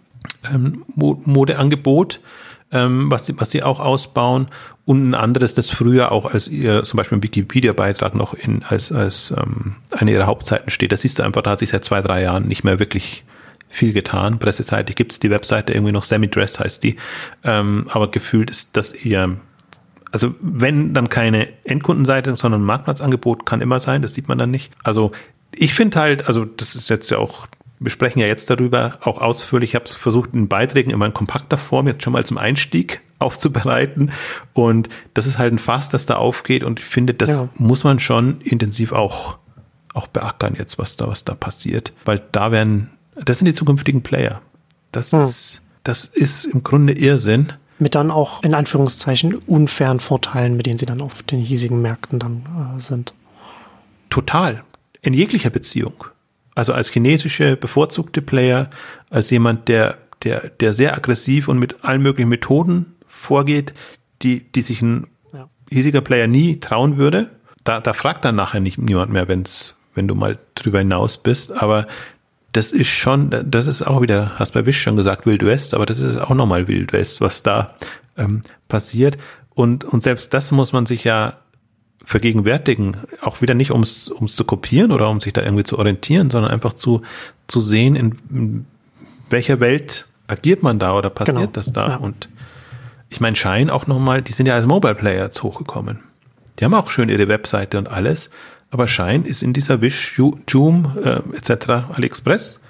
ähm, 0.53 0.85
Modeangebot 0.95 2.21
ähm, 2.75 3.11
was, 3.11 3.27
sie, 3.27 3.39
was 3.39 3.51
sie 3.51 3.63
auch 3.63 3.81
ausbauen 3.81 4.49
und 4.87 5.11
ein 5.11 5.15
anderes, 5.15 5.53
das 5.53 5.69
früher 5.69 6.11
auch 6.11 6.25
als 6.25 6.49
ihr 6.49 6.85
zum 6.85 6.97
Beispiel 6.97 7.17
im 7.17 7.23
Wikipedia-Beitrag 7.23 8.15
noch 8.15 8.33
in, 8.33 8.63
als, 8.67 8.91
als 8.91 9.35
ähm, 9.37 9.77
eine 9.91 10.11
ihrer 10.11 10.25
Hauptseiten 10.25 10.71
steht. 10.71 10.91
Das 10.91 11.03
siehst 11.03 11.19
du 11.19 11.23
einfach, 11.23 11.43
da 11.43 11.51
hat 11.51 11.59
sich 11.59 11.69
seit 11.69 11.85
zwei, 11.85 12.01
drei 12.01 12.23
Jahren 12.23 12.49
nicht 12.49 12.65
mehr 12.65 12.79
wirklich 12.79 13.25
viel 13.73 13.93
getan. 13.93 14.39
Presseseitig 14.39 14.97
gibt's 14.97 15.19
die 15.19 15.31
Webseite 15.31 15.73
irgendwie 15.73 15.93
noch, 15.93 16.05
Semi-Dress 16.05 16.61
heißt 16.61 16.85
die, 16.85 16.97
ähm, 17.45 17.87
aber 17.91 18.11
gefühlt 18.11 18.51
ist 18.51 18.77
das 18.77 18.93
eher 18.93 19.37
also 20.15 20.35
wenn 20.43 20.93
dann 20.93 21.09
keine 21.09 21.49
Endkundenseite, 21.65 22.37
sondern 22.37 22.61
ein 22.61 22.67
Marktplatzangebot 22.67 23.47
kann 23.47 23.63
immer 23.63 23.81
sein, 23.81 24.03
das 24.03 24.13
sieht 24.13 24.29
man 24.29 24.37
dann 24.37 24.51
nicht. 24.51 24.71
Also 24.85 25.11
ich 25.55 25.73
finde 25.73 25.99
halt, 25.99 26.27
also 26.27 26.45
das 26.45 26.75
ist 26.75 26.91
jetzt 26.91 27.11
ja 27.11 27.17
auch 27.17 27.47
wir 27.83 27.91
sprechen 27.91 28.21
ja 28.21 28.27
jetzt 28.27 28.49
darüber 28.49 28.99
auch 29.03 29.19
ausführlich. 29.19 29.71
Ich 29.71 29.75
habe 29.75 29.87
es 29.87 29.93
versucht, 29.93 30.35
in 30.35 30.49
Beiträgen 30.49 30.91
immer 30.91 31.07
in 31.07 31.15
kompakter 31.15 31.59
Form 31.59 31.89
jetzt 31.89 32.03
schon 32.05 32.13
mal 32.13 32.25
zum 32.25 32.39
Einstieg 32.39 33.01
aufzubereiten. 33.19 34.13
Und 34.53 34.89
das 35.15 35.27
ist 35.27 35.39
halt 35.39 35.53
ein 35.53 35.59
Fass, 35.59 35.89
das 35.89 36.07
da 36.07 36.17
aufgeht. 36.17 36.65
Und 36.65 36.81
ich 36.81 36.87
finde, 36.87 37.15
das 37.15 37.31
ja. 37.31 37.49
muss 37.57 37.85
man 37.85 37.99
schon 37.99 38.41
intensiv 38.41 38.93
auch, 38.93 39.39
auch 39.95 40.07
beackern 40.07 40.55
jetzt, 40.57 40.79
was 40.79 40.97
da, 40.97 41.09
was 41.09 41.25
da 41.25 41.35
passiert. 41.35 41.93
Weil 42.05 42.23
da 42.33 42.53
werden, 42.53 42.91
das 43.15 43.39
sind 43.39 43.47
die 43.47 43.53
zukünftigen 43.53 44.03
Player. 44.03 44.41
Das 44.93 45.13
hm. 45.13 45.23
ist, 45.23 45.63
das 45.85 46.05
ist 46.05 46.45
im 46.45 46.63
Grunde 46.63 46.93
Irrsinn. 46.93 47.53
Mit 47.79 47.95
dann 47.95 48.11
auch 48.11 48.43
in 48.43 48.55
Anführungszeichen 48.55 49.35
unfairen 49.35 50.01
Vorteilen, 50.01 50.57
mit 50.57 50.67
denen 50.67 50.79
sie 50.79 50.87
dann 50.87 51.01
auf 51.01 51.23
den 51.23 51.41
hiesigen 51.41 51.83
Märkten 51.83 52.19
dann 52.19 52.77
äh, 52.77 52.81
sind. 52.81 53.15
Total. 54.09 54.63
In 55.01 55.15
jeglicher 55.15 55.51
Beziehung 55.51 56.05
also 56.55 56.73
als 56.73 56.91
chinesische 56.91 57.57
bevorzugte 57.57 58.23
Player, 58.23 58.71
als 59.11 59.31
jemand, 59.31 59.69
der, 59.69 59.99
der, 60.23 60.51
der 60.51 60.73
sehr 60.73 60.95
aggressiv 60.95 61.49
und 61.49 61.59
mit 61.59 61.85
allen 61.85 62.03
möglichen 62.03 62.29
Methoden 62.29 62.95
vorgeht, 63.07 63.73
die, 64.23 64.41
die 64.53 64.61
sich 64.61 64.83
ein 64.83 65.09
ja. 65.33 65.49
hiesiger 65.71 66.01
Player 66.01 66.27
nie 66.27 66.61
trauen 66.61 66.97
würde. 66.97 67.31
Da, 67.65 67.81
da 67.81 67.93
fragt 67.93 68.25
dann 68.25 68.35
nachher 68.35 68.61
nicht 68.61 68.79
niemand 68.79 69.13
mehr, 69.13 69.29
wenn's, 69.29 69.77
wenn 69.95 70.09
du 70.09 70.15
mal 70.15 70.39
drüber 70.55 70.81
hinaus 70.81 71.23
bist. 71.23 71.53
Aber 71.53 71.87
das 72.53 72.71
ist 72.71 72.89
schon, 72.89 73.35
das 73.45 73.67
ist 73.67 73.83
auch 73.83 74.03
wieder, 74.03 74.39
hast 74.39 74.53
bei 74.53 74.67
Wish 74.67 74.81
schon 74.81 74.97
gesagt, 74.97 75.27
Wild 75.27 75.45
West, 75.45 75.75
aber 75.75 75.87
das 75.87 76.01
ist 76.01 76.19
auch 76.19 76.35
nochmal 76.35 76.69
Wild 76.69 76.93
West, 76.93 77.21
was 77.21 77.43
da 77.43 77.75
ähm, 78.17 78.43
passiert. 78.69 79.17
Und, 79.55 79.85
und 79.85 80.03
selbst 80.03 80.35
das 80.35 80.53
muss 80.53 80.73
man 80.73 80.87
sich 80.87 81.05
ja 81.05 81.39
vergegenwärtigen, 82.05 82.97
auch 83.21 83.41
wieder 83.41 83.55
nicht 83.55 83.71
ums, 83.71 84.11
ums 84.11 84.37
zu 84.37 84.45
kopieren 84.45 84.93
oder 84.93 85.09
um 85.09 85.21
sich 85.21 85.33
da 85.33 85.43
irgendwie 85.43 85.65
zu 85.65 85.79
orientieren, 85.79 86.31
sondern 86.31 86.51
einfach 86.51 86.75
zu, 86.75 87.03
zu 87.47 87.61
sehen, 87.61 87.97
in, 87.97 88.19
in 88.31 88.67
welcher 89.31 89.61
Welt 89.61 90.07
agiert 90.27 90.63
man 90.63 90.79
da 90.79 90.95
oder 90.97 91.11
passiert 91.11 91.37
genau. 91.37 91.51
das 91.53 91.73
da. 91.73 91.89
Ja. 91.91 91.97
Und 91.97 92.29
ich 93.09 93.21
meine, 93.21 93.37
Schein 93.37 93.71
auch 93.71 93.87
nochmal, 93.87 94.23
die 94.23 94.33
sind 94.33 94.47
ja 94.47 94.55
als 94.55 94.67
Mobile 94.67 94.95
Player 94.95 95.25
jetzt 95.25 95.43
hochgekommen. 95.43 96.01
Die 96.59 96.65
haben 96.65 96.75
auch 96.75 96.91
schön 96.91 97.09
ihre 97.09 97.29
Webseite 97.29 97.79
und 97.79 97.89
alles, 97.89 98.31
aber 98.73 98.89
Schein 98.89 99.25
ist 99.25 99.43
in 99.43 99.53
dieser 99.53 99.81
Wish, 99.81 100.19
Joom 100.49 100.97
äh, 101.05 101.21
etc. 101.37 101.93
AliExpress 101.95 102.61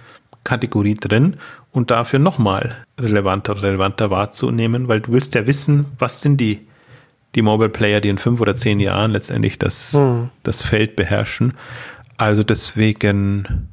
Kategorie 0.44 0.94
drin 0.94 1.36
und 1.70 1.90
dafür 1.90 2.18
nochmal 2.18 2.84
relevanter, 3.00 3.62
relevanter 3.62 4.10
wahrzunehmen, 4.10 4.88
weil 4.88 5.00
du 5.00 5.12
willst 5.12 5.34
ja 5.34 5.46
wissen, 5.46 5.86
was 5.98 6.20
sind 6.20 6.38
die 6.38 6.66
die 7.34 7.42
Mobile 7.42 7.70
Player, 7.70 8.00
die 8.00 8.08
in 8.08 8.18
fünf 8.18 8.40
oder 8.40 8.56
zehn 8.56 8.78
Jahren 8.78 9.12
letztendlich 9.12 9.58
das, 9.58 9.94
hm. 9.94 10.30
das 10.42 10.60
Feld 10.60 10.96
beherrschen. 10.96 11.54
Also 12.18 12.42
deswegen, 12.42 13.68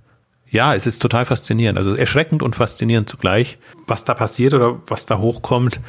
ja, 0.50 0.74
es 0.74 0.88
ist 0.88 1.02
total 1.02 1.26
faszinierend. 1.26 1.78
Also 1.78 1.94
erschreckend 1.96 2.42
und 2.42 2.56
faszinierend 2.56 3.10
zugleich, 3.10 3.58
was 3.86 4.06
da 4.06 4.14
passiert 4.14 4.54
oder 4.54 4.80
was 4.88 5.06
da 5.06 5.18
hochkommt. 5.18 5.82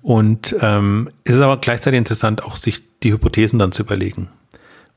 Und 0.00 0.56
ähm, 0.62 1.10
es 1.24 1.34
ist 1.34 1.42
aber 1.42 1.58
gleichzeitig 1.58 1.98
interessant, 1.98 2.42
auch 2.42 2.56
sich 2.56 2.82
die 3.02 3.12
Hypothesen 3.12 3.58
dann 3.58 3.72
zu 3.72 3.82
überlegen. 3.82 4.30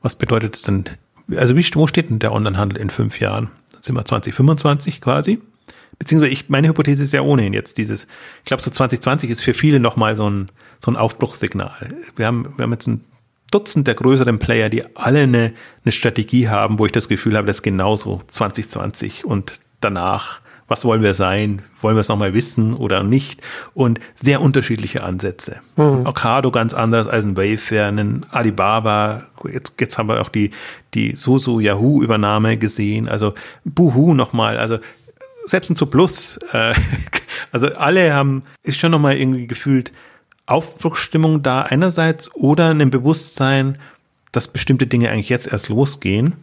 Was 0.02 0.16
bedeutet 0.16 0.56
es 0.56 0.62
denn? 0.62 0.84
Also 1.36 1.56
wie, 1.56 1.64
wo 1.74 1.86
steht 1.86 2.10
denn 2.10 2.18
der 2.18 2.32
Onlinehandel 2.32 2.78
in 2.78 2.90
fünf 2.90 3.20
Jahren? 3.20 3.50
Dann 3.72 3.82
sind 3.82 3.94
wir 3.94 4.04
2025 4.04 5.00
quasi. 5.00 5.40
Beziehungsweise 5.98 6.32
ich, 6.32 6.48
meine 6.48 6.68
Hypothese 6.68 7.04
ist 7.04 7.12
ja 7.12 7.22
ohnehin 7.22 7.52
jetzt 7.52 7.78
dieses, 7.78 8.06
ich 8.40 8.46
glaube 8.46 8.62
so 8.62 8.70
2020 8.70 9.30
ist 9.30 9.42
für 9.42 9.54
viele 9.54 9.78
nochmal 9.78 10.16
so 10.16 10.28
ein, 10.28 10.46
so 10.78 10.90
ein 10.90 10.96
Aufbruchssignal. 10.96 11.94
Wir 12.16 12.26
haben, 12.26 12.52
wir 12.56 12.64
haben 12.64 12.72
jetzt 12.72 12.88
ein 12.88 13.04
Dutzend 13.52 13.86
der 13.86 13.94
größeren 13.94 14.38
Player, 14.38 14.68
die 14.70 14.84
alle 14.96 15.20
eine, 15.20 15.52
eine 15.84 15.92
Strategie 15.92 16.48
haben, 16.48 16.78
wo 16.78 16.86
ich 16.86 16.92
das 16.92 17.08
Gefühl 17.08 17.36
habe, 17.36 17.46
das 17.46 17.56
ist 17.56 17.62
genauso 17.62 18.22
2020 18.26 19.24
und 19.24 19.60
danach, 19.80 20.40
was 20.72 20.86
wollen 20.86 21.02
wir 21.02 21.12
sein? 21.12 21.60
Wollen 21.82 21.96
wir 21.96 22.00
es 22.00 22.08
nochmal 22.08 22.32
wissen 22.32 22.72
oder 22.72 23.02
nicht? 23.02 23.42
Und 23.74 24.00
sehr 24.14 24.40
unterschiedliche 24.40 25.04
Ansätze. 25.04 25.60
Mhm. 25.76 26.06
Okado 26.06 26.50
ganz 26.50 26.72
anders 26.72 27.06
als 27.06 27.26
ein 27.26 27.36
Wayfair, 27.36 27.88
ein 27.88 28.24
Alibaba. 28.30 29.24
Jetzt, 29.52 29.74
jetzt 29.78 29.98
haben 29.98 30.08
wir 30.08 30.22
auch 30.22 30.30
die, 30.30 30.50
die 30.94 31.14
Susu 31.14 31.60
Yahoo 31.60 32.02
Übernahme 32.02 32.56
gesehen. 32.56 33.06
Also 33.06 33.34
Buhu 33.66 34.14
nochmal. 34.14 34.56
Also 34.56 34.78
selbst 35.44 35.68
ein 35.68 35.90
Plus, 35.90 36.38
äh, 36.54 36.72
also 37.52 37.66
alle 37.74 38.14
haben, 38.14 38.42
ist 38.62 38.80
schon 38.80 38.92
nochmal 38.92 39.18
irgendwie 39.18 39.46
gefühlt 39.46 39.92
Aufbruchsstimmung 40.46 41.42
da 41.42 41.60
einerseits 41.60 42.34
oder 42.34 42.70
ein 42.70 42.88
Bewusstsein, 42.88 43.76
dass 44.32 44.48
bestimmte 44.48 44.86
Dinge 44.86 45.10
eigentlich 45.10 45.28
jetzt 45.28 45.52
erst 45.52 45.68
losgehen 45.68 46.36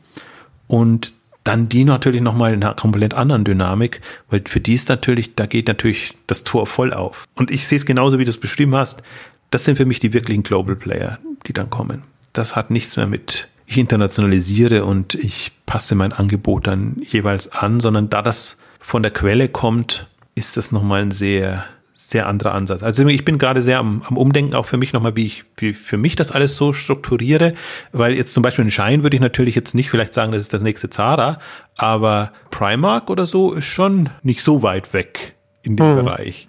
und 0.67 1.13
dann 1.49 1.67
die 1.67 1.83
natürlich 1.83 2.21
nochmal 2.21 2.53
in 2.53 2.63
einer 2.63 2.75
komplett 2.75 3.15
anderen 3.15 3.43
Dynamik, 3.43 4.01
weil 4.29 4.43
für 4.45 4.59
die 4.59 4.75
ist 4.75 4.87
natürlich, 4.87 5.33
da 5.33 5.47
geht 5.47 5.67
natürlich 5.67 6.13
das 6.27 6.43
Tor 6.43 6.67
voll 6.67 6.93
auf. 6.93 7.25
Und 7.33 7.49
ich 7.49 7.67
sehe 7.67 7.77
es 7.77 7.87
genauso, 7.87 8.19
wie 8.19 8.23
du 8.23 8.29
es 8.29 8.37
beschrieben 8.37 8.75
hast. 8.75 9.01
Das 9.49 9.65
sind 9.65 9.75
für 9.75 9.85
mich 9.85 9.97
die 9.97 10.13
wirklichen 10.13 10.43
Global 10.43 10.75
Player, 10.75 11.17
die 11.47 11.53
dann 11.53 11.71
kommen. 11.71 12.03
Das 12.33 12.55
hat 12.55 12.69
nichts 12.69 12.97
mehr 12.97 13.07
mit 13.07 13.47
ich 13.65 13.79
internationalisiere 13.79 14.85
und 14.85 15.15
ich 15.15 15.51
passe 15.65 15.95
mein 15.95 16.13
Angebot 16.13 16.67
dann 16.67 16.97
jeweils 17.03 17.51
an, 17.51 17.79
sondern 17.79 18.11
da 18.11 18.21
das 18.21 18.57
von 18.79 19.01
der 19.01 19.11
Quelle 19.11 19.49
kommt, 19.49 20.07
ist 20.35 20.55
das 20.55 20.71
nochmal 20.71 21.01
ein 21.01 21.11
sehr, 21.11 21.65
sehr 22.01 22.27
anderer 22.27 22.53
Ansatz. 22.53 22.81
Also 22.81 23.05
ich 23.07 23.25
bin 23.25 23.37
gerade 23.37 23.61
sehr 23.61 23.77
am, 23.77 24.03
am 24.07 24.15
Umdenken, 24.15 24.55
auch 24.55 24.65
für 24.65 24.77
mich 24.77 24.93
nochmal, 24.93 25.17
wie 25.17 25.25
ich 25.25 25.43
wie 25.57 25.73
für 25.73 25.97
mich 25.97 26.15
das 26.15 26.31
alles 26.31 26.55
so 26.55 26.71
strukturiere, 26.71 27.55
weil 27.91 28.13
jetzt 28.13 28.33
zum 28.33 28.41
Beispiel 28.41 28.63
ein 28.63 28.71
Schein 28.71 29.03
würde 29.03 29.17
ich 29.17 29.21
natürlich 29.21 29.53
jetzt 29.53 29.75
nicht 29.75 29.89
vielleicht 29.89 30.13
sagen, 30.13 30.31
das 30.31 30.41
ist 30.41 30.53
das 30.53 30.61
nächste 30.61 30.89
Zara, 30.89 31.39
aber 31.75 32.31
Primark 32.51 33.09
oder 33.09 33.27
so 33.27 33.51
ist 33.51 33.65
schon 33.65 34.09
nicht 34.23 34.41
so 34.41 34.63
weit 34.63 34.93
weg 34.93 35.35
in 35.61 35.75
dem 35.75 35.97
hm. 35.97 36.05
Bereich. 36.05 36.47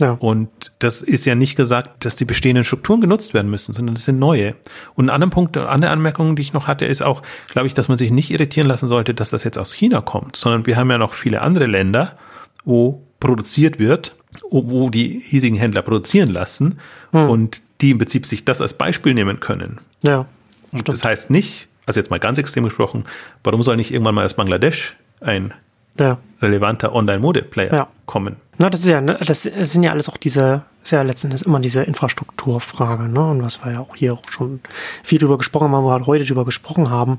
Ja. 0.00 0.12
Und 0.12 0.48
das 0.80 1.02
ist 1.02 1.24
ja 1.26 1.36
nicht 1.36 1.54
gesagt, 1.54 2.04
dass 2.04 2.16
die 2.16 2.24
bestehenden 2.24 2.64
Strukturen 2.64 3.00
genutzt 3.00 3.34
werden 3.34 3.50
müssen, 3.50 3.72
sondern 3.72 3.94
das 3.94 4.04
sind 4.04 4.18
neue. 4.18 4.54
Und 4.94 5.06
ein 5.06 5.10
anderer 5.10 5.30
Punkt, 5.30 5.56
eine 5.56 5.68
andere 5.68 5.92
Anmerkung, 5.92 6.34
die 6.34 6.42
ich 6.42 6.52
noch 6.52 6.66
hatte, 6.66 6.86
ist 6.86 7.02
auch, 7.02 7.22
glaube 7.48 7.68
ich, 7.68 7.74
dass 7.74 7.88
man 7.88 7.98
sich 7.98 8.10
nicht 8.10 8.30
irritieren 8.30 8.66
lassen 8.66 8.88
sollte, 8.88 9.14
dass 9.14 9.30
das 9.30 9.44
jetzt 9.44 9.58
aus 9.58 9.72
China 9.72 10.00
kommt, 10.00 10.36
sondern 10.36 10.66
wir 10.66 10.76
haben 10.76 10.90
ja 10.90 10.98
noch 10.98 11.14
viele 11.14 11.40
andere 11.42 11.66
Länder, 11.66 12.16
wo 12.64 13.07
produziert 13.20 13.78
wird, 13.78 14.14
wo 14.50 14.90
die 14.90 15.20
hiesigen 15.20 15.58
Händler 15.58 15.82
produzieren 15.82 16.30
lassen 16.30 16.78
hm. 17.12 17.28
und 17.28 17.62
die 17.80 17.90
im 17.90 17.98
Prinzip 17.98 18.26
sich 18.26 18.44
das 18.44 18.60
als 18.60 18.74
Beispiel 18.74 19.14
nehmen 19.14 19.40
können. 19.40 19.80
Ja. 20.02 20.26
Und 20.70 20.80
stimmt. 20.80 20.88
das 20.88 21.04
heißt 21.04 21.30
nicht, 21.30 21.68
also 21.86 21.98
jetzt 22.00 22.10
mal 22.10 22.20
ganz 22.20 22.38
extrem 22.38 22.64
gesprochen, 22.64 23.04
warum 23.42 23.62
soll 23.62 23.76
nicht 23.76 23.92
irgendwann 23.92 24.14
mal 24.14 24.24
aus 24.24 24.34
Bangladesch 24.34 24.96
ein 25.20 25.54
ja. 25.98 26.18
relevanter 26.42 26.94
Online-Mode-Player 26.94 27.74
ja. 27.74 27.88
kommen? 28.06 28.36
Na, 28.58 28.68
das 28.70 28.80
ist 28.80 28.88
ja, 28.88 29.00
ne, 29.00 29.18
das 29.24 29.42
sind 29.42 29.82
ja 29.82 29.92
alles 29.92 30.08
auch 30.08 30.16
diese 30.16 30.64
ist 30.88 30.92
ja 30.92 31.02
letzten 31.02 31.26
Endes 31.26 31.42
immer 31.42 31.60
diese 31.60 31.82
Infrastrukturfrage, 31.82 33.08
ne? 33.08 33.22
Und 33.22 33.44
was 33.44 33.62
wir 33.62 33.72
ja 33.72 33.80
auch 33.80 33.94
hier 33.94 34.14
auch 34.14 34.22
schon 34.30 34.60
viel 35.04 35.18
drüber 35.18 35.36
gesprochen 35.36 35.70
haben, 35.70 35.84
wo 35.84 35.88
wir 35.88 35.92
halt 35.92 36.06
heute 36.06 36.24
drüber 36.24 36.46
gesprochen 36.46 36.88
haben, 36.88 37.18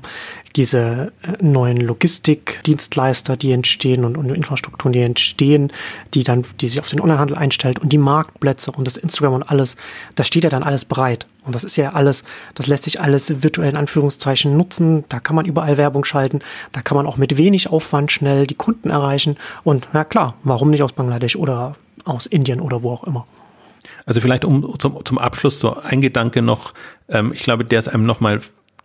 diese 0.56 1.12
äh, 1.22 1.40
neuen 1.40 1.76
Logistikdienstleister, 1.76 3.36
die 3.36 3.52
entstehen 3.52 4.04
und, 4.04 4.16
und 4.16 4.28
Infrastrukturen, 4.30 4.92
die 4.92 5.02
entstehen, 5.02 5.72
die 6.14 6.24
dann, 6.24 6.44
die 6.60 6.68
sich 6.68 6.80
auf 6.80 6.88
den 6.88 7.00
Onlinehandel 7.00 7.36
einstellt 7.36 7.78
und 7.78 7.92
die 7.92 7.98
Marktplätze 7.98 8.72
und 8.72 8.88
das 8.88 8.96
Instagram 8.96 9.34
und 9.34 9.42
alles, 9.44 9.76
das 10.16 10.26
steht 10.26 10.42
ja 10.42 10.50
dann 10.50 10.64
alles 10.64 10.84
bereit. 10.84 11.28
Und 11.44 11.54
das 11.54 11.62
ist 11.62 11.76
ja 11.76 11.92
alles, 11.92 12.24
das 12.56 12.66
lässt 12.66 12.84
sich 12.84 13.00
alles 13.00 13.44
virtuell 13.44 13.70
in 13.70 13.76
Anführungszeichen 13.76 14.56
nutzen. 14.56 15.04
Da 15.08 15.20
kann 15.20 15.36
man 15.36 15.46
überall 15.46 15.76
Werbung 15.76 16.02
schalten. 16.02 16.40
Da 16.72 16.82
kann 16.82 16.96
man 16.96 17.06
auch 17.06 17.18
mit 17.18 17.38
wenig 17.38 17.70
Aufwand 17.70 18.10
schnell 18.10 18.48
die 18.48 18.56
Kunden 18.56 18.90
erreichen. 18.90 19.36
Und 19.62 19.88
na 19.92 20.02
klar, 20.02 20.34
warum 20.42 20.70
nicht 20.70 20.82
aus 20.82 20.92
Bangladesch 20.92 21.36
oder 21.36 21.76
aus 22.04 22.26
Indien 22.26 22.60
oder 22.60 22.82
wo 22.82 22.90
auch 22.90 23.04
immer. 23.04 23.26
Also 24.06 24.20
vielleicht 24.20 24.44
um 24.44 24.78
zum, 24.78 25.04
zum 25.04 25.18
Abschluss 25.18 25.60
so 25.60 25.76
ein 25.76 26.00
Gedanke 26.00 26.42
noch, 26.42 26.74
ähm, 27.08 27.32
ich 27.32 27.42
glaube, 27.42 27.64
der 27.64 27.78
es 27.78 27.88
einem 27.88 28.04
nochmal 28.06 28.40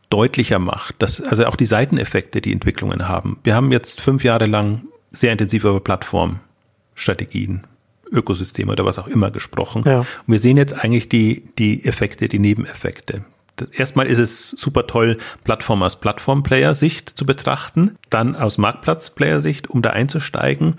deutlicher 0.10 0.60
macht, 0.60 0.96
dass 1.00 1.22
also 1.22 1.46
auch 1.46 1.56
die 1.56 1.66
Seiteneffekte, 1.66 2.42
die 2.42 2.52
Entwicklungen 2.52 3.08
haben. 3.08 3.40
Wir 3.44 3.56
haben 3.56 3.72
jetzt 3.72 4.02
fünf 4.02 4.24
Jahre 4.24 4.46
lang 4.46 4.86
sehr 5.12 5.32
intensiv 5.32 5.64
über 5.64 5.80
Plattformstrategien, 5.80 7.66
Ökosysteme 8.12 8.72
oder 8.72 8.86
was 8.86 9.00
auch 9.00 9.08
immer 9.08 9.32
gesprochen. 9.32 9.84
Ja. 9.86 10.00
Und 10.00 10.08
wir 10.28 10.40
sehen 10.40 10.58
jetzt 10.58 10.74
eigentlich 10.84 11.10
die, 11.10 11.44
die 11.58 11.86
Effekte, 11.86 12.28
die 12.28 12.40
Nebeneffekte. 12.40 13.26
Erstmal 13.72 14.08
ist 14.08 14.20
es 14.20 14.50
super 14.50 14.86
toll, 14.86 15.18
Plattform 15.46 15.82
aus 15.82 16.00
Plattform-Player-Sicht 16.00 17.10
zu 17.10 17.26
betrachten, 17.26 17.98
dann 18.10 18.36
aus 18.36 18.58
Marktplatz-Player-Sicht, 18.58 19.70
um 19.70 19.82
da 19.82 19.92
einzusteigen 19.92 20.76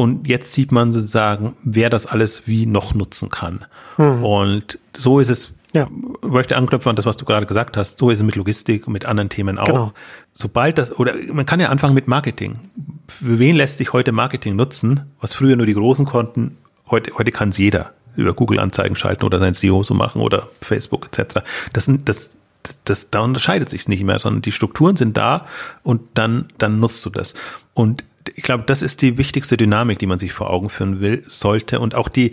und 0.00 0.26
jetzt 0.26 0.54
sieht 0.54 0.72
man 0.72 0.92
sozusagen, 0.92 1.56
wer 1.62 1.90
das 1.90 2.06
alles 2.06 2.44
wie 2.46 2.64
noch 2.64 2.94
nutzen 2.94 3.28
kann. 3.28 3.66
Hm. 3.96 4.24
Und 4.24 4.78
so 4.96 5.20
ist 5.20 5.28
es, 5.28 5.52
ja. 5.74 5.88
möchte 6.26 6.56
anknüpfen 6.56 6.88
an 6.88 6.96
das, 6.96 7.04
was 7.04 7.18
du 7.18 7.26
gerade 7.26 7.44
gesagt 7.44 7.76
hast, 7.76 7.98
so 7.98 8.08
ist 8.08 8.20
es 8.20 8.24
mit 8.24 8.34
Logistik 8.34 8.86
und 8.86 8.94
mit 8.94 9.04
anderen 9.04 9.28
Themen 9.28 9.58
auch. 9.58 9.66
Genau. 9.66 9.92
Sobald 10.32 10.78
das, 10.78 10.98
oder 10.98 11.12
man 11.30 11.44
kann 11.44 11.60
ja 11.60 11.68
anfangen 11.68 11.92
mit 11.92 12.08
Marketing. 12.08 12.58
Für 13.08 13.38
wen 13.38 13.56
lässt 13.56 13.76
sich 13.76 13.92
heute 13.92 14.12
Marketing 14.12 14.56
nutzen, 14.56 15.02
was 15.20 15.34
früher 15.34 15.54
nur 15.54 15.66
die 15.66 15.74
Großen 15.74 16.06
konnten, 16.06 16.56
heute, 16.90 17.12
heute 17.18 17.30
kann 17.30 17.50
es 17.50 17.58
jeder 17.58 17.92
über 18.16 18.32
Google-Anzeigen 18.32 18.96
schalten 18.96 19.26
oder 19.26 19.38
sein 19.38 19.52
SEO 19.52 19.82
so 19.82 19.92
machen 19.92 20.22
oder 20.22 20.48
Facebook 20.62 21.08
etc. 21.12 21.40
Das, 21.74 21.90
das, 22.06 22.38
das, 22.84 23.10
da 23.10 23.20
unterscheidet 23.20 23.68
sich 23.68 23.86
nicht 23.86 24.04
mehr, 24.04 24.18
sondern 24.18 24.40
die 24.40 24.52
Strukturen 24.52 24.96
sind 24.96 25.18
da 25.18 25.44
und 25.82 26.00
dann, 26.14 26.48
dann 26.56 26.80
nutzt 26.80 27.04
du 27.04 27.10
das. 27.10 27.34
Und 27.74 28.02
ich 28.34 28.42
glaube, 28.42 28.64
das 28.66 28.82
ist 28.82 29.02
die 29.02 29.18
wichtigste 29.18 29.56
Dynamik, 29.56 29.98
die 29.98 30.06
man 30.06 30.18
sich 30.18 30.32
vor 30.32 30.50
Augen 30.50 30.70
führen 30.70 31.00
will, 31.00 31.22
sollte 31.26 31.80
und 31.80 31.94
auch 31.94 32.08
die, 32.08 32.32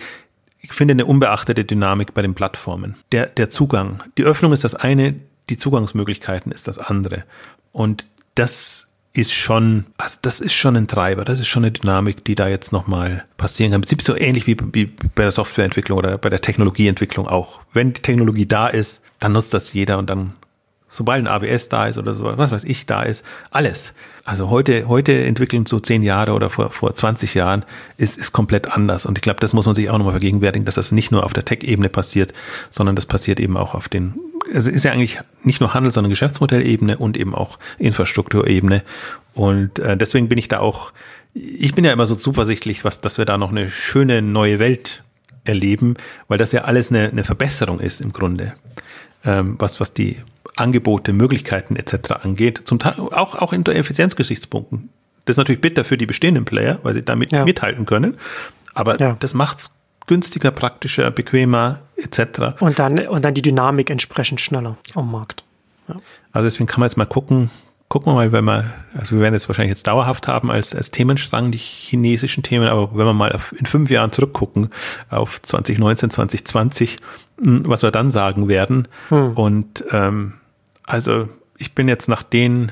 ich 0.59 0.73
finde, 0.73 0.93
eine 0.93 1.05
unbeachtete 1.05 1.63
Dynamik 1.63 2.13
bei 2.13 2.21
den 2.21 2.35
Plattformen. 2.35 2.95
Der, 3.11 3.27
der 3.27 3.49
Zugang. 3.49 4.03
Die 4.17 4.23
Öffnung 4.23 4.53
ist 4.53 4.63
das 4.63 4.75
eine, 4.75 5.15
die 5.49 5.57
Zugangsmöglichkeiten 5.57 6.51
ist 6.51 6.67
das 6.67 6.77
andere. 6.77 7.23
Und 7.71 8.07
das 8.35 8.87
ist 9.13 9.33
schon, 9.33 9.85
also 9.97 10.19
das 10.21 10.39
ist 10.39 10.53
schon 10.53 10.75
ein 10.75 10.87
Treiber, 10.87 11.23
das 11.23 11.39
ist 11.39 11.47
schon 11.47 11.63
eine 11.63 11.71
Dynamik, 11.71 12.23
die 12.23 12.35
da 12.35 12.47
jetzt 12.47 12.71
nochmal 12.71 13.25
passieren 13.37 13.71
kann. 13.71 13.77
Im 13.77 13.81
Prinzip 13.81 14.03
so 14.03 14.15
ähnlich 14.15 14.45
wie, 14.45 14.57
wie 14.73 14.85
bei 14.85 15.23
der 15.23 15.31
Softwareentwicklung 15.31 15.97
oder 15.97 16.17
bei 16.17 16.29
der 16.29 16.41
Technologieentwicklung 16.41 17.27
auch. 17.27 17.61
Wenn 17.73 17.93
die 17.93 18.01
Technologie 18.01 18.45
da 18.45 18.67
ist, 18.67 19.01
dann 19.19 19.31
nutzt 19.31 19.53
das 19.53 19.73
jeder 19.73 19.97
und 19.97 20.09
dann 20.09 20.33
sobald 20.89 21.25
ein 21.25 21.27
AWS 21.27 21.69
da 21.69 21.87
ist 21.87 21.97
oder 21.97 22.13
so, 22.13 22.25
was 22.37 22.51
weiß 22.51 22.63
ich 22.63 22.85
da 22.85 23.03
ist, 23.03 23.25
alles. 23.51 23.93
Also 24.23 24.49
heute, 24.49 24.87
heute 24.87 25.25
entwickeln 25.25 25.65
so 25.65 25.79
zehn 25.79 26.03
Jahre 26.03 26.33
oder 26.33 26.49
vor, 26.49 26.71
vor 26.71 26.93
20 26.93 27.33
Jahren 27.33 27.65
ist, 27.97 28.17
ist 28.17 28.31
komplett 28.33 28.71
anders. 28.71 29.05
Und 29.05 29.17
ich 29.17 29.21
glaube, 29.21 29.39
das 29.39 29.53
muss 29.53 29.65
man 29.65 29.75
sich 29.75 29.89
auch 29.89 29.97
nochmal 29.97 30.13
vergegenwärtigen, 30.13 30.65
dass 30.65 30.75
das 30.75 30.91
nicht 30.91 31.11
nur 31.11 31.25
auf 31.25 31.33
der 31.33 31.45
Tech-Ebene 31.45 31.89
passiert, 31.89 32.33
sondern 32.69 32.95
das 32.95 33.05
passiert 33.05 33.39
eben 33.39 33.57
auch 33.57 33.73
auf 33.73 33.89
den, 33.89 34.15
also 34.53 34.71
ist 34.71 34.85
ja 34.85 34.91
eigentlich 34.91 35.19
nicht 35.43 35.61
nur 35.61 35.73
Handel, 35.73 35.91
sondern 35.91 36.09
Geschäftsmodellebene 36.09 36.97
und 36.97 37.17
eben 37.17 37.35
auch 37.35 37.59
Infrastrukturebene. 37.79 38.83
Und 39.33 39.79
äh, 39.79 39.97
deswegen 39.97 40.29
bin 40.29 40.37
ich 40.37 40.47
da 40.47 40.59
auch, 40.59 40.93
ich 41.33 41.75
bin 41.75 41.85
ja 41.85 41.91
immer 41.91 42.05
so 42.05 42.15
zuversichtlich, 42.15 42.83
was, 42.83 43.01
dass 43.01 43.17
wir 43.17 43.25
da 43.25 43.37
noch 43.37 43.51
eine 43.51 43.69
schöne 43.69 44.21
neue 44.21 44.59
Welt 44.59 45.03
erleben, 45.43 45.95
weil 46.27 46.37
das 46.37 46.51
ja 46.51 46.63
alles 46.63 46.91
eine, 46.91 47.09
eine 47.09 47.23
Verbesserung 47.23 47.79
ist 47.79 48.01
im 48.01 48.13
Grunde, 48.13 48.53
ähm, 49.25 49.55
was, 49.59 49.79
was 49.79 49.93
die 49.93 50.17
Angebote, 50.57 51.13
Möglichkeiten 51.13 51.75
etc. 51.75 52.11
angeht, 52.23 52.61
zum 52.65 52.79
Teil 52.79 52.95
auch, 52.99 53.35
auch 53.35 53.53
in 53.53 53.63
der 53.63 53.75
Effizienzgesichtspunkten. 53.75 54.89
Das 55.25 55.33
ist 55.33 55.37
natürlich 55.37 55.61
bitter 55.61 55.83
für 55.83 55.97
die 55.97 56.05
bestehenden 56.05 56.45
Player, 56.45 56.79
weil 56.83 56.93
sie 56.93 57.03
damit 57.03 57.31
ja. 57.31 57.43
mithalten 57.43 57.85
können. 57.85 58.17
Aber 58.73 58.99
ja. 58.99 59.17
das 59.19 59.33
macht's 59.33 59.79
günstiger, 60.07 60.51
praktischer, 60.51 61.11
bequemer 61.11 61.79
etc. 61.97 62.59
Und 62.59 62.79
dann, 62.79 62.99
und 62.99 63.25
dann 63.25 63.33
die 63.33 63.41
Dynamik 63.41 63.89
entsprechend 63.89 64.39
schneller 64.41 64.77
am 64.95 65.11
Markt. 65.11 65.43
Ja. 65.87 65.95
Also 66.31 66.45
deswegen 66.45 66.67
kann 66.67 66.79
man 66.79 66.87
jetzt 66.87 66.97
mal 66.97 67.05
gucken, 67.05 67.49
gucken 67.89 68.11
wir 68.11 68.15
mal, 68.15 68.31
wenn 68.31 68.45
wir, 68.45 68.73
also 68.97 69.15
wir 69.15 69.21
werden 69.21 69.35
es 69.35 69.47
wahrscheinlich 69.47 69.71
jetzt 69.71 69.87
dauerhaft 69.87 70.27
haben 70.27 70.51
als, 70.51 70.75
als 70.75 70.91
Themenstrang, 70.91 71.51
die 71.51 71.57
chinesischen 71.57 72.43
Themen, 72.43 72.67
aber 72.67 72.89
wenn 72.93 73.05
wir 73.05 73.13
mal 73.13 73.31
auf, 73.31 73.53
in 73.57 73.65
fünf 73.65 73.89
Jahren 73.89 74.11
zurückgucken, 74.11 74.69
auf 75.09 75.41
2019, 75.41 76.09
2020, 76.09 76.97
hm, 77.41 77.63
was 77.65 77.83
wir 77.83 77.91
dann 77.91 78.09
sagen 78.09 78.47
werden. 78.47 78.87
Hm. 79.09 79.33
Und 79.33 79.83
ähm, 79.91 80.33
also 80.87 81.29
ich 81.57 81.75
bin 81.75 81.87
jetzt 81.87 82.09
nach 82.09 82.23
den 82.23 82.71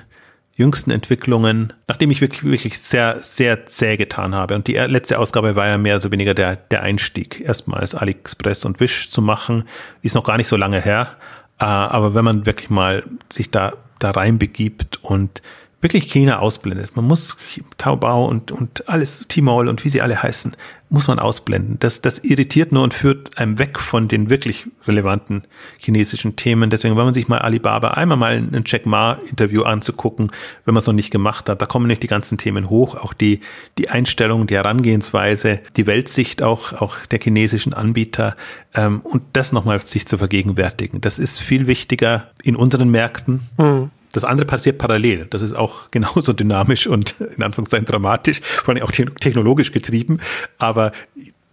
jüngsten 0.55 0.89
Entwicklungen, 0.89 1.73
nachdem 1.87 2.11
ich 2.11 2.21
wirklich, 2.21 2.43
wirklich 2.43 2.79
sehr, 2.79 3.19
sehr 3.19 3.65
zäh 3.65 3.97
getan 3.97 4.33
habe. 4.33 4.55
Und 4.55 4.67
die 4.67 4.75
letzte 4.75 5.19
Ausgabe 5.19 5.55
war 5.55 5.67
ja 5.67 5.77
mehr 5.77 5.99
so 5.99 6.11
weniger 6.11 6.33
der, 6.33 6.55
der 6.55 6.81
Einstieg, 6.81 7.41
erstmals 7.41 7.93
AliExpress 7.93 8.63
und 8.63 8.79
Wish 8.79 9.09
zu 9.09 9.21
machen. 9.21 9.65
Ist 10.01 10.15
noch 10.15 10.23
gar 10.23 10.37
nicht 10.37 10.47
so 10.47 10.55
lange 10.55 10.79
her. 10.79 11.17
Äh, 11.59 11.65
aber 11.65 12.15
wenn 12.15 12.25
man 12.25 12.45
wirklich 12.45 12.69
mal 12.69 13.03
sich 13.29 13.51
da, 13.51 13.73
da 13.99 14.11
reinbegibt 14.11 15.03
und 15.03 15.41
wirklich 15.81 16.09
China 16.11 16.39
ausblendet. 16.39 16.95
Man 16.95 17.05
muss 17.05 17.37
Taobao 17.77 18.25
und, 18.25 18.51
und 18.51 18.87
alles, 18.89 19.25
Tmall 19.27 19.67
und 19.67 19.83
wie 19.83 19.89
sie 19.89 20.01
alle 20.01 20.23
heißen, 20.23 20.55
muss 20.95 21.09
man 21.09 21.19
ausblenden. 21.19 21.75
Das, 21.81 21.99
das 21.99 22.19
irritiert 22.19 22.71
nur 22.71 22.81
und 22.81 22.93
führt 22.93 23.37
einem 23.37 23.59
weg 23.59 23.79
von 23.79 24.07
den 24.07 24.29
wirklich 24.29 24.65
relevanten 24.87 25.43
chinesischen 25.77 26.37
Themen. 26.37 26.69
Deswegen, 26.69 26.95
wenn 26.95 27.03
man 27.03 27.13
sich 27.13 27.27
mal 27.27 27.39
Alibaba 27.39 27.89
einmal 27.89 28.17
mal 28.17 28.37
ein 28.37 28.63
Jack 28.65 28.85
Ma-Interview 28.85 29.63
anzugucken, 29.63 30.31
wenn 30.63 30.73
man 30.73 30.79
es 30.79 30.87
noch 30.87 30.93
nicht 30.93 31.11
gemacht 31.11 31.49
hat, 31.49 31.61
da 31.61 31.65
kommen 31.65 31.87
nicht 31.87 32.01
die 32.01 32.07
ganzen 32.07 32.37
Themen 32.37 32.69
hoch, 32.69 32.95
auch 32.95 33.11
die, 33.11 33.41
die 33.77 33.89
Einstellung, 33.89 34.47
die 34.47 34.55
Herangehensweise, 34.55 35.59
die 35.75 35.85
Weltsicht 35.85 36.41
auch, 36.41 36.71
auch 36.71 36.95
der 37.11 37.19
chinesischen 37.19 37.73
Anbieter 37.73 38.37
ähm, 38.73 39.01
und 39.01 39.21
das 39.33 39.51
nochmal 39.51 39.85
sich 39.85 40.07
zu 40.07 40.17
vergegenwärtigen. 40.17 41.01
Das 41.01 41.19
ist 41.19 41.39
viel 41.39 41.67
wichtiger 41.67 42.31
in 42.41 42.55
unseren 42.55 42.89
Märkten. 42.89 43.41
Mhm 43.57 43.91
das 44.11 44.23
andere 44.23 44.45
passiert 44.45 44.77
parallel. 44.77 45.27
Das 45.29 45.41
ist 45.41 45.53
auch 45.53 45.89
genauso 45.91 46.33
dynamisch 46.33 46.87
und 46.87 47.15
in 47.19 47.43
Anführungszeichen 47.43 47.85
dramatisch, 47.85 48.41
vor 48.41 48.73
allem 48.73 48.83
auch 48.83 48.91
technologisch 48.91 49.71
getrieben. 49.71 50.19
Aber 50.57 50.91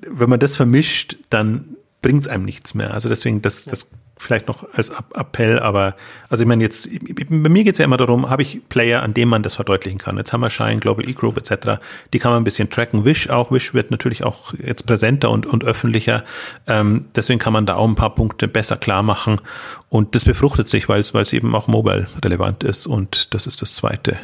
wenn 0.00 0.28
man 0.28 0.40
das 0.40 0.56
vermischt, 0.56 1.16
dann 1.30 1.76
bringt 2.02 2.22
es 2.22 2.28
einem 2.28 2.44
nichts 2.44 2.74
mehr. 2.74 2.92
Also 2.92 3.08
deswegen, 3.08 3.42
das, 3.42 3.64
das 3.64 3.90
vielleicht 4.22 4.48
noch 4.48 4.66
als 4.72 4.90
Appell, 5.14 5.58
aber 5.58 5.94
also 6.28 6.42
ich 6.42 6.48
meine 6.48 6.62
jetzt, 6.62 6.88
bei 7.28 7.48
mir 7.48 7.64
geht 7.64 7.74
es 7.74 7.78
ja 7.78 7.84
immer 7.84 7.96
darum, 7.96 8.30
habe 8.30 8.42
ich 8.42 8.60
Player, 8.68 9.02
an 9.02 9.14
dem 9.14 9.28
man 9.28 9.42
das 9.42 9.54
verdeutlichen 9.54 9.98
kann. 9.98 10.16
Jetzt 10.16 10.32
haben 10.32 10.40
wir 10.40 10.50
Shine, 10.50 10.78
Global 10.78 11.08
E-Group 11.08 11.36
etc., 11.36 11.80
die 12.12 12.18
kann 12.18 12.32
man 12.32 12.40
ein 12.40 12.44
bisschen 12.44 12.70
tracken. 12.70 13.04
Wish 13.04 13.28
auch, 13.28 13.50
Wish 13.50 13.74
wird 13.74 13.90
natürlich 13.90 14.24
auch 14.24 14.54
jetzt 14.54 14.86
präsenter 14.86 15.30
und, 15.30 15.46
und 15.46 15.64
öffentlicher. 15.64 16.24
Ähm, 16.66 17.06
deswegen 17.14 17.38
kann 17.38 17.52
man 17.52 17.66
da 17.66 17.74
auch 17.74 17.88
ein 17.88 17.96
paar 17.96 18.14
Punkte 18.14 18.48
besser 18.48 18.76
klar 18.76 19.02
machen 19.02 19.40
und 19.88 20.14
das 20.14 20.24
befruchtet 20.24 20.68
sich, 20.68 20.88
weil 20.88 21.00
es 21.00 21.12
weil 21.12 21.22
es 21.22 21.32
eben 21.32 21.54
auch 21.54 21.66
mobile 21.66 22.06
relevant 22.24 22.62
ist 22.64 22.86
und 22.86 23.34
das 23.34 23.46
ist 23.46 23.60
das 23.60 23.74
zweite, 23.74 24.18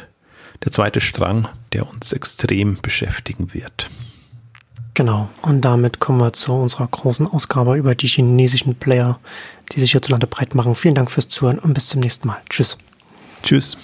der 0.63 0.71
zweite 0.71 1.01
Strang, 1.01 1.47
der 1.73 1.89
uns 1.89 2.13
extrem 2.13 2.77
beschäftigen 2.81 3.53
wird. 3.53 3.89
Genau. 4.99 5.29
Und 5.41 5.61
damit 5.61 5.99
kommen 5.99 6.19
wir 6.19 6.33
zu 6.33 6.51
unserer 6.51 6.85
großen 6.85 7.25
Ausgabe 7.25 7.77
über 7.77 7.95
die 7.95 8.07
chinesischen 8.07 8.75
Player, 8.75 9.17
die 9.69 9.79
sich 9.79 9.91
hierzulande 9.91 10.27
breit 10.27 10.55
machen. 10.55 10.75
Vielen 10.75 10.95
Dank 10.95 11.11
fürs 11.11 11.29
Zuhören 11.29 11.59
und 11.59 11.73
bis 11.73 11.87
zum 11.87 12.01
nächsten 12.01 12.27
Mal. 12.27 12.41
Tschüss. 12.49 12.77
Tschüss. 13.43 13.77